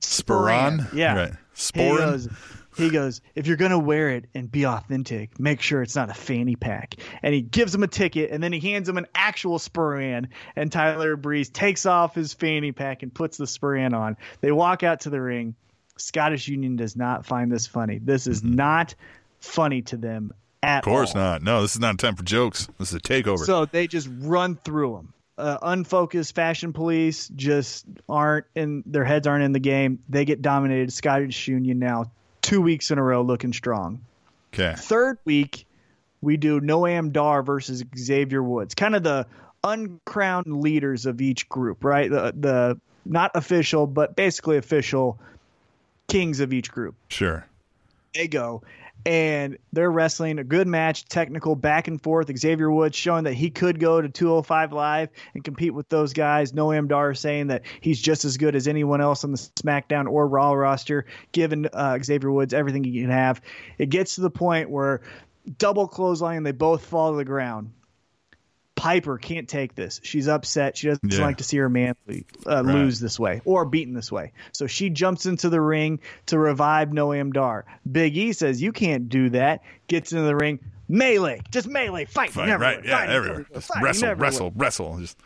Sporran. 0.00 0.92
Yeah. 0.94 1.16
Right. 1.16 1.32
Sporran. 1.56 2.32
He 2.78 2.90
goes, 2.90 3.20
if 3.34 3.46
you're 3.46 3.56
gonna 3.56 3.78
wear 3.78 4.10
it 4.10 4.26
and 4.34 4.50
be 4.50 4.64
authentic, 4.64 5.38
make 5.38 5.60
sure 5.60 5.82
it's 5.82 5.96
not 5.96 6.08
a 6.10 6.14
fanny 6.14 6.56
pack. 6.56 6.94
And 7.22 7.34
he 7.34 7.42
gives 7.42 7.74
him 7.74 7.82
a 7.82 7.88
ticket, 7.88 8.30
and 8.30 8.42
then 8.42 8.52
he 8.52 8.60
hands 8.60 8.88
him 8.88 8.96
an 8.96 9.06
actual 9.14 9.58
Sporran. 9.58 10.28
And 10.56 10.72
Tyler 10.72 11.16
Breeze 11.16 11.50
takes 11.50 11.84
off 11.86 12.14
his 12.14 12.32
fanny 12.32 12.72
pack 12.72 13.02
and 13.02 13.12
puts 13.12 13.36
the 13.36 13.44
Sporran 13.46 13.94
on. 13.94 14.16
They 14.40 14.52
walk 14.52 14.82
out 14.82 15.00
to 15.00 15.10
the 15.10 15.20
ring. 15.20 15.54
Scottish 15.96 16.46
Union 16.48 16.76
does 16.76 16.96
not 16.96 17.26
find 17.26 17.50
this 17.50 17.66
funny. 17.66 17.98
This 17.98 18.26
is 18.26 18.42
not 18.44 18.94
funny 19.40 19.82
to 19.82 19.96
them 19.96 20.32
at 20.62 20.84
Mm-hmm. 20.84 20.90
Of 20.90 20.94
course 20.96 21.14
all. 21.14 21.20
not. 21.20 21.42
No, 21.42 21.62
this 21.62 21.74
is 21.74 21.80
not 21.80 21.98
time 21.98 22.14
for 22.16 22.22
jokes. 22.22 22.68
This 22.78 22.90
is 22.90 22.94
a 22.94 23.00
takeover. 23.00 23.38
So 23.38 23.64
they 23.66 23.86
just 23.86 24.08
run 24.20 24.56
through 24.56 24.94
them. 24.94 25.12
Uh, 25.36 25.56
unfocused 25.62 26.34
fashion 26.34 26.72
police 26.72 27.28
just 27.28 27.86
aren't 28.08 28.46
in 28.56 28.82
their 28.86 29.04
heads 29.04 29.26
aren't 29.28 29.44
in 29.44 29.52
the 29.52 29.60
game. 29.60 30.00
They 30.08 30.24
get 30.24 30.42
dominated. 30.42 30.92
Scottish 30.92 31.46
Union 31.46 31.78
now 31.78 32.10
two 32.48 32.60
weeks 32.60 32.90
in 32.90 32.98
a 32.98 33.02
row 33.02 33.22
looking 33.22 33.52
strong. 33.52 34.00
okay. 34.54 34.74
Third 34.76 35.18
week 35.24 35.66
we 36.20 36.36
do 36.36 36.60
Noam 36.60 37.12
Dar 37.12 37.42
versus 37.42 37.84
Xavier 37.96 38.42
Woods, 38.42 38.74
kind 38.74 38.94
of 38.96 39.02
the 39.02 39.26
uncrowned 39.64 40.62
leaders 40.62 41.06
of 41.06 41.20
each 41.20 41.48
group, 41.48 41.84
right? 41.84 42.10
The 42.10 42.32
the 42.38 42.80
not 43.04 43.30
official 43.34 43.86
but 43.86 44.16
basically 44.16 44.56
official 44.56 45.18
kings 46.08 46.40
of 46.40 46.52
each 46.52 46.70
group 46.70 46.94
Sure. 47.08 47.46
they 48.14 48.26
go 48.28 48.62
and 49.06 49.58
they're 49.72 49.90
wrestling 49.90 50.38
a 50.38 50.44
good 50.44 50.66
match, 50.66 51.06
technical 51.06 51.54
back 51.54 51.88
and 51.88 52.02
forth. 52.02 52.36
Xavier 52.36 52.70
Woods 52.70 52.96
showing 52.96 53.24
that 53.24 53.34
he 53.34 53.50
could 53.50 53.80
go 53.80 54.00
to 54.00 54.08
205 54.08 54.72
Live 54.72 55.08
and 55.34 55.44
compete 55.44 55.72
with 55.72 55.88
those 55.88 56.12
guys. 56.12 56.52
Noam 56.52 56.88
Dar 56.88 57.14
saying 57.14 57.48
that 57.48 57.62
he's 57.80 58.00
just 58.00 58.24
as 58.24 58.36
good 58.36 58.54
as 58.54 58.68
anyone 58.68 59.00
else 59.00 59.24
on 59.24 59.32
the 59.32 59.38
SmackDown 59.38 60.08
or 60.10 60.26
Raw 60.26 60.52
roster, 60.52 61.06
giving 61.32 61.66
uh, 61.72 61.98
Xavier 62.02 62.30
Woods 62.30 62.52
everything 62.52 62.84
he 62.84 63.00
can 63.00 63.10
have. 63.10 63.40
It 63.78 63.88
gets 63.90 64.16
to 64.16 64.20
the 64.20 64.30
point 64.30 64.70
where 64.70 65.00
double 65.56 65.88
clothesline 65.88 66.42
they 66.42 66.52
both 66.52 66.84
fall 66.84 67.12
to 67.12 67.16
the 67.16 67.24
ground. 67.24 67.72
Piper 68.78 69.18
can't 69.18 69.48
take 69.48 69.74
this. 69.74 70.00
She's 70.04 70.28
upset. 70.28 70.76
She 70.76 70.86
doesn't 70.86 71.12
Yeah. 71.12 71.20
like 71.22 71.38
to 71.38 71.44
see 71.44 71.56
her 71.58 71.68
man 71.68 71.94
uh, 72.46 72.60
lose 72.60 73.00
this 73.00 73.18
way 73.18 73.40
or 73.44 73.64
beaten 73.64 73.92
this 73.92 74.12
way. 74.12 74.32
So 74.52 74.66
she 74.68 74.88
jumps 74.88 75.26
into 75.26 75.48
the 75.48 75.60
ring 75.60 75.98
to 76.26 76.38
revive 76.38 76.90
Noam 76.90 77.32
Dar. 77.32 77.64
Big 77.90 78.16
E 78.16 78.32
says, 78.32 78.62
You 78.62 78.70
can't 78.72 79.08
do 79.08 79.30
that. 79.30 79.62
Gets 79.88 80.12
into 80.12 80.24
the 80.24 80.36
ring. 80.36 80.60
Melee. 80.88 81.40
Just 81.50 81.66
melee. 81.66 82.04
Fight. 82.04 82.30
fight 82.30 82.46
never 82.46 82.62
right. 82.62 82.84
Yeah. 82.84 82.98
Fight, 82.98 83.08
Everywhere. 83.10 83.38
never 83.38 83.48
win. 83.50 83.60
Just 83.60 83.68
Fight, 83.74 83.82
wrestle. 83.82 84.14
Wrestle. 84.14 84.52
Wrestle. 84.54 84.98
Just 85.00 85.18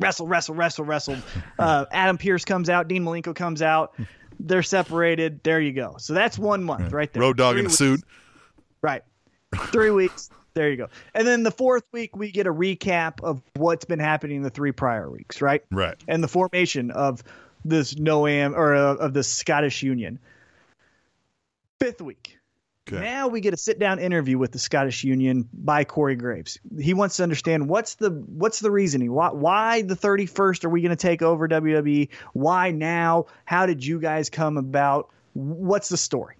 Wrestle, 0.00 0.26
wrestle, 0.26 0.54
wrestle, 0.56 0.84
wrestle. 0.84 1.16
Uh, 1.56 1.84
Adam 1.92 2.18
Pearce 2.18 2.44
comes 2.44 2.68
out. 2.68 2.88
Dean 2.88 3.04
Malenko 3.04 3.34
comes 3.34 3.62
out. 3.62 3.94
They're 4.40 4.64
separated. 4.64 5.44
There 5.44 5.60
you 5.60 5.72
go. 5.72 5.94
So 5.98 6.12
that's 6.14 6.36
one 6.36 6.64
month 6.64 6.92
right 6.92 7.10
there. 7.12 7.22
road 7.22 7.36
dog 7.36 7.52
Three 7.54 7.60
in 7.60 7.66
a 7.66 7.68
weeks. 7.68 7.78
suit. 7.78 8.00
Right. 8.82 9.02
Three 9.66 9.90
weeks. 9.92 10.30
There 10.54 10.70
you 10.70 10.76
go. 10.76 10.88
And 11.14 11.26
then 11.26 11.42
the 11.42 11.50
fourth 11.50 11.84
week, 11.90 12.16
we 12.16 12.30
get 12.30 12.46
a 12.46 12.52
recap 12.52 13.22
of 13.22 13.42
what's 13.56 13.84
been 13.84 13.98
happening 13.98 14.42
the 14.42 14.50
three 14.50 14.70
prior 14.70 15.10
weeks, 15.10 15.42
right? 15.42 15.64
Right. 15.70 15.96
And 16.06 16.22
the 16.22 16.28
formation 16.28 16.92
of 16.92 17.24
this 17.64 17.94
Noam 17.94 18.54
or 18.54 18.74
uh, 18.74 18.94
of 18.94 19.14
the 19.14 19.24
Scottish 19.24 19.82
Union. 19.82 20.20
Fifth 21.80 22.00
week. 22.00 22.38
Okay. 22.86 23.02
Now 23.02 23.28
we 23.28 23.40
get 23.40 23.54
a 23.54 23.56
sit 23.56 23.78
down 23.78 23.98
interview 23.98 24.36
with 24.38 24.52
the 24.52 24.58
Scottish 24.58 25.04
Union 25.04 25.48
by 25.52 25.84
Corey 25.84 26.16
Graves. 26.16 26.58
He 26.78 26.92
wants 26.92 27.16
to 27.16 27.22
understand 27.22 27.66
what's 27.66 27.94
the 27.94 28.10
what's 28.10 28.60
the 28.60 28.70
reasoning. 28.70 29.10
Why 29.10 29.30
why 29.30 29.82
the 29.82 29.96
31st 29.96 30.64
are 30.64 30.68
we 30.68 30.82
going 30.82 30.90
to 30.90 30.96
take 30.96 31.22
over 31.22 31.48
WWE? 31.48 32.10
Why 32.34 32.70
now? 32.70 33.26
How 33.46 33.66
did 33.66 33.84
you 33.84 33.98
guys 33.98 34.28
come 34.28 34.58
about? 34.58 35.08
What's 35.32 35.88
the 35.88 35.96
story? 35.96 36.36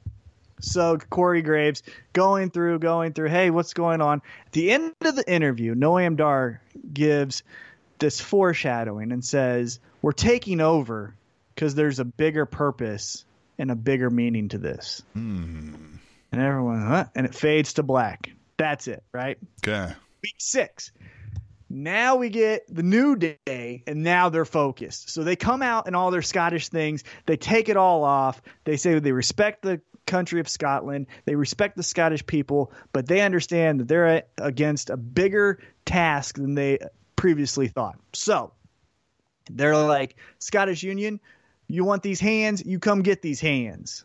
So 0.64 0.98
Corey 0.98 1.42
Graves 1.42 1.82
going 2.12 2.50
through, 2.50 2.78
going 2.78 3.12
through. 3.12 3.28
Hey, 3.28 3.50
what's 3.50 3.74
going 3.74 4.00
on? 4.00 4.22
At 4.46 4.52
the 4.52 4.70
end 4.70 4.94
of 5.02 5.16
the 5.16 5.30
interview, 5.30 5.74
Noam 5.74 6.16
Dar 6.16 6.60
gives 6.92 7.42
this 7.98 8.20
foreshadowing 8.20 9.12
and 9.12 9.24
says, 9.24 9.80
"We're 10.02 10.12
taking 10.12 10.60
over 10.60 11.14
because 11.54 11.74
there's 11.74 12.00
a 12.00 12.04
bigger 12.04 12.46
purpose 12.46 13.24
and 13.58 13.70
a 13.70 13.76
bigger 13.76 14.10
meaning 14.10 14.48
to 14.48 14.58
this." 14.58 15.02
Hmm. 15.12 15.74
And 16.32 16.42
everyone, 16.42 16.80
huh? 16.82 17.04
And 17.14 17.26
it 17.26 17.34
fades 17.34 17.74
to 17.74 17.84
black. 17.84 18.30
That's 18.56 18.88
it, 18.88 19.04
right? 19.12 19.38
Okay. 19.64 19.92
Week 20.22 20.34
six. 20.38 20.90
Now 21.70 22.16
we 22.16 22.28
get 22.28 22.62
the 22.72 22.82
new 22.82 23.16
day, 23.16 23.82
and 23.86 24.02
now 24.02 24.28
they're 24.28 24.44
focused. 24.44 25.10
So 25.10 25.24
they 25.24 25.34
come 25.34 25.62
out 25.62 25.88
in 25.88 25.94
all 25.94 26.10
their 26.10 26.22
Scottish 26.22 26.68
things. 26.68 27.02
They 27.26 27.36
take 27.36 27.68
it 27.68 27.76
all 27.76 28.04
off. 28.04 28.40
They 28.64 28.76
say 28.76 28.98
they 28.98 29.12
respect 29.12 29.62
the 29.62 29.80
country 30.06 30.40
of 30.40 30.48
Scotland. 30.48 31.06
They 31.24 31.34
respect 31.34 31.76
the 31.76 31.82
Scottish 31.82 32.26
people, 32.26 32.72
but 32.92 33.06
they 33.06 33.20
understand 33.20 33.80
that 33.80 33.88
they're 33.88 34.24
against 34.38 34.90
a 34.90 34.96
bigger 34.96 35.60
task 35.84 36.36
than 36.36 36.54
they 36.54 36.78
previously 37.16 37.68
thought. 37.68 37.98
So 38.12 38.52
they're 39.50 39.76
like, 39.76 40.16
Scottish 40.38 40.82
Union, 40.82 41.20
you 41.68 41.84
want 41.84 42.02
these 42.02 42.20
hands? 42.20 42.64
You 42.64 42.78
come 42.78 43.02
get 43.02 43.22
these 43.22 43.40
hands. 43.40 44.04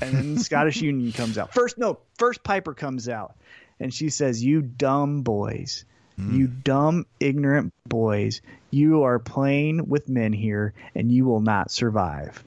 And 0.00 0.14
then 0.14 0.38
Scottish 0.38 0.80
Union 0.80 1.12
comes 1.12 1.38
out. 1.38 1.52
First, 1.52 1.78
no, 1.78 1.98
first 2.18 2.42
Piper 2.42 2.74
comes 2.74 3.08
out, 3.08 3.36
and 3.80 3.92
she 3.92 4.08
says, 4.08 4.42
"You 4.42 4.62
dumb 4.62 5.22
boys, 5.22 5.84
hmm. 6.16 6.34
you 6.34 6.46
dumb 6.46 7.06
ignorant 7.20 7.72
boys, 7.86 8.40
you 8.70 9.02
are 9.02 9.18
playing 9.18 9.88
with 9.88 10.08
men 10.08 10.32
here, 10.32 10.72
and 10.94 11.12
you 11.12 11.26
will 11.26 11.40
not 11.40 11.70
survive." 11.70 12.42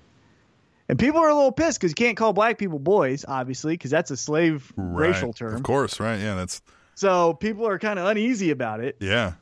And 0.88 1.00
people 1.00 1.20
are 1.20 1.30
a 1.30 1.36
little 1.36 1.52
pissed 1.52 1.80
because 1.80 1.92
you 1.92 1.96
can't 1.96 2.16
call 2.16 2.32
black 2.34 2.58
people 2.58 2.78
boys, 2.80 3.26
obviously, 3.28 3.74
because 3.74 3.90
that's 3.92 4.12
a 4.12 4.18
slave 4.18 4.72
Right. 4.76 5.08
racial 5.10 5.34
term. 5.34 5.56
Of 5.56 5.64
course, 5.64 6.00
right? 6.00 6.20
Yeah, 6.20 6.36
that's 6.36 6.62
So 6.94 7.34
people 7.34 7.68
are 7.68 7.80
kind 7.80 7.98
of 8.00 8.06
uneasy 8.06 8.52
about 8.52 8.82
it. 8.82 8.98
yeah. 9.00 9.34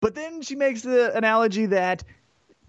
But 0.00 0.14
then 0.14 0.42
she 0.42 0.54
makes 0.56 0.82
the 0.82 1.16
analogy 1.16 1.66
that 1.66 2.04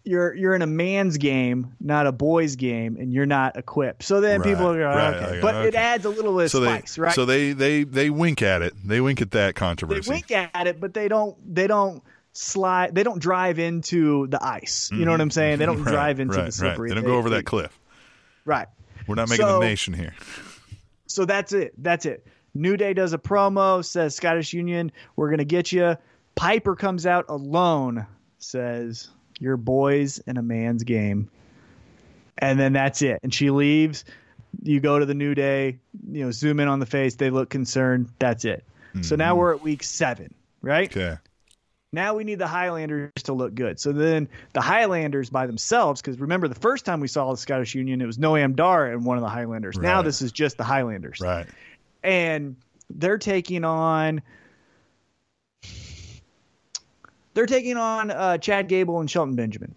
you're 0.06 0.34
you're 0.36 0.54
in 0.56 0.62
a 0.62 0.68
man's 0.68 1.18
game, 1.18 1.74
not 1.82 2.08
a 2.08 2.12
boy's 2.14 2.56
game, 2.56 2.96
and 2.98 3.12
you're 3.12 3.26
not 3.26 3.58
equipped. 3.58 4.04
So 4.04 4.22
then 4.22 4.42
people 4.42 4.68
Right, 4.68 4.76
are 4.76 4.94
going, 4.94 4.98
right, 4.98 5.16
okay. 5.16 5.26
okay, 5.26 5.42
But 5.42 5.66
it 5.66 5.76
adds 5.76 6.06
a 6.06 6.10
little 6.10 6.36
bit 6.38 6.46
of 6.46 6.52
So 6.52 6.60
they 6.62 6.78
spice, 6.78 6.98
right? 6.98 7.14
so 7.14 7.26
they 7.26 7.52
they 7.52 7.84
they 7.84 8.10
wink 8.10 8.42
at 8.42 8.62
it. 8.62 8.74
They 8.86 9.02
wink 9.02 9.22
at 9.22 9.32
that 9.32 9.56
controversy. 9.56 10.02
they 10.10 10.14
wink 10.14 10.32
at 10.32 10.68
it, 10.68 10.80
but 10.80 10.94
they 10.94 11.08
don't 11.10 11.36
they 11.54 11.68
don't 11.68 12.02
slide 12.38 12.94
they 12.94 13.04
don't 13.04 13.20
drive 13.20 13.60
into 13.60 14.28
the 14.28 14.44
ice. 14.44 14.90
You 14.92 15.06
know 15.06 15.12
what 15.12 15.22
I'm 15.22 15.30
mm-hmm. 15.30 15.34
saying? 15.34 15.60
They 15.60 15.66
don't 15.66 15.84
Right, 15.84 15.92
drive 15.92 16.20
into 16.20 16.38
right, 16.38 16.46
the 16.46 16.52
slippery. 16.52 16.90
Right. 16.90 16.96
They 16.96 17.02
don't 17.02 17.10
go 17.10 17.18
over 17.18 17.30
that 17.32 17.46
cliff. 17.46 17.78
Right. 18.44 18.68
We're 19.08 19.16
not 19.16 19.30
making 19.30 19.46
So- 19.46 19.62
a 19.62 19.66
nation 19.66 19.94
here. 19.94 20.14
So 21.08 21.24
that's 21.24 21.54
it. 21.54 21.74
That's 21.78 22.06
it. 22.06 22.28
New 22.54 22.76
Day 22.76 22.94
does 22.94 23.14
a 23.14 23.18
promo, 23.18 23.86
says 23.86 24.16
Scottish 24.16 24.52
Union, 24.52 24.92
we're 25.16 25.30
gonna 25.30 25.46
get 25.46 25.72
you. 25.72 25.96
Piper 26.34 26.76
comes 26.76 27.06
out 27.06 27.26
alone, 27.30 28.06
says 28.40 29.08
you're 29.40 29.56
boys 29.56 30.18
in 30.20 30.36
a 30.36 30.42
man's 30.42 30.84
game, 30.84 31.30
and 32.38 32.60
then 32.60 32.74
that's 32.74 33.02
it. 33.02 33.22
And 33.24 33.34
she 33.34 33.50
leaves. 33.50 34.04
You 34.62 34.82
go 34.82 35.00
to 35.00 35.06
the 35.06 35.14
New 35.14 35.36
Day, 35.36 35.80
you 36.12 36.26
know, 36.26 36.32
zoom 36.32 36.60
in 36.60 36.68
on 36.68 36.80
the 36.80 36.86
face. 36.86 37.16
They 37.16 37.30
look 37.30 37.50
concerned. 37.50 38.10
That's 38.20 38.44
it. 38.44 38.66
So 39.02 39.16
now 39.16 39.32
mm-hmm. 39.32 39.40
we're 39.40 39.56
at 39.56 39.62
week 39.62 39.84
seven, 39.84 40.34
right? 40.62 40.90
Okay. 40.90 41.18
Now 41.96 42.14
we 42.14 42.24
need 42.24 42.38
the 42.40 42.46
Highlanders 42.48 43.12
to 43.24 43.34
look 43.34 43.56
good. 43.56 43.80
So 43.80 43.92
then 43.92 44.30
the 44.54 44.62
Highlanders 44.62 45.32
by 45.32 45.48
themselves, 45.48 46.02
because 46.02 46.20
remember 46.20 46.48
the 46.48 46.54
first 46.54 46.86
time 46.86 47.00
we 47.00 47.08
saw 47.08 47.32
the 47.32 47.38
Scottish 47.38 47.74
Union, 47.74 48.02
it 48.02 48.06
was 48.06 48.20
Noam 48.20 48.56
Dar 48.56 48.86
and 48.92 49.04
one 49.04 49.18
of 49.18 49.24
the 49.24 49.30
Highlanders. 49.30 49.78
Now 49.80 50.04
this 50.04 50.22
is 50.22 50.32
just 50.32 50.58
the 50.58 50.64
Highlanders 50.64 51.20
Right. 51.20 51.48
and 52.04 52.56
they're 52.92 53.18
taking 53.18 53.64
on 53.64 54.22
they're 57.34 57.46
taking 57.46 57.78
on 57.78 58.12
uh, 58.12 58.38
Chad 58.38 58.68
Gable 58.68 59.00
and 59.00 59.10
Shelton 59.10 59.36
Benjamin. 59.36 59.76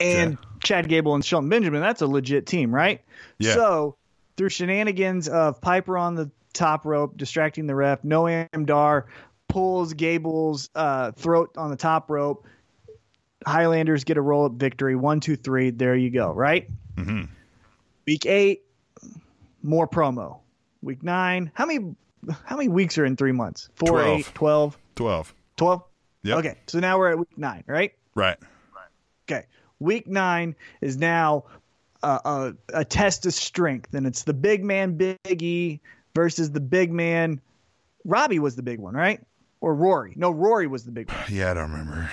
And 0.00 0.34
Okay. 0.34 0.42
Chad 0.64 0.88
Gable 0.88 1.14
and 1.14 1.24
Shelton 1.24 1.48
Benjamin, 1.48 1.80
that's 1.80 2.02
a 2.02 2.06
legit 2.06 2.46
team, 2.46 2.74
right? 2.74 3.00
Yeah. 3.38 3.54
So 3.54 3.96
through 4.36 4.48
shenanigans 4.48 5.28
of 5.28 5.60
Piper 5.60 5.96
on 5.98 6.14
the 6.14 6.30
top 6.52 6.84
rope, 6.84 7.16
distracting 7.16 7.66
the 7.66 7.74
ref, 7.74 8.02
Noam 8.02 8.66
Dar 8.66 9.06
pulls 9.48 9.94
Gable's 9.94 10.70
uh, 10.74 11.12
throat 11.12 11.50
on 11.56 11.70
the 11.70 11.76
top 11.76 12.10
rope. 12.10 12.46
Highlanders 13.46 14.04
get 14.04 14.16
a 14.16 14.20
roll 14.20 14.46
up 14.46 14.52
victory. 14.52 14.96
One, 14.96 15.20
two, 15.20 15.36
three. 15.36 15.70
There 15.70 15.94
you 15.94 16.10
go, 16.10 16.32
right? 16.32 16.68
Mm-hmm. 16.96 17.24
Week 18.06 18.26
eight, 18.26 18.64
more 19.62 19.86
promo. 19.88 20.38
Week 20.82 21.02
nine, 21.02 21.50
how 21.54 21.66
many 21.66 21.94
how 22.44 22.56
many 22.56 22.68
weeks 22.68 22.98
are 22.98 23.04
in 23.04 23.16
three 23.16 23.32
months? 23.32 23.68
Four, 23.76 23.88
Twelve. 23.90 24.18
eight, 24.20 24.30
twelve, 24.34 24.78
Twelve. 24.96 25.34
twelve? 25.56 25.82
Yep. 26.24 26.38
Okay, 26.38 26.54
so 26.66 26.80
now 26.80 26.98
we're 26.98 27.10
at 27.10 27.18
week 27.18 27.36
nine, 27.38 27.64
right? 27.66 27.92
Right. 28.14 28.36
Okay. 29.30 29.46
Week 29.78 30.08
nine 30.08 30.56
is 30.80 30.96
now 30.96 31.44
a, 32.02 32.20
a, 32.24 32.54
a 32.80 32.84
test 32.84 33.24
of 33.26 33.34
strength, 33.34 33.94
and 33.94 34.06
it's 34.06 34.24
the 34.24 34.34
big 34.34 34.64
man 34.64 34.96
Big 34.96 35.42
E 35.42 35.80
versus 36.14 36.50
the 36.50 36.60
big 36.60 36.90
man. 36.92 37.40
Robbie 38.04 38.38
was 38.40 38.56
the 38.56 38.62
big 38.62 38.80
one, 38.80 38.94
right? 38.94 39.20
Or 39.60 39.74
Rory? 39.74 40.12
No, 40.16 40.30
Rory 40.30 40.66
was 40.66 40.84
the 40.84 40.92
big 40.92 41.08
one. 41.10 41.18
Yeah, 41.28 41.50
I 41.50 41.54
don't 41.54 41.70
remember. 41.70 42.10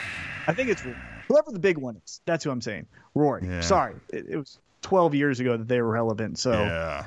I 0.47 0.53
think 0.53 0.69
it's 0.69 0.83
whoever 1.27 1.51
the 1.51 1.59
big 1.59 1.77
one 1.77 1.99
is. 2.03 2.21
That's 2.25 2.43
who 2.43 2.51
I'm 2.51 2.61
saying. 2.61 2.87
Rory. 3.13 3.47
Yeah. 3.47 3.61
Sorry, 3.61 3.95
it, 4.09 4.25
it 4.29 4.37
was 4.37 4.59
12 4.81 5.15
years 5.15 5.39
ago 5.39 5.57
that 5.57 5.67
they 5.67 5.81
were 5.81 5.91
relevant. 5.91 6.37
So 6.39 6.51
Yeah. 6.51 7.05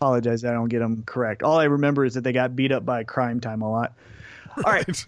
apologize 0.00 0.42
that 0.42 0.50
I 0.52 0.54
don't 0.54 0.68
get 0.68 0.80
them 0.80 1.02
correct. 1.06 1.42
All 1.42 1.58
I 1.58 1.64
remember 1.64 2.04
is 2.04 2.14
that 2.14 2.22
they 2.22 2.32
got 2.32 2.54
beat 2.56 2.72
up 2.72 2.84
by 2.84 3.04
Crime 3.04 3.40
Time 3.40 3.62
a 3.62 3.70
lot. 3.70 3.92
All 4.64 4.72
right. 4.72 5.06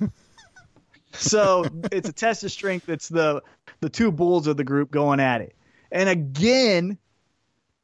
so 1.12 1.66
it's 1.92 2.08
a 2.08 2.12
test 2.12 2.44
of 2.44 2.52
strength. 2.52 2.88
It's 2.88 3.08
the 3.08 3.42
the 3.80 3.88
two 3.90 4.10
bulls 4.10 4.46
of 4.46 4.56
the 4.56 4.64
group 4.64 4.90
going 4.90 5.20
at 5.20 5.40
it, 5.42 5.54
and 5.92 6.08
again, 6.08 6.96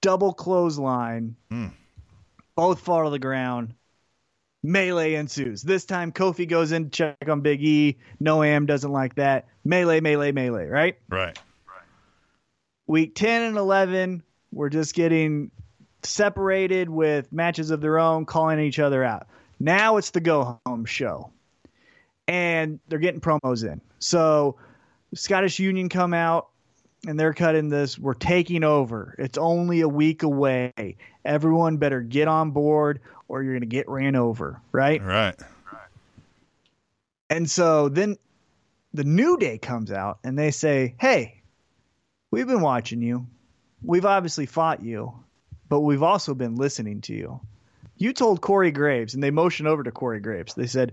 double 0.00 0.32
clothesline. 0.32 1.36
Hmm. 1.50 1.68
Both 2.56 2.80
fall 2.80 3.04
to 3.04 3.10
the 3.10 3.18
ground. 3.18 3.74
Melee 4.62 5.14
ensues. 5.14 5.62
This 5.62 5.84
time, 5.84 6.12
Kofi 6.12 6.46
goes 6.48 6.72
in 6.72 6.84
to 6.84 6.90
check 6.90 7.28
on 7.28 7.40
Big 7.40 7.62
E. 7.62 7.98
Noam 8.22 8.66
doesn't 8.66 8.92
like 8.92 9.14
that. 9.14 9.46
Melee, 9.64 10.00
melee, 10.00 10.32
melee. 10.32 10.66
Right. 10.66 10.98
Right. 11.08 11.38
Right. 11.66 11.84
Week 12.86 13.14
10 13.14 13.42
and 13.42 13.56
11, 13.56 14.22
we're 14.52 14.68
just 14.68 14.94
getting 14.94 15.50
separated 16.02 16.88
with 16.88 17.32
matches 17.32 17.70
of 17.70 17.80
their 17.80 17.98
own, 17.98 18.26
calling 18.26 18.60
each 18.60 18.78
other 18.78 19.02
out. 19.02 19.26
Now 19.58 19.96
it's 19.96 20.10
the 20.10 20.20
go 20.20 20.60
home 20.66 20.84
show. 20.84 21.30
And 22.26 22.80
they're 22.88 22.98
getting 22.98 23.20
promos 23.20 23.64
in. 23.64 23.80
So 23.98 24.56
Scottish 25.14 25.58
Union 25.58 25.88
come 25.88 26.14
out 26.14 26.48
and 27.06 27.18
they're 27.18 27.34
cutting 27.34 27.68
this. 27.68 27.98
We're 27.98 28.14
taking 28.14 28.62
over. 28.62 29.14
It's 29.18 29.38
only 29.38 29.80
a 29.80 29.88
week 29.88 30.22
away. 30.22 30.96
Everyone 31.24 31.78
better 31.78 32.00
get 32.00 32.28
on 32.28 32.52
board 32.52 33.00
or 33.30 33.44
you're 33.44 33.52
going 33.54 33.60
to 33.60 33.66
get 33.66 33.88
ran 33.88 34.16
over, 34.16 34.60
right? 34.72 35.00
Right. 35.00 35.36
And 37.30 37.48
so 37.48 37.88
then 37.88 38.16
the 38.92 39.04
New 39.04 39.36
Day 39.36 39.56
comes 39.56 39.92
out 39.92 40.18
and 40.24 40.36
they 40.36 40.50
say, 40.50 40.96
Hey, 40.98 41.40
we've 42.32 42.48
been 42.48 42.60
watching 42.60 43.00
you. 43.00 43.28
We've 43.84 44.04
obviously 44.04 44.46
fought 44.46 44.82
you, 44.82 45.14
but 45.68 45.80
we've 45.80 46.02
also 46.02 46.34
been 46.34 46.56
listening 46.56 47.02
to 47.02 47.14
you. 47.14 47.40
You 47.96 48.12
told 48.12 48.40
Corey 48.40 48.72
Graves, 48.72 49.14
and 49.14 49.22
they 49.22 49.30
motioned 49.30 49.68
over 49.68 49.84
to 49.84 49.92
Corey 49.92 50.20
Graves. 50.20 50.54
They 50.54 50.66
said, 50.66 50.92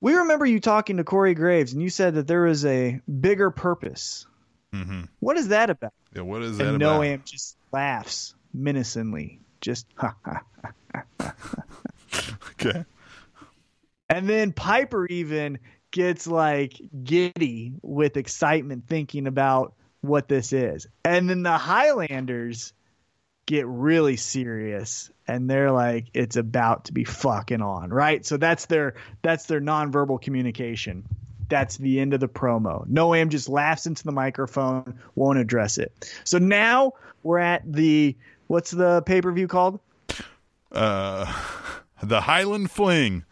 We 0.00 0.14
remember 0.14 0.46
you 0.46 0.60
talking 0.60 0.98
to 0.98 1.04
Corey 1.04 1.34
Graves, 1.34 1.72
and 1.72 1.82
you 1.82 1.90
said 1.90 2.14
that 2.14 2.28
there 2.28 2.46
is 2.46 2.64
a 2.64 3.00
bigger 3.20 3.50
purpose. 3.50 4.26
Mm-hmm. 4.72 5.02
What 5.18 5.36
is 5.38 5.48
that 5.48 5.70
about? 5.70 5.92
Yeah, 6.14 6.22
what 6.22 6.42
is 6.42 6.58
that 6.58 6.66
And 6.66 6.76
about? 6.76 7.02
Noam 7.02 7.24
just 7.24 7.56
laughs 7.72 8.34
menacingly. 8.54 9.40
Just, 9.60 9.86
ha 9.96 10.14
ha. 10.24 11.34
Okay. 12.52 12.84
And 14.08 14.28
then 14.28 14.52
Piper 14.52 15.06
even 15.06 15.58
gets 15.90 16.26
like 16.26 16.80
giddy 17.04 17.74
with 17.82 18.16
excitement 18.16 18.84
thinking 18.86 19.26
about 19.26 19.74
what 20.00 20.28
this 20.28 20.52
is. 20.52 20.86
And 21.04 21.28
then 21.28 21.42
the 21.42 21.56
Highlanders 21.56 22.72
get 23.46 23.66
really 23.66 24.16
serious 24.16 25.10
and 25.26 25.48
they're 25.48 25.70
like 25.70 26.08
it's 26.12 26.36
about 26.36 26.84
to 26.84 26.92
be 26.92 27.04
fucking 27.04 27.62
on, 27.62 27.90
right? 27.90 28.24
So 28.24 28.36
that's 28.36 28.66
their 28.66 28.94
that's 29.22 29.46
their 29.46 29.60
nonverbal 29.60 30.20
communication. 30.20 31.04
That's 31.48 31.78
the 31.78 31.98
end 32.00 32.12
of 32.12 32.20
the 32.20 32.28
promo. 32.28 32.86
Noam 32.86 33.30
just 33.30 33.48
laughs 33.48 33.86
into 33.86 34.04
the 34.04 34.12
microphone, 34.12 35.00
won't 35.14 35.38
address 35.38 35.78
it. 35.78 36.12
So 36.24 36.36
now 36.36 36.92
we're 37.22 37.38
at 37.38 37.62
the 37.70 38.16
what's 38.48 38.72
the 38.72 39.02
pay-per-view 39.02 39.46
called? 39.46 39.78
Uh, 40.72 41.32
the 42.02 42.20
Highland 42.20 42.70
Fling. 42.70 43.24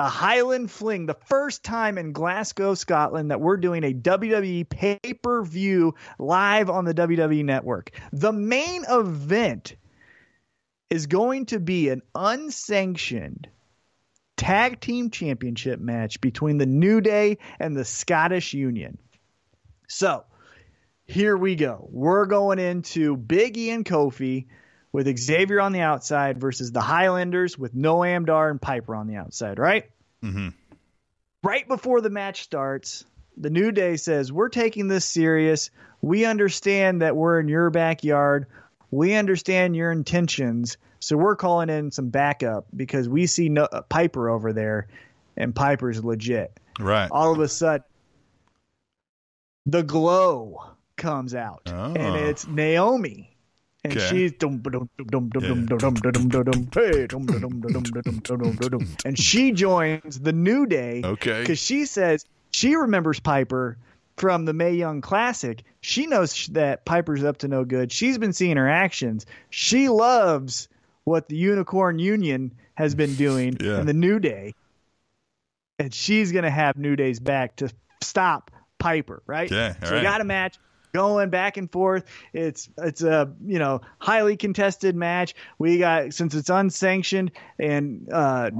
a 0.00 0.08
Highland 0.08 0.70
Fling, 0.70 1.06
the 1.06 1.16
first 1.26 1.62
time 1.62 1.96
in 1.96 2.12
Glasgow, 2.12 2.74
Scotland, 2.74 3.30
that 3.30 3.40
we're 3.40 3.56
doing 3.56 3.84
a 3.84 3.94
WWE 3.94 4.68
pay 4.68 4.98
per 5.22 5.44
view 5.44 5.94
live 6.18 6.68
on 6.68 6.84
the 6.84 6.94
WWE 6.94 7.44
network. 7.44 7.92
The 8.12 8.32
main 8.32 8.84
event 8.88 9.76
is 10.90 11.06
going 11.06 11.46
to 11.46 11.60
be 11.60 11.90
an 11.90 12.02
unsanctioned 12.14 13.48
tag 14.36 14.80
team 14.80 15.10
championship 15.10 15.80
match 15.80 16.20
between 16.20 16.58
the 16.58 16.66
New 16.66 17.00
Day 17.00 17.38
and 17.58 17.76
the 17.76 17.84
Scottish 17.84 18.54
Union. 18.54 18.96
So 19.88 20.24
here 21.08 21.36
we 21.36 21.56
go. 21.56 21.88
We're 21.90 22.26
going 22.26 22.58
into 22.58 23.16
Big 23.16 23.56
E 23.56 23.70
and 23.70 23.84
Kofi 23.84 24.46
with 24.92 25.18
Xavier 25.18 25.60
on 25.60 25.72
the 25.72 25.80
outside 25.80 26.38
versus 26.38 26.70
the 26.70 26.82
Highlanders 26.82 27.58
with 27.58 27.74
Noam 27.74 28.26
Dar 28.26 28.50
and 28.50 28.60
Piper 28.60 28.94
on 28.94 29.06
the 29.06 29.16
outside, 29.16 29.58
right? 29.58 29.90
Mm-hmm. 30.22 30.48
Right 31.42 31.66
before 31.66 32.02
the 32.02 32.10
match 32.10 32.42
starts, 32.42 33.06
the 33.38 33.48
New 33.50 33.72
Day 33.72 33.96
says, 33.96 34.30
We're 34.30 34.50
taking 34.50 34.86
this 34.88 35.06
serious. 35.06 35.70
We 36.02 36.26
understand 36.26 37.00
that 37.02 37.16
we're 37.16 37.40
in 37.40 37.48
your 37.48 37.70
backyard. 37.70 38.46
We 38.90 39.14
understand 39.14 39.76
your 39.76 39.90
intentions. 39.90 40.76
So 41.00 41.16
we're 41.16 41.36
calling 41.36 41.70
in 41.70 41.90
some 41.90 42.10
backup 42.10 42.66
because 42.74 43.08
we 43.08 43.26
see 43.26 43.48
no- 43.48 43.68
Piper 43.88 44.28
over 44.28 44.52
there, 44.52 44.88
and 45.36 45.54
Piper's 45.54 46.04
legit. 46.04 46.52
Right. 46.78 47.08
All 47.10 47.32
of 47.32 47.40
a 47.40 47.48
sudden, 47.48 47.84
the 49.66 49.82
glow 49.82 50.77
comes 50.98 51.34
out, 51.34 51.62
Oh. 51.72 51.94
and 51.94 52.16
it's 52.28 52.46
Naomi. 52.46 53.34
And 53.84 53.92
Okay. 53.96 54.08
she's 54.10 54.32
dum 54.32 54.58
dum 54.58 54.90
dum 54.98 55.06
dum 55.06 55.28
dum 55.30 55.66
dum 55.66 55.78
dum 55.78 55.94
dum 55.94 56.28
dum 56.28 56.42
dum 56.44 56.68
hey 56.74 57.06
dum 57.06 57.24
dum 57.26 57.40
dum 57.40 57.60
dum 57.60 57.82
dum 57.84 58.02
dum 58.02 58.18
dum 58.18 58.56
dum 58.56 58.56
dum 58.70 58.88
and 59.04 59.16
she 59.16 59.52
joins 59.52 60.18
the 60.18 60.32
New 60.32 60.66
Day 60.66 61.00
Okay. 61.04 61.40
because 61.42 61.60
she 61.60 61.84
says 61.86 62.26
she 62.50 62.74
remembers 62.74 63.20
Piper 63.20 63.78
from 64.16 64.44
the 64.46 64.52
Mae 64.52 64.72
Young 64.74 65.00
Classic, 65.00 65.62
she 65.80 66.06
knows 66.08 66.48
that 66.48 66.84
Piper's 66.84 67.22
up 67.22 67.38
to 67.38 67.48
no 67.48 67.64
good. 67.64 67.92
She's 67.92 68.18
been 68.18 68.32
seeing 68.32 68.56
her 68.56 68.68
actions. 68.68 69.26
She 69.48 69.88
loves 69.88 70.68
what 71.04 71.28
the 71.28 71.36
Unicorn 71.36 72.00
Union 72.00 72.50
has 72.74 72.96
been 72.96 73.14
doing 73.14 73.56
Yeah. 73.60 73.78
in 73.80 73.86
the 73.86 73.94
New 73.94 74.18
Day. 74.18 74.54
And 75.78 75.94
she's 75.94 76.32
to 76.42 76.50
have 76.50 76.76
New 76.76 76.96
Day's 76.96 77.20
back 77.20 77.54
to 77.56 77.70
stop 78.02 78.50
Piper, 78.80 79.22
right? 79.26 79.50
All 79.52 79.58
so 79.84 79.94
we 79.94 80.02
got 80.02 80.20
a 80.20 80.24
match 80.24 80.58
going 80.92 81.30
back 81.30 81.56
and 81.56 81.70
forth. 81.70 82.04
It's 82.32 82.68
it's 82.78 83.02
a 83.02 83.32
you 83.46 83.58
know 83.58 83.80
highly 83.98 84.36
contested 84.36 84.96
match. 84.96 85.34
We 85.58 85.78
got 85.78 86.14
since 86.14 86.34
it's 86.34 86.50
unsanctioned 86.50 87.32
and 87.58 88.08
uh, 88.12 88.50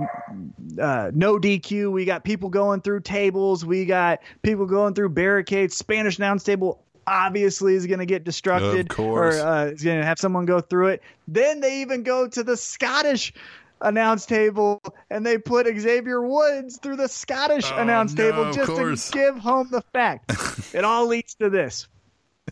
uh, 0.81 1.11
no 1.15 1.39
DQ. 1.39 1.93
We 1.93 2.05
got 2.05 2.25
people 2.25 2.49
going 2.49 2.81
through 2.81 3.01
tables. 3.01 3.65
We 3.65 3.85
got 3.85 4.21
people 4.43 4.67
going 4.67 4.95
through 4.95 5.11
barricades. 5.11 5.77
Spanish 5.77 6.19
announce 6.19 6.45
table 6.45 6.83
obviously 7.07 7.75
is 7.75 7.87
going 7.87 8.01
to 8.01 8.07
get 8.07 8.23
destructed 8.25 8.81
Of 8.83 8.89
course. 8.89 9.37
or 9.39 9.47
uh, 9.47 9.65
is 9.67 9.83
going 9.83 9.99
to 9.99 10.05
have 10.05 10.19
someone 10.19 10.45
go 10.45 10.61
through 10.61 10.89
it. 10.89 11.03
Then 11.27 11.61
they 11.61 11.81
even 11.81 12.03
go 12.03 12.29
to 12.29 12.43
the 12.45 12.57
Scottish 12.57 13.33
announce 13.81 14.27
table 14.27 14.83
and 15.11 15.25
they 15.25 15.39
put 15.39 15.67
Xavier 15.79 16.21
Woods 16.21 16.79
through 16.79 16.97
the 16.97 17.09
Scottish 17.09 17.71
Oh, 17.73 17.77
announce 17.77 18.13
no, 18.15 18.31
table 18.31 18.53
just 18.53 19.13
to 19.13 19.19
give 19.19 19.39
home 19.39 19.69
the 19.71 19.83
fact. 19.93 20.31
it 20.75 20.85
all 20.85 21.07
leads 21.07 21.35
to 21.37 21.49
this. 21.49 21.89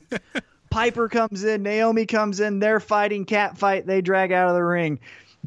Piper 0.71 1.09
comes 1.09 1.45
in, 1.45 1.63
Naomi 1.63 2.07
comes 2.07 2.41
in, 2.41 2.59
they're 2.59 2.81
fighting 2.81 3.25
cat 3.25 3.57
fight, 3.57 3.87
they 3.87 4.01
drag 4.01 4.33
out 4.33 4.49
of 4.49 4.55
the 4.55 4.65
ring. 4.65 4.99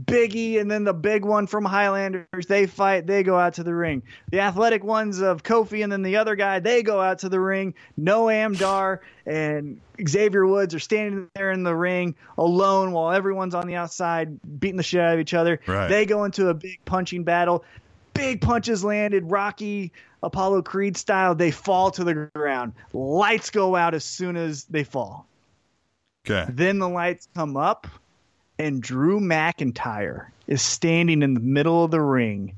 Biggie 0.05 0.59
and 0.61 0.71
then 0.71 0.85
the 0.85 0.93
big 0.93 1.25
one 1.25 1.45
from 1.45 1.65
Highlanders, 1.65 2.45
they 2.47 2.67
fight, 2.67 3.05
they 3.05 3.21
go 3.21 3.37
out 3.37 3.55
to 3.55 3.63
the 3.63 3.75
ring. 3.75 4.01
The 4.31 4.39
athletic 4.39 4.83
ones 4.83 5.19
of 5.19 5.43
Kofi 5.43 5.83
and 5.83 5.91
then 5.91 6.03
the 6.03 6.17
other 6.17 6.35
guy, 6.35 6.59
they 6.59 6.83
go 6.83 7.01
out 7.01 7.19
to 7.19 7.29
the 7.29 7.39
ring. 7.39 7.73
Noam 7.99 8.57
Dar 8.57 9.01
and 9.25 9.81
Xavier 10.07 10.47
Woods 10.47 10.73
are 10.73 10.79
standing 10.79 11.29
there 11.35 11.51
in 11.51 11.63
the 11.63 11.75
ring 11.75 12.15
alone 12.37 12.91
while 12.91 13.11
everyone's 13.11 13.53
on 13.53 13.67
the 13.67 13.75
outside 13.75 14.39
beating 14.59 14.77
the 14.77 14.83
shit 14.83 15.01
out 15.01 15.15
of 15.15 15.19
each 15.19 15.33
other. 15.33 15.59
Right. 15.67 15.89
They 15.89 16.05
go 16.05 16.23
into 16.23 16.47
a 16.47 16.53
big 16.53 16.79
punching 16.85 17.23
battle. 17.23 17.65
Big 18.13 18.41
punches 18.41 18.83
landed, 18.83 19.29
Rocky 19.29 19.91
Apollo 20.21 20.63
Creed 20.63 20.97
style. 20.97 21.35
They 21.35 21.51
fall 21.51 21.91
to 21.91 22.03
the 22.03 22.29
ground. 22.35 22.73
Lights 22.93 23.49
go 23.49 23.75
out 23.75 23.93
as 23.93 24.03
soon 24.03 24.35
as 24.35 24.65
they 24.65 24.83
fall. 24.83 25.27
Okay. 26.29 26.49
Then 26.51 26.79
the 26.79 26.89
lights 26.89 27.27
come 27.33 27.55
up, 27.57 27.87
and 28.57 28.81
Drew 28.81 29.19
McIntyre 29.19 30.27
is 30.47 30.61
standing 30.61 31.21
in 31.21 31.33
the 31.33 31.39
middle 31.39 31.83
of 31.83 31.91
the 31.91 32.01
ring, 32.01 32.55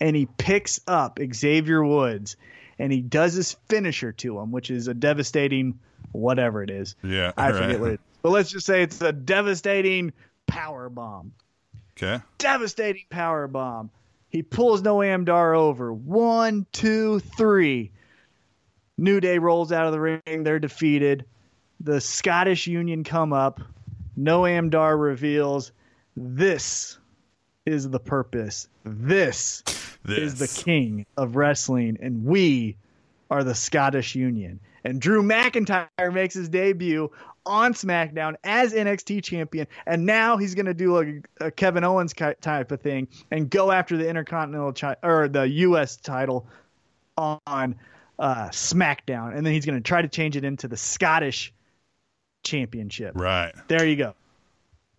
and 0.00 0.16
he 0.16 0.26
picks 0.26 0.80
up 0.86 1.18
Xavier 1.32 1.84
Woods, 1.84 2.36
and 2.78 2.90
he 2.92 3.00
does 3.00 3.34
his 3.34 3.52
finisher 3.68 4.12
to 4.12 4.38
him, 4.38 4.50
which 4.50 4.70
is 4.70 4.88
a 4.88 4.94
devastating 4.94 5.78
whatever 6.12 6.62
it 6.62 6.70
is. 6.70 6.96
Yeah. 7.02 7.32
I 7.36 7.48
all 7.48 7.52
forget 7.52 7.68
right. 7.70 7.80
what 7.80 7.90
it 7.90 7.94
is. 7.94 8.00
But 8.22 8.30
let's 8.30 8.50
just 8.50 8.66
say 8.66 8.82
it's 8.82 9.00
a 9.02 9.12
devastating 9.12 10.12
power 10.46 10.88
bomb 10.88 11.32
Okay. 11.96 12.22
devastating 12.38 13.04
power 13.10 13.46
bomb. 13.46 13.90
He 14.34 14.42
pulls 14.42 14.82
Noam 14.82 15.24
Dar 15.24 15.54
over. 15.54 15.92
One, 15.92 16.66
two, 16.72 17.20
three. 17.20 17.92
New 18.98 19.20
Day 19.20 19.38
rolls 19.38 19.70
out 19.70 19.86
of 19.86 19.92
the 19.92 20.00
ring. 20.00 20.42
They're 20.42 20.58
defeated. 20.58 21.24
The 21.78 22.00
Scottish 22.00 22.66
Union 22.66 23.04
come 23.04 23.32
up. 23.32 23.60
Noam 24.18 24.70
Dar 24.70 24.96
reveals 24.96 25.70
this 26.16 26.98
is 27.64 27.88
the 27.88 28.00
purpose. 28.00 28.66
This, 28.84 29.62
is 30.04 30.40
the 30.40 30.48
king 30.64 31.06
of 31.16 31.36
wrestling, 31.36 31.98
and 32.02 32.24
we 32.24 32.76
are 33.30 33.44
the 33.44 33.54
Scottish 33.54 34.16
Union. 34.16 34.58
And 34.82 35.00
Drew 35.00 35.22
McIntyre 35.22 36.12
makes 36.12 36.34
his 36.34 36.48
debut 36.48 37.08
on 37.46 37.74
SmackDown 37.74 38.34
as 38.44 38.72
NXT 38.72 39.22
champion, 39.22 39.66
and 39.86 40.06
now 40.06 40.36
he's 40.36 40.54
going 40.54 40.66
to 40.66 40.74
do 40.74 40.98
a, 41.40 41.46
a 41.46 41.50
Kevin 41.50 41.84
Owens 41.84 42.14
type 42.40 42.72
of 42.72 42.80
thing 42.80 43.08
and 43.30 43.50
go 43.50 43.70
after 43.70 43.96
the 43.96 44.08
Intercontinental 44.08 44.72
chi- 44.72 44.96
or 45.02 45.28
the 45.28 45.48
U.S. 45.48 45.96
title 45.96 46.46
on 47.16 47.76
uh, 48.18 48.48
SmackDown, 48.48 49.36
and 49.36 49.44
then 49.44 49.52
he's 49.52 49.66
going 49.66 49.76
to 49.78 49.82
try 49.82 50.02
to 50.02 50.08
change 50.08 50.36
it 50.36 50.44
into 50.44 50.68
the 50.68 50.76
Scottish 50.76 51.52
Championship. 52.42 53.12
Right. 53.14 53.52
There 53.68 53.86
you 53.86 53.96
go. 53.96 54.14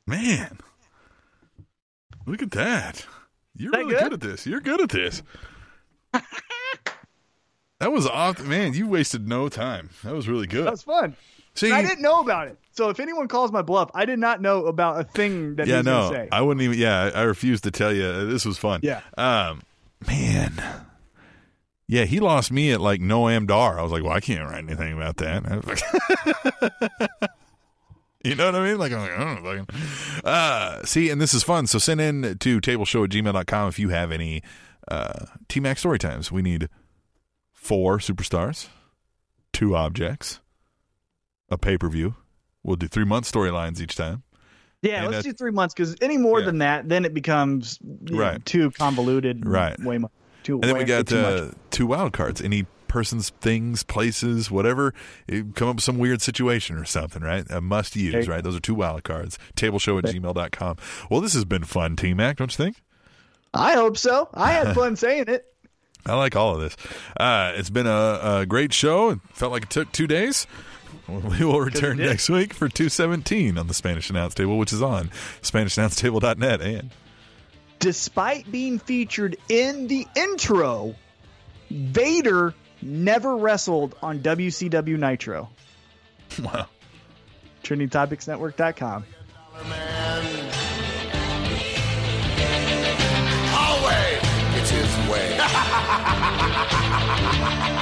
Man. 0.07 0.59
Look 2.25 2.41
at 2.41 2.51
that. 2.51 3.05
You're 3.55 3.71
That 3.71 3.77
really 3.79 3.93
good? 3.93 4.03
good? 4.03 4.13
at 4.13 4.21
this. 4.21 4.45
You're 4.47 4.59
good 4.61 4.81
at 4.81 4.89
this. 4.89 5.21
that 7.79 7.91
was 7.91 8.07
off. 8.07 8.43
Man, 8.43 8.73
you 8.73 8.87
wasted 8.87 9.27
no 9.27 9.47
time. 9.49 9.89
That 10.03 10.13
was 10.13 10.27
really 10.27 10.47
good. 10.47 10.65
That 10.65 10.71
was 10.71 10.83
fun. 10.83 11.15
See, 11.55 11.71
I 11.71 11.81
didn't 11.81 12.01
know 12.01 12.19
about 12.19 12.49
it. 12.49 12.57
So 12.71 12.89
if 12.89 12.99
anyone 12.99 13.27
calls 13.29 13.51
my 13.51 13.61
bluff, 13.61 13.89
I 13.93 14.05
did 14.05 14.19
not 14.19 14.41
know 14.41 14.65
about 14.65 14.99
a 14.99 15.03
thing 15.05 15.55
that 15.55 15.67
yeah, 15.67 15.77
he's 15.77 15.85
no, 15.85 15.99
going 16.01 16.11
to 16.11 16.17
say. 16.17 16.29
I 16.31 16.41
wouldn't 16.41 16.61
even. 16.63 16.77
Yeah, 16.77 17.11
I 17.15 17.21
refuse 17.23 17.61
to 17.61 17.71
tell 17.71 17.93
you. 17.93 18.25
This 18.27 18.45
was 18.45 18.57
fun. 18.57 18.81
Yeah. 18.83 19.01
Um, 19.17 19.61
man. 20.05 20.51
Yeah, 21.87 22.05
he 22.05 22.19
lost 22.19 22.51
me 22.51 22.71
at 22.71 22.81
like 22.81 22.99
Noam 22.99 23.47
Dar. 23.47 23.79
I 23.79 23.83
was 23.83 23.91
like, 23.91 24.03
well, 24.03 24.11
I 24.11 24.19
can't 24.19 24.41
write 24.49 24.63
anything 24.63 24.93
about 24.93 25.17
that. 25.17 25.45
I 25.45 25.57
was 25.57 25.65
like- 27.21 27.31
you 28.23 28.33
know 28.35 28.47
what 28.47 28.55
I 28.55 28.65
mean? 28.67 28.77
Like, 28.79 28.91
I'm 28.91 28.99
like, 29.01 29.11
I 29.11 29.17
don't 29.23 29.43
know. 29.43 29.65
fucking- 29.65 30.21
Uh, 30.25 30.83
see, 30.83 31.09
and 31.11 31.21
this 31.21 31.33
is 31.33 31.43
fun. 31.43 31.67
So 31.67 31.77
send 31.77 32.01
in 32.01 32.37
to 32.39 32.59
tableshow 32.59 33.03
at 33.03 33.11
gmail.com 33.11 33.69
if 33.69 33.77
you 33.77 33.89
have 33.89 34.11
any 34.11 34.41
uh, 34.87 35.25
T 35.47 35.59
Mac 35.59 35.77
story 35.77 35.99
times. 35.99 36.31
We 36.31 36.41
need 36.41 36.69
four 37.53 37.99
superstars, 37.99 38.67
two 39.53 39.75
objects, 39.75 40.39
a 41.55 41.57
pay 41.57 41.77
per 41.77 41.89
view. 41.89 42.15
We'll 42.63 42.75
do 42.75 42.87
three 42.87 43.05
month 43.05 43.31
storylines 43.31 43.79
each 43.81 43.95
time. 43.95 44.23
Yeah, 44.81 45.03
And 45.03 45.11
let's 45.11 45.25
do 45.25 45.33
three 45.33 45.51
months 45.51 45.73
because 45.73 45.95
any 46.01 46.17
more 46.17 46.39
Yeah. 46.39 46.45
than 46.45 46.57
that, 46.59 46.87
then 46.89 47.05
it 47.05 47.13
becomes 47.13 47.79
you 47.81 48.15
know, 48.15 48.21
Right. 48.21 48.45
too 48.45 48.69
convoluted. 48.71 49.47
Right. 49.47 49.79
Way 49.79 49.97
much. 49.97 50.11
Too, 50.43 50.55
And 50.55 50.63
then 50.65 50.77
we 50.77 50.83
got 50.83 51.11
uh, 51.11 51.51
two 51.71 51.87
wild 51.87 52.13
cards. 52.13 52.39
Any 52.39 52.67
persons, 52.87 53.31
things, 53.41 53.81
places, 53.83 54.51
whatever. 54.51 54.93
You 55.27 55.45
come 55.55 55.69
up 55.69 55.75
with 55.77 55.83
some 55.83 55.97
weird 55.97 56.21
situation 56.21 56.75
or 56.77 56.85
something, 56.85 57.23
right? 57.23 57.45
A 57.49 57.61
must 57.61 57.95
use, 57.95 58.13
Okay. 58.13 58.27
right? 58.29 58.43
Those 58.43 58.55
are 58.55 58.59
two 58.59 58.75
wild 58.75 59.03
cards. 59.03 59.39
Tableshow 59.55 59.97
at 59.97 60.13
gmail.com. 60.13 60.77
Well, 61.09 61.19
this 61.19 61.33
has 61.33 61.45
been 61.45 61.63
fun, 61.63 61.95
T 61.95 62.13
Mac, 62.13 62.37
don't 62.37 62.51
you 62.51 62.63
think? 62.63 62.83
I 63.55 63.73
hope 63.73 63.97
so. 63.97 64.29
I 64.35 64.51
had 64.51 64.75
fun 64.75 64.95
saying 64.95 65.25
it. 65.29 65.45
I 66.05 66.13
like 66.13 66.35
all 66.35 66.53
of 66.53 66.61
this. 66.61 66.77
Uh, 67.17 67.53
it's 67.55 67.71
been 67.71 67.87
a, 67.87 68.19
a 68.41 68.45
great 68.45 68.71
show. 68.71 69.09
It 69.09 69.19
felt 69.33 69.51
like 69.51 69.63
it 69.63 69.69
took 69.71 69.91
two 69.91 70.05
days. 70.05 70.45
We 71.39 71.45
will 71.45 71.61
return 71.61 71.97
next 71.97 72.29
week 72.29 72.53
for 72.53 72.67
217 72.67 73.57
on 73.57 73.67
the 73.67 73.73
Spanish 73.73 74.09
Announce 74.09 74.33
Table, 74.33 74.57
which 74.57 74.73
is 74.73 74.81
on 74.81 75.09
SpanishAnnounceTable.net. 75.41 76.61
And 76.61 76.89
despite 77.79 78.51
being 78.51 78.79
featured 78.79 79.37
in 79.49 79.87
the 79.87 80.07
intro, 80.15 80.95
Vader 81.69 82.53
never 82.81 83.37
wrestled 83.37 83.95
on 84.01 84.19
WCW 84.19 84.97
Nitro. 84.97 85.49
Wow. 86.43 86.65
TrendingTopicsNetwork.com. 87.63 89.05
Always, 93.55 94.19
it's 94.57 94.69
his 94.71 95.09
way. 95.09 95.37